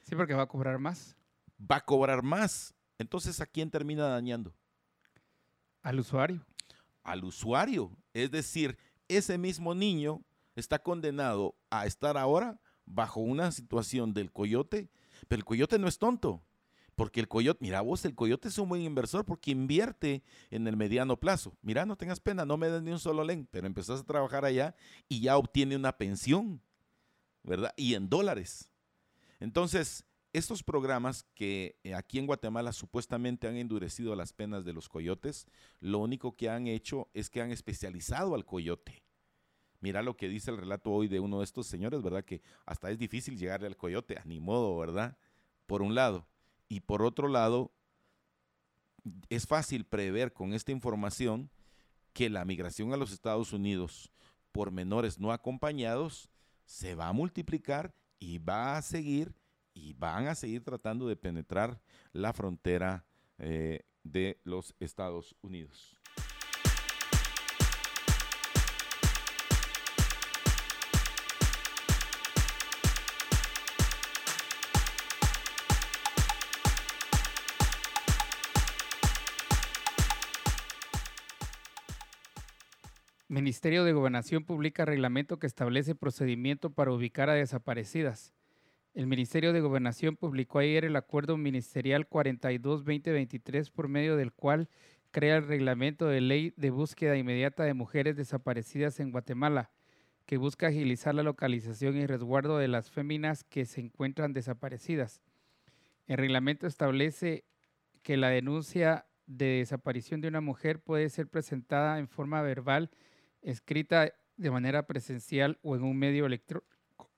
Sí, 0.00 0.16
porque 0.16 0.34
va 0.34 0.42
a 0.42 0.48
cobrar 0.48 0.78
más. 0.78 1.16
Va 1.60 1.76
a 1.76 1.84
cobrar 1.84 2.22
más. 2.22 2.74
Entonces, 2.98 3.40
¿a 3.40 3.46
quién 3.46 3.70
termina 3.70 4.08
dañando? 4.08 4.54
Al 5.82 6.00
usuario. 6.00 6.44
Al 7.02 7.24
usuario. 7.24 7.96
Es 8.12 8.30
decir, 8.30 8.78
ese 9.08 9.38
mismo 9.38 9.74
niño 9.74 10.22
está 10.56 10.80
condenado 10.80 11.54
a 11.70 11.86
estar 11.86 12.16
ahora 12.16 12.60
bajo 12.84 13.20
una 13.20 13.52
situación 13.52 14.12
del 14.12 14.32
coyote, 14.32 14.90
pero 15.28 15.38
el 15.38 15.44
coyote 15.44 15.78
no 15.78 15.88
es 15.88 15.98
tonto. 15.98 16.42
Porque 16.94 17.20
el 17.20 17.28
coyote, 17.28 17.58
mira 17.62 17.80
vos, 17.80 18.04
el 18.04 18.14
coyote 18.14 18.48
es 18.48 18.58
un 18.58 18.68
buen 18.68 18.82
inversor 18.82 19.24
porque 19.24 19.50
invierte 19.50 20.22
en 20.50 20.66
el 20.66 20.76
mediano 20.76 21.18
plazo. 21.18 21.56
Mira, 21.62 21.86
no 21.86 21.96
tengas 21.96 22.20
pena, 22.20 22.44
no 22.44 22.56
me 22.56 22.68
des 22.68 22.82
ni 22.82 22.90
un 22.90 22.98
solo 22.98 23.24
len, 23.24 23.48
pero 23.50 23.66
empezás 23.66 24.00
a 24.00 24.04
trabajar 24.04 24.44
allá 24.44 24.74
y 25.08 25.20
ya 25.20 25.36
obtiene 25.36 25.76
una 25.76 25.96
pensión, 25.96 26.60
¿verdad? 27.42 27.72
Y 27.76 27.94
en 27.94 28.08
dólares. 28.10 28.70
Entonces, 29.40 30.04
estos 30.32 30.62
programas 30.62 31.24
que 31.34 31.78
eh, 31.82 31.94
aquí 31.94 32.18
en 32.18 32.26
Guatemala 32.26 32.72
supuestamente 32.72 33.48
han 33.48 33.56
endurecido 33.56 34.14
las 34.16 34.32
penas 34.32 34.64
de 34.64 34.72
los 34.72 34.88
coyotes, 34.88 35.46
lo 35.80 35.98
único 35.98 36.36
que 36.36 36.48
han 36.48 36.66
hecho 36.66 37.08
es 37.12 37.28
que 37.28 37.42
han 37.42 37.50
especializado 37.50 38.34
al 38.34 38.44
coyote. 38.44 39.02
Mira 39.80 40.02
lo 40.02 40.16
que 40.16 40.28
dice 40.28 40.50
el 40.50 40.58
relato 40.58 40.90
hoy 40.90 41.08
de 41.08 41.20
uno 41.20 41.38
de 41.38 41.44
estos 41.44 41.66
señores, 41.66 42.02
¿verdad? 42.02 42.24
Que 42.24 42.40
hasta 42.64 42.90
es 42.90 42.98
difícil 42.98 43.36
llegarle 43.36 43.66
al 43.66 43.76
coyote, 43.76 44.16
a 44.16 44.24
ni 44.24 44.40
modo, 44.40 44.78
¿verdad? 44.78 45.18
Por 45.66 45.82
un 45.82 45.94
lado. 45.94 46.28
Y 46.72 46.80
por 46.80 47.02
otro 47.02 47.28
lado, 47.28 47.70
es 49.28 49.46
fácil 49.46 49.84
prever 49.84 50.32
con 50.32 50.54
esta 50.54 50.72
información 50.72 51.50
que 52.14 52.30
la 52.30 52.46
migración 52.46 52.94
a 52.94 52.96
los 52.96 53.12
Estados 53.12 53.52
Unidos 53.52 54.10
por 54.52 54.70
menores 54.70 55.18
no 55.18 55.32
acompañados 55.32 56.30
se 56.64 56.94
va 56.94 57.08
a 57.08 57.12
multiplicar 57.12 57.94
y 58.18 58.38
va 58.38 58.78
a 58.78 58.80
seguir 58.80 59.34
y 59.74 59.92
van 59.92 60.28
a 60.28 60.34
seguir 60.34 60.64
tratando 60.64 61.06
de 61.06 61.16
penetrar 61.16 61.78
la 62.14 62.32
frontera 62.32 63.04
eh, 63.36 63.84
de 64.02 64.40
los 64.42 64.74
Estados 64.80 65.36
Unidos. 65.42 66.00
Ministerio 83.32 83.84
de 83.84 83.94
Gobernación 83.94 84.44
publica 84.44 84.84
reglamento 84.84 85.38
que 85.38 85.46
establece 85.46 85.94
procedimiento 85.94 86.68
para 86.68 86.92
ubicar 86.92 87.30
a 87.30 87.34
desaparecidas. 87.34 88.34
El 88.92 89.06
Ministerio 89.06 89.54
de 89.54 89.62
Gobernación 89.62 90.16
publicó 90.16 90.58
ayer 90.58 90.84
el 90.84 90.96
Acuerdo 90.96 91.38
Ministerial 91.38 92.06
42-2023 92.06 93.70
por 93.70 93.88
medio 93.88 94.16
del 94.18 94.34
cual 94.34 94.68
crea 95.12 95.38
el 95.38 95.48
reglamento 95.48 96.08
de 96.08 96.20
ley 96.20 96.52
de 96.58 96.68
búsqueda 96.68 97.16
inmediata 97.16 97.64
de 97.64 97.72
mujeres 97.72 98.18
desaparecidas 98.18 99.00
en 99.00 99.12
Guatemala, 99.12 99.70
que 100.26 100.36
busca 100.36 100.66
agilizar 100.66 101.14
la 101.14 101.22
localización 101.22 101.96
y 101.96 102.06
resguardo 102.06 102.58
de 102.58 102.68
las 102.68 102.90
féminas 102.90 103.44
que 103.44 103.64
se 103.64 103.80
encuentran 103.80 104.34
desaparecidas. 104.34 105.22
El 106.06 106.18
reglamento 106.18 106.66
establece 106.66 107.46
que 108.02 108.18
la 108.18 108.28
denuncia 108.28 109.06
de 109.26 109.46
desaparición 109.60 110.20
de 110.20 110.28
una 110.28 110.42
mujer 110.42 110.80
puede 110.80 111.08
ser 111.08 111.28
presentada 111.28 111.98
en 111.98 112.08
forma 112.08 112.42
verbal 112.42 112.90
escrita 113.42 114.12
de 114.36 114.50
manera 114.50 114.86
presencial 114.86 115.58
o 115.62 115.76
en 115.76 115.82
un 115.82 115.98
medio 115.98 116.26
electrónico. 116.26 117.10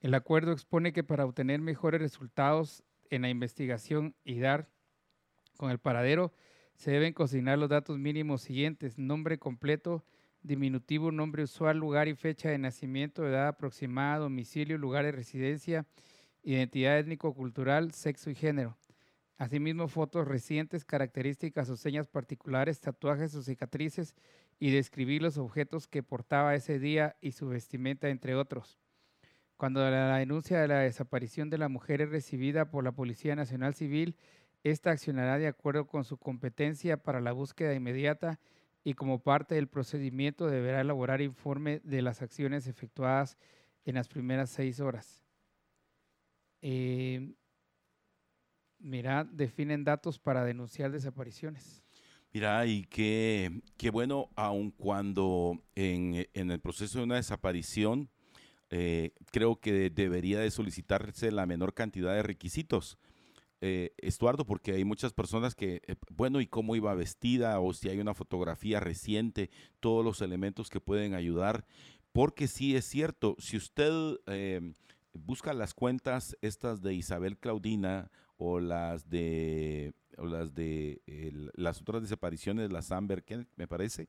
El 0.00 0.14
acuerdo 0.14 0.52
expone 0.52 0.92
que 0.92 1.04
para 1.04 1.24
obtener 1.24 1.60
mejores 1.60 2.00
resultados 2.00 2.82
en 3.10 3.22
la 3.22 3.28
investigación 3.28 4.14
y 4.24 4.38
dar 4.38 4.68
con 5.56 5.70
el 5.70 5.78
paradero, 5.78 6.32
se 6.76 6.90
deben 6.90 7.12
consignar 7.12 7.58
los 7.58 7.68
datos 7.68 7.98
mínimos 7.98 8.42
siguientes, 8.42 8.98
nombre 8.98 9.38
completo, 9.38 10.04
diminutivo, 10.42 11.10
nombre 11.10 11.44
usual, 11.44 11.78
lugar 11.78 12.08
y 12.08 12.14
fecha 12.14 12.50
de 12.50 12.58
nacimiento, 12.58 13.26
edad 13.26 13.48
aproximada, 13.48 14.18
domicilio, 14.18 14.76
lugar 14.76 15.04
de 15.04 15.12
residencia, 15.12 15.86
identidad 16.42 16.98
étnico-cultural, 16.98 17.92
sexo 17.92 18.30
y 18.30 18.34
género. 18.34 18.76
Asimismo, 19.36 19.88
fotos 19.88 20.28
recientes, 20.28 20.84
características 20.84 21.68
o 21.70 21.76
señas 21.76 22.06
particulares, 22.06 22.80
tatuajes 22.80 23.34
o 23.34 23.42
cicatrices 23.42 24.14
y 24.58 24.70
describir 24.70 25.22
los 25.22 25.38
objetos 25.38 25.86
que 25.86 26.02
portaba 26.02 26.54
ese 26.54 26.78
día 26.78 27.16
y 27.20 27.32
su 27.32 27.48
vestimenta, 27.48 28.08
entre 28.08 28.34
otros. 28.34 28.78
Cuando 29.56 29.88
la 29.88 30.16
denuncia 30.18 30.60
de 30.60 30.68
la 30.68 30.80
desaparición 30.80 31.50
de 31.50 31.58
la 31.58 31.68
mujer 31.68 32.00
es 32.00 32.10
recibida 32.10 32.70
por 32.70 32.84
la 32.84 32.92
Policía 32.92 33.36
Nacional 33.36 33.74
Civil, 33.74 34.16
esta 34.64 34.90
accionará 34.90 35.38
de 35.38 35.46
acuerdo 35.46 35.86
con 35.86 36.04
su 36.04 36.16
competencia 36.16 36.96
para 36.96 37.20
la 37.20 37.32
búsqueda 37.32 37.74
inmediata 37.74 38.40
y 38.82 38.94
como 38.94 39.22
parte 39.22 39.54
del 39.54 39.68
procedimiento 39.68 40.46
deberá 40.46 40.80
elaborar 40.80 41.20
informe 41.20 41.80
de 41.84 42.02
las 42.02 42.22
acciones 42.22 42.66
efectuadas 42.66 43.36
en 43.84 43.94
las 43.94 44.08
primeras 44.08 44.50
seis 44.50 44.80
horas. 44.80 45.22
Eh, 46.62 47.34
mira, 48.78 49.24
definen 49.24 49.84
datos 49.84 50.18
para 50.18 50.44
denunciar 50.44 50.90
desapariciones. 50.90 51.83
Mira, 52.34 52.66
y 52.66 52.82
qué, 52.86 53.62
qué 53.76 53.90
bueno, 53.90 54.28
aun 54.34 54.72
cuando 54.72 55.62
en, 55.76 56.26
el 56.34 56.60
proceso 56.60 56.98
de 56.98 57.04
una 57.04 57.14
desaparición, 57.14 58.10
eh, 58.70 59.12
creo 59.30 59.60
que 59.60 59.88
debería 59.88 60.40
de 60.40 60.50
solicitarse 60.50 61.30
la 61.30 61.46
menor 61.46 61.74
cantidad 61.74 62.12
de 62.12 62.24
requisitos. 62.24 62.98
Eh, 63.60 63.92
Estuardo, 63.98 64.44
porque 64.44 64.72
hay 64.72 64.84
muchas 64.84 65.12
personas 65.12 65.54
que, 65.54 65.80
eh, 65.86 65.94
bueno, 66.10 66.40
¿y 66.40 66.48
cómo 66.48 66.74
iba 66.74 66.92
vestida? 66.96 67.60
O 67.60 67.72
si 67.72 67.88
hay 67.88 68.00
una 68.00 68.14
fotografía 68.14 68.80
reciente, 68.80 69.48
todos 69.78 70.04
los 70.04 70.20
elementos 70.20 70.70
que 70.70 70.80
pueden 70.80 71.14
ayudar. 71.14 71.64
Porque 72.10 72.48
sí 72.48 72.74
es 72.74 72.84
cierto, 72.84 73.36
si 73.38 73.56
usted 73.56 73.92
busca 75.12 75.52
las 75.52 75.72
cuentas 75.72 76.36
estas 76.42 76.82
de 76.82 76.94
Isabel 76.94 77.38
Claudina 77.38 78.10
o 78.38 78.58
las 78.58 79.08
de 79.08 79.94
las 80.18 80.54
de 80.54 81.00
las 81.54 81.80
otras 81.80 82.02
desapariciones, 82.02 82.70
las 82.70 82.92
Amber 82.92 83.24
me 83.56 83.66
parece, 83.66 84.08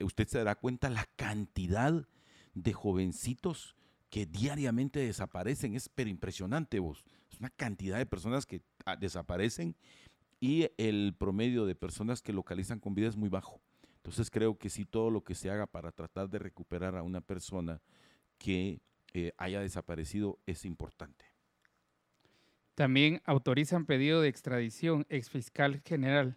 usted 0.00 0.26
se 0.28 0.38
dará 0.38 0.54
cuenta 0.54 0.90
la 0.90 1.06
cantidad 1.16 2.06
de 2.54 2.72
jovencitos 2.72 3.76
que 4.10 4.26
diariamente 4.26 5.00
desaparecen. 5.00 5.74
Es 5.74 5.88
pero 5.88 6.10
impresionante, 6.10 6.78
vos. 6.78 7.04
Es 7.30 7.38
una 7.38 7.50
cantidad 7.50 7.98
de 7.98 8.06
personas 8.06 8.46
que 8.46 8.62
ah, 8.84 8.96
desaparecen 8.96 9.76
y 10.40 10.70
el 10.76 11.14
promedio 11.18 11.66
de 11.66 11.74
personas 11.74 12.22
que 12.22 12.32
localizan 12.32 12.80
con 12.80 12.94
vida 12.94 13.08
es 13.08 13.16
muy 13.16 13.28
bajo. 13.28 13.60
Entonces 13.96 14.30
creo 14.30 14.56
que 14.58 14.70
sí, 14.70 14.84
todo 14.84 15.10
lo 15.10 15.22
que 15.22 15.34
se 15.34 15.50
haga 15.50 15.66
para 15.66 15.92
tratar 15.92 16.30
de 16.30 16.38
recuperar 16.38 16.96
a 16.96 17.02
una 17.02 17.20
persona 17.20 17.82
que 18.38 18.80
eh, 19.12 19.32
haya 19.36 19.60
desaparecido 19.60 20.38
es 20.46 20.64
importante. 20.64 21.26
También 22.78 23.22
autorizan 23.24 23.86
pedido 23.86 24.22
de 24.22 24.28
extradición 24.28 25.04
ex 25.08 25.30
fiscal 25.30 25.82
general. 25.84 26.36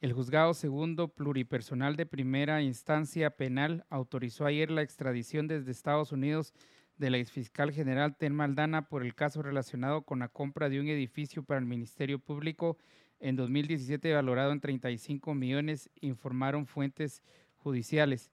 El 0.00 0.14
juzgado 0.14 0.54
segundo 0.54 1.08
pluripersonal 1.08 1.96
de 1.96 2.06
primera 2.06 2.62
instancia 2.62 3.28
penal 3.28 3.84
autorizó 3.90 4.46
ayer 4.46 4.70
la 4.70 4.80
extradición 4.80 5.48
desde 5.48 5.70
Estados 5.70 6.12
Unidos 6.12 6.54
de 6.96 7.10
la 7.10 7.18
exfiscal 7.18 7.72
general 7.72 8.16
Ten 8.16 8.34
Maldana 8.34 8.88
por 8.88 9.04
el 9.04 9.14
caso 9.14 9.42
relacionado 9.42 10.00
con 10.00 10.20
la 10.20 10.28
compra 10.28 10.70
de 10.70 10.80
un 10.80 10.88
edificio 10.88 11.42
para 11.42 11.60
el 11.60 11.66
Ministerio 11.66 12.18
Público 12.20 12.78
en 13.20 13.36
2017 13.36 14.14
valorado 14.14 14.52
en 14.52 14.60
35 14.60 15.34
millones, 15.34 15.90
informaron 16.00 16.66
fuentes 16.66 17.22
judiciales. 17.56 18.32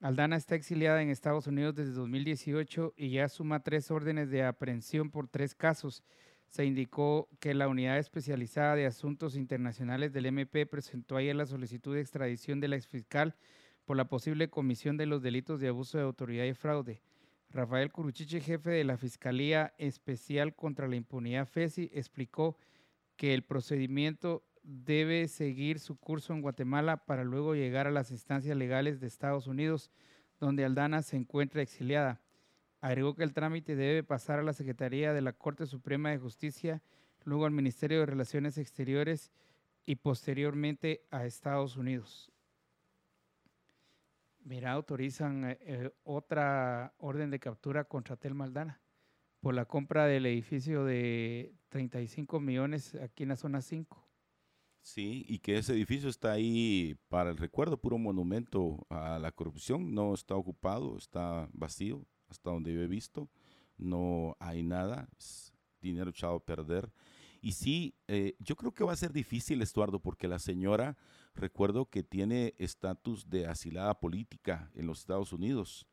Aldana 0.00 0.34
está 0.34 0.56
exiliada 0.56 1.02
en 1.02 1.10
Estados 1.10 1.46
Unidos 1.46 1.76
desde 1.76 1.92
2018 1.92 2.94
y 2.96 3.10
ya 3.10 3.28
suma 3.28 3.62
tres 3.62 3.92
órdenes 3.92 4.28
de 4.30 4.42
aprehensión 4.42 5.12
por 5.12 5.28
tres 5.28 5.54
casos 5.54 6.02
se 6.50 6.64
indicó 6.64 7.28
que 7.38 7.54
la 7.54 7.68
Unidad 7.68 7.98
Especializada 7.98 8.74
de 8.74 8.84
Asuntos 8.84 9.36
Internacionales 9.36 10.12
del 10.12 10.26
MP 10.26 10.66
presentó 10.66 11.16
ayer 11.16 11.36
la 11.36 11.46
solicitud 11.46 11.94
de 11.94 12.00
extradición 12.00 12.58
de 12.58 12.66
la 12.66 12.74
exfiscal 12.74 13.36
por 13.84 13.96
la 13.96 14.08
posible 14.08 14.50
comisión 14.50 14.96
de 14.96 15.06
los 15.06 15.22
delitos 15.22 15.60
de 15.60 15.68
abuso 15.68 15.96
de 15.96 16.04
autoridad 16.04 16.44
y 16.44 16.54
fraude. 16.54 17.02
Rafael 17.50 17.92
Curuchiche, 17.92 18.40
jefe 18.40 18.70
de 18.70 18.82
la 18.82 18.96
Fiscalía 18.96 19.74
Especial 19.78 20.56
contra 20.56 20.88
la 20.88 20.96
Impunidad 20.96 21.46
FESI, 21.46 21.88
explicó 21.94 22.56
que 23.14 23.32
el 23.32 23.44
procedimiento 23.44 24.44
debe 24.64 25.28
seguir 25.28 25.78
su 25.78 26.00
curso 26.00 26.32
en 26.32 26.42
Guatemala 26.42 26.96
para 27.06 27.22
luego 27.22 27.54
llegar 27.54 27.86
a 27.86 27.92
las 27.92 28.10
instancias 28.10 28.56
legales 28.56 28.98
de 28.98 29.06
Estados 29.06 29.46
Unidos, 29.46 29.92
donde 30.40 30.64
Aldana 30.64 31.02
se 31.02 31.16
encuentra 31.16 31.62
exiliada. 31.62 32.20
Agregó 32.80 33.14
que 33.14 33.24
el 33.24 33.32
trámite 33.32 33.76
debe 33.76 34.02
pasar 34.02 34.38
a 34.38 34.42
la 34.42 34.52
Secretaría 34.52 35.12
de 35.12 35.20
la 35.20 35.32
Corte 35.32 35.66
Suprema 35.66 36.10
de 36.10 36.18
Justicia, 36.18 36.82
luego 37.24 37.44
al 37.44 37.52
Ministerio 37.52 38.00
de 38.00 38.06
Relaciones 38.06 38.56
Exteriores 38.56 39.30
y 39.84 39.96
posteriormente 39.96 41.02
a 41.10 41.26
Estados 41.26 41.76
Unidos. 41.76 42.32
Mira, 44.42 44.72
autorizan 44.72 45.44
eh, 45.44 45.58
eh, 45.60 45.90
otra 46.02 46.94
orden 46.98 47.30
de 47.30 47.38
captura 47.38 47.84
contra 47.84 48.16
Tel 48.16 48.34
Maldana 48.34 48.80
por 49.40 49.54
la 49.54 49.64
compra 49.64 50.06
del 50.06 50.26
edificio 50.26 50.84
de 50.84 51.54
35 51.68 52.40
millones 52.40 52.94
aquí 52.94 53.24
en 53.24 53.30
la 53.30 53.36
zona 53.36 53.60
5. 53.62 54.06
Sí, 54.82 55.24
y 55.28 55.40
que 55.40 55.58
ese 55.58 55.72
edificio 55.72 56.08
está 56.08 56.32
ahí 56.32 56.96
para 57.08 57.30
el 57.30 57.36
recuerdo, 57.36 57.80
puro 57.80 57.98
monumento 57.98 58.86
a 58.88 59.18
la 59.18 59.30
corrupción, 59.32 59.94
no 59.94 60.14
está 60.14 60.36
ocupado, 60.36 60.96
está 60.96 61.48
vacío, 61.52 62.06
hasta 62.30 62.50
donde 62.50 62.72
yo 62.72 62.80
he 62.80 62.86
visto, 62.86 63.28
no 63.76 64.36
hay 64.40 64.62
nada, 64.62 65.08
es 65.18 65.52
dinero 65.80 66.10
echado 66.10 66.36
a 66.36 66.44
perder. 66.44 66.92
Y 67.42 67.52
sí, 67.52 67.94
eh, 68.06 68.36
yo 68.38 68.54
creo 68.54 68.72
que 68.72 68.84
va 68.84 68.92
a 68.92 68.96
ser 68.96 69.12
difícil, 69.12 69.62
Estuardo, 69.62 70.00
porque 70.00 70.28
la 70.28 70.38
señora, 70.38 70.96
recuerdo 71.34 71.88
que 71.88 72.02
tiene 72.02 72.54
estatus 72.58 73.28
de 73.28 73.46
asilada 73.46 73.98
política 73.98 74.70
en 74.74 74.86
los 74.86 75.00
Estados 75.00 75.32
Unidos. 75.32 75.86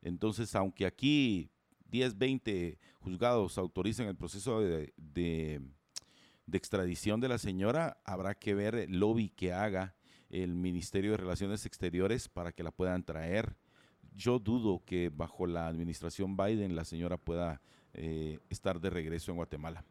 Entonces, 0.00 0.54
aunque 0.54 0.86
aquí 0.86 1.50
10, 1.92 2.18
20 2.18 2.78
juzgados 3.00 3.58
autoricen 3.58 4.06
el 4.06 4.16
proceso 4.16 4.60
de, 4.60 4.92
de, 4.96 5.60
extradición 6.52 7.20
de 7.20 7.28
la 7.28 7.38
señora, 7.38 8.00
habrá 8.04 8.34
que 8.34 8.54
ver 8.54 8.74
el 8.74 8.98
lobby 8.98 9.30
que 9.30 9.52
haga 9.52 9.94
el 10.30 10.54
Ministerio 10.54 11.12
de 11.12 11.18
Relaciones 11.18 11.66
Exteriores 11.66 12.28
para 12.28 12.52
que 12.52 12.62
la 12.62 12.70
puedan 12.70 13.04
traer. 13.04 13.56
Yo 14.16 14.38
dudo 14.38 14.82
que 14.84 15.08
bajo 15.08 15.46
la 15.46 15.66
administración 15.66 16.36
Biden 16.36 16.76
la 16.76 16.84
señora 16.84 17.16
pueda 17.16 17.60
eh, 17.94 18.38
estar 18.50 18.80
de 18.80 18.90
regreso 18.90 19.30
en 19.30 19.36
Guatemala. 19.36 19.84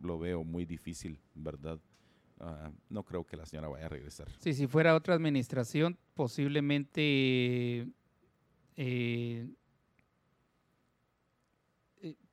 Lo 0.00 0.18
veo 0.18 0.44
muy 0.44 0.64
difícil, 0.64 1.18
¿verdad? 1.34 1.78
Ah, 2.40 2.70
no 2.88 3.02
creo 3.04 3.24
que 3.24 3.36
la 3.36 3.46
señora 3.46 3.68
vaya 3.68 3.86
a 3.86 3.88
regresar. 3.88 4.28
Sí, 4.38 4.52
si 4.52 4.66
fuera 4.66 4.94
otra 4.94 5.14
administración, 5.14 5.96
posiblemente 6.14 7.86
eh, 8.76 9.48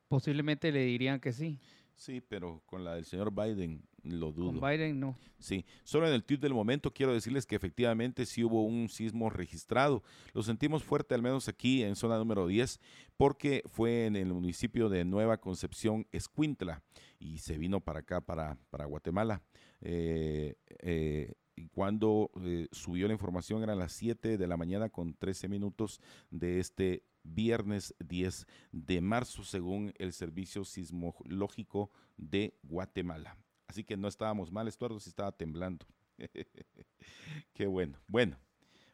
Posiblemente 0.10 0.72
le 0.72 0.84
dirían 0.86 1.20
que 1.20 1.32
sí. 1.32 1.60
Sí, 1.96 2.20
pero 2.20 2.64
con 2.66 2.84
la 2.84 2.96
del 2.96 3.06
señor 3.06 3.32
Biden 3.32 3.84
lo 4.04 4.32
dudo. 4.32 4.60
Con 4.60 4.70
Biden 4.70 5.00
no. 5.00 5.18
Sí, 5.40 5.66
solo 5.84 6.08
en 6.08 6.14
el 6.14 6.24
tweet 6.24 6.40
del 6.40 6.54
momento 6.54 6.94
quiero 6.94 7.14
decirles 7.14 7.46
que 7.46 7.56
efectivamente 7.56 8.26
sí 8.26 8.44
hubo 8.44 8.64
un 8.64 8.90
sismo 8.90 9.30
registrado. 9.30 10.04
Lo 10.34 10.44
sentimos 10.44 10.84
fuerte, 10.84 11.16
al 11.16 11.22
menos 11.22 11.48
aquí 11.48 11.84
en 11.84 11.96
zona 11.96 12.18
número 12.18 12.48
10, 12.48 12.80
porque 13.18 13.64
fue 13.68 14.06
en 14.06 14.16
el 14.16 14.34
municipio 14.34 14.90
de 14.90 15.06
Nueva 15.06 15.38
Concepción, 15.38 16.08
Escuintla, 16.12 16.84
y 17.20 17.38
se 17.40 17.58
vino 17.58 17.80
para 17.80 18.00
acá, 18.00 18.22
para, 18.22 18.58
para 18.70 18.86
Guatemala. 18.86 19.42
Eh, 19.82 20.56
eh, 20.82 21.34
cuando 21.74 22.32
eh, 22.42 22.68
subió 22.72 23.08
la 23.08 23.14
información 23.14 23.64
eran 23.64 23.80
las 23.80 23.94
7 23.94 24.38
de 24.38 24.48
la 24.48 24.58
mañana 24.58 24.90
con 24.90 25.14
13 25.14 25.48
minutos 25.48 26.00
de 26.32 26.60
este 26.60 27.04
viernes 27.24 27.96
10 28.00 28.46
de 28.72 29.02
marzo, 29.02 29.44
según 29.44 29.94
el 29.98 30.14
Servicio 30.14 30.64
Sismológico 30.64 31.92
de 32.18 32.58
Guatemala. 32.64 33.38
Así 33.70 33.84
que 33.84 33.96
no 33.96 34.08
estábamos 34.08 34.52
mal, 34.52 34.68
Estuardo, 34.68 35.00
si 35.00 35.10
estaba 35.10 35.32
temblando. 35.32 35.86
Qué 37.54 37.68
bueno. 37.68 38.00
Bueno, 38.08 38.36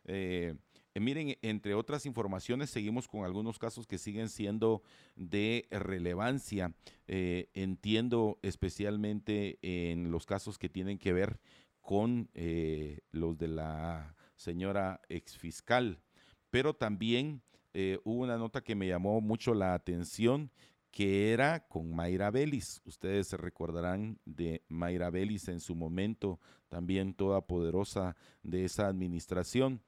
eh, 0.03 0.53
miren, 0.95 1.37
entre 1.41 1.73
otras 1.75 2.05
informaciones, 2.05 2.71
seguimos 2.71 3.07
con 3.07 3.23
algunos 3.23 3.57
casos 3.57 3.87
que 3.87 3.97
siguen 3.97 4.27
siendo 4.27 4.83
de 5.15 5.65
relevancia. 5.71 6.73
Eh, 7.07 7.49
entiendo 7.53 8.37
especialmente 8.41 9.59
en 9.61 10.11
los 10.11 10.25
casos 10.25 10.57
que 10.57 10.67
tienen 10.67 10.97
que 10.97 11.13
ver 11.13 11.39
con 11.79 12.29
eh, 12.33 12.99
los 13.11 13.37
de 13.37 13.47
la 13.47 14.13
señora 14.35 14.99
exfiscal, 15.07 16.01
pero 16.49 16.73
también 16.73 17.43
eh, 17.73 17.99
hubo 18.03 18.23
una 18.23 18.37
nota 18.37 18.61
que 18.61 18.75
me 18.75 18.87
llamó 18.87 19.21
mucho 19.21 19.53
la 19.53 19.73
atención, 19.73 20.51
que 20.95 21.33
era 21.33 21.67
con 21.67 21.93
Mayra 21.93 22.31
Belis. 22.31 22.81
Ustedes 22.85 23.27
se 23.27 23.35
recordarán 23.35 24.17
de 24.23 24.63
Mayra 24.69 25.09
Belis 25.09 25.49
en 25.49 25.59
su 25.59 25.75
momento, 25.75 26.39
también 26.69 27.13
toda 27.13 27.45
poderosa 27.47 28.15
de 28.43 28.63
esa 28.63 28.87
administración, 28.87 29.81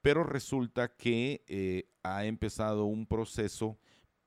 pero 0.00 0.24
resulta 0.24 0.88
que 0.96 1.44
eh, 1.48 1.90
ha 2.02 2.24
empezado 2.24 2.86
un 2.86 3.06
proceso 3.06 3.78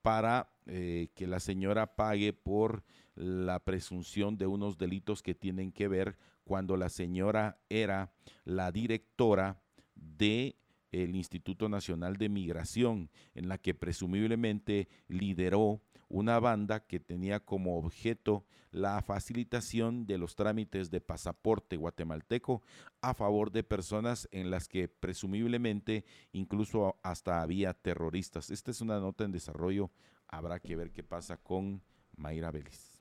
para 0.04 0.54
eh, 0.68 1.08
que 1.16 1.26
la 1.26 1.40
señora 1.40 1.96
pague 1.96 2.34
por 2.34 2.84
la 3.16 3.60
presunción 3.60 4.38
de 4.38 4.46
unos 4.46 4.78
delitos 4.78 5.24
que 5.24 5.34
tienen 5.34 5.72
que 5.72 5.88
ver 5.88 6.20
cuando 6.44 6.78
la 6.78 6.90
señora 6.90 7.60
era 7.68 8.14
la 8.46 8.72
directora 8.72 9.60
de 9.96 10.56
el 10.92 11.16
Instituto 11.16 11.68
Nacional 11.68 12.18
de 12.18 12.30
Migración, 12.30 13.10
en 13.36 13.50
la 13.50 13.58
que 13.58 13.74
presumiblemente 13.74 14.88
lideró 15.08 15.82
una 16.10 16.40
banda 16.40 16.86
que 16.86 17.00
tenía 17.00 17.40
como 17.40 17.78
objeto 17.78 18.46
la 18.72 19.02
facilitación 19.02 20.06
de 20.06 20.18
los 20.18 20.36
trámites 20.36 20.92
de 20.92 21.02
pasaporte 21.02 21.78
guatemalteco 21.78 22.62
a 23.02 23.14
favor 23.14 23.52
de 23.52 23.64
personas 23.64 24.28
en 24.32 24.52
las 24.52 24.68
que 24.68 24.88
presumiblemente 24.88 26.06
incluso 26.32 26.98
hasta 27.04 27.42
había 27.42 27.74
terroristas. 27.74 28.50
Esta 28.50 28.72
es 28.72 28.82
una 28.82 29.00
nota 29.00 29.24
en 29.24 29.32
desarrollo, 29.32 29.92
habrá 30.28 30.60
que 30.60 30.76
ver 30.76 30.92
qué 30.92 31.04
pasa 31.04 31.38
con 31.38 31.82
Mayra 32.16 32.52
Vélez. 32.52 32.97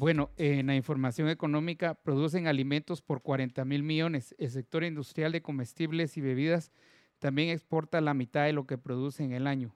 Bueno, 0.00 0.30
en 0.36 0.68
la 0.68 0.76
información 0.76 1.28
económica 1.28 1.94
producen 1.94 2.46
alimentos 2.46 3.02
por 3.02 3.20
40 3.20 3.64
mil 3.64 3.82
millones. 3.82 4.32
El 4.38 4.48
sector 4.48 4.84
industrial 4.84 5.32
de 5.32 5.42
comestibles 5.42 6.16
y 6.16 6.20
bebidas 6.20 6.70
también 7.18 7.48
exporta 7.48 8.00
la 8.00 8.14
mitad 8.14 8.44
de 8.44 8.52
lo 8.52 8.64
que 8.64 8.78
produce 8.78 9.24
en 9.24 9.32
el 9.32 9.48
año. 9.48 9.74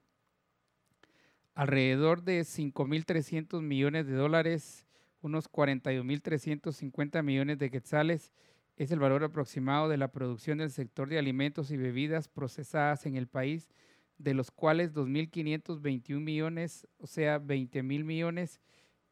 Alrededor 1.57 2.23
de 2.23 2.43
5.300 2.43 3.62
millones 3.62 4.07
de 4.07 4.15
dólares, 4.15 4.86
unos 5.23 5.51
42.350 5.51 7.20
millones 7.24 7.59
de 7.59 7.73
quetzales, 7.73 8.31
es 8.77 8.93
el 8.93 9.01
valor 9.01 9.24
aproximado 9.24 9.89
de 9.89 9.97
la 9.97 10.12
producción 10.12 10.59
del 10.59 10.70
sector 10.70 11.09
de 11.09 11.19
alimentos 11.19 11.73
y 11.73 11.77
bebidas 11.77 12.28
procesadas 12.28 13.07
en 13.07 13.16
el 13.16 13.27
país, 13.27 13.70
de 14.19 14.35
los 14.35 14.53
cuales 14.53 14.94
2.521 14.94 16.20
millones, 16.20 16.86
o 16.99 17.09
sea, 17.09 17.39
20 17.40 17.82
mil 17.82 18.05
millones, 18.05 18.61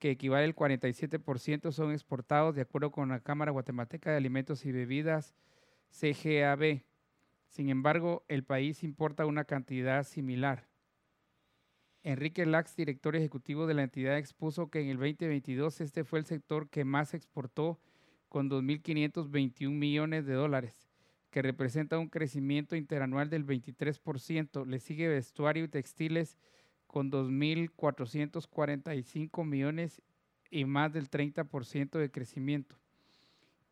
que 0.00 0.10
equivale 0.10 0.46
al 0.46 0.56
47%, 0.56 1.70
son 1.70 1.92
exportados 1.92 2.56
de 2.56 2.62
acuerdo 2.62 2.90
con 2.90 3.10
la 3.10 3.20
Cámara 3.20 3.52
Guatemalteca 3.52 4.10
de 4.10 4.16
Alimentos 4.16 4.64
y 4.64 4.72
Bebidas, 4.72 5.34
CGAB. 5.90 6.82
Sin 7.46 7.68
embargo, 7.68 8.24
el 8.28 8.42
país 8.42 8.82
importa 8.82 9.26
una 9.26 9.44
cantidad 9.44 10.02
similar. 10.02 10.68
Enrique 12.02 12.46
Lax, 12.46 12.76
director 12.76 13.14
ejecutivo 13.14 13.66
de 13.66 13.74
la 13.74 13.82
entidad, 13.82 14.16
expuso 14.16 14.70
que 14.70 14.80
en 14.80 14.88
el 14.88 14.96
2022 14.96 15.82
este 15.82 16.02
fue 16.02 16.18
el 16.18 16.24
sector 16.24 16.70
que 16.70 16.84
más 16.84 17.12
exportó 17.12 17.78
con 18.30 18.48
2.521 18.48 19.70
millones 19.70 20.24
de 20.24 20.32
dólares, 20.32 20.88
que 21.30 21.42
representa 21.42 21.98
un 21.98 22.08
crecimiento 22.08 22.74
interanual 22.74 23.28
del 23.28 23.44
23%. 23.44 24.64
Le 24.64 24.78
sigue 24.78 25.08
vestuario 25.08 25.64
y 25.64 25.68
textiles 25.68 26.38
con 26.90 27.10
2.445 27.12 29.44
millones 29.44 30.02
y 30.50 30.64
más 30.64 30.92
del 30.92 31.08
30% 31.08 32.00
de 32.00 32.10
crecimiento. 32.10 32.74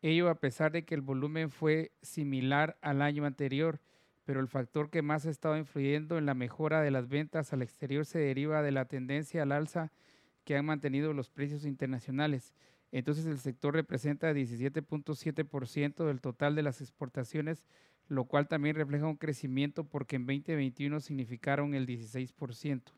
Ello 0.01 0.29
a 0.29 0.35
pesar 0.35 0.71
de 0.71 0.85
que 0.85 0.95
el 0.95 1.01
volumen 1.01 1.51
fue 1.51 1.91
similar 2.01 2.77
al 2.81 3.01
año 3.01 3.25
anterior, 3.25 3.81
pero 4.23 4.39
el 4.39 4.47
factor 4.47 4.89
que 4.89 5.01
más 5.01 5.25
ha 5.25 5.31
estado 5.31 5.57
influyendo 5.57 6.17
en 6.17 6.25
la 6.25 6.33
mejora 6.33 6.81
de 6.81 6.91
las 6.91 7.09
ventas 7.09 7.51
al 7.51 7.61
exterior 7.61 8.05
se 8.05 8.19
deriva 8.19 8.61
de 8.61 8.71
la 8.71 8.85
tendencia 8.85 9.43
al 9.43 9.51
alza 9.51 9.91
que 10.45 10.55
han 10.55 10.65
mantenido 10.65 11.11
los 11.11 11.29
precios 11.29 11.65
internacionales. 11.65 12.53
Entonces 12.93 13.25
el 13.25 13.39
sector 13.39 13.73
representa 13.73 14.31
17.7% 14.31 16.05
del 16.05 16.21
total 16.21 16.55
de 16.55 16.63
las 16.63 16.79
exportaciones, 16.79 17.65
lo 18.07 18.23
cual 18.23 18.47
también 18.47 18.77
refleja 18.77 19.07
un 19.07 19.17
crecimiento 19.17 19.83
porque 19.83 20.15
en 20.15 20.25
2021 20.25 21.01
significaron 21.01 21.73
el 21.73 21.85
16%. 21.85 22.93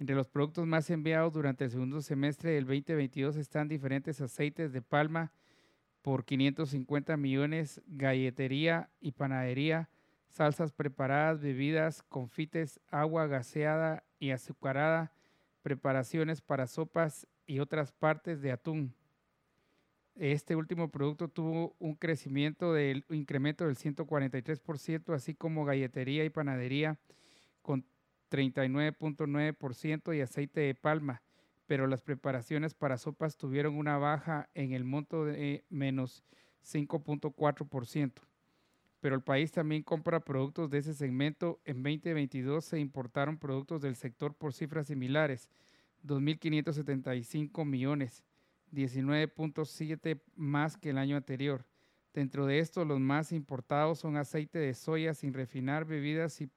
Entre 0.00 0.16
los 0.16 0.28
productos 0.28 0.66
más 0.66 0.88
enviados 0.88 1.34
durante 1.34 1.64
el 1.64 1.70
segundo 1.70 2.00
semestre 2.00 2.52
del 2.52 2.64
2022 2.64 3.36
están 3.36 3.68
diferentes 3.68 4.18
aceites 4.22 4.72
de 4.72 4.80
palma 4.80 5.30
por 6.00 6.24
550 6.24 7.18
millones, 7.18 7.82
galletería 7.86 8.88
y 9.02 9.12
panadería, 9.12 9.90
salsas 10.30 10.72
preparadas, 10.72 11.42
bebidas, 11.42 12.02
confites, 12.04 12.80
agua 12.90 13.26
gaseada 13.26 14.02
y 14.18 14.30
azucarada, 14.30 15.12
preparaciones 15.60 16.40
para 16.40 16.66
sopas 16.66 17.26
y 17.46 17.58
otras 17.58 17.92
partes 17.92 18.40
de 18.40 18.52
atún. 18.52 18.94
Este 20.14 20.56
último 20.56 20.90
producto 20.90 21.28
tuvo 21.28 21.76
un 21.78 21.94
crecimiento 21.94 22.72
del 22.72 23.04
incremento 23.10 23.66
del 23.66 23.76
143%, 23.76 25.12
así 25.12 25.34
como 25.34 25.66
galletería 25.66 26.24
y 26.24 26.30
panadería 26.30 26.98
con 27.60 27.84
39.9% 28.30 30.16
y 30.16 30.20
aceite 30.20 30.60
de 30.60 30.74
palma, 30.74 31.22
pero 31.66 31.86
las 31.86 32.02
preparaciones 32.02 32.74
para 32.74 32.98
sopas 32.98 33.36
tuvieron 33.36 33.76
una 33.76 33.98
baja 33.98 34.48
en 34.54 34.72
el 34.72 34.84
monto 34.84 35.24
de 35.24 35.64
menos 35.68 36.24
5.4%. 36.64 38.12
pero 39.00 39.14
el 39.14 39.22
país 39.22 39.50
también 39.50 39.82
compra 39.82 40.20
productos 40.20 40.68
de 40.68 40.78
ese 40.78 40.92
segmento. 40.92 41.58
En 41.64 41.82
2022 41.82 42.64
se 42.64 42.78
importaron 42.78 43.38
productos 43.38 43.80
del 43.80 43.96
sector 43.96 44.34
por 44.34 44.52
cifras 44.52 44.88
similares, 44.88 45.48
2.575 46.04 47.64
millones, 47.64 48.24
19.7 48.72 50.20
más 50.36 50.76
que 50.76 50.90
el 50.90 50.98
año 50.98 51.16
anterior. 51.16 51.64
Dentro 52.12 52.44
de 52.46 52.58
esto, 52.58 52.84
los 52.84 53.00
más 53.00 53.32
importados 53.32 54.00
son 54.00 54.16
aceite 54.16 54.58
de 54.58 54.74
soya 54.74 55.14
sin 55.14 55.32
refinar, 55.32 55.84
bebidas 55.84 56.40
y 56.40 56.50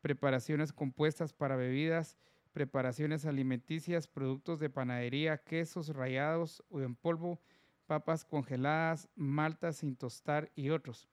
preparaciones 0.00 0.72
compuestas 0.72 1.32
para 1.32 1.56
bebidas, 1.56 2.16
preparaciones 2.52 3.26
alimenticias, 3.26 4.08
productos 4.08 4.60
de 4.60 4.70
panadería, 4.70 5.38
quesos 5.38 5.90
rayados 5.90 6.62
o 6.70 6.80
en 6.80 6.94
polvo, 6.94 7.40
papas 7.86 8.24
congeladas, 8.24 9.08
maltas 9.14 9.76
sin 9.76 9.96
tostar 9.96 10.50
y 10.54 10.70
otros. 10.70 11.08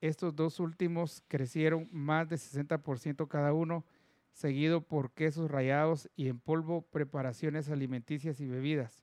Estos 0.00 0.36
dos 0.36 0.60
últimos 0.60 1.22
crecieron 1.26 1.88
más 1.90 2.28
de 2.28 2.36
60% 2.36 3.28
cada 3.28 3.52
uno, 3.52 3.84
seguido 4.32 4.82
por 4.82 5.12
quesos 5.12 5.50
rayados 5.50 6.10
y 6.16 6.28
en 6.28 6.38
polvo, 6.38 6.82
preparaciones 6.82 7.70
alimenticias 7.70 8.40
y 8.40 8.46
bebidas. 8.46 9.02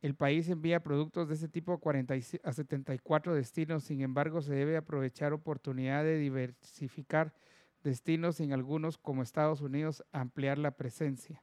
El 0.00 0.14
país 0.14 0.48
envía 0.48 0.82
productos 0.82 1.28
de 1.28 1.34
ese 1.34 1.48
tipo 1.48 1.72
a, 1.72 1.80
40 1.80 2.14
a 2.44 2.52
74 2.52 3.34
destinos, 3.34 3.84
sin 3.84 4.00
embargo 4.00 4.40
se 4.40 4.54
debe 4.54 4.76
aprovechar 4.76 5.32
oportunidad 5.32 6.04
de 6.04 6.16
diversificar 6.16 7.34
destinos 7.82 8.40
en 8.40 8.52
algunos 8.52 8.98
como 8.98 9.22
Estados 9.22 9.60
Unidos 9.60 10.04
ampliar 10.12 10.58
la 10.58 10.72
presencia. 10.72 11.42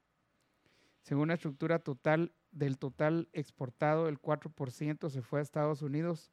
Según 1.02 1.30
la 1.30 1.36
estructura 1.36 1.80
total 1.80 2.34
del 2.52 2.78
total 2.78 3.30
exportado, 3.34 4.10
el 4.10 4.20
4% 4.20 5.10
se 5.10 5.22
fue 5.22 5.40
a 5.40 5.44
Estados 5.44 5.82
Unidos, 5.82 6.32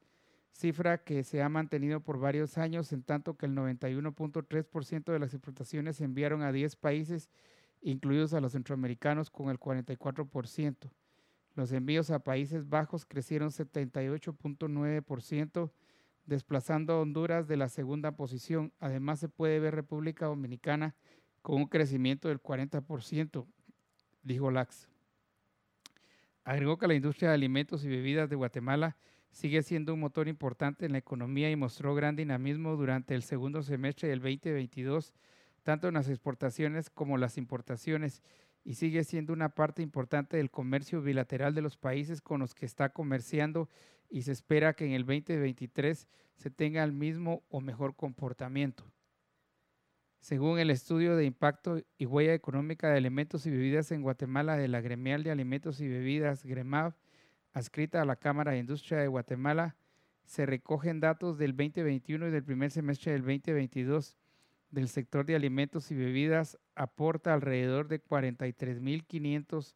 cifra 0.52 0.98
que 0.98 1.24
se 1.24 1.43
ha 1.43 1.48
mantenido 1.48 2.01
por 2.01 2.18
varios 2.18 2.59
años, 2.59 2.93
en 2.93 3.02
tanto 3.02 3.36
que 3.36 3.47
el 3.47 3.55
91.3% 3.55 5.12
de 5.12 5.18
las 5.18 5.35
exportaciones 5.35 5.97
se 5.97 6.05
enviaron 6.05 6.43
a 6.43 6.52
10 6.52 6.76
países, 6.76 7.31
incluidos 7.82 8.35
a 8.35 8.40
los 8.40 8.52
centroamericanos, 8.52 9.31
con 9.31 9.51
el 9.51 9.59
44%. 9.59 10.90
Los 11.55 11.72
envíos 11.72 12.10
a 12.10 12.18
Países 12.18 12.68
Bajos 12.68 13.05
crecieron 13.05 13.51
78.9%, 13.51 15.70
desplazando 16.27 16.95
a 16.95 17.01
Honduras 17.01 17.49
de 17.49 17.57
la 17.57 17.69
segunda 17.69 18.13
posición. 18.13 18.73
Además, 18.81 19.21
se 19.21 19.29
puede 19.29 19.61
ver 19.61 19.75
República 19.75 20.27
Dominicana 20.27 20.95
con 21.43 21.57
un 21.57 21.67
crecimiento 21.67 22.29
del 22.29 22.43
40%, 22.43 23.47
dijo 24.23 24.51
Lax. 24.51 24.89
Agregó 26.45 26.79
que 26.79 26.89
la 26.89 26.95
industria 26.95 27.31
de 27.31 27.35
alimentos 27.35 27.85
y 27.85 27.89
bebidas 27.89 28.29
de 28.29 28.37
Guatemala 28.37 28.97
sigue 29.31 29.63
siendo 29.63 29.95
un 29.95 30.01
motor 30.01 30.29
importante 30.29 30.87
en 30.87 30.93
la 30.93 30.99
economía 30.99 31.51
y 31.51 31.57
mostró 31.57 31.95
gran 31.95 32.17
dinamismo 32.17 32.77
durante 32.77 33.15
el 33.15 33.23
segundo 33.23 33.63
semestre 33.63 34.09
del 34.09 34.21
2022, 34.21 35.13
tanto 35.63 35.89
en 35.89 35.95
las 35.95 36.09
exportaciones 36.09 36.89
como 36.89 37.19
las 37.19 37.37
importaciones, 37.37 38.23
y 38.63 38.75
sigue 38.75 39.05
siendo 39.05 39.33
una 39.33 39.51
parte 39.51 39.83
importante 39.83 40.37
del 40.37 40.51
comercio 40.51 41.03
bilateral 41.03 41.55
de 41.55 41.63
los 41.63 41.77
países 41.77 42.23
con 42.23 42.41
los 42.41 42.55
que 42.55 42.65
está 42.65 42.91
comerciando 42.91 43.69
y 44.15 44.23
se 44.23 44.31
espera 44.31 44.74
que 44.74 44.86
en 44.86 44.93
el 44.93 45.05
2023 45.07 46.07
se 46.36 46.49
tenga 46.49 46.85
el 46.85 46.93
mismo 46.93 47.43
o 47.49 47.61
mejor 47.61 47.97
comportamiento. 47.97 48.85
Según 50.20 50.61
el 50.61 50.70
estudio 50.70 51.16
de 51.16 51.24
impacto 51.24 51.82
y 51.99 52.07
huella 52.07 52.32
económica 52.32 52.89
de 52.89 52.99
alimentos 52.99 53.45
y 53.45 53.51
bebidas 53.51 53.91
en 53.91 54.03
Guatemala 54.03 54.57
de 54.57 54.69
la 54.69 54.81
Gremial 54.81 55.24
de 55.24 55.32
Alimentos 55.32 55.81
y 55.81 55.89
Bebidas, 55.89 56.45
GREMAB, 56.45 56.95
adscrita 57.55 58.03
a 58.03 58.05
la 58.05 58.15
Cámara 58.15 58.53
de 58.53 58.59
Industria 58.59 59.01
de 59.01 59.09
Guatemala, 59.09 59.74
se 60.23 60.47
recogen 60.47 61.01
datos 61.01 61.36
del 61.36 61.57
2021 61.57 62.28
y 62.28 62.31
del 62.31 62.45
primer 62.45 62.70
semestre 62.70 63.11
del 63.11 63.23
2022 63.23 64.16
del 64.70 64.89
sector 64.89 65.27
de 65.27 65.35
alimentos 65.35 65.91
y 65.91 65.97
bebidas 65.97 66.57
aporta 66.77 67.35
alrededor 67.35 67.89
de 67.89 68.01
43.500 68.01 69.74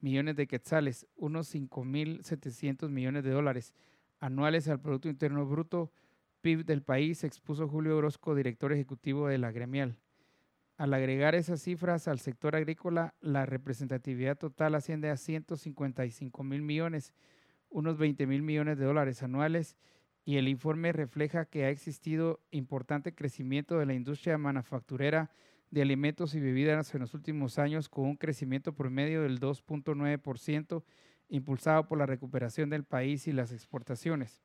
millones 0.00 0.36
de 0.36 0.46
quetzales, 0.46 1.06
unos 1.16 1.54
5.700 1.54 2.88
millones 2.88 3.24
de 3.24 3.30
dólares 3.30 3.74
anuales 4.20 4.68
al 4.68 4.80
Producto 4.80 5.08
Interno 5.08 5.46
Bruto, 5.46 5.92
PIB 6.40 6.64
del 6.64 6.82
país, 6.82 7.24
expuso 7.24 7.68
Julio 7.68 7.96
Orozco, 7.96 8.34
director 8.34 8.72
ejecutivo 8.72 9.28
de 9.28 9.38
la 9.38 9.50
gremial. 9.50 9.98
Al 10.76 10.94
agregar 10.94 11.34
esas 11.34 11.60
cifras 11.60 12.06
al 12.06 12.20
sector 12.20 12.54
agrícola, 12.54 13.14
la 13.20 13.46
representatividad 13.46 14.38
total 14.38 14.76
asciende 14.76 15.10
a 15.10 15.16
155 15.16 16.44
mil 16.44 16.62
millones, 16.62 17.12
unos 17.68 17.98
20 17.98 18.26
mil 18.26 18.42
millones 18.42 18.78
de 18.78 18.84
dólares 18.84 19.22
anuales, 19.24 19.76
y 20.24 20.36
el 20.36 20.46
informe 20.46 20.92
refleja 20.92 21.46
que 21.46 21.64
ha 21.64 21.70
existido 21.70 22.40
importante 22.50 23.14
crecimiento 23.14 23.78
de 23.78 23.86
la 23.86 23.94
industria 23.94 24.38
manufacturera 24.38 25.30
de 25.70 25.82
alimentos 25.82 26.34
y 26.34 26.40
bebidas 26.40 26.94
en 26.94 27.00
los 27.00 27.14
últimos 27.14 27.58
años 27.58 27.88
con 27.88 28.06
un 28.06 28.16
crecimiento 28.16 28.74
promedio 28.74 29.22
del 29.22 29.40
2.9%, 29.40 30.82
impulsado 31.28 31.86
por 31.86 31.98
la 31.98 32.06
recuperación 32.06 32.70
del 32.70 32.84
país 32.84 33.26
y 33.26 33.32
las 33.32 33.52
exportaciones. 33.52 34.42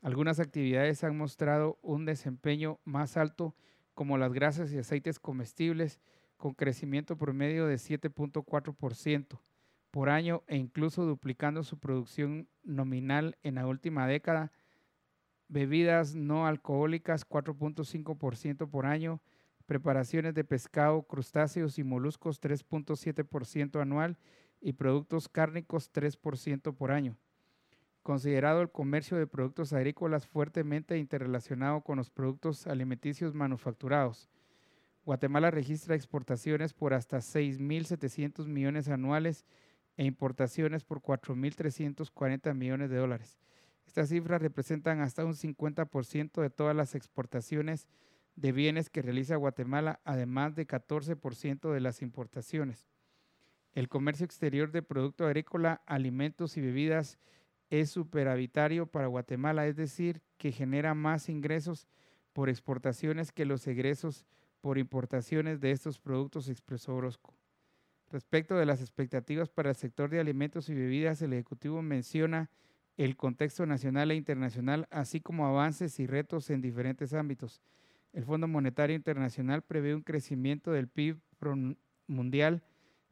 Algunas 0.00 0.38
actividades 0.38 1.02
han 1.02 1.16
mostrado 1.16 1.78
un 1.82 2.04
desempeño 2.04 2.78
más 2.84 3.16
alto, 3.16 3.54
como 3.94 4.18
las 4.18 4.32
grasas 4.32 4.72
y 4.72 4.78
aceites 4.78 5.18
comestibles, 5.18 6.00
con 6.36 6.54
crecimiento 6.54 7.16
promedio 7.16 7.66
de 7.66 7.76
7.4% 7.76 9.40
por 9.90 10.10
año 10.10 10.42
e 10.46 10.56
incluso 10.56 11.06
duplicando 11.06 11.62
su 11.62 11.78
producción 11.78 12.48
nominal 12.64 13.38
en 13.42 13.54
la 13.54 13.66
última 13.66 14.06
década 14.06 14.52
bebidas 15.48 16.14
no 16.14 16.46
alcohólicas 16.46 17.28
4.5% 17.28 18.68
por 18.68 18.86
año, 18.86 19.20
preparaciones 19.66 20.34
de 20.34 20.44
pescado, 20.44 21.02
crustáceos 21.02 21.78
y 21.78 21.84
moluscos 21.84 22.40
3.7% 22.40 23.80
anual 23.80 24.18
y 24.60 24.74
productos 24.74 25.28
cárnicos 25.28 25.92
3% 25.92 26.74
por 26.74 26.90
año. 26.90 27.16
Considerado 28.02 28.60
el 28.60 28.70
comercio 28.70 29.16
de 29.16 29.26
productos 29.26 29.72
agrícolas 29.72 30.26
fuertemente 30.26 30.98
interrelacionado 30.98 31.80
con 31.80 31.96
los 31.96 32.10
productos 32.10 32.66
alimenticios 32.66 33.34
manufacturados. 33.34 34.28
Guatemala 35.04 35.50
registra 35.50 35.94
exportaciones 35.94 36.72
por 36.72 36.94
hasta 36.94 37.18
6.700 37.18 38.46
millones 38.46 38.88
anuales 38.88 39.44
e 39.96 40.04
importaciones 40.04 40.84
por 40.84 41.00
4.340 41.00 42.54
millones 42.54 42.90
de 42.90 42.96
dólares. 42.96 43.38
Estas 43.86 44.08
cifras 44.08 44.40
representan 44.40 45.00
hasta 45.00 45.24
un 45.24 45.34
50% 45.34 46.40
de 46.40 46.50
todas 46.50 46.74
las 46.74 46.94
exportaciones 46.94 47.86
de 48.36 48.52
bienes 48.52 48.90
que 48.90 49.02
realiza 49.02 49.36
Guatemala, 49.36 50.00
además 50.04 50.54
de 50.54 50.66
14% 50.66 51.72
de 51.72 51.80
las 51.80 52.02
importaciones. 52.02 52.88
El 53.72 53.88
comercio 53.88 54.24
exterior 54.24 54.70
de 54.70 54.82
producto 54.82 55.26
agrícola, 55.26 55.82
alimentos 55.86 56.56
y 56.56 56.60
bebidas 56.60 57.18
es 57.70 57.90
superavitario 57.90 58.86
para 58.86 59.08
Guatemala, 59.08 59.66
es 59.66 59.76
decir, 59.76 60.22
que 60.36 60.52
genera 60.52 60.94
más 60.94 61.28
ingresos 61.28 61.88
por 62.32 62.48
exportaciones 62.48 63.32
que 63.32 63.44
los 63.44 63.66
egresos 63.66 64.26
por 64.60 64.78
importaciones 64.78 65.60
de 65.60 65.72
estos 65.72 65.98
productos, 65.98 66.48
expresó 66.48 66.94
Orozco. 66.94 67.34
Respecto 68.10 68.56
de 68.56 68.66
las 68.66 68.80
expectativas 68.80 69.48
para 69.48 69.70
el 69.70 69.76
sector 69.76 70.08
de 70.08 70.20
alimentos 70.20 70.68
y 70.68 70.74
bebidas, 70.74 71.20
el 71.22 71.32
Ejecutivo 71.32 71.82
menciona 71.82 72.50
el 72.96 73.16
contexto 73.16 73.66
nacional 73.66 74.10
e 74.10 74.14
internacional, 74.14 74.86
así 74.90 75.20
como 75.20 75.46
avances 75.46 75.98
y 75.98 76.06
retos 76.06 76.50
en 76.50 76.60
diferentes 76.60 77.12
ámbitos. 77.12 77.60
El 78.14 78.24
Fondo 78.24 78.46
Monetario 78.46 78.94
Internacional 78.94 79.62
prevé 79.62 79.92
un 79.92 80.02
crecimiento 80.02 80.70
del 80.70 80.86
PIB 80.86 81.18
mundial 82.06 82.62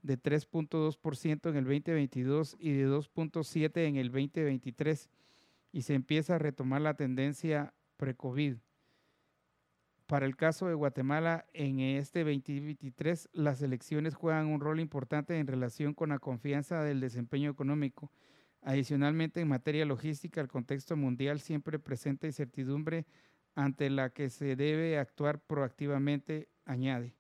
de 0.03 0.17
3.2% 0.17 1.51
en 1.51 1.57
el 1.57 1.65
2022 1.65 2.57
y 2.61 2.71
de 2.71 2.89
2.7% 2.89 3.81
en 3.81 3.97
el 3.97 4.13
2023 4.13 5.11
y 5.73 5.83
se 5.83 5.95
empieza 5.95 6.37
a 6.37 6.39
retomar 6.39 6.83
la 6.83 6.95
tendencia 6.95 7.75
pre-COVID. 7.97 8.59
Para 10.07 10.27
el 10.27 10.37
caso 10.37 10.69
de 10.69 10.75
Guatemala, 10.75 11.47
en 11.53 11.81
este 11.81 12.21
2023 12.21 13.29
las 13.33 13.61
elecciones 13.61 14.15
juegan 14.15 14.47
un 14.47 14.61
rol 14.61 14.79
importante 14.79 15.37
en 15.37 15.49
relación 15.49 15.95
con 15.95 16.11
la 16.11 16.21
confianza 16.21 16.83
del 16.83 17.01
desempeño 17.01 17.51
económico 17.51 18.13
Adicionalmente, 18.65 19.41
en 19.41 19.49
materia 19.49 19.85
logística, 19.85 20.41
el 20.41 20.47
contexto 20.47 20.97
mundial 20.97 21.41
siempre 21.41 21.81
presenta 21.81 22.29
incertidumbre 22.29 23.07
ante 23.55 23.91
la 23.91 24.11
que 24.11 24.31
se 24.31 24.57
debe 24.57 24.99
actuar 24.99 25.41
proactivamente, 25.41 26.49
añade. 26.65 27.15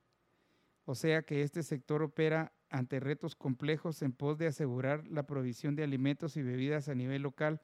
O 0.85 0.95
sea 0.95 1.23
que 1.23 1.43
este 1.43 1.63
sector 1.63 2.03
opera 2.03 2.53
ante 2.71 3.01
retos 3.01 3.37
complejos 3.37 4.03
en 4.03 4.13
pos 4.13 4.39
de 4.39 4.47
asegurar 4.47 5.07
la 5.07 5.25
provisión 5.25 5.77
de 5.77 5.85
alimentos 5.85 6.37
y 6.37 6.43
bebidas 6.43 6.89
a 6.89 6.95
nivel 6.95 7.23
local, 7.23 7.61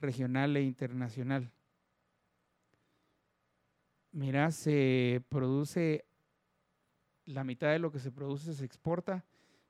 regional 0.00 0.56
e 0.56 0.62
internacional. 0.62 1.52
Mira, 4.12 4.50
se 4.50 5.22
produce, 5.28 6.06
la 7.26 7.44
mitad 7.44 7.70
de 7.70 7.78
lo 7.78 7.92
que 7.92 7.98
se 7.98 8.10
produce 8.10 8.54
se 8.54 8.64
exporta 8.64 9.26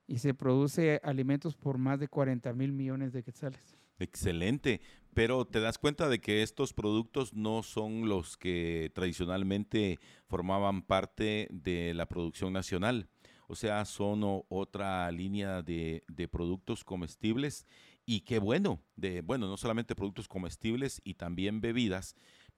y 0.07 0.19
se 0.19 0.33
produce 0.33 1.01
alimentos 1.03 1.57
por 1.57 1.77
más 1.77 1.99
de 1.99 2.07
40 2.07 2.53
mil 2.53 2.71
millones 2.71 3.11
de 3.11 3.23
quetzales. 3.23 3.77
Excelente, 3.99 4.81
pero 5.13 5.45
te 5.45 5.59
das 5.59 5.79
cuenta 5.79 6.09
de 6.09 6.19
que 6.19 6.43
estos 6.43 6.73
productos 6.73 7.33
no 7.33 7.63
son 7.63 8.07
los 8.07 8.37
que 8.37 8.91
tradicionalmente 8.93 9.99
formaban 10.27 10.83
parte 10.83 11.47
de 11.49 11.93
la 11.95 12.05
producción 12.05 12.53
nacional. 12.53 13.09
O 13.47 13.55
sea, 13.55 13.85
son 13.85 14.21
otra 14.49 15.09
línea 15.11 15.61
de, 15.61 16.03
de, 16.07 16.27
productos 16.27 16.83
comestibles 16.83 17.65
y 18.05 18.21
qué 18.21 18.39
bueno, 18.39 18.81
de, 18.95 19.21
bueno, 19.21 19.47
no 19.47 19.57
solamente 19.57 19.95
productos 19.95 20.27
comestibles 20.27 21.01
y 21.03 21.13
también 21.15 21.61
bebidas, 21.61 22.15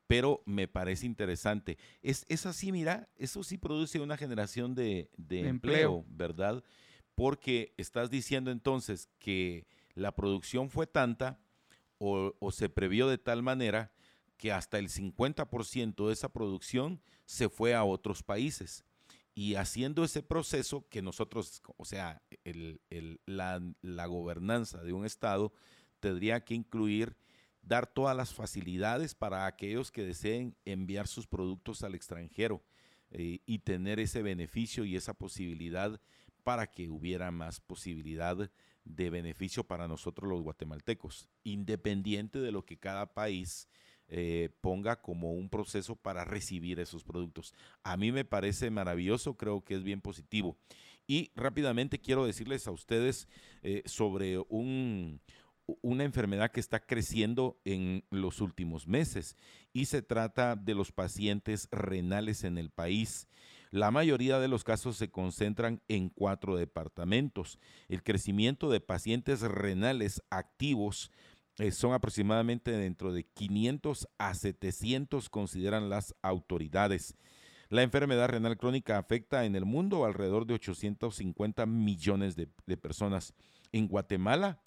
pero 0.08 0.42
me 0.46 0.68
parece 0.68 1.06
interesante. 1.06 1.78
Es, 2.02 2.26
es 2.28 2.46
así, 2.46 2.72
mira, 2.72 3.08
eso 3.18 3.44
sí 3.44 3.58
produce 3.58 4.00
una 4.00 4.18
generación 4.18 4.74
de, 4.74 5.12
de 5.16 5.48
empleo, 5.48 6.04
¿verdad? 6.10 6.64
Porque 7.14 7.74
estás 7.78 8.10
diciendo 8.10 8.50
entonces 8.50 9.08
que 9.20 9.68
la 10.00 10.16
producción 10.16 10.70
fue 10.70 10.88
tanta 10.88 11.40
o, 11.98 12.52
se 12.52 12.70
previó 12.70 13.08
de 13.08 13.18
tal 13.18 13.44
manera 13.44 13.92
que 14.38 14.54
hasta 14.54 14.80
el 14.80 14.88
50% 14.88 16.08
de 16.08 16.14
esa 16.14 16.30
producción 16.30 17.02
se 17.26 17.50
fue 17.50 17.76
a 17.76 17.84
otros 17.84 18.24
países. 18.24 18.86
Y 19.36 19.56
haciendo 19.56 20.04
ese 20.04 20.24
proceso 20.24 20.88
que 20.90 21.02
nosotros, 21.02 21.62
o 21.78 21.86
sea, 21.86 22.22
la, 23.26 24.06
gobernanza 24.08 24.82
de 24.82 24.94
un 24.94 25.06
Estado 25.06 25.54
tendría 26.00 26.44
que 26.44 26.54
incluir 26.54 27.18
dar 27.62 27.86
todas 27.86 28.16
las 28.16 28.34
facilidades 28.34 29.14
para 29.14 29.46
aquellos 29.46 29.92
que 29.92 30.04
deseen 30.04 30.56
enviar 30.64 31.08
sus 31.08 31.28
productos 31.28 31.84
al 31.84 31.94
extranjero 31.94 32.64
eh, 33.12 33.42
y 33.46 33.60
tener 33.60 34.00
ese 34.00 34.22
beneficio 34.22 34.86
y 34.86 34.96
esa 34.96 35.14
posibilidad 35.14 36.00
para 36.44 36.68
que 36.68 36.90
hubiera 36.90 37.32
más 37.32 37.60
posibilidad 37.60 38.50
de 38.90 39.10
beneficio 39.10 39.64
para 39.64 39.88
nosotros 39.88 40.30
los 40.30 40.42
guatemaltecos, 40.42 41.30
independiente 41.44 42.40
de 42.40 42.52
lo 42.52 42.66
que 42.66 42.78
cada 42.78 43.14
país 43.14 43.70
eh, 44.08 44.50
ponga 44.62 45.02
como 45.02 45.34
un 45.34 45.50
proceso 45.50 45.96
para 45.96 46.26
recibir 46.26 46.80
esos 46.80 47.04
productos. 47.04 47.54
A 47.84 47.96
mí 47.96 48.12
me 48.12 48.26
parece 48.26 48.72
maravilloso, 48.72 49.38
creo 49.38 49.64
que 49.64 49.76
es 49.76 49.84
bien 49.84 50.02
positivo. 50.02 50.58
Y 51.06 51.32
rápidamente 51.36 52.00
quiero 52.00 52.26
decirles 52.26 52.68
a 52.68 52.72
ustedes 52.72 53.28
eh, 53.62 53.84
sobre 53.86 54.40
un, 54.50 55.22
una 55.82 56.04
enfermedad 56.04 56.52
que 56.52 56.60
está 56.60 56.80
creciendo 56.80 57.60
en 57.66 58.04
los 58.10 58.42
últimos 58.42 58.88
meses 58.88 59.36
y 59.74 59.86
se 59.86 60.02
trata 60.02 60.56
de 60.56 60.74
los 60.74 60.92
pacientes 60.92 61.68
renales 61.72 62.44
en 62.44 62.58
el 62.58 62.72
país. 62.72 63.28
La 63.72 63.92
mayoría 63.92 64.40
de 64.40 64.48
los 64.48 64.64
casos 64.64 64.98
se 64.98 65.12
concentran 65.12 65.82
en 65.88 66.10
cuatro 66.10 66.56
departamentos. 66.56 67.60
El 67.88 68.02
crecimiento 68.02 68.70
de 68.70 68.80
pacientes 68.80 69.42
renales 69.42 70.24
activos 70.32 71.12
eh, 71.60 71.72
son 71.72 71.94
aproximadamente 71.94 72.72
dentro 72.72 73.14
de 73.14 73.26
500 73.26 74.08
a 74.18 74.34
700, 74.34 75.30
consideran 75.30 75.90
las 75.90 76.16
autoridades. 76.24 77.16
La 77.70 77.84
enfermedad 77.84 78.30
renal 78.30 78.58
crónica 78.58 78.98
afecta 78.98 79.46
en 79.46 79.56
el 79.56 79.66
mundo 79.66 80.04
alrededor 80.04 80.48
de 80.48 80.56
850 80.56 81.68
millones 81.68 82.36
de, 82.36 82.48
de 82.66 82.78
personas. 82.78 83.36
En 83.72 83.88
Guatemala, 83.88 84.60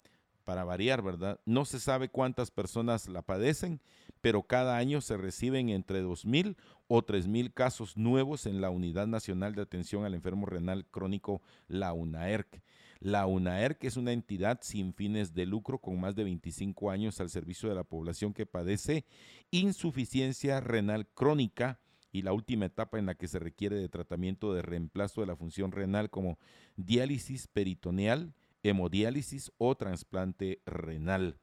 para 0.45 0.63
variar, 0.63 1.01
¿verdad? 1.01 1.41
No 1.45 1.65
se 1.65 1.79
sabe 1.79 2.09
cuántas 2.09 2.51
personas 2.51 3.09
la 3.09 3.21
padecen, 3.21 3.81
pero 4.23 4.43
cada 4.43 4.77
año 4.77 5.01
se 5.01 5.17
reciben 5.17 5.67
entre 5.67 6.01
2.000 6.01 6.55
o 6.87 7.01
3.000 7.01 7.53
casos 7.53 7.97
nuevos 7.97 8.45
en 8.45 8.61
la 8.61 8.69
Unidad 8.69 9.05
Nacional 9.05 9.53
de 9.53 9.63
Atención 9.63 10.05
al 10.05 10.13
Enfermo 10.13 10.45
Renal 10.45 10.85
Crónico, 10.85 11.41
la 11.67 11.91
UNAERC. 11.91 12.63
La 13.01 13.27
UNAERC 13.27 13.83
es 13.83 13.97
una 13.97 14.13
entidad 14.13 14.59
sin 14.61 14.93
fines 14.93 15.33
de 15.33 15.45
lucro 15.45 15.79
con 15.79 15.99
más 15.99 16.15
de 16.15 16.23
25 16.23 16.89
años 16.89 17.19
al 17.19 17.29
servicio 17.29 17.67
de 17.67 17.75
la 17.75 17.83
población 17.83 18.33
que 18.33 18.45
padece 18.45 19.03
insuficiencia 19.51 20.61
renal 20.61 21.05
crónica 21.05 21.81
y 22.13 22.21
la 22.21 22.31
última 22.31 22.67
etapa 22.67 22.97
en 22.97 23.07
la 23.07 23.15
que 23.15 23.27
se 23.27 23.39
requiere 23.39 23.75
de 23.75 23.89
tratamiento 23.89 24.53
de 24.53 24.61
reemplazo 24.61 25.19
de 25.19 25.27
la 25.27 25.35
función 25.35 25.73
renal 25.73 26.09
como 26.09 26.39
diálisis 26.77 27.47
peritoneal, 27.47 28.33
hemodiálisis 28.63 29.51
o 29.57 29.75
trasplante 29.75 30.61
renal. 30.65 31.42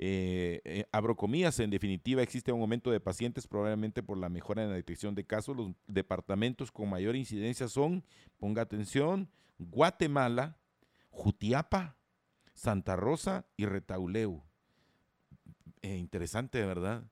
Eh, 0.00 0.60
eh, 0.64 0.86
en 1.58 1.70
definitiva 1.70 2.22
existe 2.22 2.52
un 2.52 2.60
aumento 2.60 2.90
de 2.90 3.00
pacientes 3.00 3.48
probablemente 3.48 4.02
por 4.02 4.16
la 4.16 4.28
mejora 4.28 4.62
en 4.62 4.70
la 4.70 4.76
detección 4.76 5.14
de 5.14 5.24
casos. 5.24 5.56
Los 5.56 5.72
departamentos 5.86 6.70
con 6.70 6.88
mayor 6.88 7.16
incidencia 7.16 7.68
son, 7.68 8.04
ponga 8.38 8.62
atención, 8.62 9.28
Guatemala, 9.58 10.56
Jutiapa, 11.10 11.96
Santa 12.54 12.96
Rosa 12.96 13.46
y 13.56 13.66
Retauleu. 13.66 14.42
Eh, 15.82 15.96
interesante, 15.96 16.64
¿verdad? 16.64 17.04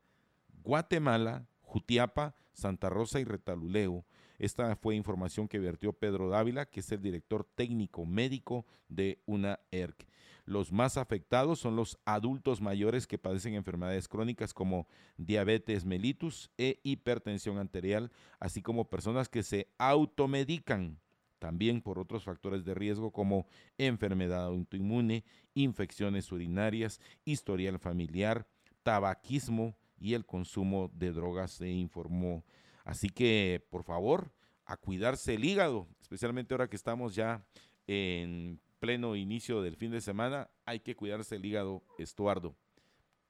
Guatemala, 0.62 1.46
Jutiapa, 1.60 2.34
Santa 2.52 2.88
Rosa 2.88 3.20
y 3.20 3.24
Retauleu 3.24 4.04
esta 4.38 4.76
fue 4.76 4.94
información 4.94 5.48
que 5.48 5.58
vertió 5.58 5.92
Pedro 5.92 6.28
Dávila, 6.28 6.66
que 6.66 6.80
es 6.80 6.92
el 6.92 7.00
director 7.00 7.44
técnico 7.54 8.04
médico 8.04 8.66
de 8.88 9.20
una 9.26 9.60
ERC. 9.70 10.06
Los 10.46 10.70
más 10.70 10.96
afectados 10.96 11.58
son 11.58 11.74
los 11.74 11.98
adultos 12.04 12.60
mayores 12.60 13.08
que 13.08 13.18
padecen 13.18 13.54
enfermedades 13.54 14.06
crónicas 14.06 14.54
como 14.54 14.86
diabetes 15.16 15.84
mellitus 15.84 16.50
e 16.56 16.78
hipertensión 16.84 17.58
arterial, 17.58 18.12
así 18.38 18.62
como 18.62 18.88
personas 18.88 19.28
que 19.28 19.42
se 19.42 19.68
automedican 19.76 21.00
también 21.40 21.82
por 21.82 21.98
otros 21.98 22.24
factores 22.24 22.64
de 22.64 22.74
riesgo 22.74 23.10
como 23.10 23.46
enfermedad 23.76 24.46
autoinmune, 24.46 25.24
infecciones 25.54 26.30
urinarias, 26.30 27.00
historial 27.24 27.80
familiar, 27.80 28.46
tabaquismo 28.84 29.76
y 29.98 30.14
el 30.14 30.24
consumo 30.24 30.90
de 30.94 31.12
drogas, 31.12 31.50
se 31.50 31.68
informó. 31.68 32.44
Así 32.84 33.08
que, 33.08 33.66
por 33.68 33.82
favor, 33.82 34.32
a 34.64 34.76
cuidarse 34.76 35.34
el 35.34 35.44
hígado, 35.44 35.88
especialmente 36.00 36.54
ahora 36.54 36.68
que 36.68 36.76
estamos 36.76 37.16
ya 37.16 37.44
en 37.86 38.60
pleno 38.86 39.16
inicio 39.16 39.62
del 39.62 39.74
fin 39.74 39.90
de 39.90 40.00
semana, 40.00 40.48
hay 40.64 40.78
que 40.78 40.94
cuidarse 40.94 41.34
el 41.34 41.44
hígado, 41.44 41.82
Estuardo. 41.98 42.54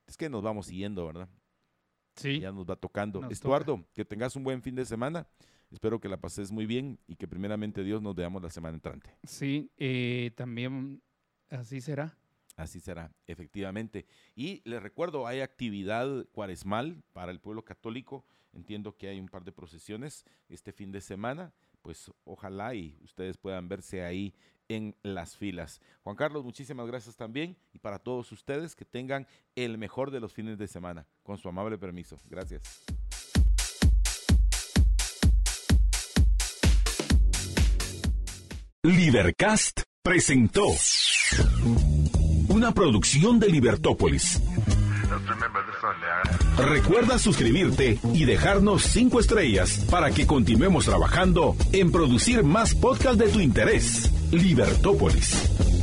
Es 0.06 0.14
que 0.14 0.28
nos 0.28 0.42
vamos 0.42 0.66
siguiendo, 0.66 1.06
¿verdad? 1.06 1.30
Sí. 2.14 2.40
Ya 2.40 2.52
nos 2.52 2.66
va 2.66 2.76
tocando. 2.76 3.26
Estuardo, 3.30 3.82
que 3.94 4.04
tengas 4.04 4.36
un 4.36 4.44
buen 4.44 4.60
fin 4.60 4.74
de 4.74 4.84
semana. 4.84 5.26
Espero 5.70 5.98
que 5.98 6.10
la 6.10 6.18
pases 6.18 6.52
muy 6.52 6.66
bien 6.66 6.98
y 7.06 7.16
que 7.16 7.26
primeramente 7.26 7.82
Dios 7.84 8.02
nos 8.02 8.14
veamos 8.14 8.42
la 8.42 8.50
semana 8.50 8.74
entrante. 8.74 9.08
Sí, 9.24 9.70
eh, 9.78 10.30
también 10.34 11.02
así 11.48 11.80
será. 11.80 12.18
Así 12.56 12.78
será, 12.78 13.10
efectivamente. 13.26 14.06
Y 14.34 14.60
les 14.68 14.82
recuerdo, 14.82 15.26
hay 15.26 15.40
actividad 15.40 16.26
cuaresmal 16.32 17.02
para 17.14 17.32
el 17.32 17.40
pueblo 17.40 17.64
católico 17.64 18.26
Entiendo 18.56 18.96
que 18.96 19.08
hay 19.08 19.20
un 19.20 19.28
par 19.28 19.44
de 19.44 19.52
procesiones 19.52 20.24
este 20.48 20.72
fin 20.72 20.90
de 20.90 21.02
semana, 21.02 21.52
pues 21.86 22.10
ojalá 22.24 22.74
y 22.74 22.98
ustedes 23.04 23.36
puedan 23.36 23.68
verse 23.68 24.02
ahí 24.02 24.34
en 24.68 24.96
las 25.04 25.36
filas. 25.36 25.80
Juan 26.02 26.16
Carlos, 26.16 26.44
muchísimas 26.44 26.88
gracias 26.88 27.14
también 27.14 27.56
y 27.72 27.78
para 27.78 28.00
todos 28.00 28.32
ustedes 28.32 28.74
que 28.74 28.84
tengan 28.84 29.28
el 29.54 29.78
mejor 29.78 30.10
de 30.10 30.18
los 30.18 30.32
fines 30.32 30.58
de 30.58 30.66
semana, 30.66 31.06
con 31.22 31.38
su 31.38 31.48
amable 31.48 31.78
permiso. 31.78 32.18
Gracias. 32.28 32.82
Libercast 38.82 39.82
presentó 40.02 40.66
una 42.48 42.72
producción 42.72 43.38
de 43.38 43.48
Libertópolis. 43.48 44.42
Recuerda 46.56 47.18
suscribirte 47.18 47.98
y 48.12 48.24
dejarnos 48.24 48.82
5 48.84 49.20
estrellas 49.20 49.86
para 49.90 50.10
que 50.10 50.26
continuemos 50.26 50.86
trabajando 50.86 51.56
en 51.72 51.92
producir 51.92 52.42
más 52.44 52.74
podcasts 52.74 53.18
de 53.18 53.28
tu 53.28 53.40
interés. 53.40 54.10
Libertópolis. 54.32 55.75